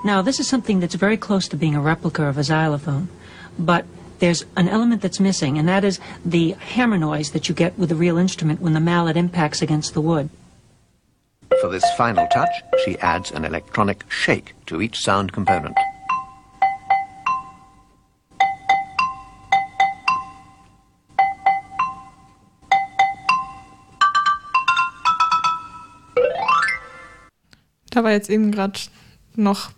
Now 0.02 0.22
this 0.22 0.40
is 0.40 0.48
something 0.48 0.80
that's 0.80 0.94
very 0.94 1.18
close 1.18 1.46
to 1.48 1.58
being 1.58 1.76
a 1.76 1.80
replica 1.82 2.26
of 2.26 2.38
a 2.38 2.42
xylophone, 2.42 3.08
but 3.58 3.84
there's 4.20 4.46
an 4.56 4.66
element 4.66 5.02
that's 5.02 5.20
missing, 5.20 5.58
and 5.58 5.68
that 5.68 5.84
is 5.84 6.00
the 6.24 6.52
hammer 6.74 6.96
noise 6.96 7.32
that 7.32 7.50
you 7.50 7.54
get 7.54 7.78
with 7.78 7.92
a 7.92 7.94
real 7.94 8.16
instrument 8.16 8.62
when 8.62 8.72
the 8.72 8.80
mallet 8.80 9.18
impacts 9.18 9.60
against 9.60 9.92
the 9.92 10.00
wood. 10.00 10.30
For 11.60 11.68
this 11.68 11.84
final 11.96 12.26
touch, 12.28 12.62
she 12.84 12.96
adds 13.00 13.32
an 13.32 13.44
electronic 13.44 14.04
shake 14.10 14.54
to 14.66 14.80
each 14.80 14.98
sound 14.98 15.32
component. 15.32 15.76
Da 27.90 28.04
war 28.04 28.12
jetzt 28.12 28.30
eben 28.30 28.52
gerade 28.52 28.78
noch 29.36 29.70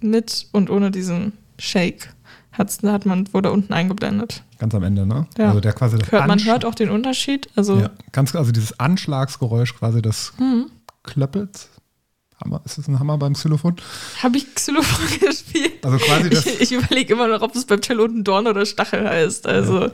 mit 0.00 0.46
und 0.52 0.70
ohne 0.70 0.90
diesen 0.90 1.32
Shake. 1.58 2.12
Hat's, 2.52 2.78
da 2.78 2.92
hat 2.92 3.06
man, 3.06 3.32
wurde 3.32 3.50
unten 3.52 3.72
eingeblendet. 3.72 4.42
Ganz 4.58 4.74
am 4.74 4.82
Ende, 4.82 5.06
ne? 5.06 5.26
Ja. 5.38 5.48
Also 5.48 5.60
der 5.60 5.72
quasi 5.72 5.98
das 5.98 6.10
Hört, 6.10 6.26
man 6.26 6.38
Ansch- 6.38 6.46
hört 6.46 6.64
auch 6.64 6.74
den 6.74 6.90
Unterschied. 6.90 7.48
Also 7.56 7.78
Ja, 7.78 7.90
ganz, 8.12 8.34
also 8.34 8.52
dieses 8.52 8.78
Anschlagsgeräusch 8.78 9.74
quasi 9.76 10.02
des 10.02 10.32
Mhm. 10.38 10.70
Klöppels. 11.02 11.68
Hammer, 12.42 12.62
ist 12.64 12.78
das 12.78 12.88
ein 12.88 12.98
Hammer 12.98 13.18
beim 13.18 13.34
Xylophon? 13.34 13.76
habe 14.22 14.38
ich 14.38 14.54
Xylophon 14.54 15.18
gespielt. 15.20 15.84
Also 15.84 15.98
quasi 15.98 16.30
das, 16.30 16.46
Ich, 16.46 16.60
ich 16.62 16.72
überlege 16.72 17.12
immer 17.12 17.28
noch, 17.28 17.42
ob 17.42 17.54
es 17.54 17.66
beim 17.66 17.82
Cello 17.82 18.04
ein 18.06 18.24
Dorn 18.24 18.46
oder 18.46 18.64
Stachel 18.64 19.06
heißt. 19.08 19.46
Also 19.46 19.90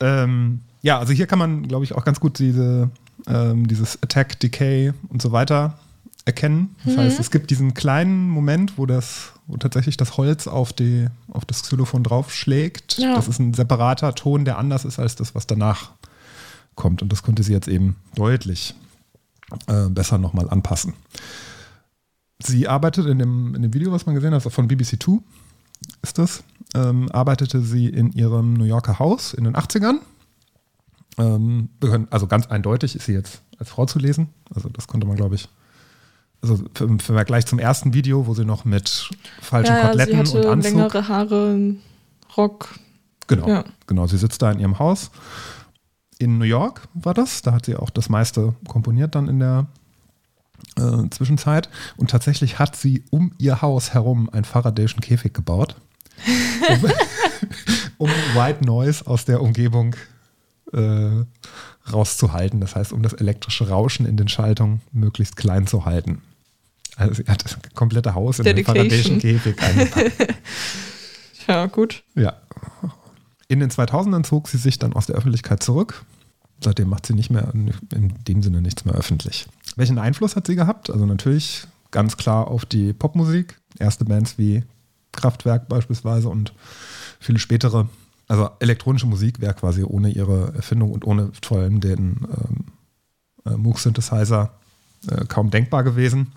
ähm, 0.00 0.60
ja, 0.82 0.98
also 0.98 1.12
hier 1.14 1.26
kann 1.26 1.38
man, 1.38 1.66
glaube 1.66 1.84
ich, 1.84 1.94
auch 1.94 2.04
ganz 2.04 2.20
gut 2.20 2.38
diese, 2.38 2.90
ähm, 3.26 3.66
dieses 3.66 4.02
Attack, 4.02 4.38
Decay 4.40 4.92
und 5.08 5.22
so 5.22 5.32
weiter 5.32 5.78
erkennen. 6.26 6.74
Das 6.84 6.94
Mhm. 6.96 7.00
heißt, 7.00 7.20
es 7.20 7.30
gibt 7.30 7.50
diesen 7.50 7.72
kleinen 7.74 8.28
Moment, 8.28 8.76
wo 8.76 8.84
das, 8.84 9.32
wo 9.46 9.56
tatsächlich 9.56 9.96
das 9.96 10.16
Holz 10.18 10.46
auf, 10.46 10.72
die, 10.74 11.06
auf 11.28 11.44
das 11.46 11.62
Xylophon 11.62 12.02
draufschlägt. 12.02 12.98
Ja. 12.98 13.14
Das 13.14 13.28
ist 13.28 13.38
ein 13.38 13.54
separater 13.54 14.14
Ton, 14.14 14.44
der 14.44 14.58
anders 14.58 14.84
ist 14.84 14.98
als 14.98 15.16
das, 15.16 15.34
was 15.34 15.46
danach 15.46 15.90
kommt. 16.74 17.00
Und 17.00 17.10
das 17.12 17.22
konnte 17.22 17.42
sie 17.42 17.52
jetzt 17.52 17.68
eben 17.68 17.96
deutlich 18.14 18.74
äh, 19.66 19.88
besser 19.88 20.18
nochmal 20.18 20.48
anpassen. 20.50 20.94
Sie 22.42 22.68
arbeitet 22.68 23.06
in 23.06 23.18
dem, 23.18 23.54
in 23.54 23.62
dem 23.62 23.72
Video, 23.74 23.92
was 23.92 24.06
man 24.06 24.14
gesehen 24.14 24.34
hat, 24.34 24.42
von 24.42 24.68
BBC 24.68 24.98
Two 24.98 25.22
ist 26.02 26.18
das, 26.18 26.42
ähm, 26.74 27.10
arbeitete 27.12 27.60
sie 27.60 27.86
in 27.88 28.12
ihrem 28.12 28.54
New 28.54 28.64
Yorker 28.64 28.98
Haus 28.98 29.34
in 29.34 29.44
den 29.44 29.54
80ern. 29.56 29.98
Ähm, 31.18 31.68
also 32.10 32.26
ganz 32.26 32.46
eindeutig 32.46 32.96
ist 32.96 33.06
sie 33.06 33.12
jetzt 33.12 33.42
als 33.58 33.68
Frau 33.70 33.86
zu 33.86 33.98
lesen. 33.98 34.28
Also 34.54 34.68
das 34.68 34.86
konnte 34.86 35.06
man, 35.06 35.16
glaube 35.16 35.36
ich. 35.36 35.48
Also 36.42 36.62
im 36.80 36.98
Vergleich 36.98 37.46
zum 37.46 37.58
ersten 37.58 37.94
Video, 37.94 38.26
wo 38.26 38.34
sie 38.34 38.44
noch 38.44 38.64
mit 38.64 39.08
falschen 39.40 39.72
ja, 39.72 39.78
ja, 39.78 39.82
sie 39.82 39.88
Koteletten 39.88 40.18
und 40.20 40.26
hatte 40.28 40.50
Anzug. 40.50 40.70
längere 40.72 41.08
Haare, 41.08 41.74
Rock. 42.36 42.68
Genau, 43.28 43.48
Ja. 43.48 43.64
genau. 43.86 44.06
Sie 44.06 44.18
sitzt 44.18 44.42
da 44.42 44.50
in 44.50 44.58
ihrem 44.58 44.78
Haus. 44.78 45.10
In 46.24 46.38
New 46.38 46.46
York 46.46 46.88
war 46.94 47.12
das. 47.12 47.42
Da 47.42 47.52
hat 47.52 47.66
sie 47.66 47.76
auch 47.76 47.90
das 47.90 48.08
meiste 48.08 48.54
komponiert 48.66 49.14
dann 49.14 49.28
in 49.28 49.40
der 49.40 49.66
äh, 50.76 51.06
Zwischenzeit. 51.10 51.68
Und 51.98 52.08
tatsächlich 52.08 52.58
hat 52.58 52.76
sie 52.76 53.04
um 53.10 53.32
ihr 53.36 53.60
Haus 53.60 53.92
herum 53.92 54.30
einen 54.30 54.46
Faradayschen 54.46 55.02
Käfig 55.02 55.34
gebaut, 55.34 55.76
um, 56.66 56.90
um 58.08 58.10
White 58.32 58.64
Noise 58.64 59.06
aus 59.06 59.26
der 59.26 59.42
Umgebung 59.42 59.96
äh, 60.72 61.24
rauszuhalten. 61.92 62.58
Das 62.62 62.74
heißt, 62.74 62.94
um 62.94 63.02
das 63.02 63.12
elektrische 63.12 63.68
Rauschen 63.68 64.06
in 64.06 64.16
den 64.16 64.28
Schaltungen 64.28 64.80
möglichst 64.92 65.36
klein 65.36 65.66
zu 65.66 65.84
halten. 65.84 66.22
Also 66.96 67.22
sie 67.22 67.24
hat 67.30 67.44
das 67.44 67.58
komplette 67.74 68.14
Haus 68.14 68.38
in 68.38 68.46
den. 68.46 68.64
Faradayschen 68.64 69.18
Käfig 69.18 69.62
eingepackt. 69.62 70.34
Ja, 71.46 71.66
gut. 71.66 72.02
Ja. 72.14 72.32
In 73.48 73.60
den 73.60 73.68
2000ern 73.68 74.24
zog 74.24 74.48
sie 74.48 74.56
sich 74.56 74.78
dann 74.78 74.94
aus 74.94 75.04
der 75.04 75.16
Öffentlichkeit 75.16 75.62
zurück. 75.62 76.06
Seitdem 76.64 76.88
macht 76.88 77.06
sie 77.06 77.14
nicht 77.14 77.30
mehr, 77.30 77.52
in 77.52 78.14
dem 78.26 78.42
Sinne 78.42 78.62
nichts 78.62 78.84
mehr 78.84 78.94
öffentlich. 78.94 79.46
Welchen 79.76 79.98
Einfluss 79.98 80.34
hat 80.34 80.46
sie 80.46 80.56
gehabt? 80.56 80.90
Also 80.90 81.04
natürlich 81.04 81.66
ganz 81.90 82.16
klar 82.16 82.48
auf 82.48 82.64
die 82.64 82.92
Popmusik. 82.92 83.60
Erste 83.78 84.04
Bands 84.04 84.38
wie 84.38 84.64
Kraftwerk 85.12 85.68
beispielsweise 85.68 86.28
und 86.28 86.52
viele 87.20 87.38
spätere. 87.38 87.88
Also 88.28 88.50
elektronische 88.60 89.06
Musik 89.06 89.40
wäre 89.40 89.54
quasi 89.54 89.84
ohne 89.84 90.08
ihre 90.08 90.54
Erfindung 90.54 90.92
und 90.92 91.04
ohne 91.04 91.30
vor 91.42 91.58
allem 91.58 91.80
den 91.80 92.26
ähm, 92.30 92.64
äh, 93.44 93.56
Moog-Synthesizer 93.56 94.54
äh, 95.08 95.24
kaum 95.26 95.50
denkbar 95.50 95.84
gewesen. 95.84 96.32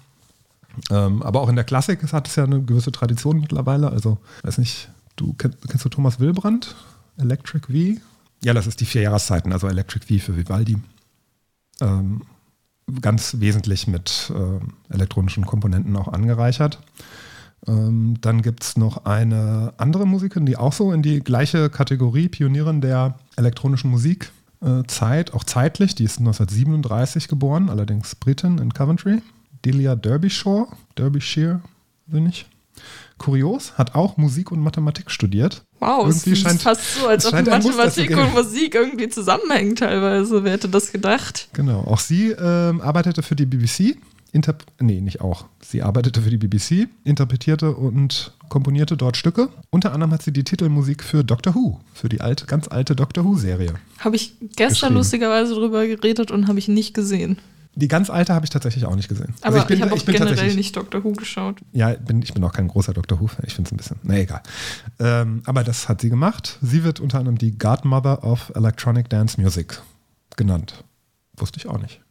Ähm, 0.92 1.24
aber 1.24 1.42
auch 1.42 1.50
in 1.50 1.56
der 1.56 1.66
Klassik 1.66 2.04
hat 2.12 2.28
es 2.28 2.36
ja 2.36 2.44
eine 2.44 2.62
gewisse 2.62 2.92
Tradition 2.92 3.40
mittlerweile. 3.40 3.90
Also, 3.90 4.18
weiß 4.44 4.58
nicht, 4.58 4.90
du 5.16 5.34
kennst, 5.34 5.58
kennst 5.70 5.86
du 5.86 5.90
Thomas 5.90 6.20
Wilbrand? 6.20 6.76
Electric 7.18 7.68
V? 7.68 8.02
Ja, 8.44 8.54
das 8.54 8.68
ist 8.68 8.80
die 8.82 8.86
vier 8.86 9.02
Jahreszeiten, 9.04 9.52
also 9.52 9.68
Electric 9.68 10.06
V 10.06 10.24
für 10.24 10.38
Vivaldi. 10.38 10.78
Ähm, 11.82 12.22
ganz 13.02 13.36
wesentlich 13.40 13.88
mit 13.88 14.32
ähm, 14.36 14.74
elektronischen 14.90 15.46
Komponenten 15.46 15.96
auch 15.96 16.08
angereichert. 16.08 16.80
Ähm, 17.68 18.16
dann 18.22 18.42
gibt 18.42 18.64
es 18.64 18.78
noch 18.78 19.06
eine 19.06 19.74
andere 19.78 20.06
Musikerin, 20.06 20.46
die 20.46 20.58
auch 20.58 20.74
so 20.74 20.94
in 20.94 21.02
die 21.02 21.20
gleiche 21.20 21.70
Kategorie 21.70 22.30
Pionierin 22.30 22.82
der 22.82 23.16
elektronischen 23.36 23.90
Musik 23.90 24.32
äh, 24.62 24.84
Zeit, 24.88 25.34
auch 25.34 25.44
zeitlich, 25.44 25.96
die 25.96 26.04
ist 26.04 26.20
1937 26.20 27.28
geboren, 27.28 27.70
allerdings 27.70 28.16
Britin 28.16 28.58
in 28.60 28.74
Coventry. 28.74 29.22
Delia 29.66 29.96
Derbyshire, 29.96 30.68
Derbyshire, 30.98 31.62
bin 32.06 32.28
ich. 32.28 32.46
Kurios, 33.18 33.74
hat 33.78 33.96
auch 33.96 34.18
Musik 34.18 34.52
und 34.52 34.60
Mathematik 34.60 35.10
studiert. 35.12 35.64
Wow, 35.80 36.08
Irgendwie 36.08 36.32
es 36.32 36.40
scheint- 36.40 36.56
ist 36.56 36.64
fast 36.64 36.96
so, 36.96 37.08
als 37.08 37.26
ob 37.26 37.34
Mathematik 37.34 38.16
und 38.18 38.34
Musik 38.34 38.76
irgendwie 38.76 39.10
zusammenhängen 39.10 39.76
teilweise. 39.76 40.44
Wer 40.44 40.54
hätte 40.54 40.70
das 40.70 40.92
gedacht? 40.92 41.50
Genau, 41.54 41.82
auch 41.82 42.00
sie 42.00 42.32
ähm, 42.32 42.82
arbeitete 42.82 43.24
für 43.24 43.36
die 43.36 43.46
BBC. 43.46 43.98
Interp 44.34 44.66
nee, 44.80 45.00
nicht 45.00 45.22
auch. 45.22 45.46
Sie 45.62 45.82
arbeitete 45.82 46.22
für 46.22 46.30
die 46.30 46.38
BBC, 46.38 46.90
interpretierte 47.06 47.72
und 47.74 48.34
komponierte 48.50 48.98
dort 48.98 49.16
Stücke. 49.18 49.50
Unter 49.70 49.94
anderem 49.94 50.12
hat 50.12 50.22
sie 50.22 50.32
die 50.34 50.44
Titelmusik 50.44 51.04
für 51.04 51.24
Doctor 51.24 51.56
Who, 51.56 51.80
für 51.94 52.10
die 52.10 52.20
alte, 52.22 52.46
ganz 52.46 52.68
alte 52.68 52.96
Doctor 52.96 53.24
Who-Serie. 53.24 53.74
Habe 54.00 54.16
ich 54.18 54.34
gestern 54.56 54.94
lustigerweise 54.96 55.54
drüber 55.56 55.88
geredet 55.88 56.30
und 56.32 56.48
habe 56.48 56.60
ich 56.60 56.68
nicht 56.68 56.94
gesehen. 56.94 57.38
Die 57.80 57.88
ganz 57.88 58.10
alte 58.10 58.34
habe 58.34 58.44
ich 58.44 58.50
tatsächlich 58.50 58.86
auch 58.86 58.96
nicht 58.96 59.08
gesehen. 59.08 59.36
Aber 59.42 59.62
Also 59.62 59.74
ich, 59.74 59.82
habe 59.82 59.94
auch 59.94 60.04
generell 60.04 60.28
tatsächlich- 60.30 60.56
nicht 60.56 60.76
Doctor 60.76 61.04
Who 61.04 61.12
geschaut. 61.12 61.58
Ja, 61.74 61.94
bin, 61.94 62.24
ich 62.24 62.34
bin 62.34 62.44
auch 62.44 62.52
kein 62.54 62.68
großer 62.68 62.92
Doctor 62.94 63.20
Who-Fan. 63.20 63.44
Ich 63.46 63.54
finde 63.54 63.68
es 63.68 63.72
ein 63.74 63.78
bisschen, 63.78 63.98
na 64.02 64.18
egal. 64.18 64.42
Ähm, 65.00 65.44
aber 65.46 65.64
das 65.64 65.88
hat 65.88 66.02
sie 66.02 66.10
gemacht. 66.10 66.58
Sie 66.62 66.84
wird 66.84 67.00
unter 67.00 67.20
anderem 67.20 67.38
die 67.38 67.56
Godmother 67.58 68.24
of 68.24 68.52
Electronic 68.56 69.10
Dance 69.10 69.40
Music 69.40 69.80
genannt. 70.36 70.84
Wusste 71.36 71.60
ich 71.60 71.68
auch 71.68 71.80
nicht. 71.80 72.02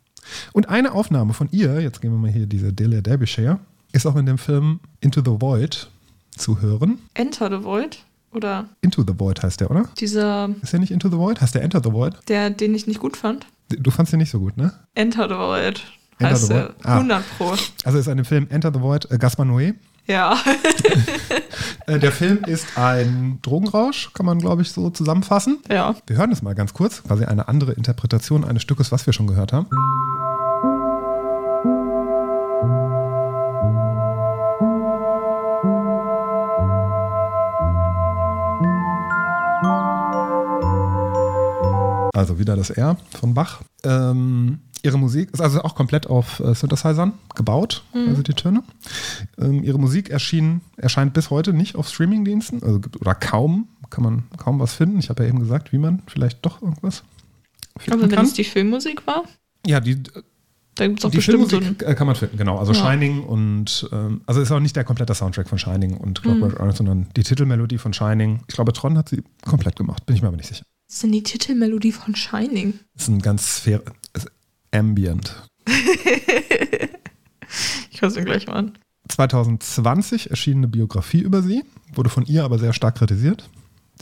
Und 0.53 0.69
eine 0.69 0.93
Aufnahme 0.93 1.33
von 1.35 1.49
ihr, 1.51 1.81
jetzt 1.81 2.01
gehen 2.01 2.13
wir 2.13 2.19
mal 2.19 2.31
hier 2.31 2.47
diese 2.47 2.73
Delia 2.73 3.01
Derbyshire, 3.01 3.59
ist 3.93 4.07
auch 4.07 4.17
in 4.17 4.27
dem 4.27 4.39
Film 4.39 4.79
Into 5.01 5.21
the 5.21 5.41
Void 5.41 5.89
zu 6.37 6.61
hören. 6.61 6.99
Enter 7.15 7.49
the 7.51 7.65
Void? 7.65 7.99
Oder 8.33 8.69
Into 8.83 9.03
the 9.03 9.15
Void 9.19 9.43
heißt 9.43 9.61
der, 9.61 9.71
oder? 9.71 9.89
dieser, 9.99 10.51
Ist 10.63 10.73
der 10.73 10.81
nicht 10.81 10.93
Into 10.93 11.09
the 11.09 11.17
Void? 11.17 11.41
Heißt 11.41 11.55
der 11.55 11.63
Enter 11.63 11.81
the 11.83 11.91
Void? 11.93 12.15
der, 12.29 12.51
den 12.51 12.75
ich 12.75 12.87
nicht 12.87 13.01
gut 13.01 13.17
fand? 13.17 13.47
Du 13.69 13.91
fandst 13.91 14.13
den 14.13 14.19
nicht 14.19 14.31
so 14.31 14.39
gut, 14.39 14.57
ne? 14.57 14.73
Enter 14.95 15.29
the 15.29 15.35
Void. 15.35 15.83
Enter 16.19 16.31
heißt 16.33 16.47
the. 16.47 16.55
Void? 16.55 16.75
Ah. 16.85 16.95
100 16.97 17.25
Pro. 17.37 17.55
Also 17.85 17.99
ist 17.99 18.07
in 18.07 18.17
dem 18.17 18.25
Film 18.25 18.47
Enter 18.51 18.73
the 18.73 18.81
Void 18.81 19.11
äh, 19.11 19.19
Gaspar 19.19 19.45
Noé. 19.47 19.75
Ja. 20.07 20.37
Äh, 21.89 22.01
der 22.01 22.11
Film 22.11 22.43
ist 22.45 22.77
ein 22.77 23.39
Drogenrausch, 23.43 24.13
kann 24.13 24.27
man 24.27 24.41
glaube 24.41 24.61
ich 24.63 24.73
so 24.73 24.91
zusammenfassen. 24.91 25.59
ja. 25.71 25.95
Wir 26.09 26.17
hören 26.17 26.33
es 26.33 26.43
mal 26.43 26.55
ganz 26.57 26.75
kurz, 26.75 27.03
quasi 27.05 27.25
eine 27.25 27.47
andere 27.47 27.73
Interpretation 27.73 28.45
eines 28.45 28.63
Stückes, 28.63 28.91
was 28.91 29.07
wir 29.07 29.13
schon 29.13 29.29
gehört 29.29 29.53
haben. 29.53 29.69
Also 42.17 42.39
wieder 42.39 42.57
das 42.57 42.71
R 42.71 42.97
von 43.11 43.35
Bach. 43.35 43.61
Ähm, 43.85 44.61
ihre 44.83 44.99
Musik 44.99 45.31
ist 45.33 45.41
also 45.41 45.63
auch 45.63 45.75
komplett 45.75 46.07
auf 46.07 46.41
äh, 46.41 46.55
Synthesizern 46.55 47.13
gebaut, 47.35 47.85
also 47.93 48.23
die 48.23 48.33
Töne. 48.33 48.63
Ähm, 49.39 49.63
ihre 49.63 49.79
Musik 49.79 50.09
erschien, 50.11 50.63
erscheint 50.79 51.13
bis 51.13 51.29
heute 51.31 51.53
nicht 51.53 51.77
auf 51.77 51.89
Streamingdiensten, 51.89 52.63
also 52.63 52.81
gibt, 52.81 52.99
oder 53.01 53.15
kaum, 53.15 53.69
kann 53.91 54.03
man 54.05 54.23
kaum 54.39 54.59
was 54.61 54.73
finden. 54.75 54.99
Ich 54.99 55.11
habe 55.11 55.23
ja 55.25 55.29
eben 55.29 55.41
gesagt, 55.41 55.73
wie 55.73 55.79
man 55.79 56.03
vielleicht 56.07 56.45
doch 56.47 56.63
irgendwas 56.63 57.03
Aber 57.91 58.01
wenn 58.03 58.11
kann. 58.11 58.25
es 58.25 58.33
die 58.33 58.45
Filmmusik 58.45 59.07
war, 59.07 59.25
ja, 59.67 59.81
die, 59.81 60.03
da 60.77 60.87
gibt 60.87 61.01
es 61.01 61.05
auch 61.05 61.11
die 61.11 61.17
bestimmt 61.19 61.51
so 61.51 61.59
Filmmusik 61.59 61.83
äh, 61.83 61.95
kann 61.95 62.07
man 62.07 62.17
finden, 62.17 62.39
genau. 62.39 62.57
Also 62.59 62.73
Ja. 62.73 62.79
Shining 62.93 63.25
und, 63.25 63.89
ähm, 63.93 64.23
also 64.27 64.41
ist 64.41 64.51
auch 64.53 64.61
nicht 64.61 64.77
der 64.77 64.85
komplette 64.85 65.15
Soundtrack 65.15 65.49
von 65.51 65.59
Shining 65.59 65.97
und 65.99 66.21
Mhm. 66.21 66.23
Clockwork 66.39 66.61
Orange, 66.61 66.77
sondern 66.79 67.07
die 67.17 67.25
Titelmelodie 67.25 67.77
von 67.79 67.93
Shining. 67.93 68.41
Ich 68.49 68.55
glaube, 68.55 68.73
Tron 68.73 68.97
hat 68.97 69.09
sie 69.11 69.23
komplett 69.45 69.77
gemacht, 69.77 70.07
bin 70.07 70.17
ich 70.17 70.23
mir 70.23 70.29
aber 70.29 70.37
nicht 70.39 70.49
sicher. 70.49 70.65
Was 70.89 70.95
ist 70.97 71.03
denn 71.03 71.13
die 71.13 71.23
Titelmelodie 71.23 71.93
von 71.93 72.15
Shining? 72.15 72.79
Ist 72.97 73.09
ein 73.09 73.21
ganz 73.21 73.59
fair, 73.59 73.83
ist 74.15 74.29
ambient. 74.73 75.35
Ich 77.91 78.03
höre 78.03 78.09
es 78.11 78.17
mir 78.17 78.25
gleich 78.25 78.47
mal 78.47 78.55
an. 78.57 78.79
2020 79.09 80.29
erschien 80.31 80.59
eine 80.59 80.69
Biografie 80.69 81.21
über 81.21 81.41
sie, 81.43 81.65
wurde 81.95 82.11
von 82.11 82.27
ihr 82.27 82.45
aber 82.45 82.59
sehr 82.59 82.75
stark 82.75 82.97
kritisiert. 82.99 83.49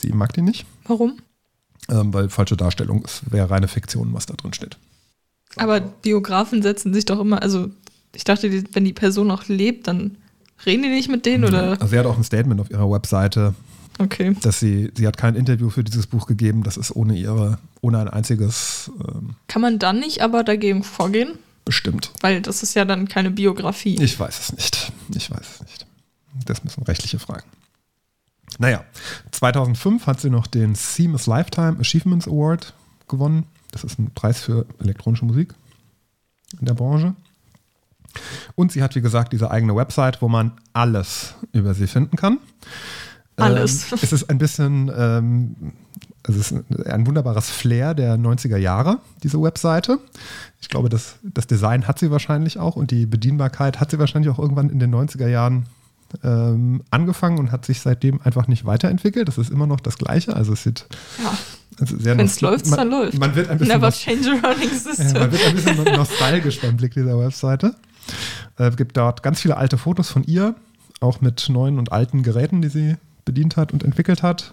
Sie 0.00 0.08
mag 0.08 0.32
die 0.32 0.42
nicht, 0.42 0.66
Warum? 0.86 1.18
ähm, 1.88 2.12
weil 2.12 2.28
falsche 2.28 2.56
Darstellung 2.56 3.04
ist, 3.04 3.30
wäre 3.30 3.50
reine 3.50 3.68
Fiktion, 3.68 4.12
was 4.12 4.26
da 4.26 4.34
drin 4.34 4.52
steht. 4.52 4.78
Aber 5.56 5.78
Biografen 5.80 6.62
setzen 6.62 6.92
sich 6.92 7.04
doch 7.04 7.20
immer, 7.20 7.40
also 7.42 7.68
ich 8.16 8.24
dachte, 8.24 8.50
wenn 8.72 8.84
die 8.84 8.92
Person 8.92 9.28
noch 9.28 9.46
lebt, 9.46 9.86
dann 9.86 10.16
reden 10.66 10.82
die 10.82 10.88
nicht 10.88 11.08
mit 11.08 11.24
denen 11.26 11.44
oder? 11.44 11.72
Also 11.72 11.86
sie 11.88 11.98
hat 11.98 12.06
auch 12.06 12.16
ein 12.16 12.24
Statement 12.24 12.60
auf 12.60 12.70
ihrer 12.70 12.90
Webseite, 12.90 13.54
Okay. 13.98 14.36
dass 14.42 14.58
sie, 14.60 14.90
sie 14.94 15.06
hat 15.06 15.16
kein 15.16 15.36
Interview 15.36 15.70
für 15.70 15.84
dieses 15.84 16.06
Buch 16.06 16.26
gegeben, 16.26 16.62
das 16.64 16.76
ist 16.76 16.94
ohne 16.94 17.16
ihre, 17.16 17.58
ohne 17.80 18.00
ein 18.00 18.08
einziges 18.08 18.90
ähm, 19.08 19.36
Kann 19.46 19.62
man 19.62 19.78
dann 19.78 20.00
nicht 20.00 20.20
aber 20.22 20.42
dagegen 20.44 20.82
vorgehen? 20.82 21.38
bestimmt. 21.64 22.10
Weil 22.20 22.42
das 22.42 22.62
ist 22.62 22.74
ja 22.74 22.84
dann 22.84 23.08
keine 23.08 23.30
Biografie. 23.30 23.96
Ich 24.02 24.20
weiß 24.20 24.38
es 24.38 24.52
nicht. 24.52 24.92
Ich 25.14 25.30
weiß 25.30 25.46
es 25.54 25.60
nicht. 25.62 25.86
Das 26.44 26.62
müssen 26.62 26.82
rechtliche 26.82 27.18
Fragen. 27.18 27.48
Naja, 28.58 28.84
2005 29.32 30.06
hat 30.06 30.20
sie 30.20 30.30
noch 30.30 30.46
den 30.46 30.74
Seamless 30.74 31.26
Lifetime 31.26 31.78
Achievements 31.80 32.28
Award 32.28 32.74
gewonnen. 33.08 33.46
Das 33.72 33.82
ist 33.82 33.98
ein 33.98 34.10
Preis 34.14 34.40
für 34.40 34.66
elektronische 34.78 35.24
Musik 35.24 35.54
in 36.60 36.66
der 36.66 36.74
Branche. 36.74 37.14
Und 38.54 38.70
sie 38.70 38.82
hat, 38.82 38.94
wie 38.94 39.00
gesagt, 39.00 39.32
diese 39.32 39.50
eigene 39.50 39.74
Website, 39.74 40.22
wo 40.22 40.28
man 40.28 40.52
alles 40.72 41.34
über 41.52 41.74
sie 41.74 41.86
finden 41.88 42.16
kann. 42.16 42.38
Alles. 43.36 43.92
Ähm, 43.92 43.98
es 44.02 44.12
ist 44.12 44.30
ein 44.30 44.38
bisschen, 44.38 44.90
ähm, 44.96 45.56
es 46.22 46.36
ist 46.36 46.54
ein 46.86 47.06
wunderbares 47.06 47.50
Flair 47.50 47.94
der 47.94 48.16
90er 48.16 48.56
Jahre, 48.56 48.98
diese 49.22 49.40
Webseite. 49.42 49.98
Ich 50.60 50.68
glaube, 50.68 50.88
das, 50.88 51.16
das 51.22 51.46
Design 51.46 51.86
hat 51.86 51.98
sie 51.98 52.10
wahrscheinlich 52.10 52.58
auch 52.58 52.76
und 52.76 52.90
die 52.90 53.06
Bedienbarkeit 53.06 53.80
hat 53.80 53.90
sie 53.90 53.98
wahrscheinlich 53.98 54.30
auch 54.32 54.38
irgendwann 54.38 54.70
in 54.70 54.78
den 54.78 54.94
90er 54.94 55.28
Jahren 55.28 55.66
ähm, 56.22 56.82
angefangen 56.90 57.38
und 57.38 57.50
hat 57.50 57.64
sich 57.64 57.80
seitdem 57.80 58.20
einfach 58.22 58.46
nicht 58.46 58.64
weiterentwickelt. 58.64 59.26
Das 59.28 59.36
ist 59.38 59.50
immer 59.50 59.66
noch 59.66 59.80
das 59.80 59.98
Gleiche. 59.98 60.34
Also 60.36 60.52
es 60.52 60.62
sieht 60.62 60.86
Ja. 61.22 61.36
also 61.80 61.96
Wenn 62.04 62.20
es 62.20 62.40
läuft, 62.40 62.70
dann 62.70 62.88
läuft. 62.88 63.18
Man 63.18 63.34
wird 63.34 63.50
ein 63.50 63.58
bisschen 63.58 63.74
Never 63.80 63.90
change 63.90 64.30
a 64.30 64.48
running 64.48 64.70
ja, 64.70 64.78
system. 64.78 65.12
man 65.20 65.32
wird 65.32 65.44
ein 65.44 65.54
bisschen 65.56 65.96
nostalgisch 65.96 66.60
beim 66.60 66.76
Blick 66.76 66.94
dieser 66.94 67.18
Webseite. 67.18 67.74
Äh, 68.58 68.68
Es 68.68 68.76
gibt 68.76 68.96
dort 68.96 69.22
ganz 69.24 69.40
viele 69.40 69.56
alte 69.56 69.76
Fotos 69.76 70.08
von 70.10 70.22
ihr, 70.24 70.54
auch 71.00 71.20
mit 71.20 71.48
neuen 71.48 71.78
und 71.80 71.90
alten 71.90 72.22
Geräten, 72.22 72.62
die 72.62 72.68
sie 72.68 72.96
bedient 73.24 73.56
hat 73.56 73.72
und 73.72 73.82
entwickelt 73.82 74.22
hat. 74.22 74.52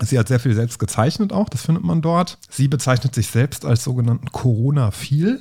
Sie 0.00 0.18
hat 0.18 0.26
sehr 0.28 0.40
viel 0.40 0.54
selbst 0.54 0.78
gezeichnet 0.78 1.32
auch, 1.32 1.48
das 1.48 1.62
findet 1.62 1.84
man 1.84 2.02
dort. 2.02 2.38
Sie 2.50 2.66
bezeichnet 2.68 3.14
sich 3.14 3.28
selbst 3.28 3.64
als 3.64 3.84
sogenannten 3.84 4.32
Corona-Phil. 4.32 5.40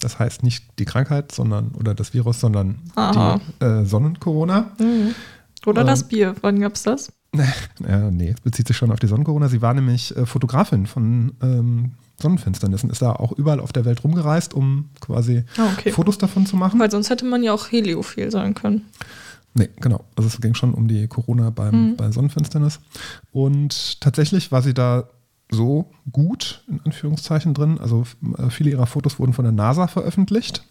Das 0.00 0.18
heißt 0.18 0.42
nicht 0.42 0.64
die 0.80 0.84
Krankheit, 0.84 1.30
sondern 1.32 1.68
oder 1.78 1.94
das 1.94 2.12
Virus, 2.12 2.40
sondern 2.40 2.78
Aha. 2.96 3.40
die 3.60 3.64
äh, 3.64 3.84
Sonnen-Corona. 3.84 4.72
Mhm. 4.80 5.14
Oder 5.64 5.82
Ähm, 5.82 5.86
das 5.86 6.08
Bier. 6.08 6.34
Wann 6.40 6.60
gab's 6.60 6.82
das? 6.82 7.12
Ja, 7.88 8.10
nee, 8.10 8.30
es 8.30 8.40
bezieht 8.40 8.66
sich 8.68 8.76
schon 8.76 8.92
auf 8.92 8.98
die 9.00 9.06
Sonnencorona. 9.06 9.48
Sie 9.48 9.62
war 9.62 9.72
nämlich 9.74 10.14
äh, 10.16 10.26
Fotografin 10.26 10.86
von 10.86 11.32
ähm, 11.42 11.92
Sonnenfinsternissen, 12.20 12.90
ist 12.90 13.00
da 13.00 13.12
auch 13.12 13.32
überall 13.32 13.58
auf 13.60 13.72
der 13.72 13.84
Welt 13.84 14.04
rumgereist, 14.04 14.52
um 14.54 14.90
quasi 15.00 15.44
Ah, 15.56 15.70
okay. 15.72 15.92
Fotos 15.92 16.18
davon 16.18 16.44
zu 16.46 16.56
machen. 16.56 16.78
Weil 16.78 16.90
sonst 16.90 17.08
hätte 17.10 17.24
man 17.24 17.42
ja 17.42 17.52
auch 17.54 17.70
heliophil 17.72 18.30
sein 18.30 18.54
können. 18.54 18.82
Nee, 19.54 19.68
genau. 19.80 20.04
Also 20.16 20.28
es 20.28 20.40
ging 20.40 20.54
schon 20.54 20.72
um 20.74 20.88
die 20.88 21.06
Corona 21.08 21.50
beim, 21.50 21.90
Mhm. 21.90 21.96
bei 21.96 22.10
Sonnenfinsternis. 22.10 22.80
Und 23.32 24.00
tatsächlich 24.00 24.50
war 24.52 24.62
sie 24.62 24.74
da 24.74 25.08
so 25.50 25.90
gut, 26.10 26.64
in 26.68 26.80
Anführungszeichen 26.84 27.52
drin. 27.52 27.78
Also 27.78 28.06
äh, 28.38 28.48
viele 28.48 28.70
ihrer 28.70 28.86
Fotos 28.86 29.18
wurden 29.18 29.34
von 29.34 29.44
der 29.44 29.52
NASA 29.52 29.86
veröffentlicht. 29.88 30.64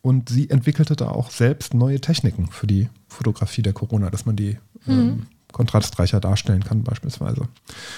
Und 0.00 0.28
sie 0.28 0.50
entwickelte 0.50 0.96
da 0.96 1.08
auch 1.08 1.30
selbst 1.30 1.72
neue 1.74 2.00
Techniken 2.00 2.48
für 2.50 2.66
die 2.66 2.88
Fotografie 3.08 3.62
der 3.62 3.72
Corona, 3.72 4.10
dass 4.10 4.26
man 4.26 4.36
die 4.36 4.58
ähm, 4.86 5.26
kontrastreicher 5.52 6.20
darstellen 6.20 6.62
kann 6.64 6.82
beispielsweise. 6.82 7.48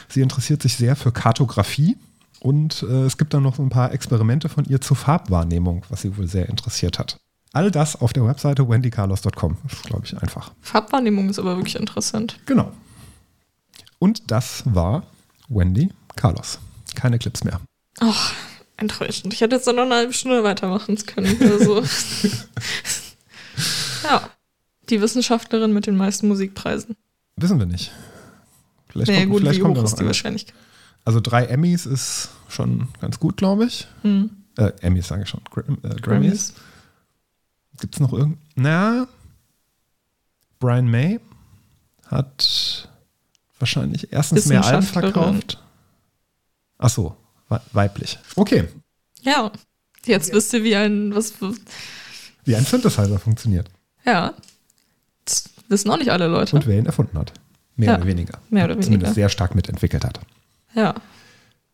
Sie 0.09 0.21
interessiert 0.21 0.63
sich 0.63 0.77
sehr 0.77 0.95
für 0.95 1.11
Kartografie 1.11 1.97
und 2.39 2.85
äh, 2.85 3.05
es 3.07 3.19
gibt 3.19 3.35
dann 3.35 3.43
noch 3.43 3.57
so 3.57 3.63
ein 3.63 3.71
paar 3.71 3.93
Experimente 3.93 4.49
von 4.49 4.65
ihr 4.67 4.81
zur 4.81 4.97
Farbwahrnehmung, 4.97 5.85
was 5.89 6.03
sie 6.03 6.17
wohl 6.17 6.29
sehr 6.29 6.49
interessiert 6.49 6.99
hat. 7.01 7.17
All 7.57 7.71
das 7.71 7.97
auf 7.97 8.13
der 8.13 8.27
Webseite 8.27 8.69
wendycarlos.com. 8.69 9.57
Das 9.63 9.73
ist, 9.73 9.85
glaube 9.85 10.05
ich, 10.05 10.23
einfach. 10.23 10.53
Farbwahrnehmung 10.61 11.31
ist 11.31 11.39
aber 11.39 11.57
wirklich 11.57 11.77
interessant. 11.77 12.39
Genau. 12.45 12.71
Und 13.99 14.31
das 14.31 14.63
war 14.67 15.05
Wendy 15.49 15.89
Carlos. 16.17 16.59
Keine 16.95 17.19
Clips 17.19 17.45
mehr. 17.45 17.59
Ach, 18.01 18.35
enttäuschend. 18.77 19.33
Ich 19.33 19.41
hätte 19.41 19.57
jetzt 19.57 19.67
noch 19.67 19.79
eine 19.79 19.95
halbe 19.95 20.13
Stunde 20.13 20.45
weitermachen 20.45 20.99
können. 21.07 21.35
Also. 21.41 21.83
ja. 24.05 24.29
Die 24.91 25.01
Wissenschaftlerin 25.01 25.73
mit 25.73 25.87
den 25.87 25.97
meisten 25.97 26.29
Musikpreisen. 26.29 26.95
Wissen 27.37 27.59
wir 27.59 27.65
nicht. 27.65 27.91
Vielleicht 28.91 29.09
Naja, 29.09 29.21
kommt, 29.21 29.33
gut, 29.33 29.41
vielleicht 29.41 29.61
wie 29.61 29.63
kommt 29.63 29.79
hoch 29.79 29.85
ist 29.85 29.99
die. 29.99 30.05
Wahrscheinlichkeit? 30.05 30.55
Also 31.07 31.21
drei 31.21 31.47
Emmys 31.47 31.87
ist 31.87 32.29
schon 32.51 32.89
ganz 33.01 33.19
gut, 33.19 33.39
glaube 33.39 33.65
ich. 33.65 33.87
Hm. 34.03 34.29
Äh, 34.59 34.73
Emmys 34.83 35.09
sage 35.09 35.23
ich 35.23 35.31
schon. 35.31 35.41
Gram 35.51 35.79
äh, 35.83 35.95
Grammys. 36.03 36.53
Gibt 37.81 37.95
es 37.95 38.01
noch 38.01 38.13
irgend... 38.13 38.39
Na, 38.55 39.07
Brian 40.59 40.89
May 40.89 41.21
hat 42.07 42.89
wahrscheinlich 43.59 44.13
erstens 44.13 44.47
mehr 44.47 44.65
Alben 44.65 44.83
verkauft. 44.83 45.63
Ach 46.79 46.89
so, 46.91 47.17
we 47.49 47.61
weiblich. 47.73 48.19
Okay, 48.37 48.69
Ja. 49.23 49.51
Jetzt 50.07 50.33
wisst 50.33 50.53
ihr, 50.53 50.63
wie 50.63 50.77
ein. 50.77 51.13
Was, 51.17 51.35
wie 52.45 52.55
ein 52.55 52.65
Synthesizer 52.65 53.19
funktioniert 53.19 53.69
ja. 54.05 54.33
Das 55.25 55.51
wissen 55.69 55.91
auch 55.91 55.99
nicht 55.99 56.11
alle 56.13 56.29
Leute. 56.29 56.55
und 56.55 56.65
wer 56.69 56.79
ihn 56.79 56.87
erfunden 56.87 57.19
hat. 57.19 57.33
Mehr 57.75 57.89
Ja, 57.91 57.97
oder 57.97 58.07
weniger. 58.07 58.39
mehr 58.51 58.67
oder 58.67 58.75
Zumindest 58.75 58.91
weniger. 58.93 59.15
sehr 59.15 59.29
stark 59.31 59.57
mitentwickelt 59.57 60.05
hat. 60.05 60.21
Ja. 60.75 60.95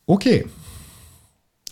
Okay, 0.07 0.47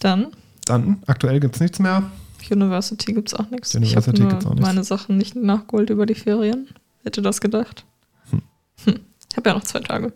Dann. 0.01 0.33
dann 0.67 1.03
aktuell 1.07 1.41
gibt 1.41 1.55
es 1.55 1.61
nichts 1.63 1.79
mehr. 1.79 2.11
University 2.51 3.13
gibt's 3.13 3.35
auch 3.35 3.51
nichts. 3.51 3.75
University 3.75 4.13
ich 4.23 4.25
habe 4.27 4.31
gibt's 4.31 4.47
auch 4.47 4.55
nichts. 4.55 4.67
meine 4.67 4.85
Sachen 4.85 5.17
nicht 5.17 5.35
nachgeholt 5.37 5.91
über 5.91 6.07
die 6.07 6.15
Ferien. 6.15 6.69
Hätte 7.03 7.23
das 7.23 7.41
gedacht. 7.41 7.85
Hm. 8.31 8.43
Hm. 8.85 9.01
Ich 9.31 9.37
habe 9.37 9.51
ja 9.51 9.55
noch 9.55 9.65
zwei 9.65 9.81
Tage. 9.81 10.13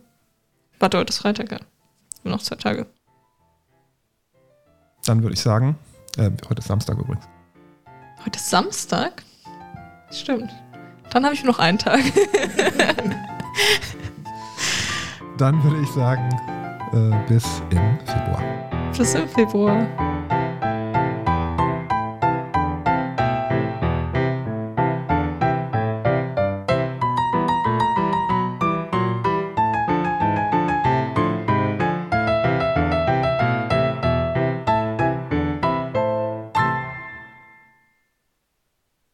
Warte, 0.78 0.98
heute 0.98 1.10
ist 1.10 1.18
Freitag, 1.18 1.50
ja. 1.52 1.58
Ich 2.12 2.20
habe 2.20 2.30
noch 2.30 2.42
zwei 2.42 2.56
Tage. 2.56 2.86
Dann 5.04 5.22
würde 5.22 5.34
ich 5.34 5.40
sagen, 5.40 5.76
äh, 6.16 6.30
heute 6.48 6.60
ist 6.60 6.68
Samstag 6.68 6.98
übrigens. 6.98 7.24
Heute 8.24 8.38
ist 8.38 8.48
Samstag? 8.50 9.22
Stimmt. 10.10 10.50
Dann 11.10 11.24
habe 11.24 11.34
ich 11.34 11.44
noch 11.44 11.58
einen 11.58 11.78
Tag. 11.78 12.00
Dann 15.38 15.62
würde 15.62 15.80
ich 15.82 15.88
sagen, 15.90 16.28
äh, 16.92 17.28
bis 17.28 17.44
im 17.70 17.98
Februar. 18.06 18.42
Bis 18.96 19.14
im 19.14 19.28
Februar. 19.28 20.13